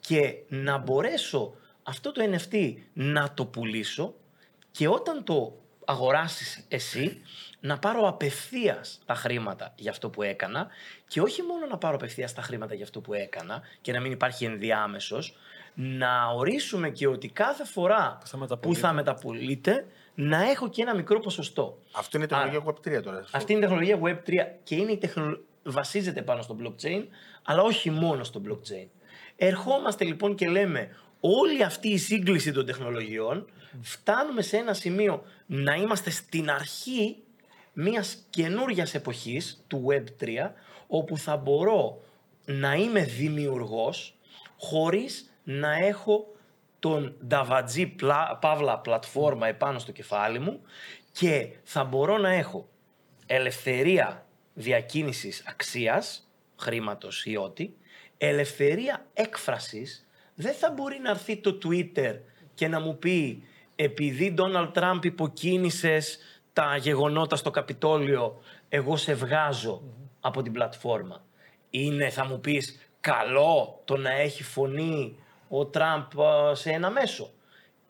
και 0.00 0.34
να 0.48 0.78
μπορέσω 0.78 1.54
αυτό 1.82 2.12
το 2.12 2.22
NFT 2.24 2.74
να 2.92 3.32
το 3.34 3.46
πουλήσω 3.46 4.14
και 4.70 4.88
όταν 4.88 5.24
το 5.24 5.63
αγοράσεις 5.84 6.64
εσύ 6.68 7.22
να 7.60 7.78
πάρω 7.78 8.08
απευθείας 8.08 9.00
τα 9.06 9.14
χρήματα 9.14 9.72
για 9.76 9.90
αυτό 9.90 10.10
που 10.10 10.22
έκανα 10.22 10.66
και 11.08 11.20
όχι 11.20 11.42
μόνο 11.42 11.66
να 11.66 11.78
πάρω 11.78 11.94
απευθείας 11.94 12.34
τα 12.34 12.42
χρήματα 12.42 12.74
για 12.74 12.84
αυτό 12.84 13.00
που 13.00 13.14
έκανα 13.14 13.62
και 13.80 13.92
να 13.92 14.00
μην 14.00 14.12
υπάρχει 14.12 14.44
ενδιάμεσος, 14.44 15.36
να 15.74 16.26
ορίσουμε 16.26 16.90
και 16.90 17.06
ότι 17.06 17.28
κάθε 17.28 17.64
φορά 17.64 18.18
Που 18.20 18.26
θα 18.26 18.36
μεταπολείτε. 18.36 18.80
που 18.80 18.86
θα 18.86 18.92
μεταπολείτε 18.92 19.86
να 20.14 20.50
έχω 20.50 20.68
και 20.68 20.82
ένα 20.82 20.94
μικρό 20.94 21.20
ποσοστό. 21.20 21.78
Αυτό 21.92 22.16
είναι 22.16 22.26
η 22.26 22.28
τεχνολογία 22.28 22.62
Web3 22.64 23.02
τώρα. 23.02 23.24
Αυτή 23.30 23.52
είναι 23.52 23.60
η 23.60 23.68
τεχνολογία 23.68 23.98
Web3 24.02 24.32
και 24.64 24.74
είναι 24.74 24.92
η 24.92 24.96
τεχνο... 24.96 25.38
βασίζεται 25.62 26.22
πάνω 26.22 26.42
στο 26.42 26.56
blockchain, 26.62 27.04
αλλά 27.42 27.62
όχι 27.62 27.90
μόνο 27.90 28.24
στο 28.24 28.42
blockchain. 28.48 28.86
Ερχόμαστε 29.36 30.04
λοιπόν 30.04 30.34
και 30.34 30.48
λέμε 30.48 30.96
όλη 31.20 31.62
αυτή 31.62 31.88
η 31.88 31.98
σύγκληση 31.98 32.52
των 32.52 32.66
τεχνολογιών 32.66 33.46
φτάνουμε 33.80 34.42
σε 34.42 34.56
ένα 34.56 34.72
σημείο 34.74 35.24
να 35.46 35.74
είμαστε 35.74 36.10
στην 36.10 36.50
αρχή 36.50 37.16
μιας 37.72 38.26
καινούριας 38.30 38.94
εποχής 38.94 39.64
του 39.66 39.86
Web3 39.88 40.50
όπου 40.86 41.18
θα 41.18 41.36
μπορώ 41.36 42.04
να 42.44 42.74
είμαι 42.74 43.04
δημιουργός 43.04 44.18
χωρίς 44.58 45.30
να 45.44 45.72
έχω 45.72 46.26
τον 46.78 47.16
νταβατζή 47.26 47.86
πλα, 47.86 48.38
παύλα 48.40 48.78
πλατφόρμα 48.78 49.46
επάνω 49.46 49.78
στο 49.78 49.92
κεφάλι 49.92 50.38
μου 50.38 50.60
και 51.12 51.48
θα 51.62 51.84
μπορώ 51.84 52.18
να 52.18 52.30
έχω 52.32 52.68
ελευθερία 53.26 54.26
διακίνησης 54.54 55.42
αξίας, 55.46 56.30
χρήματος 56.56 57.24
ή 57.24 57.36
ό,τι, 57.36 57.70
ελευθερία 58.18 59.06
έκφρασης, 59.12 60.06
δεν 60.34 60.54
θα 60.54 60.70
μπορεί 60.70 60.98
να 60.98 61.10
έρθει 61.10 61.36
το 61.36 61.58
Twitter 61.64 62.18
και 62.54 62.68
να 62.68 62.80
μου 62.80 62.98
πει 62.98 63.42
επειδή 63.76 64.34
Donald 64.38 64.72
Trump 64.72 64.98
υποκίνησες 65.02 66.18
τα 66.52 66.76
γεγονότα 66.76 67.36
στο 67.36 67.50
Καπιτόλιο, 67.50 68.42
εγώ 68.68 68.96
σε 68.96 69.14
βγάζω 69.14 69.82
από 70.20 70.42
την 70.42 70.52
πλατφόρμα. 70.52 71.24
Είναι, 71.70 72.10
θα 72.10 72.26
μου 72.26 72.40
πεις, 72.40 72.88
καλό 73.00 73.80
το 73.84 73.96
να 73.96 74.10
έχει 74.10 74.42
φωνή 74.42 75.18
ο 75.48 75.66
Τραμπ 75.66 76.02
ε, 76.18 76.54
σε 76.54 76.70
ένα 76.70 76.90
μέσο. 76.90 77.30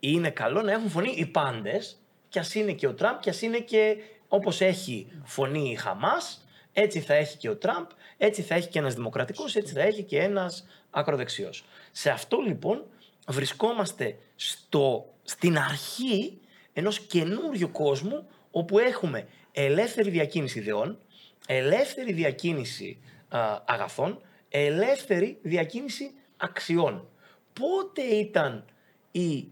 Είναι 0.01 0.31
καλό 0.31 0.63
να 0.63 0.73
έχουν 0.73 0.89
φωνή 0.89 1.13
οι 1.17 1.27
πάντες, 1.27 2.01
κι 2.29 2.39
ας 2.39 2.55
είναι 2.55 2.73
και 2.73 2.87
ο 2.87 2.95
Τραμπ, 2.95 3.19
κι 3.19 3.31
ας 3.31 3.43
είναι 3.43 3.59
και 3.59 3.97
όπως 4.29 4.61
έχει 4.61 5.07
φωνή 5.25 5.71
η 5.71 5.75
Χαμάς, 5.75 6.47
έτσι 6.73 7.01
θα 7.01 7.15
έχει 7.15 7.37
και 7.37 7.49
ο 7.49 7.57
Τραμπ, 7.57 7.87
έτσι 8.17 8.43
θα 8.43 8.55
έχει 8.55 8.69
και 8.69 8.79
ένας 8.79 8.95
δημοκρατικός, 8.95 9.57
έτσι 9.57 9.75
θα 9.75 9.83
έχει 9.83 10.03
και 10.03 10.19
ένας 10.19 10.67
ακροδεξιός. 10.91 11.65
Σε 11.93 12.11
αυτό 12.11 12.39
λοιπόν 12.47 12.85
βρισκόμαστε 13.29 14.17
στο, 14.37 15.14
στην 15.25 15.59
αρχή 15.59 16.39
ενός 16.73 17.01
καινούριου 17.01 17.71
κόσμου 17.71 18.27
όπου 18.51 18.79
έχουμε 18.79 19.27
ελεύθερη 19.53 20.11
διακίνηση 20.11 20.59
ιδεών, 20.59 20.99
ελεύθερη 21.47 22.13
διακίνηση 22.13 22.99
α, 23.29 23.63
αγαθών, 23.65 24.21
ελεύθερη 24.49 25.39
διακίνηση 25.43 26.15
αξιών. 26.37 27.09
Πότε 27.53 28.03
ήταν 28.03 28.65
η 29.11 29.49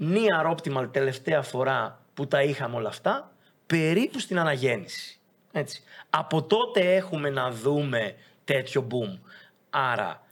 near 0.00 0.54
optimal 0.54 0.88
τελευταία 0.92 1.42
φορά 1.42 2.04
που 2.14 2.26
τα 2.26 2.42
είχαμε 2.42 2.76
όλα 2.76 2.88
αυτά, 2.88 3.32
περίπου 3.66 4.18
στην 4.18 4.38
αναγέννηση. 4.38 5.20
Έτσι. 5.52 5.82
Από 6.10 6.42
τότε 6.42 6.94
έχουμε 6.94 7.30
να 7.30 7.50
δούμε 7.50 8.14
τέτοιο 8.44 8.86
boom. 8.90 9.18
Άρα 9.70 10.25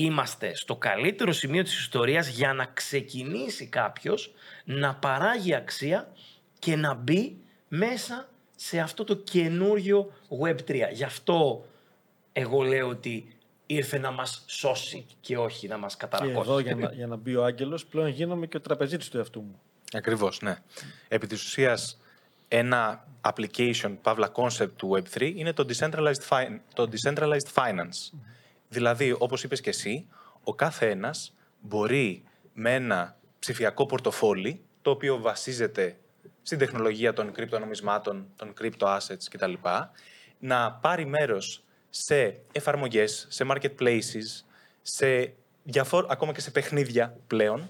είμαστε 0.00 0.54
στο 0.54 0.76
καλύτερο 0.76 1.32
σημείο 1.32 1.62
της 1.62 1.78
ιστορίας 1.78 2.28
για 2.28 2.52
να 2.52 2.64
ξεκινήσει 2.64 3.66
κάποιος 3.66 4.34
να 4.64 4.94
παράγει 4.94 5.54
αξία 5.54 6.12
και 6.58 6.76
να 6.76 6.94
μπει 6.94 7.36
μέσα 7.68 8.28
σε 8.56 8.78
αυτό 8.80 9.04
το 9.04 9.14
καινούριο 9.16 10.12
Web3. 10.42 10.74
Γι' 10.92 11.04
αυτό 11.04 11.66
εγώ 12.32 12.62
λέω 12.62 12.88
ότι 12.88 13.36
ήρθε 13.66 13.98
να 13.98 14.10
μας 14.10 14.44
σώσει 14.46 15.06
και 15.20 15.38
όχι 15.38 15.68
να 15.68 15.76
μας 15.78 15.92
Και 15.96 16.06
καταρακώσει. 16.06 16.38
εδώ 16.50 16.58
για 16.58 16.74
να, 16.74 16.92
για 16.92 17.06
να 17.06 17.16
μπει 17.16 17.36
ο 17.36 17.44
Άγγελος 17.44 17.86
πλέον 17.86 18.08
γίνομαι 18.08 18.46
και 18.46 18.56
ο 18.56 18.60
τραπεζίτης 18.60 19.08
του 19.08 19.16
εαυτού 19.16 19.40
μου. 19.40 19.60
Ακριβώς, 19.92 20.40
ναι. 20.40 20.56
Επί 21.08 21.26
της 21.26 21.44
ουσίας, 21.44 22.00
ένα 22.48 23.06
application, 23.20 23.96
παύλα 24.02 24.32
concept 24.34 24.70
του 24.76 24.90
Web3, 24.96 25.32
είναι 25.34 25.52
το 25.52 25.66
decentralized, 25.68 26.28
fi- 26.28 26.60
το 26.74 26.88
decentralized 26.92 27.52
finance. 27.54 28.18
Δηλαδή, 28.68 29.14
όπως 29.18 29.44
είπες 29.44 29.60
και 29.60 29.70
εσύ, 29.70 30.06
ο 30.44 30.54
κάθε 30.54 30.90
ένας 30.90 31.34
μπορεί 31.60 32.22
με 32.52 32.74
ένα 32.74 33.16
ψηφιακό 33.38 33.86
πορτοφόλι, 33.86 34.60
το 34.82 34.90
οποίο 34.90 35.18
βασίζεται 35.20 35.96
στην 36.42 36.58
τεχνολογία 36.58 37.12
των 37.12 37.32
κρυπτονομισμάτων, 37.32 38.26
των 38.36 38.54
crypto 38.60 38.96
assets 38.96 39.24
κτλ. 39.30 39.52
Να 40.38 40.72
πάρει 40.72 41.06
μέρος 41.06 41.64
σε 41.90 42.38
εφαρμογές, 42.52 43.26
σε 43.28 43.46
marketplaces, 43.48 44.44
σε 44.82 45.32
διαφόρ, 45.62 46.06
ακόμα 46.08 46.32
και 46.32 46.40
σε 46.40 46.50
παιχνίδια 46.50 47.16
πλέον 47.26 47.68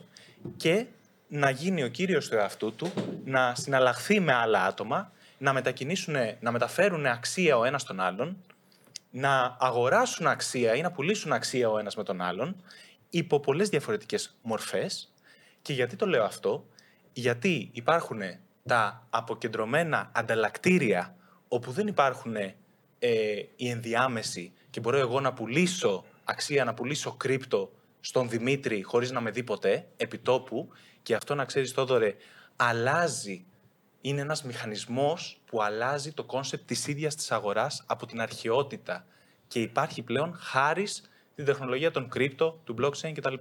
και 0.56 0.86
να 1.28 1.50
γίνει 1.50 1.82
ο 1.82 1.88
κύριος 1.88 2.28
του 2.28 2.34
εαυτού 2.34 2.74
του, 2.74 2.92
να 3.24 3.54
συναλλαχθεί 3.54 4.20
με 4.20 4.32
άλλα 4.32 4.64
άτομα, 4.64 5.12
να 5.38 5.52
μετακινήσουν, 5.52 6.14
να 6.40 6.50
μεταφέρουν 6.50 7.06
αξία 7.06 7.56
ο 7.58 7.64
ένας 7.64 7.84
τον 7.84 8.00
άλλον, 8.00 8.36
να 9.16 9.56
αγοράσουν 9.60 10.26
αξία 10.26 10.74
ή 10.74 10.80
να 10.80 10.92
πουλήσουν 10.92 11.32
αξία 11.32 11.70
ο 11.70 11.78
ένας 11.78 11.96
με 11.96 12.02
τον 12.02 12.20
άλλον, 12.20 12.62
υπό 13.10 13.40
πολλές 13.40 13.68
διαφορετικές 13.68 14.36
μορφές. 14.42 15.12
Και 15.62 15.72
γιατί 15.72 15.96
το 15.96 16.06
λέω 16.06 16.24
αυτό, 16.24 16.66
γιατί 17.12 17.70
υπάρχουν 17.72 18.20
τα 18.66 19.06
αποκεντρωμένα 19.10 20.10
ανταλλακτήρια 20.14 21.16
όπου 21.48 21.70
δεν 21.70 21.86
υπάρχουν 21.86 22.36
ε, 22.36 22.54
οι 23.56 23.68
ενδιάμεσοι 23.68 24.52
και 24.70 24.80
μπορώ 24.80 24.98
εγώ 24.98 25.20
να 25.20 25.32
πουλήσω 25.32 26.04
αξία, 26.24 26.64
να 26.64 26.74
πουλήσω 26.74 27.12
κρύπτο 27.12 27.72
στον 28.00 28.28
Δημήτρη 28.28 28.82
χωρίς 28.82 29.10
να 29.10 29.20
με 29.20 29.30
δει 29.30 29.42
ποτέ, 29.42 29.86
επιτόπου, 29.96 30.68
και 31.02 31.14
αυτό 31.14 31.34
να 31.34 31.44
ξέρεις, 31.44 31.70
Θόδωρε, 31.72 32.14
αλλάζει, 32.56 33.44
είναι 34.08 34.20
ένας 34.20 34.42
μηχανισμός 34.42 35.40
που 35.46 35.62
αλλάζει 35.62 36.12
το 36.12 36.24
concept 36.24 36.66
της 36.66 36.86
ίδιας 36.86 37.14
της 37.14 37.32
αγοράς 37.32 37.84
από 37.86 38.06
την 38.06 38.20
αρχαιότητα 38.20 39.04
και 39.48 39.60
υπάρχει 39.60 40.02
πλέον 40.02 40.34
χάρη 40.38 40.86
στην 40.86 41.44
τεχνολογία 41.44 41.90
των 41.90 42.08
κρύπτο, 42.08 42.60
του 42.64 42.74
blockchain 42.80 43.12
κτλ. 43.14 43.34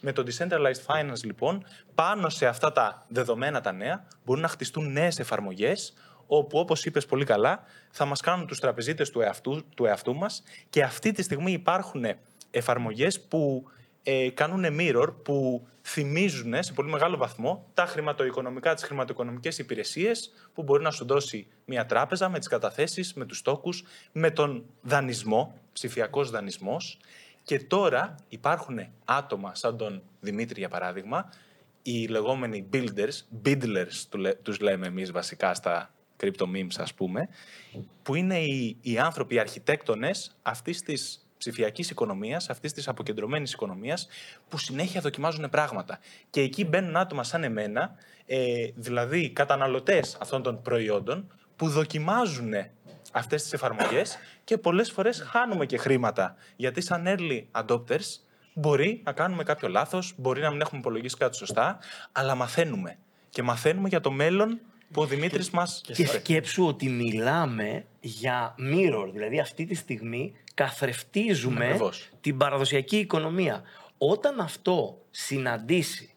Με 0.00 0.12
το 0.12 0.24
Decentralized 0.26 0.84
Finance, 0.86 1.22
λοιπόν, 1.22 1.64
πάνω 1.94 2.28
σε 2.28 2.46
αυτά 2.46 2.72
τα 2.72 3.06
δεδομένα 3.08 3.60
τα 3.60 3.72
νέα, 3.72 4.06
μπορούν 4.24 4.42
να 4.42 4.48
χτιστούν 4.48 4.92
νέες 4.92 5.18
εφαρμογές, 5.18 5.94
όπου, 6.26 6.58
όπως 6.58 6.84
είπες 6.84 7.06
πολύ 7.06 7.24
καλά, 7.24 7.62
θα 7.90 8.04
μας 8.04 8.20
κάνουν 8.20 8.46
τους 8.46 8.60
τραπεζίτες 8.60 9.10
του 9.10 9.20
εαυτού, 9.20 9.64
του 9.74 9.84
εαυτού 9.84 10.14
μας 10.14 10.42
και 10.70 10.82
αυτή 10.82 11.12
τη 11.12 11.22
στιγμή 11.22 11.52
υπάρχουν 11.52 12.04
εφαρμογές 12.50 13.20
που 13.20 13.64
ε, 14.10 14.30
κάνουν 14.30 14.64
mirror, 14.78 15.14
που 15.22 15.66
θυμίζουν 15.82 16.62
σε 16.62 16.72
πολύ 16.72 16.90
μεγάλο 16.90 17.16
βαθμό 17.16 17.66
τα 17.74 17.86
χρηματοοικονομικά, 17.86 18.74
τις 18.74 18.84
χρηματοοικονομικές 18.84 19.58
υπηρεσίες 19.58 20.32
που 20.54 20.62
μπορεί 20.62 20.82
να 20.82 20.90
σου 20.90 21.06
δώσει 21.06 21.46
μια 21.64 21.86
τράπεζα 21.86 22.28
με 22.28 22.38
τις 22.38 22.48
καταθέσεις, 22.48 23.14
με 23.14 23.24
τους 23.24 23.42
τόκους, 23.42 23.84
με 24.12 24.30
τον 24.30 24.64
δανεισμό, 24.82 25.58
ψηφιακός 25.72 26.30
δανεισμός. 26.30 26.98
Και 27.42 27.58
τώρα 27.60 28.14
υπάρχουν 28.28 28.78
άτομα 29.04 29.54
σαν 29.54 29.76
τον 29.76 30.02
Δημήτρη, 30.20 30.60
για 30.60 30.68
παράδειγμα, 30.68 31.32
οι 31.82 32.06
λεγόμενοι 32.06 32.68
builders, 32.72 33.44
builders 33.44 34.24
τους 34.42 34.60
λέμε 34.60 34.86
εμείς 34.86 35.12
βασικά 35.12 35.54
στα 35.54 35.94
crypto 36.20 36.44
memes 36.44 36.76
ας 36.78 36.94
πούμε, 36.94 37.28
που 38.02 38.14
είναι 38.14 38.38
οι, 38.38 38.78
οι 38.80 38.98
άνθρωποι, 38.98 39.34
οι 39.34 39.38
αρχιτέκτονες 39.38 40.36
αυτής 40.42 40.82
της 40.82 41.27
ψηφιακής 41.38 41.90
οικονομίας, 41.90 42.50
αυτής 42.50 42.72
της 42.72 42.88
αποκεντρωμένης 42.88 43.52
οικονομίας, 43.52 44.08
που 44.48 44.58
συνέχεια 44.58 45.00
δοκιμάζουν 45.00 45.50
πράγματα. 45.50 45.98
Και 46.30 46.40
εκεί 46.40 46.64
μπαίνουν 46.64 46.96
άτομα 46.96 47.24
σαν 47.24 47.44
εμένα, 47.44 47.94
ε, 48.26 48.68
δηλαδή 48.74 49.30
καταναλωτές 49.30 50.16
αυτών 50.20 50.42
των 50.42 50.62
προϊόντων, 50.62 51.32
που 51.56 51.68
δοκιμάζουν 51.68 52.52
αυτές 53.12 53.42
τις 53.42 53.52
εφαρμογές 53.52 54.18
και 54.44 54.58
πολλές 54.58 54.90
φορές 54.90 55.22
χάνουμε 55.30 55.66
και 55.66 55.76
χρήματα. 55.76 56.36
Γιατί 56.56 56.80
σαν 56.80 57.04
early 57.06 57.44
adopters 57.62 58.20
μπορεί 58.54 59.02
να 59.04 59.12
κάνουμε 59.12 59.42
κάποιο 59.42 59.68
λάθος, 59.68 60.14
μπορεί 60.16 60.40
να 60.40 60.50
μην 60.50 60.60
έχουμε 60.60 60.80
υπολογίσει 60.80 61.16
κάτι 61.16 61.36
σωστά, 61.36 61.78
αλλά 62.12 62.34
μαθαίνουμε. 62.34 62.98
Και 63.30 63.42
μαθαίνουμε 63.42 63.88
για 63.88 64.00
το 64.00 64.10
μέλλον 64.10 64.60
που 64.92 65.02
ο 65.02 65.06
Δημήτρης 65.06 65.50
μα. 65.50 65.68
Και 65.82 66.06
σκέψου 66.06 66.66
ότι 66.66 66.88
μιλάμε 66.88 67.84
για 68.00 68.54
mirror. 68.58 69.08
Δηλαδή, 69.12 69.40
αυτή 69.40 69.64
τη 69.64 69.74
στιγμή 69.74 70.34
καθρεφτίζουμε 70.54 71.66
Ακριβώς. 71.66 72.08
την 72.20 72.36
παραδοσιακή 72.36 72.96
οικονομία. 72.96 73.62
Όταν 73.98 74.40
αυτό 74.40 75.02
συναντήσει 75.10 76.10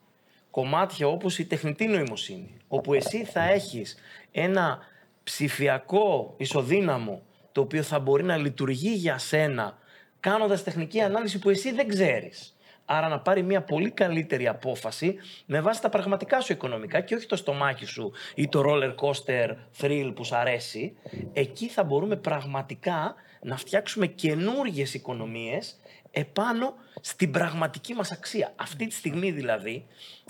κομμάτια 0.52 1.07
όπως 1.07 1.39
η 1.39 1.45
τεχνητή 1.45 1.88
νοημοσύνη, 1.88 2.57
όπου 2.68 2.93
εσύ 2.93 3.26
θα 3.26 3.43
έχεις 3.43 3.98
ένα 4.31 4.80
ψηφιακό 5.23 6.34
ισοδύναμο 6.38 7.22
το 7.52 7.61
οποίο 7.61 7.84
θα 7.84 7.99
μπορεί 7.99 8.23
να 8.23 8.38
λειτουργεί 8.38 8.93
για 8.93 9.18
σένα 9.18 9.77
κάνοντας 10.19 10.64
τεχνική 10.64 11.02
ανάλυση 11.02 11.39
που 11.39 11.49
εσύ 11.49 11.72
δεν 11.72 11.88
ξέρεις. 11.88 12.56
Άρα 12.94 13.08
να 13.08 13.20
πάρει 13.20 13.44
μια 13.44 13.62
πολύ 13.62 13.92
καλύτερη 13.92 14.48
απόφαση 14.48 15.16
με 15.46 15.62
βάση 15.62 15.82
τα 15.82 15.90
πραγματικά 15.90 16.42
σου 16.42 16.54
οικονομικά 16.54 17.02
και 17.02 17.16
όχι 17.16 17.26
το 17.26 17.36
στομάχι 17.36 17.86
σου 17.86 18.12
ή 18.36 18.48
το 18.48 18.64
roller 18.66 18.96
coaster 18.96 19.56
thrill 19.82 20.12
που 20.16 20.26
σου 20.26 20.36
αρέσει. 20.36 20.98
Εκεί 21.34 21.68
θα 21.68 21.84
μπορούμε 21.84 22.16
πραγματικά 22.16 23.16
να 23.42 23.58
φτιάξουμε 23.58 24.08
καινούργιες 24.08 24.94
οικονομίες 24.94 25.80
επάνω 26.12 26.74
στην 27.02 27.32
πραγματική 27.32 27.94
μας 27.94 28.12
αξία. 28.12 28.54
Αυτή 28.56 28.88
τη 28.88 28.94
στιγμή 28.94 29.32
δηλαδή 29.32 29.86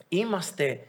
είμαστε 0.07 0.79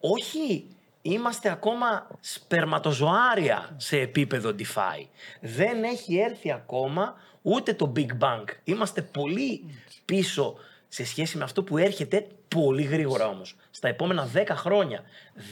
όχι 0.00 0.64
Είμαστε 1.02 1.50
ακόμα 1.50 2.06
σπερματοζωάρια 2.20 3.74
σε 3.76 3.98
επίπεδο 3.98 4.54
DeFi. 4.58 5.06
Δεν 5.40 5.84
έχει 5.84 6.18
έρθει 6.18 6.52
ακόμα 6.52 7.14
ούτε 7.42 7.74
το 7.74 7.92
Big 7.96 8.08
Bang. 8.20 8.44
Είμαστε 8.64 9.02
πολύ 9.02 9.64
πίσω 10.04 10.56
σε 10.92 11.04
σχέση 11.04 11.38
με 11.38 11.44
αυτό 11.44 11.62
που 11.62 11.78
έρχεται 11.78 12.26
πολύ 12.48 12.82
γρήγορα 12.82 13.28
όμως. 13.28 13.56
Στα 13.70 13.88
επόμενα 13.88 14.30
10 14.34 14.44
χρόνια. 14.48 15.02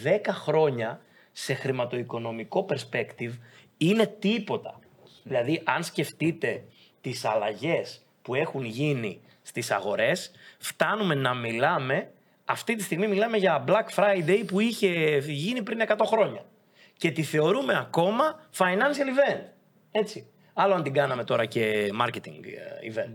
10 0.04 0.20
χρόνια 0.28 1.00
σε 1.32 1.54
χρηματοοικονομικό 1.54 2.66
perspective 2.68 3.32
είναι 3.76 4.06
τίποτα. 4.06 4.78
Δηλαδή, 5.22 5.62
αν 5.64 5.84
σκεφτείτε 5.84 6.64
τις 7.00 7.24
αλλαγές 7.24 8.02
που 8.22 8.34
έχουν 8.34 8.64
γίνει 8.64 9.20
στις 9.42 9.70
αγορές, 9.70 10.30
φτάνουμε 10.58 11.14
να 11.14 11.34
μιλάμε, 11.34 12.10
αυτή 12.44 12.74
τη 12.74 12.82
στιγμή 12.82 13.06
μιλάμε 13.06 13.36
για 13.36 13.64
Black 13.68 13.94
Friday 13.94 14.42
που 14.46 14.60
είχε 14.60 15.18
γίνει 15.18 15.62
πριν 15.62 15.80
100 15.88 15.96
χρόνια. 16.04 16.44
Και 16.96 17.10
τη 17.10 17.22
θεωρούμε 17.22 17.78
ακόμα 17.78 18.40
financial 18.56 19.34
event. 19.34 19.42
Έτσι. 19.90 20.26
Άλλο 20.52 20.74
αν 20.74 20.82
την 20.82 20.92
κάναμε 20.92 21.24
τώρα 21.24 21.44
και 21.44 21.88
marketing 22.02 22.44
ε, 22.44 22.92
event. 22.92 23.12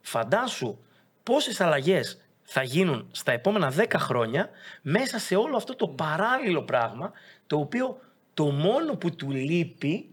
Φαντάσου 0.00 0.78
πόσες 1.24 1.60
αλλαγές 1.60 2.20
θα 2.42 2.62
γίνουν 2.62 3.08
στα 3.10 3.32
επόμενα 3.32 3.72
10 3.76 3.86
χρόνια 3.96 4.48
μέσα 4.82 5.18
σε 5.18 5.36
όλο 5.36 5.56
αυτό 5.56 5.76
το 5.76 5.88
παράλληλο 5.88 6.62
πράγμα 6.62 7.12
το 7.46 7.58
οποίο 7.58 7.98
το 8.34 8.44
μόνο 8.44 8.96
που 8.96 9.14
του 9.14 9.30
λείπει 9.30 10.08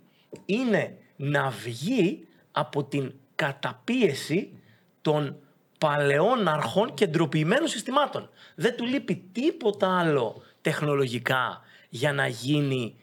είναι 0.46 0.98
να 1.16 1.50
βγει 1.50 2.28
από 2.52 2.84
την 2.84 3.14
καταπίεση 3.36 4.60
των 5.02 5.38
παλαιών 5.78 6.48
αρχών 6.48 6.94
και 6.94 7.08
ντροπημένων 7.08 7.68
συστημάτων. 7.68 8.30
Δεν 8.56 8.76
του 8.76 8.86
λείπει 8.86 9.16
τίποτα 9.32 10.00
άλλο 10.00 10.42
τεχνολογικά 10.62 11.62
για 11.90 12.14
να 12.14 12.28
γίνει 12.28 12.96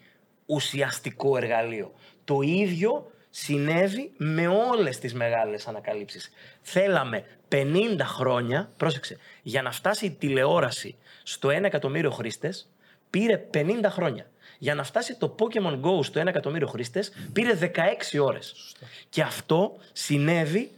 ουσιαστικό 0.45 1.37
εργαλείο. 1.37 1.93
Το 2.23 2.41
ίδιο 2.41 3.11
συνέβη 3.29 4.11
με 4.17 4.47
όλες 4.47 4.99
τις 4.99 5.13
μεγάλες 5.13 5.67
ανακαλύψεις. 5.67 6.31
Θέλαμε 6.61 7.25
50 7.51 7.97
χρόνια, 8.03 8.71
πρόσεξε, 8.77 9.17
για 9.41 9.61
να 9.61 9.71
φτάσει 9.71 10.05
η 10.05 10.11
τηλεόραση 10.11 10.95
στο 11.23 11.49
1 11.49 11.63
εκατομμύριο 11.63 12.11
χρήστες, 12.11 12.69
πήρε 13.09 13.47
50 13.53 13.67
χρόνια. 13.89 14.29
Για 14.57 14.75
να 14.75 14.83
φτάσει 14.83 15.15
το 15.15 15.35
Pokemon 15.39 15.81
Go 15.81 16.03
στο 16.03 16.21
1 16.21 16.25
εκατομμύριο 16.27 16.67
χρήστες, 16.67 17.11
πήρε 17.33 17.53
16 17.53 18.19
ώρες. 18.19 18.75
Και 19.09 19.21
αυτό 19.21 19.77
συνέβη 19.91 20.71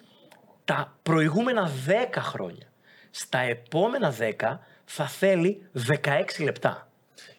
τα 0.65 0.97
προηγούμενα 1.03 1.71
10 1.87 2.21
χρόνια. 2.21 2.71
Στα 3.11 3.39
επόμενα 3.39 4.15
10 4.19 4.59
θα 4.85 5.07
θέλει 5.07 5.69
16 5.73 6.43
λεπτά. 6.43 6.91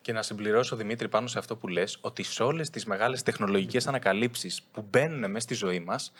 Και 0.02 0.12
να 0.12 0.22
συμπληρώσω, 0.22 0.76
Δημήτρη, 0.76 1.08
πάνω 1.08 1.26
σε 1.26 1.38
αυτό 1.38 1.56
που 1.56 1.68
λες, 1.68 1.98
ότι 2.00 2.22
σε 2.22 2.42
όλες 2.42 2.70
τις 2.70 2.84
μεγάλες 2.84 3.22
τεχνολογικές 3.22 3.86
ανακαλύψεις 3.86 4.62
που 4.72 4.86
μπαίνουν 4.90 5.30
μέσα 5.30 5.40
στη 5.40 5.54
ζωή 5.54 5.80
μας, 5.80 6.12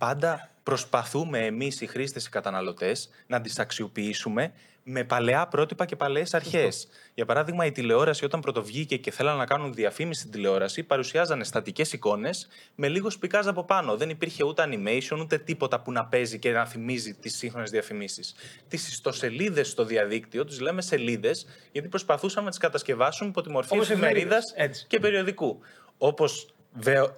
πάντα 0.00 0.50
προσπαθούμε 0.62 1.38
εμείς 1.46 1.80
οι 1.80 1.86
χρήστες, 1.86 2.26
οι 2.26 2.30
καταναλωτές, 2.30 3.10
να 3.26 3.40
τις 3.40 3.58
αξιοποιήσουμε 3.58 4.52
με 4.82 5.04
παλαιά 5.04 5.46
πρότυπα 5.46 5.84
και 5.84 5.96
παλαιές 5.96 6.34
αρχές. 6.34 6.88
Για 7.14 7.24
παράδειγμα, 7.24 7.66
η 7.66 7.72
τηλεόραση, 7.72 8.24
όταν 8.24 8.40
πρωτοβγήκε 8.40 8.96
και 8.96 9.10
θέλανε 9.10 9.38
να 9.38 9.46
κάνουν 9.46 9.74
διαφήμιση 9.74 10.20
στην 10.20 10.32
τηλεόραση, 10.32 10.82
παρουσιάζανε 10.82 11.44
στατικές 11.44 11.92
εικόνες 11.92 12.48
με 12.74 12.88
λίγο 12.88 13.10
σπικάζ 13.10 13.46
από 13.46 13.64
πάνω. 13.64 13.96
Δεν 13.96 14.08
υπήρχε 14.08 14.44
ούτε 14.44 14.64
animation, 14.66 15.18
ούτε 15.20 15.38
τίποτα 15.38 15.80
που 15.80 15.92
να 15.92 16.04
παίζει 16.04 16.38
και 16.38 16.52
να 16.52 16.66
θυμίζει 16.66 17.14
τις 17.14 17.36
σύγχρονες 17.36 17.70
διαφημίσεις. 17.70 18.34
Τις 18.68 18.88
ιστοσελίδες 18.88 19.68
στο 19.68 19.84
διαδίκτυο, 19.84 20.44
τις 20.44 20.60
λέμε 20.60 20.82
σελίδες, 20.82 21.46
γιατί 21.72 21.88
προσπαθούσαμε 21.88 22.44
να 22.44 22.50
τις 22.50 22.58
κατασκευάσουμε 22.58 23.28
υπό 23.28 23.40
τη 23.40 23.50
μορφή 23.50 23.78
εφημερίδας 23.78 24.54
και 24.86 24.98
περιοδικού. 24.98 25.60
Όπως 25.98 26.54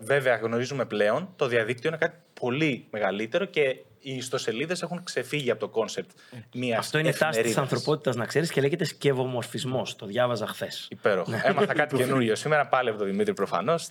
βέβαια 0.00 0.36
γνωρίζουμε 0.36 0.84
πλέον, 0.84 1.32
το 1.36 1.46
διαδίκτυο 1.46 1.88
είναι 1.88 1.98
κάτι 1.98 2.16
πολύ 2.42 2.86
μεγαλύτερο 2.90 3.44
και 3.44 3.76
οι 4.00 4.16
ιστοσελίδες 4.16 4.82
έχουν 4.82 5.02
ξεφύγει 5.04 5.50
από 5.50 5.60
το 5.60 5.68
concept 5.68 6.10
μιας 6.54 6.78
Αυτό 6.78 6.98
είναι 6.98 7.12
τάση 7.12 7.42
της 7.42 7.56
ανθρωπότητας, 7.56 8.16
να 8.16 8.26
ξέρεις, 8.26 8.50
και 8.50 8.60
λέγεται 8.60 8.84
σκευομορφισμός. 8.84 9.96
Το 9.96 10.06
διάβαζα 10.06 10.46
χθες. 10.46 10.86
Υπέροχο. 10.90 11.30
Ναι. 11.30 11.40
Έμαθα 11.44 11.74
κάτι 11.74 11.96
καινούριο 12.00 12.34
σήμερα 12.34 12.66
πάλι 12.66 12.88
από 12.88 12.98
τον 12.98 13.06
Δημήτρη 13.06 13.34
προφανώς. 13.34 13.88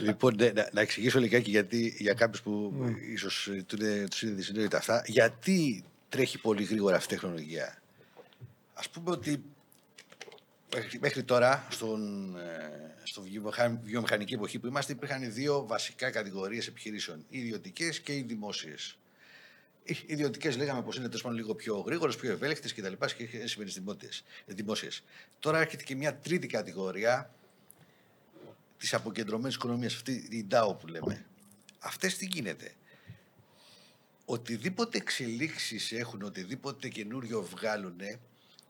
λοιπόν, 0.00 0.34
ναι, 0.38 0.50
να, 0.54 0.68
να, 0.72 0.80
εξηγήσω 0.80 1.18
λιγάκι 1.18 1.50
γιατί 1.50 1.96
για 1.98 2.12
κάποιους 2.12 2.42
που 2.42 2.72
mm. 2.82 3.12
ίσως 3.12 3.50
τους 3.66 4.22
είναι 4.22 4.34
δυσυνόητα 4.34 4.76
αυτά, 4.76 5.02
γιατί 5.06 5.84
τρέχει 6.08 6.38
πολύ 6.38 6.62
γρήγορα 6.64 6.96
αυτή 6.96 7.14
η 7.14 7.16
τεχνολογία. 7.16 7.78
Α 8.74 8.82
πούμε 8.92 9.10
ότι 9.10 9.42
μέχρι 11.00 11.22
τώρα, 11.22 11.66
στον, 11.70 12.36
ε, 12.36 12.94
στο 13.02 13.24
βιομηχανική 13.82 14.34
εποχή 14.34 14.58
που 14.58 14.66
είμαστε, 14.66 14.92
υπήρχαν 14.92 15.32
δύο 15.32 15.66
βασικά 15.66 16.10
κατηγορίες 16.10 16.66
επιχειρήσεων. 16.66 17.24
Οι 17.28 17.38
ιδιωτικές 17.38 18.00
και 18.00 18.14
οι 18.14 18.22
δημόσιες. 18.22 18.98
Οι 19.84 19.96
ιδιωτικές 20.06 20.56
λέγαμε 20.56 20.82
πως 20.82 20.96
είναι 20.96 21.08
τόσο 21.08 21.28
λίγο 21.28 21.54
πιο 21.54 21.78
γρήγορες, 21.78 22.16
πιο 22.16 22.32
ευέλικτες 22.32 22.74
κτλ. 22.74 22.92
Και, 23.16 23.24
και 23.24 23.46
σημαίνει 23.46 23.70
δημόσιες. 24.46 25.04
Τώρα 25.38 25.60
έρχεται 25.60 25.82
και 25.82 25.94
μια 25.94 26.16
τρίτη 26.16 26.46
κατηγορία 26.46 27.34
της 28.78 28.94
αποκεντρωμένης 28.94 29.54
οικονομίας, 29.54 29.94
αυτή 29.94 30.12
η 30.12 30.46
DAO 30.50 30.78
που 30.78 30.86
λέμε. 30.86 31.24
Αυτές 31.78 32.16
τι 32.16 32.26
γίνεται; 32.26 32.74
Οτιδήποτε 34.30 34.98
εξελίξεις 34.98 35.92
έχουν, 35.92 36.22
οτιδήποτε 36.22 36.88
καινούριο 36.88 37.42
βγάλουν, 37.42 38.00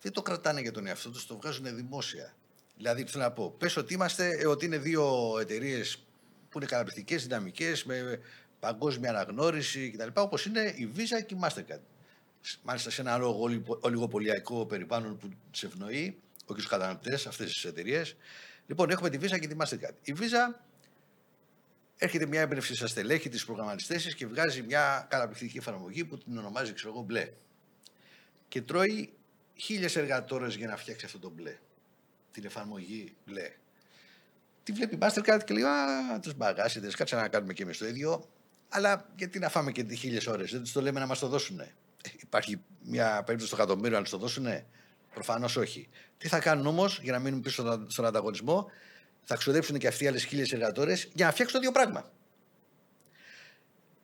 δεν 0.00 0.12
το 0.12 0.22
κρατάνε 0.22 0.60
για 0.60 0.72
τον 0.72 0.86
εαυτό 0.86 1.10
τους, 1.10 1.26
το 1.26 1.36
βγάζουν 1.36 1.76
δημόσια. 1.76 2.34
Δηλαδή, 2.76 3.04
θέλω 3.04 3.24
να 3.24 3.30
πω, 3.30 3.54
πες 3.58 3.76
ότι 3.76 3.94
είμαστε, 3.94 4.28
ε, 4.28 4.46
ότι 4.46 4.64
είναι 4.64 4.78
δύο 4.78 5.36
εταιρείες 5.40 5.96
που 6.48 6.58
είναι 6.58 6.66
καταπληκτικές, 6.66 7.22
δυναμικές, 7.22 7.84
με 7.84 8.20
παγκόσμια 8.60 9.10
αναγνώριση 9.10 9.90
κτλ. 9.90 10.08
Όπως 10.14 10.46
είναι 10.46 10.74
η 10.76 10.92
Visa 10.96 11.24
και 11.26 11.34
η 11.34 11.38
Mastercard. 11.42 11.80
Μάλιστα 12.62 12.90
σε 12.90 13.00
ένα 13.00 13.12
άλλο 13.12 13.56
ολιγοπολιακό 13.80 14.66
περιβάλλον 14.66 15.16
που 15.16 15.28
τους 15.50 15.62
ευνοεί, 15.62 16.18
όχι 16.46 16.62
του 16.62 16.68
καταναλωτές, 16.68 17.26
αυτές 17.26 17.52
τις 17.52 17.64
εταιρείες. 17.64 18.16
Λοιπόν, 18.66 18.90
έχουμε 18.90 19.10
τη 19.10 19.18
Visa 19.20 19.38
και 19.40 19.46
τη 19.46 19.56
Mastercard. 19.58 19.94
Η 20.02 20.14
Visa 20.18 20.54
έρχεται 21.96 22.26
μια 22.26 22.40
έμπνευση 22.40 22.74
στα 22.74 22.86
στελέχη 22.86 23.28
της 23.28 23.44
προγραμματιστέ 23.44 23.96
και 23.96 24.26
βγάζει 24.26 24.62
μια 24.62 25.06
καταπληκτική 25.10 25.58
εφαρμογή 25.58 26.04
που 26.04 26.18
την 26.18 26.38
ονομάζει, 26.38 26.72
ξέρω 26.72 26.92
εγώ, 26.92 27.02
μπλε. 27.02 27.32
Και 28.48 28.62
τρώει 28.62 29.12
χίλιες 29.60 29.96
εργατόρες 29.96 30.56
για 30.56 30.66
να 30.66 30.76
φτιάξει 30.76 31.06
αυτό 31.06 31.18
το 31.18 31.30
μπλε. 31.30 31.56
Την 32.30 32.44
εφαρμογή 32.44 33.16
μπλε. 33.26 33.52
Τη 34.62 34.72
βλέπει 34.72 34.94
η 34.94 34.98
Mastercard 35.02 35.40
και 35.44 35.54
λέει 35.54 35.62
Α, 35.62 36.20
τους 36.20 36.34
μπαγάσιδες, 36.34 36.94
κάτσε 36.94 37.16
να 37.16 37.28
κάνουμε 37.28 37.52
και 37.52 37.62
εμείς 37.62 37.78
το 37.78 37.86
ίδιο. 37.86 38.28
Αλλά 38.68 39.08
γιατί 39.16 39.38
να 39.38 39.48
φάμε 39.48 39.72
και 39.72 39.84
τις 39.84 39.98
χίλιες 39.98 40.26
ώρες, 40.26 40.50
δεν 40.50 40.60
τους 40.60 40.72
το 40.72 40.80
λέμε 40.80 41.00
να 41.00 41.06
μας 41.06 41.18
το 41.18 41.28
δώσουν. 41.28 41.60
Υπάρχει 42.20 42.60
μια 42.82 43.22
περίπτωση 43.24 43.46
στο 43.46 43.62
εκατομμύριο 43.62 43.96
να 43.96 44.02
τους 44.02 44.12
το 44.12 44.18
δώσουν. 44.18 44.46
Προφανώς 45.14 45.56
όχι. 45.56 45.88
Τι 46.18 46.28
θα 46.28 46.38
κάνουν 46.38 46.66
όμως 46.66 47.00
για 47.02 47.12
να 47.12 47.18
μείνουν 47.18 47.40
πίσω 47.40 47.84
στον 47.88 48.04
ανταγωνισμό, 48.04 48.70
θα 49.22 49.36
ξοδέψουν 49.36 49.78
και 49.78 49.86
αυτοί 49.86 50.06
άλλες 50.06 50.24
χίλιες 50.24 50.52
εργατόρες 50.52 51.08
για 51.14 51.26
να 51.26 51.32
φτιάξουν 51.32 51.60
το 51.60 51.66
ίδιο 51.66 51.72
πράγμα. 51.72 52.10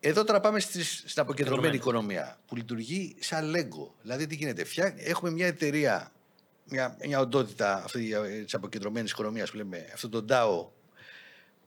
Εδώ 0.07 0.23
τώρα 0.23 0.39
πάμε 0.39 0.59
στις, 0.59 1.03
στην 1.05 1.21
αποκεντρωμένη 1.21 1.75
οικονομία 1.75 2.39
που 2.47 2.55
λειτουργεί 2.55 3.15
σαν 3.19 3.45
λέγκο. 3.45 3.95
Δηλαδή, 4.01 4.27
τι 4.27 4.35
γίνεται. 4.35 4.65
Έχουμε 4.97 5.31
μια 5.31 5.47
εταιρεία, 5.47 6.11
μια, 6.65 6.97
μια 7.05 7.19
οντότητα 7.19 7.83
αυτή 7.83 8.13
της 8.43 8.53
αποκεντρωμένης 8.53 9.11
οικονομίας 9.11 9.51
που 9.51 9.57
λέμε, 9.57 9.89
αυτό 9.93 10.09
το 10.09 10.25
DAO, 10.29 10.67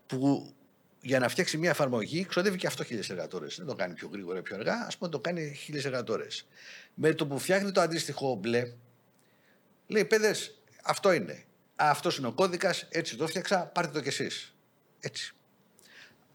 που 0.06 0.52
για 1.01 1.19
να 1.19 1.28
φτιάξει 1.28 1.59
μια 1.59 1.70
εφαρμογή 1.70 2.24
ξοδεύει 2.24 2.56
και 2.56 2.66
αυτό 2.66 2.85
χίλιες 2.85 3.10
εργατόρες. 3.10 3.56
Δεν 3.56 3.66
το 3.66 3.74
κάνει 3.74 3.94
πιο 3.94 4.09
γρήγορα, 4.12 4.43
πιο 4.43 4.56
αργά. 4.56 4.74
Α 4.74 4.89
πούμε, 4.98 5.10
το 5.10 5.20
κάνει 5.20 5.55
χίλιες 5.55 5.85
εργατόρες. 5.85 6.47
Με 6.94 7.15
το 7.15 7.27
που 7.27 7.39
φτιάχνει 7.39 7.73
το 7.73 7.81
αντίστοιχο 7.81 8.35
μπλε, 8.35 8.73
λέει: 9.86 10.05
Παιδε, 10.05 10.35
αυτό 10.82 11.12
είναι. 11.12 11.44
Αυτός 11.77 12.19
είναι 12.19 12.27
ο 12.27 12.32
κώδικας, 12.32 12.86
έτσι 12.89 13.16
το 13.16 13.27
φτιάξα, 13.27 13.66
πάρτε 13.66 13.93
το 13.93 14.01
κι 14.01 14.09
εσείς. 14.09 14.55
Έτσι. 15.01 15.32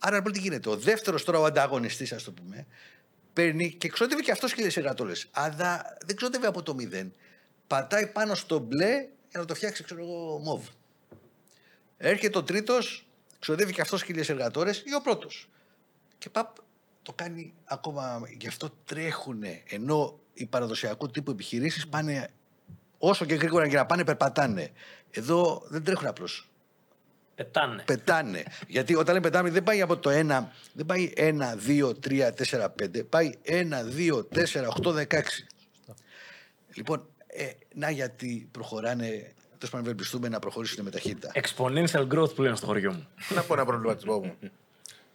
Άρα 0.06 0.16
λοιπόν 0.16 0.32
τι 0.32 0.40
γίνεται; 0.40 0.70
Ο 0.70 0.78
δεύτερος 0.78 1.24
τώρα 1.24 1.40
ο 1.40 1.46
ανταγωνιστής, 1.46 2.12
ας 2.12 2.24
το 2.24 2.32
πούμε, 2.32 2.68
παίρνει 3.34 3.74
και 3.74 3.88
ξόδευε 3.88 4.22
και 4.22 4.32
αυτός 4.32 4.54
χίλιε 4.54 4.72
εργατόρε. 4.76 5.14
Αλλά 5.32 5.98
δεν 6.06 6.16
ξόδευε 6.16 6.48
από 6.48 6.64
το 6.64 6.74
μηδέν. 6.76 7.14
Πατάει 7.68 8.08
πάνω 8.08 8.36
στο 8.36 8.60
μπλε 8.60 9.08
για 9.30 9.40
να 9.40 9.46
το 9.46 9.56
φτιάξει, 9.56 9.84
ξέρω 9.84 10.02
εγώ, 10.02 10.40
μοβ. 10.40 10.68
Έρχεται 11.98 12.38
ο 12.38 12.44
τρίτος, 12.44 13.08
ξοδεύει 13.40 13.74
και 13.74 13.82
αυτός 13.82 14.04
χίλιε 14.04 14.24
εργατόρες 14.28 14.84
ή 14.86 14.96
ο 14.96 15.02
πρώτος. 15.02 15.50
Και 16.18 16.30
παπ, 16.30 16.56
το 17.02 17.14
κάνει 17.14 17.54
ακόμα. 17.64 18.22
Γι' 18.38 18.48
αυτό 18.48 18.70
τρέχουν. 18.86 19.44
Ενώ 19.70 20.20
οι 20.34 20.46
παραδοσιακού 20.46 21.10
τύπου 21.10 21.32
επιχειρήσεις 21.32 21.88
πάνε 21.88 22.30
όσο 22.98 23.26
και 23.26 23.36
γρήγορα 23.36 23.68
και 23.68 23.76
να 23.76 23.86
πάνε, 23.86 24.04
περπατάνε. 24.04 24.72
Εδώ 25.12 25.64
δεν 25.68 25.84
τρέχουν 25.84 26.08
απλώς. 26.08 26.53
Πετάνε. 27.36 27.84
Πετάνε. 27.86 28.44
Γιατί 28.68 28.96
όταν 28.96 29.14
λέμε 29.14 29.30
πετάμε 29.30 29.50
δεν 29.50 29.64
πάει 29.64 29.82
από 29.82 29.98
το 29.98 30.10
1, 30.10 30.14
δεν 30.74 30.86
πάει 30.86 31.14
1, 31.18 31.40
2, 31.68 31.94
3, 32.08 32.30
4, 32.50 32.66
5. 32.66 33.06
Πάει 33.10 33.32
1, 33.46 33.52
2, 33.98 34.26
4, 34.30 34.68
8, 34.84 34.94
16. 34.94 35.22
Λοιπόν, 36.74 37.08
ε, 37.28 37.50
να 37.74 37.90
γιατί 37.90 38.48
προχωράνε. 38.52 39.08
Τέλος 39.58 39.70
πάντων, 39.70 39.80
ευελπιστούμε 39.80 40.30
να 40.30 40.40
προχωρήσουν 40.40 40.84
με 40.84 40.90
ταχύτητα. 40.90 41.32
Exponential 41.34 42.08
growth 42.08 42.36
που 42.36 42.42
λένε 42.42 42.56
στο 42.56 42.66
χωριό 42.66 42.92
μου. 42.92 43.08
Να 43.36 43.42
πω 43.42 43.54
ένα 43.54 43.66
προβληματισμό 43.66 44.20
μου. 44.20 44.36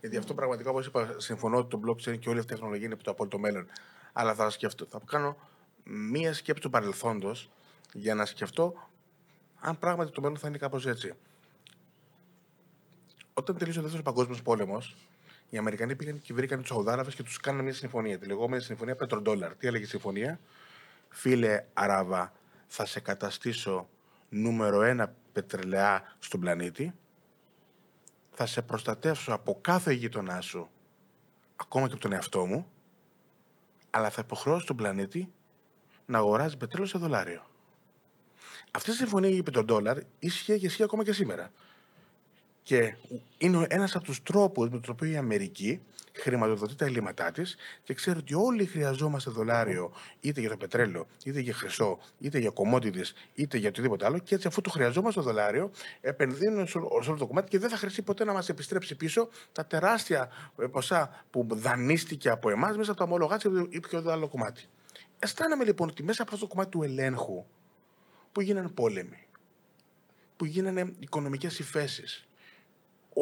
Γιατί 0.01 0.17
αυτό 0.17 0.35
πραγματικά, 0.35 0.71
όπως 0.71 0.87
είπα, 0.87 1.15
συμφωνώ 1.17 1.57
ότι 1.59 1.69
το 1.69 1.81
blockchain 1.87 2.19
και 2.19 2.29
όλη 2.29 2.39
αυτή 2.39 2.53
η 2.53 2.55
τεχνολογία 2.57 2.87
είναι 2.87 2.97
το 3.03 3.11
απόλυτο 3.11 3.39
μέλλον. 3.39 3.67
Αλλά 4.13 4.35
θα 4.35 4.51
σκεφτώ, 4.51 4.87
θα 4.91 5.01
κάνω 5.05 5.37
μία 5.85 6.33
σκέψη 6.35 6.63
του 6.63 6.71
παρελθόντος 6.71 7.51
για 7.93 8.15
να 8.15 8.25
σκεφτώ 8.25 8.89
αν 9.61 9.79
πράγματι 9.79 10.11
το 10.11 10.21
μέλλον 10.21 10.39
θα 10.39 10.49
είναι 10.49 10.59
κάπως 10.59 10.87
έτσι 10.87 11.15
όταν 13.39 13.57
τελείωσε 13.57 13.79
ο 13.79 13.83
δεύτερο 13.83 14.03
παγκόσμιος 14.03 14.43
πόλεμος, 14.43 14.97
οι 15.51 15.59
Αμερικανοί 15.59 15.97
πήγαν 15.97 16.21
και 16.21 16.35
βρήκαν 16.35 16.59
τους 16.59 16.69
Σαουδάραβε 16.69 17.11
και 17.11 17.23
τους 17.23 17.37
κάνανε 17.37 17.63
μια 17.63 17.73
συμφωνία, 17.73 18.19
τη 18.19 18.27
λεγόμενη 18.27 18.63
συμφωνία 18.63 18.97
Πετροντόλαρ. 18.97 19.55
Τι 19.57 19.67
έλεγε 19.67 19.85
η 19.85 19.87
συμφωνία, 19.87 20.41
Φίλε 21.09 21.65
Αράβα, 21.73 22.33
θα 22.67 22.87
σε 22.87 23.01
καταστήσω 23.01 23.89
νούμερο 24.29 24.83
ένα 24.83 25.15
πετρελαιά 25.33 26.17
στον 26.19 26.41
πλανήτη, 26.41 26.95
θα 28.31 28.47
σε 28.47 28.63
προστατεύσω 28.63 29.33
από 29.33 29.59
κάθε 29.61 29.93
γείτονά 29.93 30.41
σου, 30.41 30.71
ακόμα 31.57 31.87
και 31.87 31.93
από 31.93 32.03
τον 32.03 32.13
εαυτό 32.13 32.47
μου, 32.47 32.71
αλλά 33.91 34.11
θα 34.11 34.23
υποχρεώσω 34.25 34.67
τον 34.67 34.77
πλανήτη 34.77 35.33
να 36.07 36.19
αγοράζει 36.19 36.57
πετρέλαιο 36.57 36.89
σε 36.89 36.99
δολάριο. 36.99 37.43
Αυτή 38.71 38.91
η 38.91 38.95
συμφωνία 38.95 39.31
για 39.31 39.43
τον 39.43 39.67
δόλαρ 39.67 39.99
ίσχυε 40.19 40.59
και 40.59 40.67
ισχύει 40.67 40.83
ακόμα 40.83 41.05
και 41.05 41.13
σήμερα. 41.13 41.53
Και 42.69 42.95
είναι 43.39 43.67
ένας 43.69 43.95
από 43.97 44.05
τους 44.05 44.23
τρόπους 44.23 44.69
με 44.69 44.79
τον 44.79 44.95
οποίο 44.95 45.11
η 45.11 45.17
Αμερική 45.17 45.81
χρηματοδοτεί 46.13 46.75
τα 46.75 46.85
ελλείμματά 46.85 47.31
της 47.31 47.57
και 47.83 47.95
ξέρει 47.95 48.19
ότι 48.19 48.35
όλοι 48.35 48.67
χρειαζόμαστε 48.67 49.31
δολάριο 49.31 49.93
είτε 50.21 50.41
για 50.41 50.51
το 50.51 50.57
πετρέλαιο, 50.57 51.07
είτε 51.25 51.41
για 51.41 51.55
χρυσό, 51.55 51.99
είτε 52.19 52.39
για 52.39 52.53
commodities, 52.55 53.13
είτε 53.35 53.59
για 53.59 53.69
οτιδήποτε 53.69 54.05
άλλο. 54.05 54.19
Και 54.19 54.35
έτσι, 54.35 54.47
αφού 54.47 54.61
το 54.61 54.71
χρειαζόμαστε 54.71 55.21
το 55.21 55.27
δολάριο, 55.27 55.71
επενδύουν 56.01 56.67
σε 56.67 56.79
όλο 56.79 57.17
το 57.19 57.27
κομμάτι 57.27 57.49
και 57.49 57.59
δεν 57.59 57.71
θα 57.71 57.77
χρειαστεί 57.77 58.03
ποτέ 58.03 58.25
να 58.25 58.33
μας 58.33 58.49
επιστρέψει 58.49 58.95
πίσω 58.95 59.29
τα 59.53 59.67
τεράστια 59.67 60.31
ε, 60.59 60.67
ποσά 60.67 61.25
που 61.31 61.47
δανείστηκε 61.51 62.31
από 62.31 62.51
εμάς 62.51 62.77
μέσα 62.77 62.91
από 62.91 63.01
τα 63.01 63.05
ομόλογά 63.07 63.39
ή 63.69 63.81
ποιο 63.81 64.03
άλλο 64.07 64.29
κομμάτι. 64.29 64.65
Αισθάνομαι 65.19 65.65
λοιπόν 65.65 65.89
ότι 65.89 66.03
μέσα 66.03 66.23
από 66.23 66.35
αυτό 66.35 66.47
το 66.47 66.53
κομμάτι 66.55 66.71
του 66.71 66.83
ελέγχου 66.83 67.45
που 68.33 68.41
γίνανε 68.41 68.69
πόλεμοι, 68.69 69.27
που 70.37 70.45
γίνανε 70.45 70.93
οικονομικές 70.99 71.59
υφέσεις, 71.59 72.28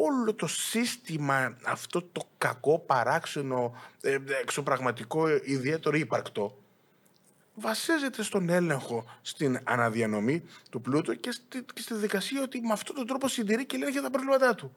όλο 0.05 0.33
το 0.33 0.47
σύστημα 0.47 1.57
αυτό 1.65 2.01
το 2.01 2.21
κακό, 2.37 2.79
παράξενο, 2.79 3.73
ε, 4.01 4.17
εξωπραγματικό, 4.41 5.27
ιδιαίτερο 5.27 5.97
ύπαρκτο 5.97 6.57
βασίζεται 7.59 8.23
στον 8.23 8.49
έλεγχο, 8.49 9.05
στην 9.21 9.59
αναδιανομή 9.63 10.43
του 10.69 10.81
πλούτου 10.81 11.19
και 11.19 11.31
στη, 11.31 11.63
και 11.73 11.81
στη 11.81 11.93
δικασία 11.93 12.41
ότι 12.41 12.61
με 12.61 12.71
αυτόν 12.71 12.95
τον 12.95 13.07
τρόπο 13.07 13.27
συντηρεί 13.27 13.65
και 13.65 13.75
ελέγχει 13.75 14.01
τα 14.01 14.09
προβλήματά 14.09 14.55
του. 14.55 14.73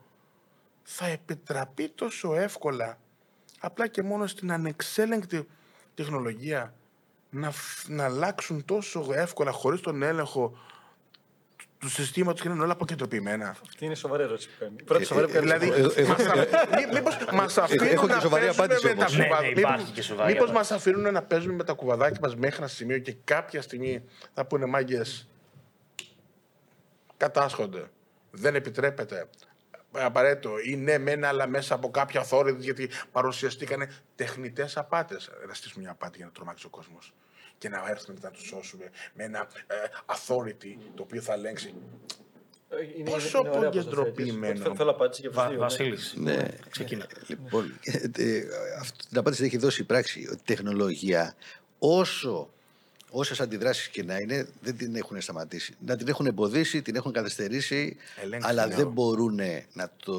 Θα 0.82 1.06
επιτραπεί 1.06 1.88
τόσο 1.88 2.34
εύκολα 2.34 2.98
απλά 3.60 3.86
και 3.86 4.02
μόνο 4.02 4.26
στην 4.26 4.52
ανεξέλεγκτη 4.52 5.48
τεχνολογία 5.94 6.74
να, 7.30 7.50
φ- 7.50 7.88
να 7.88 8.04
αλλάξουν 8.04 8.64
τόσο 8.64 9.06
εύκολα 9.12 9.52
χωρίς 9.52 9.80
τον 9.80 10.02
έλεγχο 10.02 10.58
του- 11.80 11.86
του 11.86 11.88
συστήματος 11.92 12.40
και 12.40 12.48
να 12.48 12.54
είναι 12.54 12.62
όλα 12.62 12.72
αποκεντρωποιημένα. 12.72 13.48
Αυτή 13.48 13.84
είναι 13.84 13.94
σοβαρή 13.94 14.22
ερώτηση 14.22 14.48
που 14.48 14.54
κάνει. 14.58 14.74
Η 14.80 14.82
πρώτη 14.82 15.04
σοβαρή 15.04 15.26
που 15.26 15.32
κάνει. 15.32 15.44
Δηλαδή, 15.46 15.66
εγώ- 15.80 15.92
εγώ- 15.96 16.08
μας 16.08 16.26
α- 16.26 16.36
μη- 16.76 16.92
μήπως 16.92 17.16
μας 17.32 17.58
αφήνουν 17.58 17.86
έχω 17.86 18.06
και 18.06 18.12
να 18.14 18.20
σοβαρή 18.20 18.44
παίζουμε 18.44 18.64
απάντηση 18.64 18.86
με 18.86 18.94
τα 18.94 18.98
όμως. 19.00 19.12
Ναι, 19.16 19.18
ναι, 19.22 19.26
κουβαδάκια. 19.28 19.58
υπάρχει 19.60 19.78
Μήπως- 19.78 19.94
και 19.94 20.02
σοβαρή 20.02 20.32
Μήπως 20.32 20.48
απάντηση. 20.50 20.72
μας 20.72 20.80
αφήνουν 20.80 21.12
να 21.12 21.22
παίζουμε 21.22 21.54
με 21.54 21.64
τα 21.64 21.72
κουβαδάκια 21.72 22.18
μας 22.22 22.36
μέχρι 22.36 22.56
ένα 22.56 22.66
σημείο 22.68 22.98
και 22.98 23.14
κάποια 23.24 23.62
στιγμή 23.62 24.04
θα 24.34 24.44
πούνε 24.46 24.66
μάγκες 24.66 25.28
κατάσχονται. 27.16 27.90
Δεν 28.30 28.54
επιτρέπεται. 28.54 29.28
Απαραίτητο. 29.92 30.50
Ή 30.64 30.76
ναι, 30.76 30.98
μένα, 30.98 31.28
αλλά 31.28 31.46
μέσα 31.48 31.74
από 31.74 31.90
κάποια 31.90 32.26
authority, 32.30 32.56
γιατί 32.58 32.90
παρουσιαστήκανε 33.12 33.90
τεχνητέ 34.14 34.68
απάτε. 34.74 35.16
Να 35.48 35.54
στήσουμε 35.54 35.82
μια 35.82 35.92
απάτη 35.92 36.16
για 36.16 36.26
να 36.26 36.32
τρομάξει 36.32 36.66
ο 36.66 36.68
κόσμο. 36.68 36.98
Και 37.60 37.68
να 37.68 37.84
έρθουμε 37.88 38.14
μετά 38.14 38.28
να 38.28 38.34
τους 38.34 38.46
σώσουμε 38.46 38.90
με 39.14 39.24
ένα 39.24 39.48
ε, 39.66 39.74
authority 40.06 40.76
το 40.94 41.02
οποίο 41.02 41.20
θα 41.20 41.32
ελέγξει. 41.32 41.74
Είναι- 42.96 43.10
Πόσο 43.10 43.38
είναι 43.38 43.48
ωραία 43.48 43.70
πώς 43.70 43.84
το 43.84 43.90
αποκεντρωποιημένο. 43.90 44.46
θέτεις. 44.46 44.62
Θέλω- 44.62 44.74
Θέλω 44.74 44.90
απάντηση 44.90 45.20
για 45.20 45.30
τους 45.30 45.38
Βα, 45.38 45.46
δύο. 45.48 45.56
ναι. 45.56 45.62
Βασίλης, 45.62 46.14
Ναι, 46.16 46.46
ξεκινά. 46.70 47.06
Λοιπόν, 47.26 47.78
ε, 48.16 48.42
αυτό, 48.80 48.96
την 49.08 49.18
απάντηση 49.18 49.44
έχει 49.44 49.56
δώσει 49.56 49.80
η 49.80 49.84
πράξη. 49.84 50.26
Ότι 50.26 50.36
η 50.40 50.42
τεχνολογία, 50.44 51.34
όσο 51.78 52.50
όσες 53.10 53.40
αντιδράσεις 53.40 53.88
και 53.88 54.02
να 54.02 54.16
είναι, 54.16 54.48
δεν 54.62 54.76
την 54.76 54.96
έχουν 54.96 55.20
σταματήσει. 55.20 55.74
Να 55.86 55.96
την 55.96 56.08
έχουν 56.08 56.26
εμποδίσει, 56.26 56.82
την 56.82 56.96
έχουν 56.96 57.12
καθυστερήσει, 57.12 57.96
Ελέγξει, 58.22 58.48
αλλά 58.48 58.66
λέω. 58.66 58.76
δεν 58.76 58.86
μπορούν 58.88 59.40
να 59.72 59.90
το. 60.04 60.12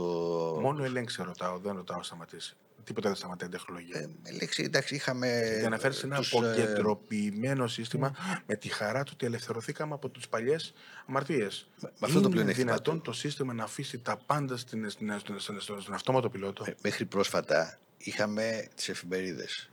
Μόνο 0.61 0.83
ελέγξει 0.83 1.23
ρωτάω, 1.23 1.57
δεν 1.57 1.75
ρωτάω 1.75 2.03
σταματήσει. 2.03 2.55
Τίποτα 2.91 3.09
δεν 3.09 3.17
σταματάει 3.17 3.49
η 3.49 3.51
τεχνολογία. 3.51 3.99
Ε, 3.99 4.07
με 4.23 4.31
λέξη, 4.31 4.63
εντάξει, 4.63 4.95
είχαμε. 4.95 5.57
Και 5.59 5.65
αναφέρει 5.65 5.95
ένα 6.03 6.15
τους, 6.17 6.31
ε, 6.31 6.37
αποκεντρωποιημένο 6.37 7.67
σύστημα 7.67 8.15
με 8.45 8.55
τη 8.55 8.69
χαρά 8.69 9.03
του 9.03 9.11
ότι 9.13 9.25
ελευθερωθήκαμε 9.25 9.93
από 9.93 10.09
τι 10.09 10.19
παλιές 10.29 10.73
αμαρτίες. 11.07 11.67
αυτό 11.99 12.13
το 12.13 12.19
Είναι 12.19 12.29
πλεονέκτημα 12.29 12.65
δυνατόν 12.71 13.01
το 13.01 13.11
σύστημα 13.11 13.53
να 13.53 13.63
αφήσει 13.63 13.99
τα 13.99 14.17
πάντα 14.25 14.57
στην, 14.57 14.89
στην, 14.89 15.19
στην, 15.19 15.39
στην- 15.39 15.59
στον 15.59 15.93
αυτόματο 15.93 16.29
πιλότο; 16.29 16.63
Ε, 16.67 16.73
Μέχρι 16.81 17.05
πρόσφατα 17.05 17.79
είχαμε 17.97 18.67
τις 18.75 18.89
εφημερίδες 18.89 19.69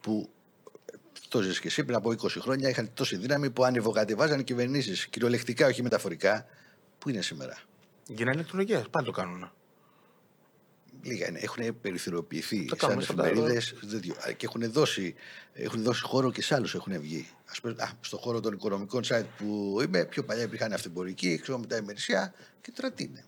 που 0.00 0.30
ε, 0.92 0.96
το 1.28 1.40
ζεις 1.40 1.60
και 1.60 1.66
εσύ 1.68 1.84
πριν 1.84 1.96
από 1.96 2.10
20 2.10 2.16
χρόνια 2.28 2.68
είχαν 2.68 2.90
τόση 2.94 3.16
δύναμη 3.16 3.50
που 3.50 3.64
ανεβοκατεβάζαν 3.64 4.40
οι 4.40 4.44
κυβερνήσεις 4.44 5.06
κυριολεκτικά 5.06 5.66
όχι 5.66 5.82
μεταφορικά 5.82 6.46
που 6.98 7.08
είναι 7.08 7.22
σήμερα; 7.22 7.58
Γίνανε 8.06 8.36
ηλεκτρολογίε, 8.36 8.82
πάλι 8.90 9.06
το 9.06 9.12
κάνουν. 9.12 9.50
Λίγα 11.06 11.28
είναι. 11.28 11.38
Έχουν 11.42 11.80
περιθωριοποιηθεί 11.80 12.64
Το 12.64 12.76
σαν 12.78 12.88
κάνουμε 12.88 13.02
σαν 13.06 13.16
τα- 13.16 13.26
εφημερίδες 13.26 13.74
και 14.36 14.46
έχουν 14.46 14.72
δώσει, 14.72 15.14
έχουν 15.54 15.82
δώσει 15.82 16.02
χώρο 16.02 16.30
και 16.32 16.42
σε 16.42 16.54
άλλους 16.54 16.74
έχουν 16.74 17.00
βγει. 17.00 17.28
Ας 17.50 17.60
πούμε, 17.60 17.74
α, 17.78 17.88
στο 18.00 18.16
χώρο 18.16 18.40
των 18.40 18.52
οικονομικών 18.52 19.02
site 19.08 19.24
που 19.38 19.78
είμαι, 19.86 20.04
πιο 20.04 20.24
παλιά 20.24 20.42
υπήρχαν 20.42 20.72
αυτεμπορικοί, 20.72 21.38
ξέρω 21.38 21.58
μετά 21.58 21.76
ημερησία 21.76 22.34
και 22.60 22.72
τώρα 22.76 22.92
τι 22.92 23.04
είναι. 23.04 23.24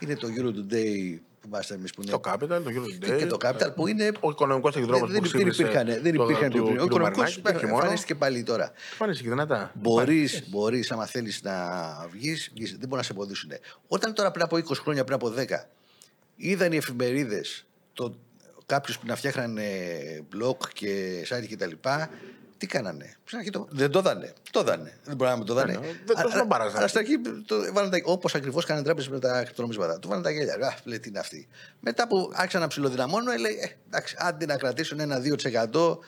Είναι 0.00 0.14
το 0.16 0.28
Euro 0.38 0.46
Today 0.46 1.18
που 1.40 1.46
είμαστε 1.48 1.74
εμείς 1.74 1.92
που 1.92 2.02
είναι. 2.02 2.10
Το 2.10 2.20
Capital, 2.24 2.38
το 2.48 2.64
Euro 2.66 3.04
Today. 3.04 3.18
και 3.18 3.26
το 3.26 3.36
Capital 3.42 3.72
που 3.74 3.86
είναι. 3.86 4.12
Ο 4.20 4.30
οικονομικός 4.30 4.76
εκδρόμος 4.76 5.10
δεν, 5.10 5.22
που 5.22 5.28
δεν, 5.28 5.46
υπήρχαν, 5.46 5.86
δεν 5.86 6.14
υπήρχαν 6.14 6.48
πιο 6.48 6.64
πριν. 6.64 6.78
Ο 6.78 6.84
οικονομικός 6.84 7.40
εμφανίστηκε 7.62 8.14
πάλι 8.14 8.42
τώρα. 8.42 8.72
Εμφανίστηκε 8.90 9.28
δυνατά. 9.28 9.70
Μπορείς, 9.74 10.48
μπορείς, 10.48 10.90
άμα 10.90 11.06
θέλεις 11.06 11.42
να 11.42 11.52
βγεις, 12.12 12.50
δεν 12.54 12.88
μπορεί 12.88 12.96
να 12.96 13.02
σε 13.02 13.12
εμποδίσουν. 13.12 13.50
Όταν 13.88 14.14
τώρα 14.14 14.30
πριν 14.30 14.44
από 14.44 14.56
20 14.56 14.80
χρόνια, 14.80 15.04
πριν 15.04 15.14
από 15.16 15.28
10, 15.30 15.68
είδαν 16.36 16.72
οι 16.72 16.76
εφημερίδες 16.76 17.66
κάποιους 18.66 18.98
που 18.98 19.06
να 19.06 19.16
φτιάχνανε 19.16 19.64
blog 20.34 20.68
και 20.72 21.22
site 21.30 21.46
κτλ. 21.50 21.72
Τι 22.58 22.66
κάνανε; 22.66 23.16
Στην 23.24 23.38
αρχή 23.38 23.50
το, 23.50 23.66
δεν 23.70 23.90
το 23.90 24.00
δάνε. 24.00 24.32
Το 24.50 24.62
δάνε. 24.62 24.98
Δεν 25.04 25.16
μπορεί 25.16 25.30
να 25.30 25.36
μην 25.36 25.46
το 25.46 25.54
δάνε. 25.54 25.72
Ναι, 25.72 25.78
ναι, 25.78 25.86
δεν 26.04 26.16
το 26.22 26.28
σνομπάραζαν. 26.30 26.78
Αλλά 26.78 26.88
στην 26.88 27.00
αρχή 27.00 27.14
όπως 28.04 28.34
ακριβώς 28.34 28.64
κάνανε 28.64 28.84
τράπεζες 28.84 29.10
με 29.10 29.18
τα 29.18 29.42
κρυπτονομίσματα. 29.44 29.98
Του 29.98 30.08
βάλανε 30.08 30.26
τα 30.26 30.32
γέλια. 30.32 30.54
Α, 30.54 30.74
λέει 30.84 31.00
τι 31.00 31.08
είναι 31.08 31.18
αυτή. 31.18 31.48
Μετά 31.80 32.06
που 32.08 32.30
άρχισαν 32.34 32.60
να 32.60 32.66
ψηλοδυναμώνουν, 32.66 33.38
λέει 33.38 33.58
ε, 33.62 33.68
εντάξει, 33.86 34.16
άντε 34.18 34.46
να 34.46 34.56
κρατήσουν 34.56 35.00
ένα 35.00 35.22
2% 35.72 35.98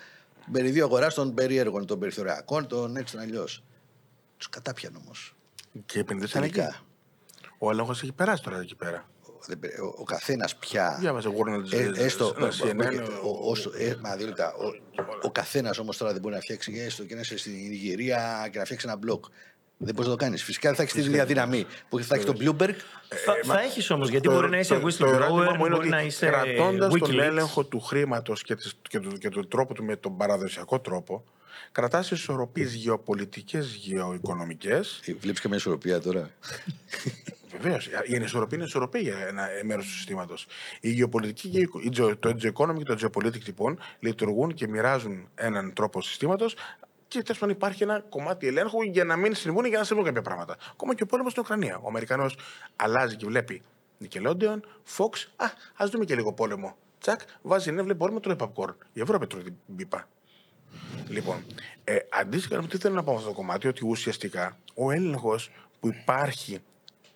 μεριδίου 0.47 0.85
αγοράς 0.85 1.15
των 1.15 1.35
περίεργων, 1.35 1.87
των 1.87 1.99
περιθωριακών, 1.99 2.67
των 2.67 2.97
έτσι 2.97 3.13
των 3.13 3.23
αλλιώς. 3.23 3.65
Τους 4.37 4.49
κατάπιαν 4.49 4.97
όμως. 4.97 5.35
Και 5.87 5.99
επενδύσαν 5.99 6.43
εκεί. 6.43 6.53
Τελικά. 6.53 6.81
Ο 7.59 7.71
έλεγχος 7.71 8.03
έχει 8.03 8.13
περάσει 8.13 8.43
τώρα 8.43 8.61
εκεί 8.61 8.75
πέρα. 8.75 9.09
Ο, 9.83 9.95
ο 9.99 10.05
καθένας 10.05 10.57
πια. 10.57 10.97
Διάβασε 11.01 11.29
Warner 11.29 11.73
Ε, 11.73 12.05
έστω. 12.05 12.35
ένα 12.37 12.47
ο- 12.47 12.51
CNN, 12.51 13.01
ο- 13.23 13.29
ο- 13.29 13.51
όσο- 13.51 13.73
ε, 13.79 13.97
μα, 14.01 14.17
δύο 14.17 14.27
λεπτά. 14.27 14.55
Ο, 14.55 14.65
ο 15.23 15.31
καθένας 15.31 15.79
όμως 15.79 15.97
τώρα 15.97 16.13
δεν 16.13 16.21
μπορεί 16.21 16.35
να 16.35 16.41
φτιάξει 16.41 16.73
έστω 16.87 17.05
και 17.05 17.15
να 17.15 17.21
είσαι 17.21 17.39
στην 17.39 17.53
Ιγυρία 17.73 18.49
και 18.53 18.59
να 18.59 18.65
φτιάξει 18.65 18.87
ένα 18.89 18.99
blog. 19.07 19.21
Δεν 19.81 19.95
μπορείς 19.95 20.11
να 20.11 20.17
το 20.17 20.25
κάνεις. 20.25 20.43
Φυσικά 20.45 20.69
δεν 20.69 20.77
θα 20.77 20.83
έχεις 20.83 20.95
την 20.95 21.05
ίδια 21.05 21.25
δύναμη 21.25 21.67
που 21.89 21.99
θα 22.03 22.15
έχει 22.17 22.25
το 22.25 22.35
Bloomberg. 22.41 22.75
Θα, 23.25 23.35
θα 23.45 23.61
έχεις 23.61 23.91
όμως, 23.91 24.09
γιατί 24.09 24.29
Το- 24.29 24.35
μπορεί 24.35 24.49
να 24.51 24.59
είσαι 24.59 24.75
το- 24.79 24.97
το 24.97 25.07
ερώτημα 25.07 25.29
whistleblower, 25.29 25.31
μου 25.33 25.49
είναι 25.49 25.59
μπορεί 25.59 25.73
ότι 25.73 25.89
να 25.89 26.03
είσαι. 26.03 26.27
κρατώντας 26.27 26.93
τον 26.93 27.11
Wikileaks. 27.11 27.19
έλεγχο 27.19 27.65
του 27.65 27.81
χρήματος 27.81 28.43
και, 28.43 28.55
της- 28.55 28.75
και, 28.89 29.01
του, 29.01 29.19
και 29.19 29.29
του 29.29 29.49
τρόπου 29.49 29.73
του 29.73 29.85
με 29.85 29.97
τον 29.97 30.17
παραδοσιακό 30.17 30.81
τρόπο, 30.81 31.25
κρατάς 31.73 32.11
ισορροπίες 32.11 32.73
γεωπολιτικές, 32.75 33.75
γεωοικονομικές. 33.75 35.01
Βλέπεις 35.21 35.41
και 35.41 35.49
μια 35.49 35.57
ισορροπία 35.57 36.01
τώρα; 36.01 36.31
Βεβαίως. 37.61 37.87
Η 38.07 38.17
ανισορροπία 38.17 38.57
είναι 38.57 38.67
ισορροπία 38.67 39.01
για 39.01 39.17
ένα 39.27 39.49
μέρος 39.65 39.85
του 39.85 39.93
συστήματος. 39.93 40.47
Η 40.81 40.91
γεωπολιτική 40.91 41.49
και 41.49 41.59
η, 41.59 41.69
η, 41.83 41.91
geo- 41.97 42.19
το 42.19 42.37
geoeconomy 42.43 42.77
και 42.77 42.85
το 42.95 42.97
geopolitics 43.01 43.45
λοιπόν 43.47 43.79
λειτουργούν 43.99 44.55
και 44.55 44.69
μοιράζουν 44.69 45.29
έναν 45.35 45.73
τρόπο 45.73 46.03
συστήματος 46.03 46.57
και 47.09 47.23
τέλος 47.23 47.39
πάντων 47.39 47.55
υπάρχει 47.55 47.83
ένα 47.83 48.01
κομμάτι 48.09 48.47
ελέγχου 48.47 48.83
για 48.83 49.05
να 49.05 49.17
μην 49.17 49.35
συμβούν 49.35 49.65
ή 49.65 49.69
για 49.69 49.79
να 49.79 49.85
συμβούν 49.85 50.05
κάποια 50.05 50.23
πράγματα. 50.23 50.57
Ακόμα 50.71 50.95
και 50.95 51.03
ο 51.03 51.07
πόλεμος 51.07 51.31
στην 51.33 51.43
Ουκρανία. 51.45 51.79
Ο 51.83 51.89
Αμερικανός 51.89 52.37
αλλάζει 52.77 53.17
και 53.17 53.27
βλέπει 53.27 53.63
Nickelodeon, 54.03 54.61
Fox. 54.97 55.27
Α, 55.37 55.47
ας 55.75 55.91
δούμε 55.91 56.05
και 56.05 56.15
λίγο 56.15 56.33
πόλεμο. 56.33 56.77
Τσακ, 57.01 57.21
βάζει 57.43 57.71
ναι, 57.71 57.83
βλέπει 57.83 57.99
πόλεμο, 57.99 58.21
τρώει 58.21 58.37
popcorn. 58.39 58.75
Η 58.93 59.01
Ευρώπη 59.01 59.27
τρώει 59.27 59.43
την 59.43 59.55
μπίπα. 59.67 60.09
Λοιπόν, 61.09 61.45
ε, 61.85 61.97
αντίστοιχα, 62.11 62.67
τι 62.67 62.79
θέλω 62.79 62.95
να 62.95 63.03
πω 63.03 63.11
με 63.11 63.17
αυτό 63.17 63.29
το 63.29 63.35
κομμάτι, 63.35 63.69
ότι 63.69 63.87
ουσιαστικά 63.87 64.59
ο 64.75 64.91
έλεγχος 64.91 65.51
που 65.81 65.89
υπάρχει 65.89 66.59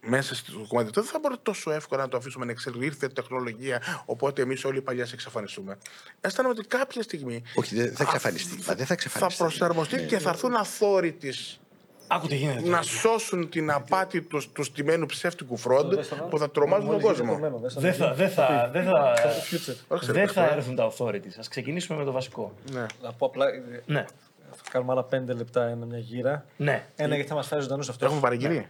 μέσα 0.06 0.34
στο 0.34 0.52
κομμάτι 0.68 0.88
αυτό 0.88 1.00
δεν 1.02 1.10
θα 1.10 1.18
μπορεί 1.18 1.34
τόσο 1.42 1.70
εύκολα 1.70 2.02
να 2.02 2.08
το 2.08 2.16
αφήσουμε 2.16 2.44
να 2.44 2.50
εξελιχθεί. 2.50 2.86
Ήρθε 2.86 3.06
η 3.06 3.12
τεχνολογία, 3.12 3.82
οπότε 4.04 4.42
εμείς 4.42 4.64
όλοι 4.64 4.78
οι 4.78 4.82
παλιά 4.82 5.06
σε 5.06 5.14
εξαφανιστούμε. 5.14 5.78
Αισθάνομαι 6.20 6.54
ότι 6.58 6.68
κάποια 6.68 7.02
στιγμή. 7.02 7.42
Όχι, 7.54 7.74
δεν 7.76 7.94
θα 7.96 8.02
εξαφανιστεί. 8.02 8.56
Μα 8.56 8.64
δεν 8.74 8.76
θα 8.76 8.84
Θα 8.86 8.92
εξαφανιστεί. 8.92 9.42
προσαρμοστεί 9.42 9.96
Ναι. 9.96 10.02
και 10.02 10.18
θα 10.18 10.30
έρθουν 10.30 10.52
authorities 10.54 11.56
Άκου 12.06 12.26
τι 12.26 12.36
γίνεται. 12.36 12.68
να 12.68 12.82
σώσουν 12.82 13.48
την 13.48 13.70
απάτη 13.70 14.22
τους, 14.22 14.52
τους 14.52 14.66
στημένου 14.66 15.06
ψεύτικου 15.06 15.56
φροντ 15.56 15.94
που 16.30 16.38
θα 16.38 16.50
τρομάζουν 16.50 16.88
τον 16.90 17.00
κόσμο. 17.00 17.38
Δεν 17.76 17.94
θα, 17.94 18.14
δεν 18.14 18.30
θα, 18.30 18.68
δεν 18.72 18.84
θα, 18.84 19.14
Future. 19.50 19.98
δεν 20.00 20.28
θα 20.28 20.44
έρθουν 20.44 20.74
τα 20.76 20.92
authorities. 20.92 21.32
Ας 21.38 21.48
ξεκινήσουμε 21.48 21.98
με 21.98 22.04
το 22.04 22.12
βασικό. 22.12 22.54
Ναι. 22.72 22.86
Να 23.02 23.12
πω 23.12 23.26
απλά. 23.26 23.46
ε, 23.48 23.82
Ναι, 23.86 24.04
Θα 24.52 24.62
κάνουμε 24.70 24.92
άλλα 24.92 25.02
πέντε 25.04 25.32
λεπτά 25.32 25.66
ένα, 25.66 25.86
μια 25.86 25.98
γύρα. 25.98 26.44
ναι. 26.56 26.86
Ένα 26.96 27.14
γιατί 27.14 27.28
θα 27.30 27.34
μας 27.36 27.46
φέρει 27.46 27.62
ζωντανούς 27.62 27.88
αυτός. 27.88 28.06
Έχουμε 28.06 28.20
παραγγείλει. 28.22 28.68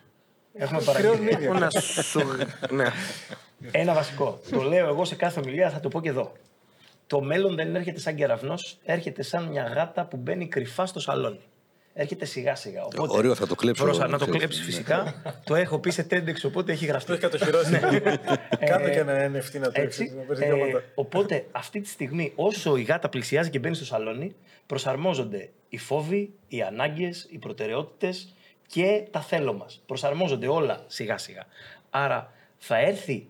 Έχουμε 0.55 0.83
παραγγείλει. 0.83 1.29
Έχω 1.41 1.55
να 1.59 1.70
σου. 1.81 2.20
Ναι. 2.70 2.85
Ένα 3.70 3.95
βασικό. 3.95 4.41
Το 4.51 4.62
λέω 4.62 4.89
εγώ 4.89 5.05
σε 5.05 5.15
κάθε 5.15 5.41
ομιλία, 5.41 5.70
θα 5.70 5.81
το 5.81 5.89
πω 5.89 6.01
και 6.01 6.09
εδώ. 6.09 6.33
Το 7.07 7.20
μέλλον 7.20 7.55
δεν 7.55 7.74
έρχεται 7.77 8.01
σαν 8.01 8.15
κεραυνός, 8.15 8.79
έρχεται 8.85 9.23
σαν 9.23 9.45
μια 9.45 9.62
γάτα 9.74 10.05
που 10.05 10.16
μπαίνει 10.16 10.49
κρυφά 10.49 10.87
στο 10.87 11.01
σαλόνι. 11.01 11.41
Έρχεται 11.95 12.24
σιγά 12.24 12.55
σιγά. 12.55 12.85
Οπότε, 12.85 13.16
Ωραίο, 13.16 13.35
θα 13.35 13.47
το 13.47 13.55
κλέψω. 13.55 13.85
Μπροστά, 13.85 14.09
να 14.09 14.19
το 14.19 14.24
Ξέρεις, 14.24 14.39
κλέψεις 14.41 14.61
ναι. 14.61 14.66
φυσικά. 14.70 15.23
το 15.45 15.55
έχω 15.55 15.79
πει 15.79 15.91
σε 15.91 16.07
TEDx, 16.11 16.35
οπότε 16.47 16.73
έχει 16.73 16.85
Το 16.87 16.91
γραφτεί. 16.91 17.12
έχει 17.12 17.20
κατοχυρώσει. 17.20 17.70
Κάτω 18.70 18.89
και 18.91 18.99
ένα 18.99 19.27
NFT 19.31 19.59
να 19.61 19.70
το 19.70 19.81
Έτσι. 19.81 20.03
έξι. 20.03 20.15
Να 20.16 20.23
παίρνει 20.23 20.45
Ε, 20.45 20.55
διάματα. 20.55 20.83
οπότε 20.95 21.47
αυτή 21.53 21.81
τη 21.81 21.89
στιγμή, 21.89 22.33
όσο 22.35 22.77
η 22.77 22.83
γάτα 22.83 23.09
πλησιάζει 23.09 23.51
και 23.51 23.59
μπαίνει 23.59 23.74
στο 23.74 23.85
σαλόνι, 23.85 24.35
προσαρμόζονται 24.66 25.49
οι 25.69 25.79
φόβοι, 25.79 26.33
οι 26.49 26.62
ανάγκες, 26.62 27.27
οι 27.31 27.39
προτεραιότητες 27.39 28.35
και 28.73 29.07
τα 29.11 29.20
θέλω 29.20 29.53
μας. 29.53 29.82
Προσαρμόζονται 29.86 30.49
όλα 30.49 30.85
σιγά 30.86 31.19
σιγά. 31.19 31.47
Άρα 31.90 32.32
θα 32.59 32.78
έρθει. 32.78 33.28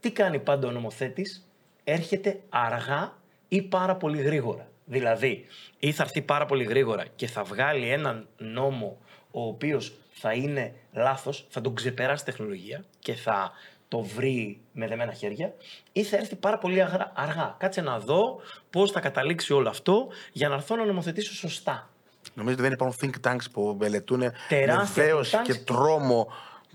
Τι 0.00 0.12
κάνει 0.12 0.38
πάντα 0.38 0.68
ο 0.68 0.70
νομοθέτης, 0.70 1.48
έρχεται 1.84 2.40
αργά 2.48 3.16
ή 3.48 3.62
πάρα 3.62 3.96
πολύ 3.96 4.22
γρήγορα. 4.22 4.68
Δηλαδή, 4.84 5.46
ή 5.78 5.92
θα 5.92 6.02
έρθει 6.02 6.22
πάρα 6.22 6.46
πολύ 6.46 6.64
γρήγορα 6.64 7.04
και 7.16 7.26
θα 7.26 7.42
βγάλει 7.42 7.88
έναν 7.90 8.28
νόμο 8.38 8.98
ο 9.30 9.46
οποίος 9.46 9.94
θα 10.10 10.32
είναι 10.32 10.74
λάθος, 10.92 11.46
θα 11.48 11.60
τον 11.60 11.74
ξεπεράσει 11.74 12.24
τεχνολογία 12.24 12.84
και 12.98 13.14
θα 13.14 13.52
το 13.88 14.00
βρει 14.00 14.60
με 14.72 14.86
δεμένα 14.86 15.12
χέρια, 15.12 15.54
ή 15.92 16.02
θα 16.02 16.16
έρθει 16.16 16.36
πάρα 16.36 16.58
πολύ 16.58 16.82
αγρα- 16.82 17.12
αργά. 17.14 17.56
Κάτσε 17.58 17.80
να 17.80 17.98
δω 17.98 18.40
πώς 18.70 18.90
θα 18.90 19.00
καταλήξει 19.00 19.52
όλο 19.52 19.68
αυτό 19.68 20.08
για 20.32 20.48
να 20.48 20.54
έρθω 20.54 20.76
να 20.76 20.84
νομοθετήσω 20.84 21.34
σωστά. 21.34 21.88
Νομίζω 22.34 22.54
ότι 22.54 22.62
δεν 22.68 22.72
υπάρχουν 22.72 22.96
think 23.00 23.30
tanks 23.30 23.50
που 23.52 23.76
μελετούν 23.80 24.18
με 24.18 24.32
Τεράστια 24.48 25.04
δέος 25.04 25.30
think 25.30 25.38
tanks. 25.38 25.42
και 25.44 25.54
τρόμο 25.54 26.28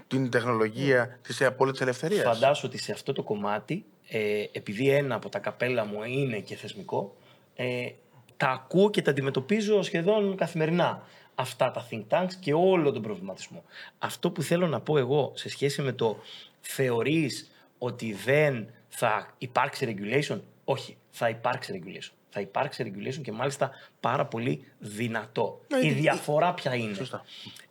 την 0.07 0.29
τεχνολογία 0.29 1.19
της 1.21 1.41
απόλυτης 1.41 1.81
ελευθερίας. 1.81 2.23
Φαντάσου 2.23 2.63
ότι 2.65 2.77
σε 2.77 2.91
αυτό 2.91 3.13
το 3.13 3.23
κομμάτι, 3.23 3.85
ε, 4.07 4.43
επειδή 4.51 4.89
ένα 4.89 5.15
από 5.15 5.29
τα 5.29 5.39
καπέλα 5.39 5.85
μου 5.85 6.03
είναι 6.03 6.39
και 6.39 6.55
θεσμικό, 6.55 7.15
ε, 7.55 7.89
τα 8.37 8.49
ακούω 8.49 8.89
και 8.89 9.01
τα 9.01 9.11
αντιμετωπίζω 9.11 9.81
σχεδόν 9.81 10.35
καθημερινά 10.35 11.03
αυτά 11.35 11.71
τα 11.71 11.87
think 11.91 12.03
tanks 12.09 12.33
και 12.39 12.53
όλο 12.53 12.91
τον 12.91 13.01
προβληματισμό. 13.01 13.63
Αυτό 13.99 14.31
που 14.31 14.41
θέλω 14.41 14.67
να 14.67 14.79
πω 14.79 14.97
εγώ 14.97 15.31
σε 15.35 15.49
σχέση 15.49 15.81
με 15.81 15.91
το 15.91 16.17
θεωρείς 16.61 17.51
ότι 17.77 18.13
δεν 18.13 18.67
θα 18.89 19.33
υπάρξει 19.37 19.97
regulation, 19.97 20.39
όχι, 20.63 20.97
θα 21.09 21.29
υπάρξει 21.29 21.81
regulation. 21.83 22.18
Θα 22.29 22.39
υπάρξει 22.41 22.93
regulation 22.95 23.21
και 23.21 23.31
μάλιστα 23.31 23.71
πάρα 23.99 24.25
πολύ 24.25 24.63
δυνατό. 24.79 25.61
Ναι, 25.67 25.77
Η 25.79 25.89
ε, 25.89 25.91
διαφορά 25.93 26.53
ποια 26.53 26.75
είναι; 26.75 26.93
Σωστά. 26.93 27.25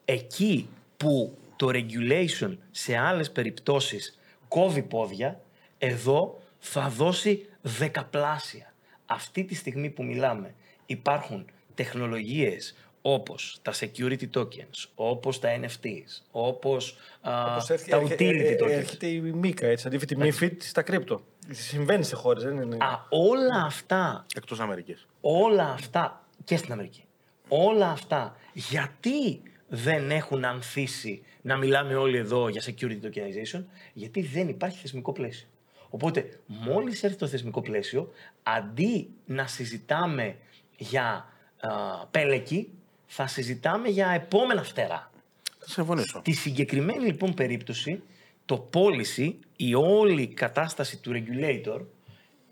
Εκεί 0.05 0.69
που 0.97 1.39
το 1.57 1.69
regulation 1.73 2.57
σε 2.71 2.97
άλλες 2.97 3.31
περιπτώσεις 3.31 4.19
κόβει 4.49 4.83
πόδια, 4.83 5.41
εδώ 5.79 6.41
θα 6.59 6.89
δώσει 6.89 7.47
δεκαπλάσια. 7.63 8.73
Αυτή 9.07 9.45
τη 9.45 9.55
στιγμή 9.55 9.91
που 9.91 10.05
μιλάμε 10.05 10.55
υπάρχουν 10.87 11.45
τεχνολογίες 11.75 12.75
όπως 13.03 13.59
τα 13.63 13.73
security 13.73 14.25
tokens, 14.35 14.85
όπως 14.95 15.39
τα 15.41 15.49
NFTs, 15.61 16.23
όπως, 16.31 16.97
α, 17.21 17.53
Όπως 17.53 17.71
έρχεται- 17.71 17.91
τα 17.91 17.97
έρχε- 17.97 18.21
utility 18.21 18.45
ε, 18.45 18.53
ε, 18.53 18.57
tokens. 18.61 18.71
Έρχεται 18.71 19.07
η 19.07 19.21
Μίκα, 19.21 19.67
έτσι, 19.67 19.87
αντίθετη 19.87 20.17
MIFID 20.21 20.53
στα 20.59 20.83
κρύπτο. 20.83 21.25
Συμβαίνει 21.51 22.05
σε 22.05 22.17
χώρες, 22.17 22.43
δεν 22.43 22.57
είναι. 22.57 22.77
Α, 22.77 23.07
όλα 23.09 23.63
αυτά 23.65 24.27
Εκτός 24.35 24.61
Αμερικής. 24.61 25.07
όλα 25.21 25.71
αυτά 25.71 26.25
και 26.45 26.57
στην 26.57 26.73
Αμερική. 26.73 27.05
Όλα 27.49 27.91
αυτά 27.91 28.37
γιατί 28.53 29.43
δεν 29.69 30.11
έχουν 30.11 30.45
ανθίσει 30.45 31.23
να 31.43 31.57
μιλάμε 31.57 31.95
όλοι 31.95 32.17
εδώ 32.17 32.49
για 32.49 32.63
security 32.67 33.01
tokenization, 33.03 33.65
γιατί 33.93 34.23
δεν 34.23 34.49
υπάρχει 34.49 34.79
θεσμικό 34.79 35.13
πλαίσιο. 35.13 35.49
Οπότε, 35.91 36.41
μόλις 36.47 37.03
έρθει 37.03 37.17
το 37.17 37.27
θεσμικό 37.27 37.63
πλαίσιο, 37.63 38.13
αντί 38.43 39.11
να 39.25 39.47
συζητάμε 39.47 40.37
για 40.77 41.29
α, 41.61 41.71
πέλεκι, 42.11 42.71
θα 43.07 43.27
συζητάμε 43.27 43.89
για 43.89 44.09
επόμενα 44.09 44.63
φτερά. 44.63 45.11
Θα 45.59 45.69
συμφωνήσω. 45.69 46.19
Στη 46.19 46.33
συγκεκριμένη 46.33 47.05
λοιπόν 47.05 47.35
περίπτωση, 47.35 48.03
το 48.45 48.71
policy, 48.75 49.35
η 49.61 49.75
όλη 49.75 50.27
κατάσταση 50.27 50.97
του 50.97 51.13
regulator, 51.15 51.81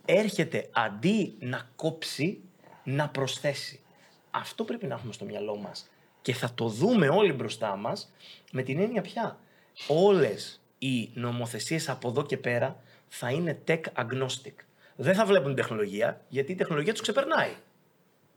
έρχεται 0.04 0.68
αντί 0.72 1.34
να 1.38 1.70
κόψει, 1.76 2.40
να 2.84 3.08
προσθέσει. 3.08 3.80
Αυτό 4.30 4.64
πρέπει 4.64 4.86
να 4.86 4.94
έχουμε 4.94 5.12
στο 5.12 5.24
μυαλό 5.24 5.56
μας. 5.56 5.90
Και 6.22 6.32
θα 6.32 6.54
το 6.54 6.68
δούμε 6.68 7.08
όλοι 7.08 7.32
μπροστά 7.32 7.76
μας 7.76 8.12
με 8.52 8.62
την 8.62 8.80
έννοια 8.80 9.02
πια. 9.02 9.38
Όλες 9.88 10.60
οι 10.78 11.10
νομοθεσίες 11.14 11.88
από 11.88 12.08
εδώ 12.08 12.22
και 12.22 12.36
πέρα 12.36 12.82
θα 13.08 13.30
είναι 13.30 13.62
tech 13.66 13.80
agnostic. 13.94 14.54
Δεν 14.96 15.14
θα 15.14 15.24
βλέπουν 15.24 15.54
τεχνολογία, 15.54 16.20
γιατί 16.28 16.52
η 16.52 16.54
τεχνολογία 16.54 16.92
τους 16.92 17.02
ξεπερνάει. 17.02 17.50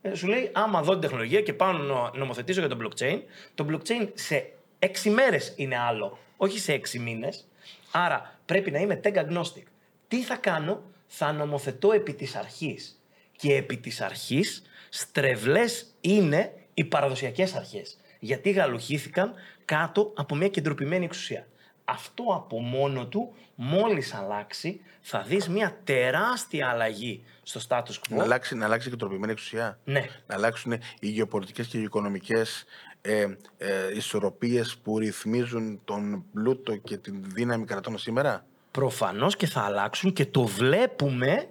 Ε, 0.02 0.14
σου 0.14 0.26
λέει, 0.26 0.50
άμα 0.52 0.82
δω 0.82 0.92
την 0.92 1.00
τεχνολογία 1.00 1.40
και 1.40 1.52
πάω 1.52 1.72
να 1.72 2.10
νομοθετήσω 2.14 2.60
για 2.60 2.68
το 2.68 2.78
blockchain, 2.82 3.20
το 3.54 3.66
blockchain 3.70 4.08
σε 4.14 4.52
έξι 4.78 5.10
μέρες 5.10 5.52
είναι 5.56 5.78
άλλο, 5.78 6.18
όχι 6.36 6.58
σε 6.58 6.72
έξι 6.72 6.98
μήνες. 6.98 7.46
Άρα 7.92 8.39
πρέπει 8.50 8.70
να 8.70 8.78
είμαι 8.78 9.00
tech 9.04 9.14
agnostic. 9.14 9.62
Τι 10.08 10.22
θα 10.22 10.36
κάνω, 10.36 10.82
θα 11.06 11.32
νομοθετώ 11.32 11.92
επί 11.92 12.14
της 12.14 12.36
αρχής. 12.36 13.02
Και 13.36 13.54
επί 13.54 13.76
της 13.76 14.00
αρχής 14.00 14.62
στρεβλές 14.88 15.86
είναι 16.00 16.52
οι 16.74 16.84
παραδοσιακές 16.84 17.54
αρχές. 17.54 17.98
Γιατί 18.18 18.50
γαλουχήθηκαν 18.50 19.34
κάτω 19.64 20.12
από 20.16 20.34
μια 20.34 20.48
κεντροποιημένη 20.48 21.04
εξουσία. 21.04 21.46
Αυτό 21.84 22.24
από 22.34 22.60
μόνο 22.60 23.06
του, 23.06 23.34
μόλις 23.54 24.14
αλλάξει, 24.14 24.80
θα 25.00 25.22
δεις 25.22 25.48
μια 25.48 25.80
τεράστια 25.84 26.68
αλλαγή 26.68 27.24
στο 27.42 27.60
status 27.68 27.80
quo. 27.80 28.16
Να 28.16 28.22
αλλάξει, 28.22 28.54
να 28.54 28.64
αλλάξει 28.64 28.88
και 28.88 28.94
η 28.94 28.98
τροπημένη 28.98 29.32
εξουσία. 29.32 29.78
Ναι. 29.84 30.06
Να 30.26 30.34
αλλάξουν 30.34 30.72
οι 31.00 31.08
γεωπολιτικές 31.08 31.66
και 31.66 31.78
οι 31.78 31.82
οικονομικές 31.82 32.64
ε, 33.02 33.26
ε, 33.58 33.94
ισορροπίες 33.96 34.76
που 34.82 34.98
ρυθμίζουν 34.98 35.80
τον 35.84 36.24
πλούτο 36.32 36.76
και 36.76 36.96
την 36.96 37.22
δύναμη 37.34 37.64
κρατών 37.64 37.98
σήμερα; 37.98 38.44
Προφανώς 38.70 39.36
και 39.36 39.46
θα 39.46 39.60
αλλάξουν 39.60 40.12
και 40.12 40.26
το 40.26 40.44
βλέπουμε 40.46 41.48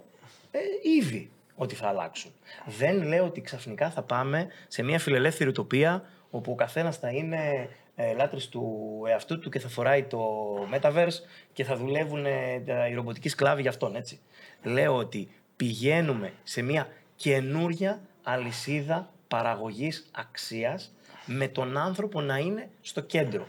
ε, 0.50 0.58
ήδη 1.00 1.30
ότι 1.54 1.74
θα 1.74 1.88
αλλάξουν. 1.88 2.32
Δεν 2.66 3.02
λέω 3.02 3.24
ότι 3.24 3.40
ξαφνικά 3.40 3.90
θα 3.90 4.02
πάμε 4.02 4.46
σε 4.68 4.82
μια 4.82 4.98
φιλελεύθερη 4.98 5.52
utopia 5.56 6.00
όπου 6.30 6.52
ο 6.52 6.54
καθένας 6.54 6.96
θα 6.96 7.10
είναι 7.10 7.68
ε, 7.96 8.12
λάτρης 8.14 8.48
του 8.48 8.78
εαυτού 9.08 9.38
του 9.38 9.50
και 9.50 9.58
θα 9.58 9.68
φοράει 9.68 10.02
το 10.02 10.20
metaverse 10.74 11.18
και 11.52 11.64
θα 11.64 11.76
δουλεύουν 11.76 12.26
ε, 12.26 12.60
τα- 12.66 12.88
οι 12.88 12.94
ρομποτικοί 12.94 13.28
σκλάβοι 13.28 13.60
για 13.60 13.70
αυτόν, 13.70 13.96
έτσι. 13.96 14.20
Λέω 14.62 14.96
ότι 14.96 15.28
πηγαίνουμε 15.56 16.32
σε 16.42 16.62
μια 16.62 16.88
καινούρια 17.16 18.00
αλυσίδα 18.22 19.10
παραγωγής 19.28 20.08
αξίας 20.12 20.94
με 21.26 21.48
τον 21.48 21.76
άνθρωπο 21.76 22.20
να 22.20 22.38
είναι 22.38 22.68
στο 22.80 23.00
κέντρο. 23.00 23.46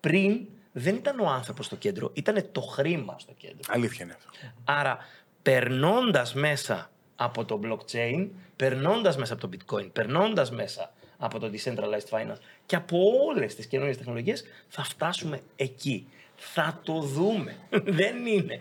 Πριν 0.00 0.46
δεν 0.72 0.94
ήταν 0.94 1.20
ο 1.20 1.28
άνθρωπος 1.28 1.66
στο 1.66 1.76
κέντρο, 1.76 2.10
ήταν 2.14 2.48
το 2.52 2.60
χρήμα 2.60 3.16
στο 3.18 3.32
κέντρο. 3.36 3.60
Αλήθεια 3.68 4.04
είναι 4.04 4.14
αυτό. 4.14 4.30
Άρα, 4.64 4.98
περνώντας 5.42 6.34
μέσα 6.34 6.90
από 7.16 7.44
το 7.44 7.60
blockchain, 7.64 8.28
περνώντας 8.56 9.16
μέσα 9.16 9.32
από 9.34 9.48
το 9.48 9.56
bitcoin, 9.56 9.92
περνώντας 9.92 10.50
μέσα 10.50 10.92
από 11.18 11.38
το 11.38 11.50
decentralized 11.52 12.08
finance 12.10 12.38
και 12.66 12.76
από 12.76 12.98
όλες 13.26 13.54
τις 13.54 13.66
καινούριες 13.66 13.96
τεχνολογίες, 13.96 14.44
θα 14.68 14.84
φτάσουμε 14.84 15.40
εκεί. 15.56 16.06
Θα 16.36 16.80
το 16.84 17.00
δούμε. 17.00 17.56
δεν 18.00 18.26
είναι. 18.26 18.60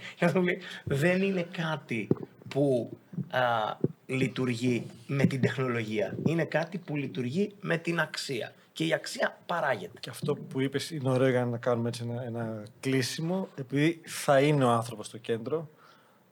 Δεν 0.84 1.22
είναι 1.22 1.48
κάτι 1.52 2.08
που 2.48 2.98
α, 3.30 3.42
λειτουργεί 4.06 4.84
με 5.08 5.26
την 5.26 5.42
τεχνολογία. 5.42 6.18
Είναι 6.26 6.46
κάτι 6.46 6.78
που 6.78 6.96
λειτουργεί 6.96 7.52
με 7.62 7.78
την 7.78 8.00
αξία. 8.00 8.54
Και 8.74 8.86
η 8.86 8.94
αξία 8.94 9.38
παράγεται. 9.46 10.00
Και 10.00 10.10
αυτό 10.10 10.36
που 10.36 10.62
είπες 10.62 10.92
είναι 10.92 11.10
ωραίο 11.10 11.30
για 11.30 11.46
να 11.46 11.58
κάνουμε 11.58 11.88
έτσι 11.88 12.04
ένα, 12.10 12.24
ένα 12.24 12.64
κλείσιμο, 12.80 13.48
επειδή 13.56 14.02
θα 14.06 14.40
είναι 14.40 14.64
ο 14.64 14.70
άνθρωπος 14.70 15.06
στο 15.06 15.18
κέντρο. 15.18 15.70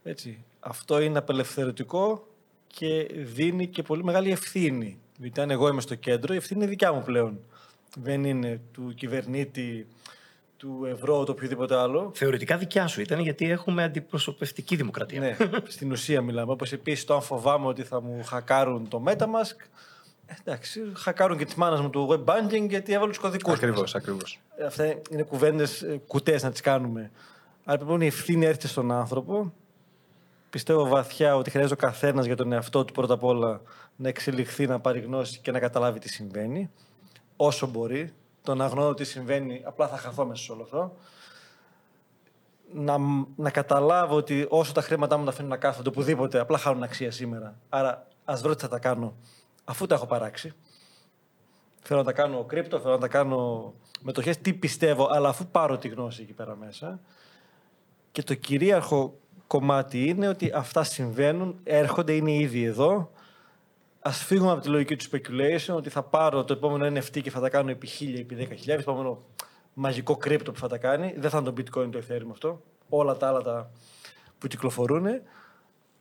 Έτσι. 0.03 0.43
Αυτό 0.59 1.01
είναι 1.01 1.17
απελευθερωτικό 1.17 2.27
και 2.67 3.09
δίνει 3.13 3.67
και 3.67 3.83
πολύ 3.83 4.03
μεγάλη 4.03 4.31
ευθύνη. 4.31 4.97
Γιατί 5.17 5.41
αν 5.41 5.51
εγώ 5.51 5.67
είμαι 5.67 5.81
στο 5.81 5.95
κέντρο, 5.95 6.33
η 6.33 6.37
ευθύνη 6.37 6.59
είναι 6.59 6.69
δικιά 6.69 6.93
μου 6.93 7.03
πλέον. 7.03 7.39
Δεν 7.97 8.23
είναι 8.23 8.61
του 8.71 8.93
κυβερνήτη, 8.95 9.87
του 10.61 10.85
ευρώ, 10.85 11.23
το 11.23 11.31
οποιοδήποτε 11.31 11.75
άλλο. 11.75 12.11
Θεωρητικά 12.13 12.57
δικιά 12.57 12.87
σου 12.87 13.01
ήταν 13.01 13.19
γιατί 13.19 13.51
έχουμε 13.51 13.83
αντιπροσωπευτική 13.83 14.75
δημοκρατία. 14.75 15.19
Ναι, 15.19 15.35
στην 15.67 15.91
ουσία 15.91 16.21
μιλάμε. 16.21 16.51
Όπως 16.51 16.71
επίσης 16.71 17.05
το 17.05 17.13
αν 17.13 17.21
φοβάμαι 17.21 17.67
ότι 17.67 17.83
θα 17.83 18.01
μου 18.01 18.23
χακάρουν 18.23 18.87
το 18.87 19.03
Metamask. 19.05 19.55
ε, 20.25 20.33
Εντάξει, 20.43 20.81
χακάρουν 20.95 21.37
και 21.37 21.45
τη 21.45 21.59
μάνας 21.59 21.81
μου 21.81 21.89
το 21.89 22.07
web 22.09 22.23
banking 22.29 22.69
γιατί 22.69 22.93
έβαλε 22.93 23.09
τους 23.09 23.19
κωδικούς. 23.19 23.53
Ακριβώς, 23.53 23.95
ακριβώς. 23.95 24.39
Αυτά 24.65 24.95
είναι 25.09 25.23
κουβέντες, 25.23 25.85
κουτές 26.07 26.43
να 26.43 26.51
τις 26.51 26.61
κάνουμε. 26.61 27.11
Αλλά 27.63 27.77
λοιπόν 27.79 28.01
η 28.01 28.05
ευθύνη 28.05 28.45
έρχεται 28.45 28.67
στον 28.67 28.91
άνθρωπο. 28.91 29.53
Πιστεύω 30.49 30.87
βαθιά 30.87 31.35
ότι 31.35 31.49
χρειάζεται 31.49 31.73
ο 31.73 31.87
καθένας 31.87 32.25
για 32.25 32.35
τον 32.35 32.51
εαυτό 32.51 32.85
του 32.85 32.93
πρώτα 32.93 33.13
απ' 33.13 33.23
όλα 33.23 33.61
να 33.95 34.07
εξελιχθεί, 34.07 34.67
να 34.67 34.79
πάρει 34.79 34.99
γνώση 34.99 35.39
και 35.39 35.51
να 35.51 35.59
καταλάβει 35.59 35.99
τι 35.99 36.09
συμβαίνει. 36.09 36.69
Όσο 37.35 37.67
μπορεί. 37.67 38.13
Το 38.43 38.55
να 38.55 38.67
γνωρίζω 38.67 38.93
τι 38.93 39.03
συμβαίνει, 39.03 39.61
απλά 39.65 39.87
θα 39.87 39.97
χαθώ 39.97 40.25
μέσα 40.25 40.43
σε 40.43 40.51
όλο 40.51 40.63
αυτό. 40.63 40.95
Να, 42.73 42.97
να 43.35 43.49
καταλάβω 43.49 44.15
ότι 44.15 44.45
όσο 44.49 44.71
τα 44.73 44.81
χρήματά 44.81 45.17
μου 45.17 45.23
τα 45.23 45.31
αφήνω 45.31 45.47
να 45.47 45.57
κάθονται 45.57 45.89
οπουδήποτε, 45.89 46.39
απλά 46.39 46.57
χάνουν 46.57 46.83
αξία 46.83 47.11
σήμερα. 47.11 47.59
Άρα 47.69 48.07
ας 48.25 48.41
βρω 48.41 48.55
τι 48.55 48.61
θα 48.61 48.67
τα 48.67 48.79
κάνω 48.79 49.15
αφού 49.63 49.85
τα 49.85 49.95
έχω 49.95 50.05
παράξει. 50.05 50.53
Θέλω 51.81 51.99
να 51.99 52.05
τα 52.05 52.13
κάνω 52.13 52.43
κρύπτο, 52.43 52.79
θέλω 52.79 52.93
να 52.93 52.99
τα 52.99 53.07
κάνω 53.07 53.73
μετοχές, 54.01 54.37
τι 54.37 54.53
πιστεύω, 54.53 55.07
αλλά 55.11 55.29
αφού 55.29 55.47
πάρω 55.47 55.77
τη 55.77 55.87
γνώση 55.87 56.21
εκεί 56.21 56.33
πέρα 56.33 56.55
μέσα. 56.55 56.99
Και 58.11 58.23
το 58.23 58.33
κυρίαρχο 58.33 59.13
κομμάτι 59.47 60.07
είναι 60.07 60.27
ότι 60.27 60.51
αυτά 60.55 60.83
συμβαίνουν, 60.83 61.59
έρχονται, 61.63 62.13
είναι 62.13 62.33
ήδη 62.33 62.63
εδώ. 62.63 63.11
Ας 64.03 64.23
φύγουμε 64.23 64.51
από 64.51 64.61
τη 64.61 64.67
λογική 64.67 64.95
του 64.95 65.05
speculation, 65.05 65.75
ότι 65.75 65.89
θα 65.89 66.03
πάρω 66.03 66.43
το 66.43 66.53
επόμενο 66.53 66.99
NFT 66.99 67.21
και 67.21 67.29
θα 67.29 67.39
τα 67.39 67.49
κάνω 67.49 67.69
επί 67.69 67.87
1000, 67.99 68.19
επί 68.19 68.47
10.000, 68.49 68.65
το 68.65 68.73
επόμενο 68.73 69.23
μαγικό 69.73 70.17
κρύπτο 70.17 70.51
που 70.51 70.59
θα 70.59 70.67
τα 70.67 70.77
κάνει. 70.77 71.13
Δεν 71.17 71.29
θα 71.29 71.37
είναι 71.37 71.51
το 71.51 71.61
bitcoin 71.61 71.91
το 71.91 72.01
ethereum 72.07 72.29
αυτό. 72.31 72.61
Όλα 72.89 73.17
τα 73.17 73.27
άλλα 73.27 73.41
τα 73.41 73.71
που 74.37 74.47
κυκλοφορούν. 74.47 75.05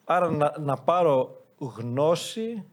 Άρα 0.05 0.31
να, 0.31 0.55
να 0.59 0.77
πάρω 0.77 1.45
γνώση, 1.59 2.65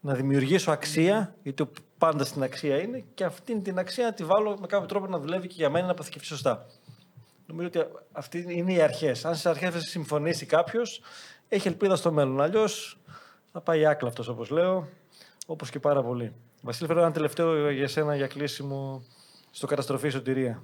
να 0.00 0.14
δημιουργήσω 0.14 0.70
αξία, 0.70 1.34
γιατί 1.42 1.62
ο 1.62 1.70
πάντα 1.98 2.24
στην 2.24 2.42
αξία 2.42 2.82
είναι, 2.82 3.04
και 3.14 3.24
αυτήν 3.24 3.62
την 3.62 3.78
αξία 3.78 4.04
να 4.04 4.12
τη 4.12 4.24
βάλω 4.24 4.56
με 4.60 4.66
κάποιο 4.66 4.86
τρόπο 4.86 5.06
να 5.06 5.18
δουλεύει 5.18 5.46
και 5.46 5.54
για 5.56 5.70
μένα 5.70 5.86
να 5.86 5.92
αποθηκευτεί 5.92 6.26
σωστά. 6.26 6.66
Νομίζω 7.46 7.68
ότι 7.68 7.80
αυτή 8.12 8.46
είναι 8.48 8.72
οι 8.72 8.80
αρχές. 8.80 9.24
Αν 9.24 9.32
στις 9.32 9.46
αρχές 9.46 9.70
δεν 9.70 9.80
συμφωνήσει 9.80 10.46
κάποιος, 10.46 11.00
έχει 11.48 11.68
ελπίδα 11.68 11.96
στο 11.96 12.12
μέλλον. 12.12 12.40
Αλλιώς 12.40 12.99
θα 13.52 13.60
πάει 13.60 13.86
άκλαυτο, 13.86 14.32
όπως 14.32 14.50
λέω, 14.50 14.88
όπως 15.46 15.70
και 15.70 15.78
πάρα 15.80 16.02
πολύ. 16.02 16.32
Βασίλη, 16.62 16.88
φέρω 16.88 17.00
ένα 17.00 17.12
τελευταίο 17.12 17.70
για 17.70 17.88
σένα 17.88 18.16
για 18.16 18.26
κλείσιμο 18.26 19.04
στο 19.50 19.66
καταστροφή 19.66 20.08
σωτηρία. 20.08 20.62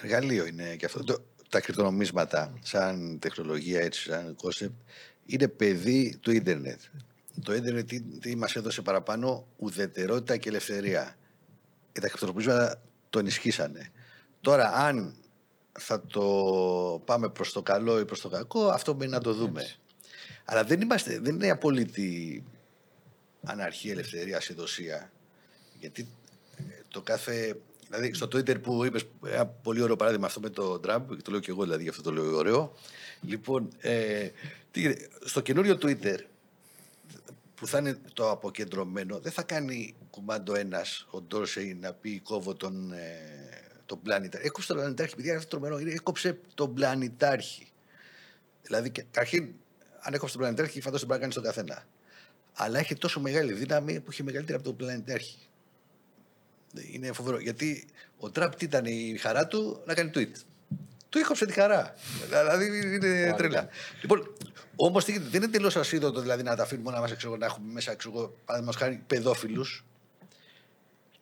Εργαλείο 0.00 0.46
είναι 0.46 0.76
και 0.76 0.84
αυτό. 0.86 1.04
Το- 1.04 1.18
τα 1.48 1.60
κρυπτονομίσματα, 1.60 2.52
σαν 2.62 3.18
τεχνολογία, 3.18 3.80
έτσι, 3.80 4.02
σαν 4.02 4.36
concept, 4.42 4.72
είναι 5.26 5.48
παιδί 5.48 6.16
του 6.20 6.30
ίντερνετ. 6.30 6.80
Το 7.42 7.54
ίντερνετ 7.54 7.88
τι, 7.88 8.00
τι 8.00 8.36
μας 8.36 8.56
έδωσε 8.56 8.82
παραπάνω, 8.82 9.46
ουδετερότητα 9.56 10.36
και 10.36 10.48
ελευθερία. 10.48 11.16
Και 11.92 12.00
τα 12.00 12.08
κρυπτονομίσματα 12.08 12.82
το 13.10 13.18
ενισχύσανε. 13.18 13.90
Τώρα, 14.40 14.68
αν 14.72 15.14
θα 15.78 16.00
το 16.06 16.22
πάμε 17.04 17.28
προς 17.28 17.52
το 17.52 17.62
καλό 17.62 17.98
ή 17.98 18.04
προς 18.04 18.20
το 18.20 18.28
κακό, 18.28 18.66
αυτό 18.68 18.94
μένει 18.94 19.10
να 19.10 19.20
το 19.20 19.32
δούμε. 19.34 19.62
Αλλά 20.50 20.64
δεν, 20.64 20.80
είμαστε, 20.80 21.18
δεν 21.18 21.34
είναι 21.34 21.50
απόλυτη 21.50 22.44
αναρχία, 23.44 23.92
ελευθερία, 23.92 24.36
ασυδοσία. 24.36 25.12
Γιατί 25.78 26.08
ε, 26.56 26.62
το 26.88 27.02
κάθε. 27.02 27.56
Δηλαδή, 27.86 28.14
στο 28.14 28.26
Twitter 28.26 28.62
που 28.62 28.84
είπες 28.84 29.04
ένα 29.26 29.46
πολύ 29.46 29.82
ωραίο 29.82 29.96
παράδειγμα 29.96 30.26
αυτό 30.26 30.40
με 30.40 30.50
το 30.50 30.80
Trump, 30.86 31.02
και 31.08 31.22
το 31.22 31.30
λέω 31.30 31.40
και 31.40 31.50
εγώ 31.50 31.62
δηλαδή, 31.62 31.82
γι' 31.82 31.88
αυτό 31.88 32.02
το 32.02 32.12
λέω 32.12 32.36
ωραίο. 32.36 32.74
Λοιπόν, 33.20 33.68
ε, 33.78 34.28
τι 34.70 34.80
γίνεται, 34.80 35.08
στο 35.24 35.40
καινούριο 35.40 35.78
Twitter 35.82 36.18
που 37.54 37.66
θα 37.66 37.78
είναι 37.78 37.98
το 38.12 38.30
αποκεντρωμένο, 38.30 39.18
δεν 39.18 39.32
θα 39.32 39.42
κάνει 39.42 39.94
κουμάντο 40.10 40.54
ένας 40.54 41.06
ο 41.10 41.20
Ντόρσεϊ 41.20 41.74
να 41.74 41.92
πει 41.92 42.20
κόβω 42.20 42.54
τον, 42.54 42.92
ε, 42.92 43.20
τον 43.86 44.02
πλανητάρχη. 44.02 44.46
Έκοψε 44.46 44.66
τον 44.68 44.76
πλανητάρχη, 44.76 45.16
παιδιά, 45.16 45.36
αυτό 45.36 45.48
τρομερό 45.48 45.78
είναι, 45.78 45.92
έκοψε 45.92 46.38
τον 46.54 46.74
πλανητάρχη. 46.74 47.66
Δηλαδή, 48.62 48.90
και- 48.90 49.04
καταρχήν, 49.10 49.54
αν 50.08 50.14
έκοψε 50.14 50.32
τον 50.32 50.42
πλανητάρχη, 50.42 50.80
φαντάζομαι 50.80 51.06
μπορεί 51.06 51.20
να 51.20 51.28
κάνει 51.28 51.32
στον 51.32 51.44
καθένα. 51.44 51.84
Αλλά 52.54 52.78
έχει 52.78 52.94
τόσο 52.94 53.20
μεγάλη 53.20 53.52
δύναμη 53.52 54.00
που 54.00 54.10
έχει 54.10 54.22
μεγαλύτερη 54.22 54.56
από 54.58 54.66
τον 54.66 54.76
πλανητάρχη. 54.76 55.38
Είναι 56.92 57.12
φοβερό. 57.12 57.38
Γιατί 57.38 57.86
ο 58.18 58.30
Τραμπ 58.30 58.52
τι 58.52 58.64
ήταν 58.64 58.84
η 58.84 59.16
χαρά 59.20 59.46
του 59.46 59.82
να 59.86 59.94
κάνει 59.94 60.10
tweet. 60.14 60.32
Του 61.08 61.18
έκοψε 61.18 61.46
τη 61.46 61.52
χαρά. 61.52 61.94
δηλαδή 62.28 62.94
είναι 62.94 63.34
τρελά. 63.36 63.68
Λοιπόν, 64.00 64.34
όμως 64.76 65.04
δεν 65.04 65.32
είναι 65.32 65.48
τελείως 65.48 65.76
ασίδωτο 65.76 66.20
δηλαδή 66.20 66.42
να 66.42 66.56
τα 66.56 66.62
αφήνουμε 66.62 66.90
να, 66.90 67.00
μας, 67.00 67.16
ξέρω, 67.16 67.36
να 67.36 67.46
έχουμε 67.46 67.72
μέσα 67.72 67.94
ξέρω, 67.94 68.34
παραδείγματος 68.44 68.80
χάρη 68.82 69.02
παιδόφιλους. 69.06 69.84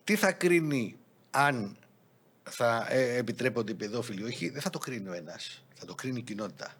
Τι 0.03 0.15
θα 0.15 0.31
κρίνει 0.31 0.97
αν 1.31 1.77
θα 2.43 2.87
ε, 2.89 3.17
επιτρέπονται 3.17 3.71
οι 3.71 3.75
παιδόφιλοι 3.75 4.21
ή 4.21 4.23
όχι, 4.23 4.49
δεν 4.49 4.61
θα 4.61 4.69
το 4.69 4.79
κρίνει 4.79 5.09
ο 5.09 5.13
ένας. 5.13 5.63
Θα 5.73 5.85
το 5.85 5.95
κρίνει 5.95 6.19
η 6.19 6.21
κοινότητα. 6.21 6.76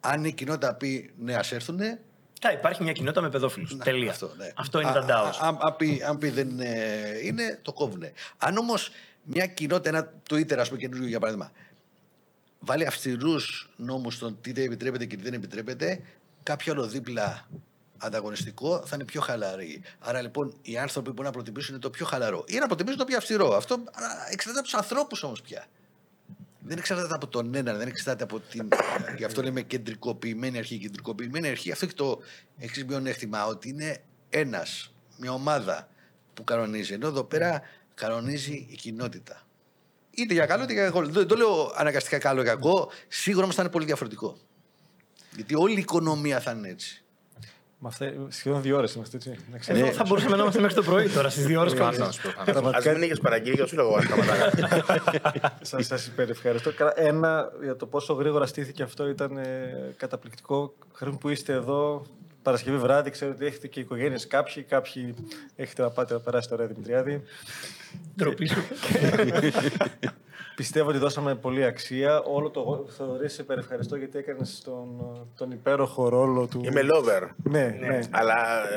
Αν 0.00 0.24
η 0.24 0.32
κοινότητα 0.32 0.74
πει 0.74 1.10
ναι, 1.18 1.34
ας 1.34 1.52
έρθουν, 1.52 1.80
Κα, 2.40 2.52
υπάρχει 2.52 2.82
μια 2.82 2.92
κοινότητα 2.92 3.20
με 3.20 3.30
παιδόφιλους. 3.30 3.74
να, 3.76 3.84
Τελεία. 3.84 4.10
Αυτό, 4.10 4.32
ναι. 4.36 4.52
Αυτό 4.54 4.80
είναι 4.80 4.90
Α- 4.90 4.92
τα 4.92 5.00
α- 5.16 5.30
DAOs. 5.32 5.36
αν, 5.40 5.58
αν 5.60 5.76
πει, 5.76 6.02
αν 6.06 6.18
πει 6.18 6.28
δεν 6.28 6.60
ε, 6.60 7.18
είναι, 7.22 7.58
το 7.62 7.72
κόβουνε. 7.72 8.12
Αν 8.38 8.56
όμως 8.56 8.90
μια 9.24 9.46
κοινότητα, 9.46 9.88
ένα 9.88 10.12
Twitter, 10.30 10.56
ας 10.56 10.68
πούμε, 10.68 10.80
καινούριο 10.80 11.06
για 11.08 11.18
παράδειγμα, 11.18 11.50
βάλει 12.58 12.86
αυστηρούς 12.86 13.70
νόμους 13.76 14.14
στον 14.14 14.38
τι 14.40 14.52
δεν 14.52 14.64
επιτρέπεται 14.64 15.04
και 15.04 15.16
τι 15.16 15.22
δεν 15.22 15.32
επιτρέπεται, 15.32 16.00
κάποιο 16.42 16.72
άλλο 16.72 16.86
δίπλα 16.86 17.46
ανταγωνιστικό 17.98 18.82
θα 18.86 18.94
είναι 18.94 19.04
πιο 19.04 19.20
χαλαρή. 19.20 19.82
Άρα 19.98 20.20
λοιπόν 20.22 20.54
οι 20.62 20.78
άνθρωποι 20.78 21.06
που 21.08 21.12
μπορούν 21.14 21.30
να 21.30 21.36
προτιμήσουν 21.36 21.74
είναι 21.74 21.82
το 21.82 21.90
πιο 21.90 22.06
χαλαρό 22.06 22.44
ή 22.48 22.58
να 22.58 22.66
προτιμήσουν 22.66 22.98
το 22.98 23.04
πιο 23.04 23.16
αυστηρό. 23.16 23.54
Αυτό 23.56 23.74
α, 23.74 24.02
εξαρτάται 24.30 24.58
από 24.58 24.62
τους 24.68 24.74
ανθρώπους 24.74 25.22
όμως 25.22 25.40
πια. 25.42 25.66
Δεν 26.62 26.78
εξαρτάται 26.78 27.14
από 27.14 27.26
τον 27.26 27.54
έναν, 27.54 27.78
δεν 27.78 27.88
εξαρτάται 27.88 28.24
από 28.24 28.40
την. 28.40 28.68
Γι' 29.16 29.24
αυτό 29.24 29.42
λέμε 29.42 29.62
κεντρικοποιημένη 29.62 30.58
αρχή. 30.58 30.78
Κεντρικοποιημένη 30.78 31.48
αρχή, 31.48 31.72
αυτό 31.72 31.84
έχει 31.84 31.94
το 31.94 32.20
εξή 32.58 32.84
μειονέκτημα, 32.84 33.46
ότι 33.46 33.68
είναι 33.68 34.02
ένας, 34.30 34.94
μια 35.16 35.32
ομάδα 35.32 35.88
που 36.34 36.44
κανονίζει. 36.44 36.92
Ενώ 36.92 37.06
εδώ 37.06 37.24
πέρα 37.24 37.62
κανονίζει 37.94 38.66
η 38.70 38.76
κοινότητα. 38.76 39.46
Είτε 40.10 40.34
για 40.34 40.46
καλό 40.46 40.62
είτε 40.62 40.72
για 40.72 40.84
κακό. 40.84 41.06
Δεν 41.06 41.26
το 41.26 41.36
λέω 41.36 41.72
αναγκαστικά 41.76 42.18
καλό 42.18 42.40
ή 42.42 42.44
κακό, 42.44 42.90
σίγουρα 43.08 43.42
όμως 43.42 43.56
θα 43.56 43.62
είναι 43.62 43.70
πολύ 43.70 43.84
διαφορετικό. 43.84 44.38
Γιατί 45.34 45.54
όλη 45.54 45.74
η 45.74 45.78
οικονομία 45.78 46.40
θα 46.40 46.50
είναι 46.50 46.68
έτσι. 46.68 47.04
Με 47.82 47.88
αυτά, 47.88 48.12
σχεδόν 48.28 48.62
δύο 48.62 48.76
ώρες 48.76 48.94
είμαστε 48.94 49.16
έτσι. 49.16 49.38
Να 49.52 49.58
ξέρεις. 49.58 49.82
Εδώ 49.82 49.90
θα 49.92 50.04
μπορούσαμε 50.06 50.36
να 50.36 50.42
είμαστε 50.42 50.60
μέχρι 50.60 50.74
το 50.76 50.82
πρωί 50.82 51.08
τώρα 51.08 51.28
στις 51.30 51.46
δύο 51.46 51.60
ώρες 51.60 51.74
που 51.74 51.84
Ας 51.84 51.96
είμαστε. 51.96 52.04
να 52.04 52.12
σου 52.12 52.20
πω, 52.22 52.28
Θάνο. 52.44 52.50
Α 52.50 52.52
Πραγματικά- 52.52 52.92
μην 52.92 53.02
είχε 53.02 53.14
παραγγείλεις, 53.14 53.68
σου 53.68 53.76
λέγω. 53.76 53.96
Σας, 55.62 55.86
σας 55.86 56.06
υπερευχαριστώ. 56.06 56.72
Καλά, 56.72 56.92
Ένα, 56.96 57.52
για 57.62 57.76
το 57.76 57.86
πόσο 57.86 58.12
γρήγορα 58.12 58.46
στήθηκε 58.46 58.82
αυτό 58.82 59.08
ήταν 59.08 59.36
ε, 59.36 59.94
καταπληκτικό. 59.96 60.74
Χρήμα 60.92 61.16
που 61.16 61.28
είστε 61.28 61.52
εδώ, 61.52 62.06
Παρασκευή 62.42 62.76
βράδυ, 62.76 63.10
ξέρω 63.10 63.30
ότι 63.30 63.46
έχετε 63.46 63.66
και 63.66 63.80
οικογένειες 63.80 64.26
κάποιοι, 64.26 64.62
κάποιοι 64.62 65.14
έχετε 65.56 65.82
να 65.82 65.90
πάτε 65.90 66.14
να 66.14 66.20
περάσετε 66.20 66.54
ωραία 66.54 66.66
Δημητριάδη. 66.66 67.22
Ντροπή 68.16 68.46
σου. 68.46 68.62
Πιστεύω 70.60 70.88
ότι 70.88 70.98
δώσαμε 70.98 71.34
πολύ 71.34 71.64
αξία. 71.64 72.22
Όλο 72.22 72.50
το 72.50 72.86
Θοδωρή, 72.96 73.28
σε 73.28 73.42
υπερευχαριστώ 73.42 73.96
γιατί 73.96 74.18
έκανες 74.18 74.62
τον, 74.64 74.88
τον 75.36 75.50
υπέροχο 75.50 76.08
ρόλο 76.08 76.46
του. 76.46 76.60
Είμαι 76.64 76.80
lover. 76.80 77.28
Ναι, 77.36 77.76
ναι. 77.80 77.98
Αλλά 78.10 78.34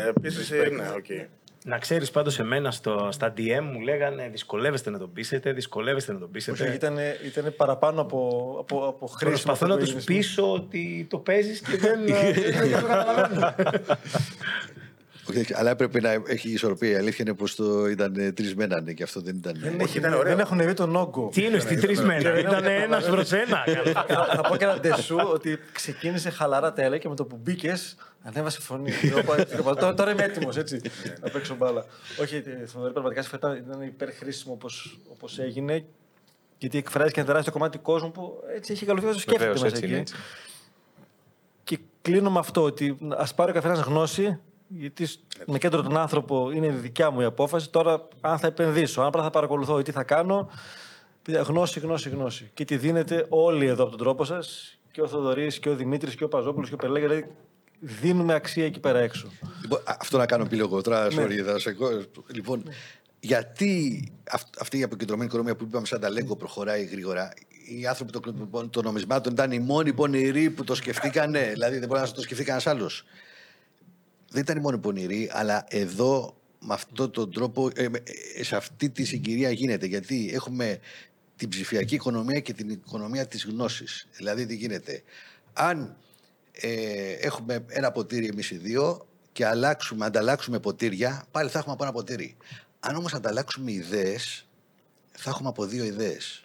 επίσης. 0.07 0.49
Ναι, 0.51 0.89
οκ. 0.97 1.27
Να 1.65 1.77
ξέρεις 1.77 2.11
πάντως 2.11 2.39
εμένα 2.39 2.72
στο, 2.72 3.07
στα 3.11 3.34
DM 3.38 3.61
μου 3.73 3.80
λέγανε 3.80 4.30
δυσκολεύεστε 4.31 4.89
να 4.89 4.97
τον 4.99 5.14
πείσετε, 5.14 5.51
δυσκολεύεστε 5.53 6.14
να 6.14 6.19
τον 6.19 6.30
Όχι, 6.35 6.51
πείσετε. 6.51 6.73
ήταν, 6.73 6.97
ήταν 7.26 7.53
παραπάνω 7.57 8.01
από, 8.01 8.55
από, 8.60 8.88
από 8.88 9.05
χρήσιμο. 9.05 9.30
Προσπαθώ 9.30 9.51
αυτό 9.53 9.68
να 9.68 9.73
που 9.73 9.80
τους 9.80 9.88
έγινες. 9.89 10.05
πείσω 10.05 10.53
ότι 10.53 11.07
το 11.10 11.18
παίζεις 11.18 11.60
και 11.61 11.77
δεν, 11.77 11.99
δεν 12.60 12.81
το 12.81 12.88
καταλαβαίνω. 12.88 13.55
Όχι, 15.29 15.53
Αλλά 15.53 15.69
έπρεπε 15.69 15.99
να 16.01 16.11
έχει 16.27 16.49
ισορροπία. 16.49 16.89
Η 16.89 16.95
αλήθεια 16.95 17.25
είναι 17.27 17.33
πως 17.35 17.55
το 17.55 17.87
ήταν 17.87 18.33
τρεις 18.33 18.55
μένανε 18.55 18.93
και 18.93 19.03
αυτό 19.03 19.21
δεν 19.21 19.35
ήταν. 19.35 19.53
Δεν, 19.59 19.73
Όχι, 19.73 19.81
έχει, 19.83 19.97
ήταν 19.97 20.13
ωραίο. 20.13 20.23
δεν 20.23 20.39
έχουν 20.39 20.59
δει 20.59 20.73
τον 20.73 20.95
όγκο. 20.95 21.29
Τι 21.33 21.43
είναι 21.45 21.59
στη 21.59 21.75
τρεις 21.75 22.01
μένα, 22.01 22.39
ήταν 22.39 22.63
ένας 22.65 23.05
προς 23.05 23.31
ένα. 23.31 23.63
θα, 23.93 24.05
θα 24.35 24.41
πω 24.49 24.55
και 24.55 24.63
ένα 24.63 24.79
ντεσού 24.79 25.17
ότι 25.33 25.59
ξεκίνησε 25.71 26.29
χαλαρά 26.29 26.73
τέλεια 26.73 26.97
και 26.97 27.09
με 27.09 27.15
το 27.15 27.25
που 27.25 27.39
μπήκες 27.43 27.95
ανέβασε 28.23 28.61
φωνή. 28.61 28.91
Εγώ 29.03 29.19
είπα, 29.19 29.39
έτσι, 29.39 29.55
είπα, 29.59 29.75
τώρα, 29.75 29.93
τώρα 29.93 30.11
είμαι 30.11 30.23
έτοιμος 30.23 30.57
έτσι 30.57 30.81
να 31.21 31.29
παίξω 31.29 31.55
μπάλα. 31.55 31.85
Όχι, 32.21 32.35
ε, 32.35 32.65
Θοδωρή, 32.65 32.91
πραγματικά 32.91 33.21
σε 33.21 33.29
ήταν, 33.35 33.55
ήταν 33.55 33.81
υπερχρήσιμο 33.81 34.57
όπως 35.11 35.39
έγινε. 35.39 35.85
Γιατί 36.57 36.77
εκφράζει 36.77 37.11
και 37.11 37.19
ένα 37.19 37.27
τεράστιο 37.29 37.51
κομμάτι 37.51 37.77
του 37.77 37.83
κόσμου 37.83 38.11
που 38.11 38.43
έτσι 38.55 38.71
έχει 38.73 38.85
καλωθεί 38.85 39.05
όσο 39.07 39.19
σκέφτεται 39.19 39.51
Βεβαίως, 39.51 39.61
μέσα 39.61 39.75
έτσι 39.75 39.83
εκεί. 39.83 39.93
είναι, 39.93 40.01
έτσι. 40.01 40.15
Και 41.63 41.79
κλείνω 42.01 42.31
με 42.31 42.39
αυτό 42.39 42.63
ότι 42.63 42.97
ας 43.17 43.33
πάρει 43.33 43.51
ο 43.51 43.53
καθένας 43.53 43.79
γνώση, 43.79 44.39
γιατί 44.77 45.05
σ- 45.05 45.19
με 45.45 45.57
κέντρο 45.57 45.81
τον 45.81 45.97
άνθρωπο 45.97 46.51
είναι 46.51 46.65
η 46.65 46.69
δικιά 46.69 47.11
μου 47.11 47.21
η 47.21 47.23
απόφαση. 47.23 47.69
Τώρα, 47.69 48.07
αν 48.21 48.37
θα 48.39 48.47
επενδύσω, 48.47 49.01
αν 49.01 49.07
απλά 49.07 49.23
θα 49.23 49.29
παρακολουθώ 49.29 49.79
ή 49.79 49.83
τι 49.83 49.91
θα 49.91 50.03
κάνω, 50.03 50.49
παιδιά, 51.21 51.41
γνώση, 51.41 51.79
γνώση, 51.79 52.09
γνώση. 52.09 52.51
Και 52.53 52.65
τη 52.65 52.77
δίνετε 52.77 53.25
όλοι 53.29 53.65
εδώ 53.65 53.81
από 53.83 53.91
τον 53.91 53.99
τρόπο 53.99 54.23
σας, 54.25 54.77
και 54.91 55.01
ο 55.01 55.07
Θοδωρής 55.07 55.59
και 55.59 55.69
ο 55.69 55.75
Δημήτρης 55.75 56.15
και 56.15 56.23
ο 56.23 56.27
Παζόπουλος 56.27 56.67
και 56.69 56.73
ο 56.73 56.77
Περλέγκα. 56.77 57.07
Δηλαδή, 57.07 57.27
δίνουμε 57.79 58.33
αξία 58.33 58.65
εκεί 58.65 58.79
πέρα 58.79 58.99
έξω. 58.99 59.27
Λοιπόν, 59.61 59.79
α, 59.85 59.95
αυτό 59.99 60.17
να 60.17 60.25
κάνω 60.25 60.43
επίλογο 60.43 60.81
τώρα, 60.81 61.07
sorry, 61.11 61.41
θα 61.45 61.59
σε 61.59 61.73
κο- 61.73 62.03
Λοιπόν, 62.33 62.63
γιατί 63.19 64.03
αυ- 64.31 64.59
αυτή 64.61 64.77
η 64.77 64.83
αποκεντρωμένη 64.83 65.27
οικονομία 65.27 65.55
που 65.55 65.63
είπαμε 65.63 65.85
σαν 65.85 65.99
τα 65.99 66.09
λέγκο 66.09 66.35
προχωράει 66.35 66.83
γρήγορα, 66.83 67.33
οι 67.79 67.87
άνθρωποι 67.87 68.11
των, 68.11 68.21
κλου- 68.21 68.69
των 68.69 68.83
νομισμάτων 68.83 69.33
ήταν 69.33 69.51
οι 69.51 69.59
μόνοι 69.59 69.93
πονηροί 69.93 70.49
που 70.49 70.63
το 70.63 70.75
σκεφτήκανε, 70.75 71.49
δηλαδή 71.53 71.77
δεν 71.79 71.87
μπορεί 71.87 72.01
να 72.01 72.11
το 72.11 72.21
σκεφτεί 72.21 72.43
κανένας 72.43 72.67
άλλος. 72.67 73.05
Δεν 74.34 74.41
ήταν 74.41 74.57
οι 74.57 74.60
μόνοι 74.60 74.77
πονηροί, 74.77 75.30
αλλά 75.34 75.65
εδώ 75.69 76.35
με 76.60 76.73
αυτόν 76.73 77.11
τον 77.11 77.31
τρόπο, 77.31 77.69
ε, 77.76 77.89
με- 77.89 78.03
ε, 78.35 78.43
σε 78.43 78.55
αυτή 78.55 78.89
τη 78.89 79.03
συγκυρία 79.03 79.51
γίνεται. 79.51 79.85
Γιατί 79.85 80.31
έχουμε 80.34 80.80
την 81.35 81.49
ψηφιακή 81.49 81.95
οικονομία 81.95 82.39
και 82.39 82.53
την 82.53 82.69
οικονομία 82.69 83.27
της 83.27 83.45
γνώσης. 83.45 84.07
Δηλαδή 84.18 84.45
τι 84.45 84.55
γίνεται. 84.55 85.03
Αν 85.53 85.95
ε, 86.51 87.11
έχουμε 87.11 87.65
ένα 87.68 87.91
ποτήρι 87.91 88.26
εμείς 88.27 88.51
οι 88.51 88.57
δύο 88.57 89.07
και 89.31 89.45
αλλάξουμε, 89.45 90.05
ανταλλάξουμε 90.05 90.60
ποτήρια, 90.60 91.26
πάλι 91.31 91.49
θα 91.49 91.60
έχουμε 91.60 91.73
από 91.73 91.84
ένα 91.84 91.91
ποτήρι. 91.93 92.38
Αν 92.80 92.95
όμως 92.95 93.14
ανταλλάξουμε 93.14 93.72
ιδέες, 93.72 94.45
θα 95.11 95.30
έχουμε 95.30 95.49
από 95.49 95.65
δύο 95.65 95.84
ιδέες. 95.84 96.43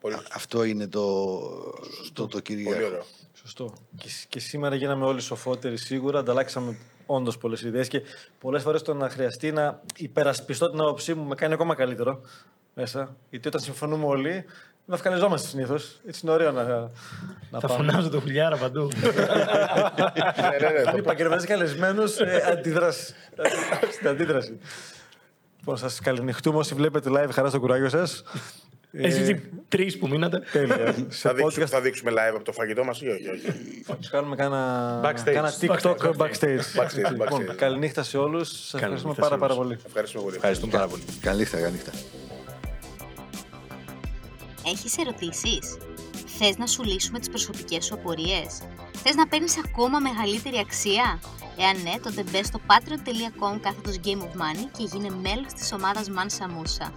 Πολύ, 0.00 0.14
Α- 0.14 0.22
Αυτό 0.32 0.64
είναι 0.64 0.86
το, 0.86 1.40
το, 2.12 2.26
το 2.26 2.40
κυρίαρχο. 2.40 2.72
πολύ 2.72 2.84
ωραίο. 2.84 3.04
Σωστό. 3.34 3.74
Και, 3.96 4.08
σ- 4.08 4.28
και 4.28 4.40
σήμερα 4.40 4.74
γίναμε 4.74 5.04
όλοι 5.04 5.20
σοφότεροι 5.20 5.76
σίγουρα. 5.78 6.18
Ανταλλάξαμε 6.18 6.76
όντως 7.14 7.38
πολλές 7.38 7.62
ιδέες 7.62 7.88
και 7.88 8.02
πολλές 8.40 8.62
φορές 8.62 8.82
το 8.82 8.94
να 8.94 9.08
χρειαστεί 9.10 9.52
να 9.52 9.80
υπερασπιστώ 9.96 10.70
την 10.70 10.80
άποψή 10.80 11.14
μου 11.14 11.24
με 11.24 11.34
κάνει 11.34 11.52
ακόμα 11.52 11.74
καλύτερο 11.74 12.20
μέσα. 12.74 13.16
Γιατί 13.30 13.48
όταν 13.48 13.60
συμφωνούμε 13.60 14.04
όλοι, 14.06 14.44
να 14.84 14.94
ευκαλεζόμαστε 14.94 15.48
συνήθως. 15.48 16.00
Έτσι 16.06 16.20
είναι 16.24 16.32
ωραίο 16.32 16.50
να, 16.52 16.62
να 17.50 17.60
Θα 17.60 17.66
πάμε. 17.68 17.74
φωνάζω 17.74 18.08
το 18.08 18.20
χουλιάρα 18.20 18.56
παντού. 18.56 18.88
ναι, 19.02 19.10
ναι, 20.60 20.68
ναι, 20.70 20.78
Αν 20.78 20.90
το- 20.90 20.96
επαγγελματίε 20.96 21.46
καλεσμένους, 21.46 22.18
ε, 22.18 22.42
αντιδράσει. 22.50 23.14
Στην 23.92 24.08
αντίδραση. 24.08 24.58
Λοιπόν, 25.58 25.76
σας 25.76 26.00
καληνυχτούμε 26.00 26.58
όσοι 26.58 26.74
βλέπετε 26.74 27.10
live 27.12 27.28
χαρά 27.32 27.48
στο 27.48 27.60
κουράγιο 27.60 27.88
σας. 27.88 28.22
Εσείς 28.92 29.28
οι 29.28 29.40
τρεις 29.68 29.98
που 29.98 30.08
μείνατε. 30.08 30.42
Τέλεια. 30.52 30.76
Σε 31.08 31.28
θα, 31.28 31.34
δείξουμε, 31.34 31.64
podcast 31.64 31.68
θα 31.68 31.80
δείξουμε 31.80 32.10
live 32.10 32.34
από 32.34 32.44
το 32.44 32.52
φαγητό 32.52 32.84
μας 32.84 33.00
ή 33.00 33.08
όχι; 33.08 33.28
όχι. 33.28 33.82
θα 33.84 33.96
τους 33.96 34.10
κάνουμε 34.10 34.36
κάνα, 34.36 35.00
Backstage. 35.04 35.32
κάνα 35.32 35.52
TikTok 35.60 35.96
Backstage. 35.96 36.16
backstage. 36.16 36.80
Backstage, 36.80 37.10
Λοιπόν, 37.10 37.42
backstage. 37.50 37.54
καληνύχτα 37.56 38.02
σε 38.02 38.18
όλους. 38.18 38.48
Σας 38.48 38.74
ευχαριστούμε 38.74 39.14
σε 39.14 39.20
πάρα, 39.20 39.34
όλους. 39.34 39.46
πάρα 39.46 39.60
πολύ. 39.60 39.78
Ευχαριστούμε 39.86 40.24
πολύ. 40.24 40.36
Ευχαριστούμε 40.36 40.72
πάρα 40.72 40.86
πολύ. 40.86 41.02
Καλή 41.20 41.38
νύχτα, 41.38 41.58
καλή 41.60 41.72
νύχτα. 41.72 41.92
Έχεις 44.66 44.98
ερωτήσεις; 44.98 45.76
Θες 46.38 46.56
να 46.56 46.66
σου 46.66 46.82
λύσουμε 46.84 47.18
τις 47.18 47.28
προσωπικές 47.28 47.84
σου 47.84 47.94
απορίες; 47.94 48.60
Θες 49.02 49.14
να 49.14 49.26
παίρνεις 49.28 49.58
ακόμα 49.64 49.98
μεγαλύτερη 49.98 50.58
αξία; 50.58 51.20
Εάν 51.58 51.82
ναι, 51.82 51.94
τότε 52.02 52.24
μπες 52.30 52.46
στο 52.46 52.60
patreon.com 52.66 53.58
κάθετος 53.60 53.96
Game 54.04 54.22
of 54.26 54.32
Money 54.40 54.66
και 54.78 54.84
γίνε 54.92 55.10
μέλος 55.22 55.52
της 55.52 55.72
ομάδας 55.72 56.06
Mansa 56.08 56.44
Musa. 56.44 56.88